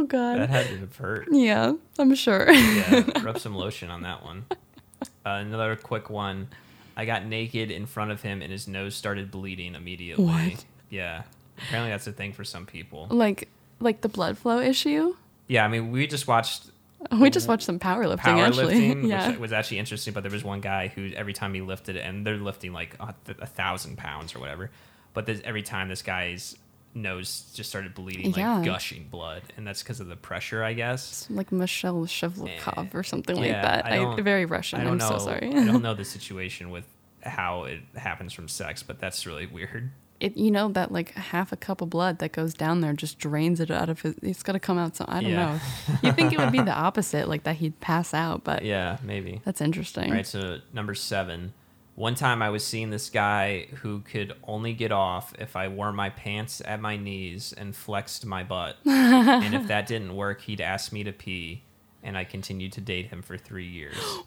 oh 0.00 0.06
God. 0.06 0.38
That 0.38 0.50
had 0.50 0.66
to 0.68 0.78
have 0.78 0.96
hurt. 0.96 1.28
yeah, 1.30 1.74
I'm 1.98 2.14
sure. 2.14 2.50
Yeah, 2.50 3.04
rub 3.22 3.38
some 3.38 3.54
lotion 3.54 3.90
on 3.90 4.02
that 4.02 4.24
one. 4.24 4.44
Uh, 4.50 5.04
another 5.24 5.76
quick 5.76 6.10
one. 6.10 6.48
I 6.96 7.04
got 7.04 7.24
naked 7.24 7.70
in 7.70 7.86
front 7.86 8.10
of 8.10 8.20
him 8.22 8.42
and 8.42 8.50
his 8.52 8.68
nose 8.68 8.94
started 8.94 9.30
bleeding 9.30 9.74
immediately. 9.74 10.24
What? 10.24 10.64
Yeah. 10.90 11.22
Apparently 11.58 11.90
that's 11.90 12.06
a 12.06 12.12
thing 12.12 12.32
for 12.32 12.44
some 12.44 12.66
people. 12.66 13.06
like, 13.10 13.48
like 13.78 14.00
the 14.00 14.08
blood 14.08 14.36
flow 14.36 14.60
issue. 14.60 15.14
Yeah, 15.46 15.64
I 15.64 15.68
mean, 15.68 15.90
we 15.92 16.06
just 16.06 16.26
watched 16.28 16.64
We 17.18 17.30
just 17.30 17.48
watched 17.48 17.64
some 17.64 17.78
powerlifting. 17.78 18.38
actually, 18.38 18.74
powerlifting, 18.74 19.08
yeah. 19.08 19.30
which 19.30 19.38
was 19.38 19.52
actually 19.52 19.78
interesting. 19.78 20.12
But 20.12 20.22
there 20.22 20.32
was 20.32 20.44
one 20.44 20.60
guy 20.60 20.88
who 20.88 21.10
every 21.14 21.32
time 21.32 21.54
he 21.54 21.60
lifted 21.62 21.96
it, 21.96 22.00
and 22.00 22.26
they're 22.26 22.36
lifting 22.36 22.72
like 22.72 22.94
a, 23.00 23.14
a 23.40 23.46
thousand 23.46 23.96
pounds 23.96 24.34
or 24.34 24.38
whatever. 24.38 24.70
But 25.14 25.26
this, 25.26 25.40
every 25.44 25.62
time 25.62 25.88
this 25.88 26.02
guy's 26.02 26.56
nose 26.94 27.50
just 27.54 27.70
started 27.70 27.94
bleeding, 27.94 28.26
like 28.32 28.36
Yeah. 28.38 28.62
gushing 28.64 29.08
blood, 29.10 29.42
and 29.56 29.66
that's 29.66 29.82
because 29.82 30.00
of 30.00 30.08
the 30.08 30.16
pressure, 30.16 30.62
I 30.64 30.72
guess. 30.72 31.26
like 31.30 31.52
Michelle 31.52 32.04
Shevlikov 32.06 32.86
eh. 32.86 32.98
or 32.98 33.02
something 33.02 33.36
like 33.36 33.50
that. 33.52 33.86
I 33.86 33.98
I 34.04 34.20
very 34.20 34.44
Russian. 34.44 34.80
I 34.80 34.90
know. 34.94 34.98
so 34.98 35.18
sorry. 35.18 35.48
I 35.48 35.64
don't 35.64 35.82
know 35.82 35.94
the 36.02 36.04
situation 36.04 36.70
with 36.70 36.84
how 37.22 37.64
it 37.64 37.80
happens 37.96 38.32
from 38.32 38.48
sex, 38.48 38.82
but 38.82 38.98
that's 38.98 39.26
really 39.26 39.46
weird. 39.46 39.90
It, 40.20 40.36
you 40.36 40.50
know 40.50 40.68
that 40.72 40.92
like 40.92 41.12
half 41.14 41.50
a 41.50 41.56
cup 41.56 41.80
of 41.80 41.88
blood 41.88 42.18
that 42.18 42.32
goes 42.32 42.52
down 42.52 42.82
there 42.82 42.92
just 42.92 43.18
drains 43.18 43.58
it 43.58 43.70
out 43.70 43.88
of 43.88 44.02
his. 44.02 44.14
It's 44.20 44.42
got 44.42 44.52
to 44.52 44.60
come 44.60 44.76
out. 44.76 44.94
So 44.96 45.06
I 45.08 45.22
don't 45.22 45.30
Yeah. 45.30 45.52
know. 45.54 45.60
You 46.02 46.12
think 46.12 46.32
it 46.34 46.38
would 46.38 46.52
be 46.52 46.60
the 46.62 46.74
opposite, 46.74 47.26
like 47.26 47.44
that 47.44 47.56
he'd 47.56 47.80
pass 47.80 48.12
out, 48.12 48.44
but 48.44 48.62
Yeah, 48.62 48.98
maybe. 49.02 49.40
that's 49.46 49.62
interesting. 49.62 50.10
All 50.10 50.16
right, 50.16 50.26
so 50.26 50.58
number 50.74 50.94
seven. 50.94 51.54
One 52.00 52.14
time 52.14 52.40
I 52.40 52.48
was 52.48 52.64
seeing 52.64 52.88
this 52.88 53.10
guy 53.10 53.66
who 53.82 54.00
could 54.00 54.32
only 54.44 54.72
get 54.72 54.90
off 54.90 55.34
if 55.38 55.54
I 55.54 55.68
wore 55.68 55.92
my 55.92 56.08
pants 56.08 56.62
at 56.64 56.80
my 56.80 56.96
knees 56.96 57.52
and 57.52 57.76
flexed 57.76 58.24
my 58.24 58.42
butt. 58.42 58.78
and 58.86 59.54
if 59.54 59.66
that 59.66 59.86
didn't 59.86 60.16
work, 60.16 60.40
he'd 60.40 60.62
ask 60.62 60.92
me 60.92 61.04
to 61.04 61.12
pee. 61.12 61.62
And 62.02 62.16
I 62.16 62.24
continued 62.24 62.72
to 62.72 62.80
date 62.80 63.08
him 63.08 63.20
for 63.20 63.36
three 63.36 63.66
years. 63.66 63.98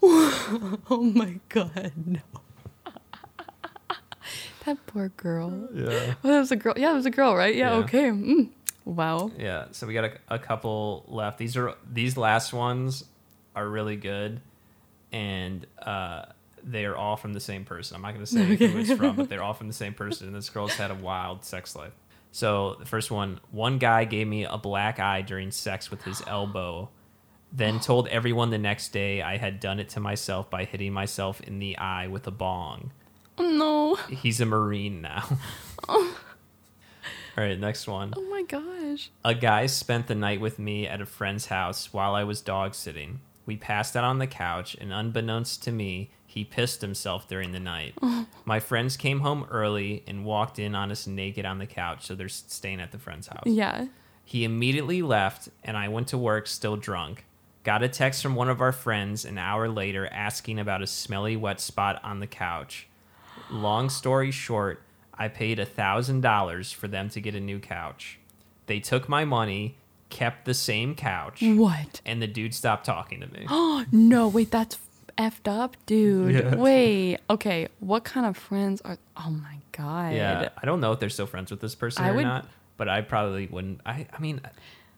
Oh 0.88 1.02
my 1.02 1.40
god, 1.48 1.90
no. 2.06 2.20
that 4.66 4.86
poor 4.86 5.08
girl. 5.08 5.68
Yeah. 5.74 6.14
Oh, 6.22 6.28
that 6.28 6.38
was 6.38 6.52
a 6.52 6.56
girl. 6.56 6.74
Yeah, 6.76 6.92
it 6.92 6.94
was 6.94 7.06
a 7.06 7.10
girl, 7.10 7.34
right? 7.34 7.56
Yeah. 7.56 7.70
Yeah. 7.70 7.84
Okay. 7.84 8.10
Mm. 8.10 8.50
Wow. 8.84 9.32
Yeah. 9.36 9.64
So 9.72 9.88
we 9.88 9.94
got 9.94 10.04
a, 10.04 10.12
a 10.28 10.38
couple 10.38 11.04
left. 11.08 11.38
These 11.38 11.56
are 11.56 11.74
these 11.92 12.16
last 12.16 12.52
ones 12.52 13.04
are 13.56 13.68
really 13.68 13.96
good, 13.96 14.40
and 15.10 15.66
uh, 15.82 16.26
they 16.64 16.84
are 16.86 16.96
all 16.96 17.16
from 17.16 17.34
the 17.34 17.40
same 17.40 17.64
person. 17.64 17.96
I'm 17.96 18.02
not 18.02 18.14
going 18.14 18.24
to 18.24 18.30
say 18.30 18.56
who 18.56 18.78
it's 18.78 18.92
from, 18.92 19.16
but 19.16 19.28
they're 19.28 19.42
all 19.42 19.54
from 19.54 19.68
the 19.68 19.74
same 19.74 19.94
person. 19.94 20.28
And 20.28 20.36
this 20.36 20.48
girl's 20.48 20.74
had 20.74 20.90
a 20.90 20.94
wild 20.94 21.44
sex 21.44 21.76
life. 21.76 21.92
So 22.32 22.76
the 22.80 22.86
first 22.86 23.10
one, 23.10 23.38
one 23.50 23.78
guy 23.78 24.04
gave 24.04 24.26
me 24.26 24.44
a 24.44 24.58
black 24.58 24.98
eye 24.98 25.22
during 25.22 25.50
sex 25.52 25.90
with 25.90 26.02
his 26.02 26.22
elbow, 26.26 26.88
then 27.52 27.78
told 27.78 28.08
everyone 28.08 28.50
the 28.50 28.58
next 28.58 28.92
day 28.92 29.22
I 29.22 29.36
had 29.36 29.60
done 29.60 29.78
it 29.78 29.90
to 29.90 30.00
myself 30.00 30.50
by 30.50 30.64
hitting 30.64 30.92
myself 30.92 31.40
in 31.40 31.60
the 31.60 31.78
eye 31.78 32.08
with 32.08 32.26
a 32.26 32.32
bong. 32.32 32.90
No. 33.38 33.96
He's 34.08 34.40
a 34.40 34.46
marine 34.46 35.00
now. 35.00 35.38
all 35.88 36.12
right, 37.36 37.58
next 37.58 37.86
one. 37.86 38.14
Oh 38.16 38.22
my 38.22 38.42
gosh. 38.42 39.10
A 39.24 39.34
guy 39.34 39.66
spent 39.66 40.06
the 40.06 40.14
night 40.14 40.40
with 40.40 40.58
me 40.58 40.86
at 40.86 41.00
a 41.00 41.06
friend's 41.06 41.46
house 41.46 41.92
while 41.92 42.14
I 42.14 42.24
was 42.24 42.40
dog 42.40 42.74
sitting. 42.74 43.20
We 43.46 43.56
passed 43.56 43.96
out 43.96 44.04
on 44.04 44.18
the 44.18 44.26
couch, 44.26 44.74
and 44.80 44.92
unbeknownst 44.92 45.62
to 45.64 45.72
me, 45.72 46.10
he 46.34 46.44
pissed 46.44 46.80
himself 46.80 47.28
during 47.28 47.52
the 47.52 47.60
night. 47.60 47.94
My 48.44 48.58
friends 48.60 48.96
came 48.96 49.20
home 49.20 49.46
early 49.50 50.02
and 50.06 50.24
walked 50.24 50.58
in 50.58 50.74
on 50.74 50.90
us 50.90 51.06
naked 51.06 51.44
on 51.46 51.58
the 51.58 51.66
couch, 51.66 52.04
so 52.06 52.14
they're 52.14 52.28
staying 52.28 52.80
at 52.80 52.90
the 52.92 52.98
friend's 52.98 53.28
house. 53.28 53.44
Yeah. 53.46 53.86
He 54.24 54.42
immediately 54.44 55.00
left, 55.02 55.48
and 55.62 55.76
I 55.76 55.88
went 55.88 56.08
to 56.08 56.18
work 56.18 56.46
still 56.46 56.76
drunk. 56.76 57.24
Got 57.62 57.82
a 57.82 57.88
text 57.88 58.20
from 58.22 58.34
one 58.34 58.48
of 58.50 58.60
our 58.60 58.72
friends 58.72 59.24
an 59.24 59.38
hour 59.38 59.68
later 59.68 60.06
asking 60.12 60.58
about 60.58 60.82
a 60.82 60.86
smelly 60.86 61.36
wet 61.36 61.60
spot 61.60 62.00
on 62.04 62.20
the 62.20 62.26
couch. 62.26 62.88
Long 63.50 63.88
story 63.88 64.30
short, 64.30 64.82
I 65.14 65.28
paid 65.28 65.58
a 65.58 65.64
thousand 65.64 66.20
dollars 66.22 66.72
for 66.72 66.88
them 66.88 67.08
to 67.10 67.20
get 67.20 67.34
a 67.34 67.40
new 67.40 67.60
couch. 67.60 68.18
They 68.66 68.80
took 68.80 69.08
my 69.08 69.24
money, 69.24 69.76
kept 70.10 70.44
the 70.46 70.54
same 70.54 70.94
couch, 70.94 71.42
What? 71.42 72.00
and 72.04 72.20
the 72.20 72.26
dude 72.26 72.54
stopped 72.54 72.86
talking 72.86 73.20
to 73.20 73.32
me. 73.32 73.46
Oh 73.48 73.84
no! 73.92 74.26
Wait, 74.28 74.50
that's 74.50 74.78
effed 75.18 75.46
up, 75.48 75.76
dude. 75.86 76.34
Yeah. 76.34 76.54
Wait. 76.56 77.18
Okay. 77.30 77.68
What 77.80 78.04
kind 78.04 78.26
of 78.26 78.36
friends 78.36 78.80
are? 78.82 78.98
Oh 79.16 79.30
my 79.30 79.56
god. 79.72 80.14
yeah, 80.14 80.48
I 80.60 80.66
don't 80.66 80.80
know 80.80 80.92
if 80.92 81.00
they're 81.00 81.08
still 81.10 81.26
friends 81.26 81.50
with 81.50 81.60
this 81.60 81.74
person 81.74 82.04
I 82.04 82.10
or 82.10 82.14
would- 82.14 82.22
not, 82.22 82.48
but 82.76 82.88
I 82.88 83.00
probably 83.02 83.46
wouldn't. 83.46 83.80
I, 83.86 84.06
I 84.12 84.20
mean, 84.20 84.40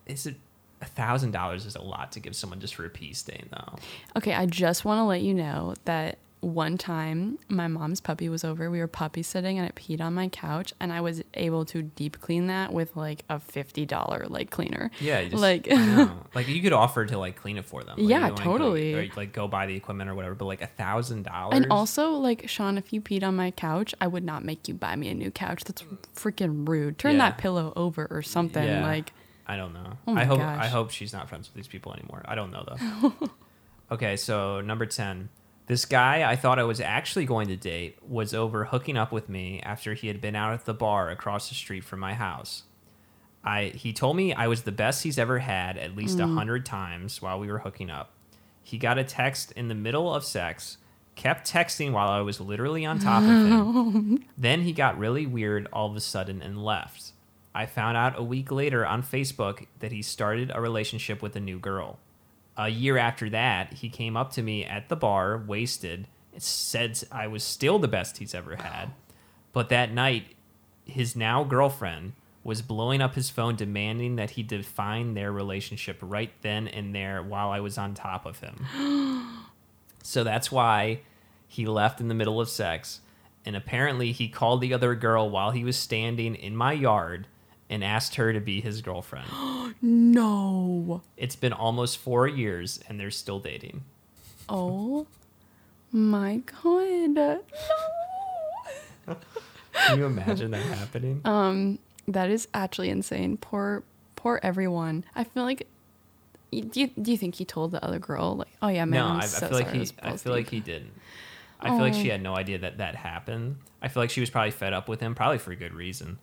is 0.05 0.25
it 0.25 0.35
a 0.81 0.85
thousand 0.85 1.31
dollars 1.31 1.65
is 1.65 1.75
a 1.75 1.81
lot 1.81 2.11
to 2.13 2.19
give 2.19 2.35
someone 2.35 2.59
just 2.59 2.75
for 2.75 2.85
a 2.85 2.89
peace 2.89 3.19
stain 3.19 3.49
though? 3.51 3.75
Okay, 4.15 4.33
I 4.33 4.45
just 4.45 4.85
want 4.85 4.99
to 4.99 5.03
let 5.03 5.21
you 5.21 5.33
know 5.33 5.73
that 5.85 6.17
one 6.39 6.77
time 6.77 7.39
my 7.49 7.67
mom's 7.67 7.99
puppy 7.99 8.29
was 8.29 8.43
over. 8.43 8.69
We 8.69 8.79
were 8.79 8.87
puppy 8.87 9.23
sitting 9.23 9.57
and 9.57 9.67
it 9.67 9.73
peed 9.75 9.99
on 10.01 10.13
my 10.13 10.27
couch, 10.29 10.71
and 10.79 10.93
I 10.93 11.01
was 11.01 11.23
able 11.33 11.65
to 11.65 11.81
deep 11.81 12.21
clean 12.21 12.47
that 12.47 12.71
with 12.71 12.95
like 12.95 13.23
a 13.29 13.39
fifty 13.39 13.85
dollar 13.85 14.25
like 14.29 14.49
cleaner. 14.51 14.91
Yeah, 14.99 15.23
just, 15.23 15.41
Like- 15.41 15.67
like 16.35 16.47
you 16.47 16.61
could 16.61 16.73
offer 16.73 17.05
to 17.05 17.17
like 17.17 17.35
clean 17.37 17.57
it 17.57 17.65
for 17.65 17.83
them. 17.83 17.97
Like, 17.97 18.07
Yeah, 18.09 18.27
you 18.29 18.35
don't 18.35 18.45
wanna 18.45 18.45
go- 18.45 18.51
totally. 18.65 18.93
or, 18.93 19.09
like 19.15 19.33
go 19.33 19.47
buy 19.47 19.65
the 19.65 19.75
equipment 19.75 20.09
or 20.09 20.15
whatever. 20.15 20.35
But 20.35 20.45
like 20.45 20.61
a 20.61 20.67
thousand 20.67 21.23
dollars. 21.23 21.55
And 21.55 21.67
also, 21.71 22.11
like 22.11 22.47
Sean, 22.47 22.77
if 22.77 22.93
you 22.93 23.01
peed 23.01 23.23
on 23.23 23.35
my 23.35 23.49
couch, 23.51 23.95
I 23.99 24.05
would 24.07 24.23
not 24.23 24.45
make 24.45 24.67
you 24.67 24.75
buy 24.75 24.95
me 24.95 25.09
a 25.09 25.13
new 25.15 25.31
couch. 25.31 25.63
That's 25.63 25.83
freaking 26.15 26.67
rude. 26.69 26.97
Turn 26.99 27.13
Yeah. 27.13 27.29
that 27.29 27.37
pillow 27.39 27.73
over 27.75 28.07
or 28.11 28.21
something. 28.21 28.63
Yeah. 28.63 28.85
Like, 28.85 29.11
I 29.47 29.55
don't 29.57 29.73
know. 29.73 29.97
Oh 30.05 30.15
I 30.15 30.25
hope 30.25 30.39
gosh. 30.39 30.63
I 30.63 30.67
hope 30.67 30.91
she's 30.91 31.13
not 31.13 31.29
friends 31.29 31.47
with 31.47 31.55
these 31.55 31.67
people 31.67 31.93
anymore. 31.93 32.21
I 32.25 32.35
don't 32.35 32.51
know 32.51 32.63
though. 32.67 33.13
okay, 33.91 34.15
so 34.17 34.61
number 34.61 34.85
ten. 34.85 35.29
This 35.67 35.85
guy 35.85 36.29
I 36.29 36.35
thought 36.35 36.59
I 36.59 36.63
was 36.63 36.81
actually 36.81 37.25
going 37.25 37.47
to 37.49 37.55
date 37.55 37.97
was 38.01 38.33
over 38.33 38.65
hooking 38.65 38.97
up 38.97 39.11
with 39.11 39.29
me 39.29 39.61
after 39.61 39.93
he 39.93 40.07
had 40.07 40.19
been 40.19 40.35
out 40.35 40.53
at 40.53 40.65
the 40.65 40.73
bar 40.73 41.09
across 41.09 41.49
the 41.49 41.55
street 41.55 41.83
from 41.83 41.99
my 41.99 42.13
house. 42.13 42.63
I 43.43 43.65
he 43.75 43.93
told 43.93 44.17
me 44.17 44.33
I 44.33 44.47
was 44.47 44.63
the 44.63 44.71
best 44.71 45.03
he's 45.03 45.19
ever 45.19 45.39
had 45.39 45.77
at 45.77 45.95
least 45.95 46.19
a 46.19 46.23
mm. 46.23 46.33
hundred 46.33 46.65
times 46.65 47.21
while 47.21 47.39
we 47.39 47.51
were 47.51 47.59
hooking 47.59 47.89
up. 47.89 48.11
He 48.63 48.77
got 48.77 48.97
a 48.97 49.03
text 49.03 49.51
in 49.53 49.67
the 49.67 49.75
middle 49.75 50.13
of 50.13 50.23
sex 50.23 50.77
kept 51.17 51.51
texting 51.51 51.91
while 51.91 52.09
I 52.09 52.21
was 52.21 52.39
literally 52.39 52.85
on 52.85 52.99
top 52.99 53.23
of 53.23 53.29
him. 53.29 54.23
then 54.37 54.61
he 54.61 54.71
got 54.71 54.97
really 54.97 55.25
weird 55.25 55.67
all 55.73 55.89
of 55.89 55.95
a 55.97 56.01
sudden 56.01 56.41
and 56.41 56.63
left. 56.63 57.11
I 57.53 57.65
found 57.65 57.97
out 57.97 58.17
a 58.17 58.23
week 58.23 58.51
later 58.51 58.85
on 58.85 59.01
Facebook 59.01 59.65
that 59.79 59.91
he 59.91 60.01
started 60.01 60.51
a 60.53 60.61
relationship 60.61 61.21
with 61.21 61.35
a 61.35 61.39
new 61.39 61.59
girl. 61.59 61.99
A 62.57 62.69
year 62.69 62.97
after 62.97 63.29
that, 63.29 63.73
he 63.73 63.89
came 63.89 64.17
up 64.17 64.31
to 64.33 64.41
me 64.41 64.65
at 64.65 64.89
the 64.89 64.95
bar, 64.95 65.37
wasted, 65.37 66.07
said 66.37 66.99
I 67.11 67.27
was 67.27 67.43
still 67.43 67.77
the 67.77 67.87
best 67.87 68.17
he's 68.17 68.33
ever 68.33 68.55
had. 68.55 68.91
But 69.53 69.69
that 69.69 69.93
night, 69.93 70.35
his 70.85 71.15
now 71.15 71.43
girlfriend 71.43 72.13
was 72.43 72.61
blowing 72.61 73.01
up 73.01 73.15
his 73.15 73.29
phone 73.29 73.55
demanding 73.55 74.15
that 74.15 74.31
he 74.31 74.43
define 74.43 75.13
their 75.13 75.31
relationship 75.31 75.97
right 76.01 76.31
then 76.41 76.67
and 76.67 76.95
there 76.95 77.21
while 77.21 77.49
I 77.49 77.59
was 77.59 77.77
on 77.77 77.93
top 77.93 78.25
of 78.25 78.39
him. 78.39 79.47
so 80.03 80.23
that's 80.23 80.51
why 80.51 81.01
he 81.47 81.65
left 81.65 81.99
in 81.99 82.07
the 82.07 82.13
middle 82.13 82.39
of 82.39 82.49
sex. 82.49 83.01
And 83.45 83.55
apparently, 83.55 84.11
he 84.11 84.29
called 84.29 84.61
the 84.61 84.73
other 84.73 84.95
girl 84.95 85.29
while 85.29 85.51
he 85.51 85.63
was 85.63 85.77
standing 85.77 86.35
in 86.35 86.55
my 86.55 86.73
yard 86.73 87.27
and 87.69 87.83
asked 87.83 88.15
her 88.15 88.31
to 88.33 88.39
be 88.39 88.61
his 88.61 88.81
girlfriend. 88.81 89.27
No. 89.81 91.01
it's 91.17 91.35
been 91.35 91.53
almost 91.53 91.97
four 91.99 92.27
years 92.27 92.79
and 92.87 92.99
they're 92.99 93.11
still 93.11 93.39
dating. 93.39 93.83
Oh 94.49 95.05
my 95.91 96.37
god. 96.63 97.09
No. 97.15 97.41
Can 99.73 99.99
you 99.99 100.05
imagine 100.05 100.51
that 100.51 100.61
happening? 100.63 101.21
Um, 101.25 101.79
that 102.07 102.29
is 102.29 102.47
actually 102.53 102.89
insane. 102.89 103.37
Poor, 103.37 103.83
poor 104.15 104.39
everyone. 104.43 105.03
I 105.15 105.23
feel 105.25 105.43
like. 105.43 105.67
Do 106.51 106.79
you, 106.79 106.87
do 106.87 107.11
you 107.11 107.17
think 107.17 107.35
he 107.35 107.43
told 107.45 107.71
the 107.71 107.83
other 107.83 107.99
girl 107.99 108.37
like, 108.37 108.47
"Oh 108.61 108.69
yeah, 108.69 108.85
man, 108.85 108.99
no, 109.01 109.05
I'm 109.07 109.15
I, 109.17 109.23
I 109.23 109.25
so 109.25 109.47
feel 109.49 109.57
like 109.59 109.71
he. 109.73 109.89
I 110.01 110.15
feel 110.15 110.31
like 110.33 110.49
he 110.49 110.61
didn't. 110.61 110.93
I 111.59 111.69
feel 111.69 111.79
like 111.79 111.93
she 111.93 112.07
Oh. 112.07 112.11
had 112.13 112.21
no 112.23 112.35
idea 112.37 112.57
that 112.59 112.77
that 112.77 112.95
happened. 112.95 113.57
I 113.81 113.89
feel 113.89 114.01
like 114.01 114.09
she 114.11 114.21
was 114.21 114.29
probably 114.29 114.51
fed 114.51 114.71
up 114.73 114.87
with 114.87 115.01
him, 115.01 115.13
probably 115.13 115.39
for 115.39 115.51
a 115.51 115.55
good 115.57 115.73
reason. 115.73 116.19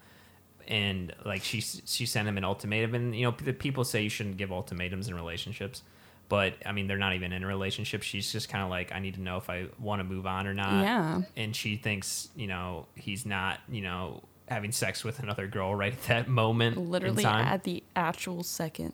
And 0.68 1.12
like 1.24 1.42
she 1.42 1.60
she 1.60 2.06
sent 2.06 2.28
him 2.28 2.38
an 2.38 2.44
ultimatum, 2.44 2.94
and 2.94 3.14
you 3.14 3.24
know 3.24 3.34
the 3.42 3.52
people 3.52 3.84
say 3.84 4.02
you 4.02 4.08
shouldn't 4.08 4.36
give 4.36 4.50
ultimatums 4.52 5.08
in 5.08 5.14
relationships, 5.14 5.82
but 6.28 6.54
I 6.64 6.72
mean 6.72 6.86
they're 6.86 6.96
not 6.98 7.14
even 7.14 7.32
in 7.32 7.42
a 7.42 7.46
relationship. 7.46 8.02
She's 8.02 8.30
just 8.32 8.48
kind 8.48 8.64
of 8.64 8.70
like 8.70 8.92
I 8.92 8.98
need 8.98 9.14
to 9.14 9.20
know 9.20 9.36
if 9.36 9.50
I 9.50 9.66
want 9.78 10.00
to 10.00 10.04
move 10.04 10.26
on 10.26 10.46
or 10.46 10.54
not. 10.54 10.82
Yeah. 10.82 11.22
And 11.36 11.54
she 11.54 11.76
thinks 11.76 12.28
you 12.36 12.46
know 12.46 12.86
he's 12.94 13.26
not 13.26 13.60
you 13.68 13.82
know 13.82 14.22
having 14.48 14.72
sex 14.72 15.04
with 15.04 15.20
another 15.20 15.46
girl 15.46 15.74
right 15.74 15.92
at 15.92 16.02
that 16.04 16.28
moment. 16.28 16.76
literally 16.76 17.24
at 17.24 17.64
the 17.64 17.82
actual 17.96 18.42
second. 18.42 18.92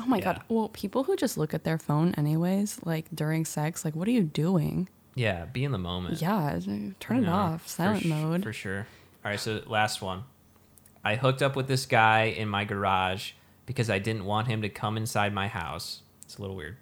Oh 0.00 0.06
my 0.06 0.20
god. 0.20 0.42
Well, 0.48 0.68
people 0.70 1.04
who 1.04 1.14
just 1.16 1.38
look 1.38 1.54
at 1.54 1.62
their 1.64 1.78
phone 1.78 2.14
anyways, 2.16 2.80
like 2.84 3.06
during 3.14 3.44
sex, 3.44 3.84
like 3.84 3.94
what 3.94 4.08
are 4.08 4.12
you 4.12 4.22
doing? 4.24 4.88
yeah, 5.16 5.44
be 5.44 5.62
in 5.62 5.70
the 5.70 5.78
moment. 5.78 6.20
Yeah, 6.20 6.58
turn 6.98 7.18
it 7.18 7.26
No, 7.26 7.32
off, 7.32 7.62
for 7.62 7.68
silent 7.68 8.02
sh- 8.02 8.06
mode. 8.06 8.42
For 8.42 8.52
sure. 8.52 8.86
All 9.24 9.30
right, 9.30 9.38
so 9.38 9.62
last 9.66 10.02
one. 10.02 10.24
I 11.04 11.16
hooked 11.16 11.42
up 11.42 11.54
with 11.54 11.68
this 11.68 11.84
guy 11.84 12.24
in 12.24 12.48
my 12.48 12.64
garage 12.64 13.32
because 13.66 13.90
I 13.90 13.98
didn't 13.98 14.24
want 14.24 14.48
him 14.48 14.62
to 14.62 14.68
come 14.68 14.96
inside 14.96 15.34
my 15.34 15.48
house. 15.48 16.02
It's 16.22 16.38
a 16.38 16.40
little 16.40 16.56
weird. 16.56 16.76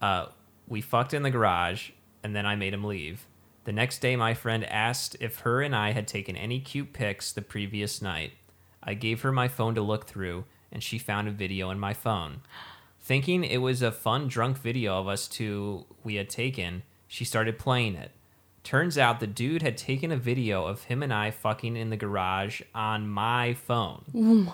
Uh, 0.00 0.26
we 0.66 0.80
fucked 0.80 1.14
in 1.14 1.22
the 1.22 1.30
garage, 1.30 1.90
and 2.24 2.34
then 2.34 2.44
I 2.44 2.56
made 2.56 2.74
him 2.74 2.84
leave. 2.84 3.26
The 3.64 3.72
next 3.72 4.00
day, 4.00 4.16
my 4.16 4.34
friend 4.34 4.64
asked 4.64 5.16
if 5.20 5.40
her 5.40 5.62
and 5.62 5.76
I 5.76 5.92
had 5.92 6.08
taken 6.08 6.36
any 6.36 6.58
cute 6.58 6.92
pics 6.92 7.32
the 7.32 7.42
previous 7.42 8.02
night. 8.02 8.32
I 8.82 8.94
gave 8.94 9.22
her 9.22 9.30
my 9.30 9.46
phone 9.46 9.76
to 9.76 9.80
look 9.80 10.06
through, 10.06 10.44
and 10.72 10.82
she 10.82 10.98
found 10.98 11.28
a 11.28 11.32
video 11.32 11.70
in 11.70 11.78
my 11.78 11.94
phone. 11.94 12.40
Thinking 13.00 13.44
it 13.44 13.58
was 13.58 13.82
a 13.82 13.92
fun 13.92 14.26
drunk 14.26 14.58
video 14.58 14.98
of 14.98 15.06
us 15.06 15.28
two 15.28 15.86
we 16.02 16.16
had 16.16 16.28
taken, 16.28 16.82
she 17.06 17.24
started 17.24 17.58
playing 17.58 17.94
it. 17.94 18.10
Turns 18.64 18.96
out 18.96 19.18
the 19.20 19.26
dude 19.26 19.62
had 19.62 19.76
taken 19.76 20.12
a 20.12 20.16
video 20.16 20.66
of 20.66 20.84
him 20.84 21.02
and 21.02 21.12
I 21.12 21.30
fucking 21.32 21.76
in 21.76 21.90
the 21.90 21.96
garage 21.96 22.62
on 22.74 23.08
my 23.08 23.54
phone. 23.54 24.52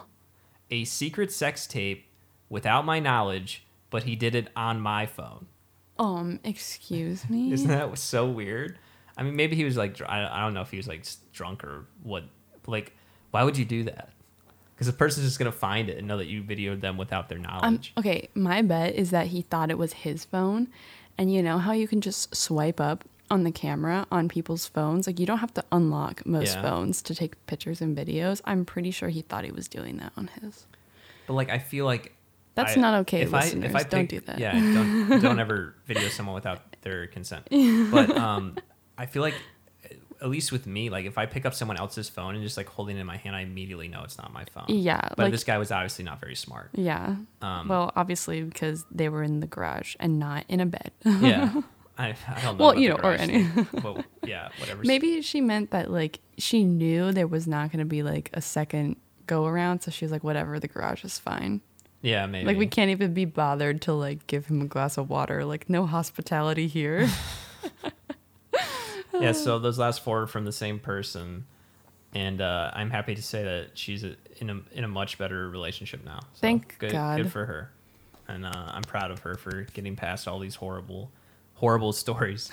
A 0.71 0.85
secret 0.85 1.31
sex 1.31 1.67
tape 1.67 2.07
without 2.49 2.85
my 2.87 3.01
knowledge, 3.01 3.65
but 3.91 4.05
he 4.05 4.17
did 4.17 4.35
it 4.35 4.49
on 4.57 4.81
my 4.81 5.05
phone. 5.07 5.47
Um, 5.99 6.41
excuse 6.43 7.29
me. 7.29 7.53
Isn't 7.53 7.69
that 7.69 7.99
so 7.99 8.27
weird? 8.27 8.79
I 9.17 9.23
mean, 9.25 9.37
maybe 9.37 9.57
he 9.57 9.65
was 9.65 9.77
like, 9.77 10.01
I 10.09 10.41
don't 10.41 10.55
know 10.55 10.63
if 10.63 10.71
he 10.71 10.77
was 10.79 10.89
like 10.89 11.05
drunk 11.33 11.63
or 11.65 11.85
what. 12.03 12.25
Like, 12.67 12.93
why 13.31 13.43
would 13.45 13.59
you 13.59 13.65
do 13.65 13.85
that? 13.85 14.11
Because 14.75 14.87
the 14.87 14.93
person's 14.93 15.27
just 15.27 15.39
gonna 15.39 15.51
find 15.53 15.91
it 15.91 15.99
and 15.99 16.07
know 16.07 16.17
that 16.19 16.29
you 16.29 16.43
videoed 16.43 16.81
them 16.81 16.97
without 16.97 17.29
their 17.29 17.39
Um, 17.39 17.43
knowledge. 17.45 17.93
okay, 17.99 18.29
my 18.35 18.63
bet 18.63 18.95
is 18.95 19.11
that 19.11 19.27
he 19.29 19.43
thought 19.43 19.71
it 19.71 19.79
was 19.79 19.93
his 19.93 20.25
phone, 20.25 20.69
and 21.19 21.33
you 21.33 21.43
know 21.43 21.59
how 21.59 21.73
you 21.73 21.89
can 21.89 22.01
just 22.01 22.35
swipe 22.37 22.81
up 22.81 23.05
on 23.31 23.45
the 23.45 23.51
camera 23.53 24.07
on 24.11 24.29
people's 24.29 24.67
phones. 24.67 25.07
Like 25.07 25.19
you 25.21 25.27
don't 25.27 25.39
have 25.39 25.55
to 25.55 25.65
unlock 25.73 26.25
most 26.27 26.55
Yeah. 26.57 26.63
phones 26.63 27.03
to 27.03 27.15
take 27.15 27.45
pictures 27.47 27.81
and 27.81 27.97
videos. 27.97 28.41
I'm 28.45 28.65
pretty 28.65 28.91
sure 28.91 29.09
he 29.09 29.23
thought 29.23 29.45
he 29.45 29.51
was 29.53 29.69
doing 29.69 29.99
that 29.99 30.13
on 30.17 30.29
his. 30.41 30.67
But 31.27 31.35
like, 31.35 31.51
I 31.51 31.59
feel 31.59 31.85
like 31.85 32.15
That's 32.55 32.77
I- 32.77 32.81
not 32.81 32.95
okay, 33.01 33.21
if 33.23 33.35
I- 33.35 33.39
if 33.39 33.45
listeners. 33.55 33.75
I 33.75 33.83
Don't 33.85 34.09
do 34.09 34.21
that. 34.21 34.39
Yeah, 34.39 34.53
don't 34.53 35.21
don't 35.21 35.39
ever 35.47 35.75
video 35.87 36.09
someone 36.09 36.35
without 36.35 36.61
their 36.83 37.07
consent. 37.07 37.47
But 37.91 38.17
um, 38.17 38.57
I 38.97 39.07
feel 39.07 39.23
like 39.23 39.35
at 40.21 40.29
least 40.29 40.51
with 40.51 40.67
me, 40.67 40.91
like 40.91 41.05
if 41.07 41.17
I 41.17 41.27
pick 41.27 41.47
up 41.47 41.55
someone 41.55 41.77
else's 41.77 42.09
phone 42.09 42.35
and 42.35 42.43
just 42.43 42.57
like 42.57 42.67
holding 42.67 42.97
it 42.97 43.01
in 43.01 43.07
my 43.07 43.17
hand, 43.19 43.37
I 43.37 43.43
immediately 43.43 43.87
know 43.87 44.03
it's 44.03 44.19
not 44.19 44.33
my 44.33 44.45
phone. 44.47 44.65
Yeah, 44.69 45.01
But 45.11 45.19
like- 45.19 45.31
this 45.33 45.45
guy 45.45 45.59
was 45.59 45.71
obviously 45.71 46.05
not 46.05 46.19
very 46.19 46.35
smart. 46.35 46.71
Yeah. 46.75 47.17
Um, 47.41 47.69
well, 47.69 47.93
obviously 47.95 48.43
because 48.43 48.85
they 48.91 49.09
were 49.09 49.23
in 49.23 49.39
the 49.41 49.47
garage 49.47 49.95
and 50.01 50.19
not 50.19 50.45
in 50.49 50.59
a 50.61 50.67
bed. 50.67 50.91
yeah. 51.05 51.61
I, 51.99 52.15
I 52.29 52.41
don't 52.41 52.59
know. 52.59 52.65
Well, 52.65 52.79
you 52.79 52.91
know, 52.91 53.01
or 53.03 53.13
any- 53.13 53.49
Well, 53.83 54.05
yeah, 54.25 54.49
whatever. 54.61 54.83
Maybe 54.85 55.21
she 55.21 55.41
meant 55.41 55.73
that 55.73 55.91
like 55.91 56.21
she 56.39 56.65
knew 56.65 57.13
there 57.13 57.27
was 57.27 57.47
not 57.49 57.73
going 57.73 57.81
to 57.81 57.85
be 57.85 58.03
like 58.03 58.31
a 58.33 58.41
second 58.41 58.97
go 59.27 59.47
around, 59.47 59.81
so 59.81 59.91
she 59.91 60.05
was 60.05 60.13
like, 60.13 60.23
"Whatever, 60.23 60.61
the 60.61 60.69
garage 60.69 61.05
is 61.05 61.19
fine." 61.19 61.61
Yeah, 62.01 62.27
maybe. 62.27 62.47
Like 62.47 62.57
we 62.57 62.69
can't 62.69 62.91
even 62.91 63.13
be 63.13 63.25
bothered 63.25 63.83
to 63.83 63.93
like 63.93 64.29
give 64.29 64.47
him 64.47 64.63
a 64.63 64.67
glass 64.67 64.97
of 64.97 65.11
water. 65.11 65.45
Like 65.45 65.69
no 65.69 65.87
hospitality 65.87 66.69
here. 66.69 67.09
yeah, 69.21 69.33
so 69.33 69.59
those 69.61 69.79
last 69.79 70.03
four 70.03 70.23
are 70.23 70.27
from 70.27 70.45
the 70.45 70.53
same 70.53 70.79
person, 70.79 71.45
and 72.15 72.41
uh, 72.41 72.71
I'm 72.75 72.91
happy 72.91 73.15
to 73.15 73.23
say 73.23 73.43
that 73.43 73.77
she's 73.77 74.05
a, 74.05 74.15
in 74.37 74.51
a 74.51 74.61
in 74.73 74.85
a 74.85 74.89
much 74.89 75.19
better 75.19 75.49
relationship 75.51 76.05
now. 76.05 76.21
So 76.21 76.41
Thank 76.41 76.79
good, 76.79 76.93
God. 76.93 77.23
Good 77.23 77.33
for 77.33 77.47
her, 77.47 77.71
and 78.29 78.47
uh, 78.47 78.53
I'm 78.55 78.83
proud 78.83 79.11
of 79.11 79.21
her 79.21 79.35
for 79.35 79.63
getting 79.75 79.97
past 79.97 80.29
all 80.29 80.39
these 80.39 80.55
horrible, 80.55 81.11
horrible 81.59 81.93
stories. 82.05 82.51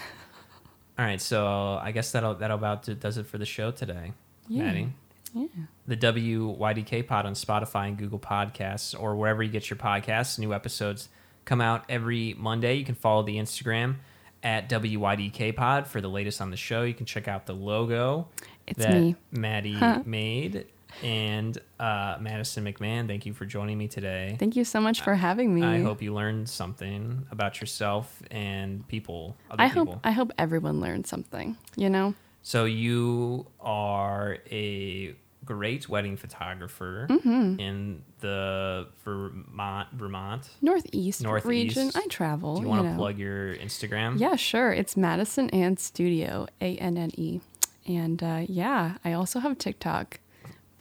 all 1.00 1.06
right, 1.06 1.22
so 1.22 1.80
I 1.82 1.92
guess 1.92 2.12
that'll 2.12 2.36
that 2.36 2.52
about 2.52 2.84
do- 2.84 2.96
does 2.96 3.18
it 3.18 3.26
for 3.28 3.38
the 3.38 3.46
show 3.46 3.72
today, 3.72 4.14
Yeah. 4.48 4.64
Maddie. 4.66 4.94
yeah. 5.34 5.48
The 5.88 5.98
WYDK 5.98 7.06
pod 7.08 7.26
on 7.26 7.34
Spotify 7.34 7.88
and 7.88 7.98
Google 7.98 8.20
Podcasts 8.20 8.96
or 9.00 9.16
wherever 9.16 9.44
you 9.44 9.52
get 9.52 9.70
your 9.70 9.78
podcasts. 9.78 10.40
New 10.40 10.54
episodes 10.54 11.10
come 11.44 11.62
out 11.62 11.84
every 11.90 12.34
Monday. 12.38 12.76
You 12.76 12.86
can 12.86 12.96
follow 12.96 13.22
the 13.24 13.36
Instagram 13.38 13.96
at 14.42 14.70
WYDK 14.70 15.56
pod 15.56 15.88
for 15.88 16.02
the 16.02 16.08
latest 16.08 16.40
on 16.42 16.52
the 16.52 16.58
show. 16.58 16.84
You 16.84 16.94
can 16.94 17.06
check 17.06 17.28
out 17.28 17.46
the 17.48 17.54
logo 17.54 18.28
It's 18.66 18.80
that 18.80 18.94
me. 18.94 19.16
Maddie 19.32 19.74
Huh. 19.74 20.02
made. 20.06 20.66
And 21.04 21.58
uh, 21.80 22.18
Madison 22.20 22.64
MacMahon, 22.66 23.08
thank 23.08 23.26
you 23.26 23.34
for 23.34 23.46
joining 23.46 23.78
me 23.78 23.88
today. 23.88 24.36
Thank 24.40 24.56
you 24.56 24.64
so 24.64 24.80
much 24.80 25.02
for 25.02 25.14
having 25.16 25.54
me. 25.54 25.64
I 25.64 25.82
hope 25.82 26.02
you 26.02 26.14
learned 26.14 26.48
something 26.50 27.26
about 27.32 27.60
yourself 27.62 28.22
and 28.32 28.88
people. 28.88 29.36
Other 29.52 29.64
I 29.64 29.68
people. 29.70 29.86
hope 29.94 30.00
I 30.04 30.12
hope 30.12 30.32
everyone 30.38 30.80
learned 30.82 31.06
something. 31.08 31.58
You 31.76 31.90
know. 31.90 32.14
So 32.42 32.66
you 32.66 33.48
are 33.60 34.38
a 34.52 35.16
great 35.44 35.88
wedding 35.90 36.18
photographer 36.18 37.06
Mm-hmm. 37.10 37.60
in 37.60 38.02
the 38.20 38.88
Vermont, 39.04 39.90
Vermont. 39.94 40.50
Northeast, 40.62 41.22
Northeast. 41.22 41.46
region. 41.76 41.92
I 41.94 42.08
travel. 42.08 42.56
Do 42.56 42.62
you 42.64 42.68
want 42.68 42.84
to 42.84 42.90
know. 42.92 42.98
plug 42.98 43.20
your 43.20 43.56
Instagram? 43.56 44.20
Yeah, 44.20 44.36
sure. 44.38 44.72
It's 44.72 44.96
Madison 44.98 45.50
Anne 45.52 45.78
Studio, 45.78 46.48
A 46.62 46.78
N 46.78 46.98
N 46.98 47.12
E. 47.16 47.42
And 47.88 48.24
uh, 48.24 48.42
yeah, 48.48 48.98
I 49.06 49.14
also 49.14 49.40
have 49.40 49.58
TikTok, 49.60 50.20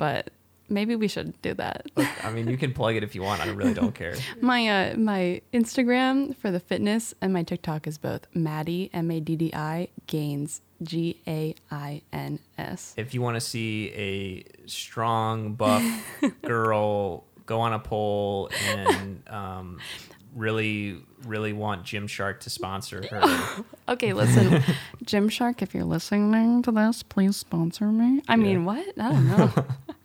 but 0.04 0.28
maybe 0.68 0.94
we 0.96 1.08
should 1.08 1.40
do 1.40 1.54
that. 1.54 1.86
I 2.22 2.30
mean, 2.30 2.46
you 2.46 2.58
can 2.58 2.74
plug 2.74 2.94
it 2.94 3.02
if 3.02 3.14
you 3.14 3.22
want. 3.22 3.40
I 3.40 3.48
really 3.48 3.72
don't 3.72 3.94
care. 3.94 4.14
my 4.42 4.68
uh, 4.68 4.96
my 4.98 5.40
Instagram 5.54 6.36
for 6.36 6.50
the 6.50 6.60
fitness 6.60 7.14
and 7.22 7.32
my 7.32 7.42
TikTok 7.42 7.86
is 7.86 7.96
both 7.96 8.30
Maddi 8.34 8.90
M 8.92 9.10
A 9.10 9.18
D 9.18 9.34
D 9.34 9.50
I 9.54 9.88
Gains 10.06 10.60
G 10.82 11.16
A 11.26 11.54
I 11.70 12.02
N 12.12 12.38
S. 12.58 12.92
If 12.98 13.14
you 13.14 13.22
want 13.22 13.36
to 13.36 13.40
see 13.40 13.92
a 13.94 14.68
strong, 14.68 15.54
buff 15.54 15.82
girl 16.42 17.24
go 17.46 17.60
on 17.60 17.72
a 17.72 17.78
pole 17.78 18.50
and 18.68 19.22
um, 19.28 19.78
really, 20.34 20.98
really 21.24 21.52
want 21.52 21.84
Gymshark 21.84 22.40
to 22.40 22.50
sponsor 22.50 23.06
her, 23.10 23.64
Okay, 23.88 24.12
listen, 24.12 24.62
Gymshark, 25.04 25.62
if 25.62 25.74
you're 25.74 25.84
listening 25.84 26.62
to 26.62 26.72
this, 26.72 27.02
please 27.02 27.36
sponsor 27.36 27.86
me. 27.86 28.22
I 28.28 28.36
mean, 28.36 28.64
what? 28.64 28.86
I 28.98 29.10
don't 29.10 29.28
know. 29.28 29.52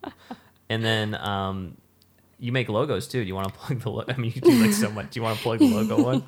and 0.70 0.84
then 0.84 1.16
um, 1.16 1.78
you 2.40 2.52
make 2.52 2.70
logos 2.70 3.08
too. 3.08 3.22
Do 3.22 3.28
you 3.28 3.36
want 3.36 3.48
to 3.48 3.54
plug 3.54 3.80
the? 3.80 3.90
Lo- 3.90 4.06
I 4.08 4.18
mean, 4.18 4.32
you 4.36 4.42
do 4.42 4.52
like 4.52 4.74
so 4.74 4.90
much. 4.92 5.12
Do 5.12 5.20
you 5.20 5.24
want 5.24 5.38
to 5.38 5.44
plug 5.44 5.60
the 5.60 5.68
logo 5.68 6.02
one? 6.02 6.24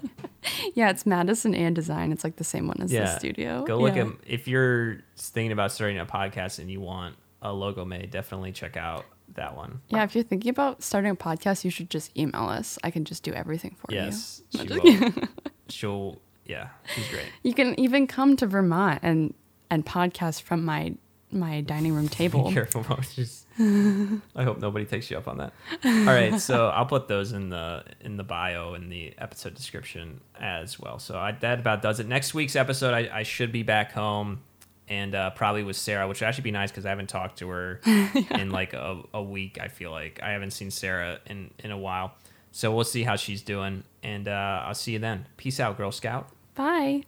Yeah, 0.74 0.90
it's 0.90 1.06
Madison 1.06 1.54
Anne 1.54 1.74
Design. 1.74 2.12
It's 2.12 2.24
like 2.24 2.38
the 2.38 2.44
same 2.44 2.68
one 2.68 2.82
as 2.82 2.92
the 2.92 3.06
studio. 3.18 3.64
Go 3.64 3.78
look 3.78 3.96
yeah. 3.96 4.06
at 4.06 4.14
if 4.26 4.48
you're 4.48 5.02
thinking 5.18 5.52
about 5.52 5.72
starting 5.72 6.00
a 6.00 6.06
podcast 6.06 6.60
and 6.60 6.72
you 6.72 6.82
want 6.82 7.16
a 7.42 7.54
logo 7.54 7.86
made, 7.86 8.12
definitely 8.12 8.52
check 8.52 8.78
out 8.78 9.06
that 9.36 9.56
one. 9.56 9.82
Yeah, 9.90 10.04
if 10.04 10.16
you're 10.16 10.24
thinking 10.24 10.50
about 10.50 10.84
starting 10.84 11.12
a 11.12 11.16
podcast, 11.16 11.64
you 11.64 11.72
should 11.72 11.90
just 11.90 12.16
email 12.18 12.44
us. 12.46 12.78
I 12.84 12.92
can 12.92 13.06
just 13.06 13.24
do 13.24 13.34
everything 13.34 13.76
for 13.80 13.94
Yes, 13.94 14.42
you. 14.52 14.68
she 14.68 15.00
will. 15.00 15.12
She'll. 15.70 16.22
Yeah, 16.46 16.70
she's 16.96 17.08
great. 17.10 17.28
You 17.44 17.54
can 17.54 17.80
even 17.80 18.08
come 18.08 18.36
to 18.38 18.48
Vermont 18.48 19.00
and 19.04 19.34
and 19.70 19.86
podcast 19.86 20.42
from 20.42 20.66
my 20.66 20.96
my 21.32 21.62
dining 21.62 21.94
room 21.94 22.10
table. 22.20 22.48
Be 22.50 22.54
careful. 22.54 22.86
Mom. 22.90 23.02
Just, 23.16 23.46
I 23.60 24.44
hope 24.44 24.60
nobody 24.60 24.86
takes 24.86 25.10
you 25.10 25.18
up 25.18 25.28
on 25.30 25.38
that. 25.38 25.54
All 25.86 26.06
right, 26.06 26.38
so 26.42 26.68
I'll 26.70 26.86
put 26.88 27.08
those 27.08 27.32
in 27.32 27.50
the 27.50 27.84
in 28.02 28.18
the 28.18 28.24
bio 28.24 28.74
in 28.74 28.90
the 28.90 29.14
episode 29.18 29.54
description 29.54 30.20
as 30.38 30.78
well. 30.80 31.00
So 31.00 31.18
I, 31.18 31.32
that 31.34 31.60
about 31.60 31.82
does 31.82 32.00
it. 32.02 32.08
Next 32.08 32.34
week's 32.34 32.56
episode, 32.58 32.94
I, 32.94 33.10
I 33.20 33.24
should 33.24 33.52
be 33.54 33.64
back 33.64 33.94
home 33.94 34.42
and 34.88 35.16
uh, 35.16 35.30
probably 35.32 35.64
with 35.64 35.76
Sarah, 35.78 36.08
which 36.08 36.22
would 36.22 36.28
actually 36.28 36.44
be 36.44 36.52
nice 36.52 36.72
because 36.72 36.86
I 36.86 36.90
haven't 36.90 37.10
talked 37.10 37.40
to 37.40 37.50
her 37.50 37.82
in 38.32 38.50
like 38.50 38.74
a, 38.74 39.02
a 39.14 39.24
week. 39.24 39.58
I 39.62 39.68
feel 39.68 39.92
like 39.92 40.20
I 40.22 40.32
haven't 40.32 40.52
seen 40.52 40.72
Sarah 40.72 41.20
in 41.28 41.52
in 41.60 41.72
a 41.72 41.78
while. 41.78 42.16
So 42.52 42.74
we'll 42.76 42.84
see 42.84 43.04
how 43.04 43.16
she's 43.16 43.42
doing, 43.42 43.84
and 44.04 44.28
uh, 44.28 44.64
I'll 44.66 44.74
see 44.76 44.92
you 44.92 45.00
then. 45.00 45.28
Peace 45.38 45.60
out, 45.60 45.78
Girl 45.78 45.92
Scout. 45.92 46.30
Bye. 46.56 47.04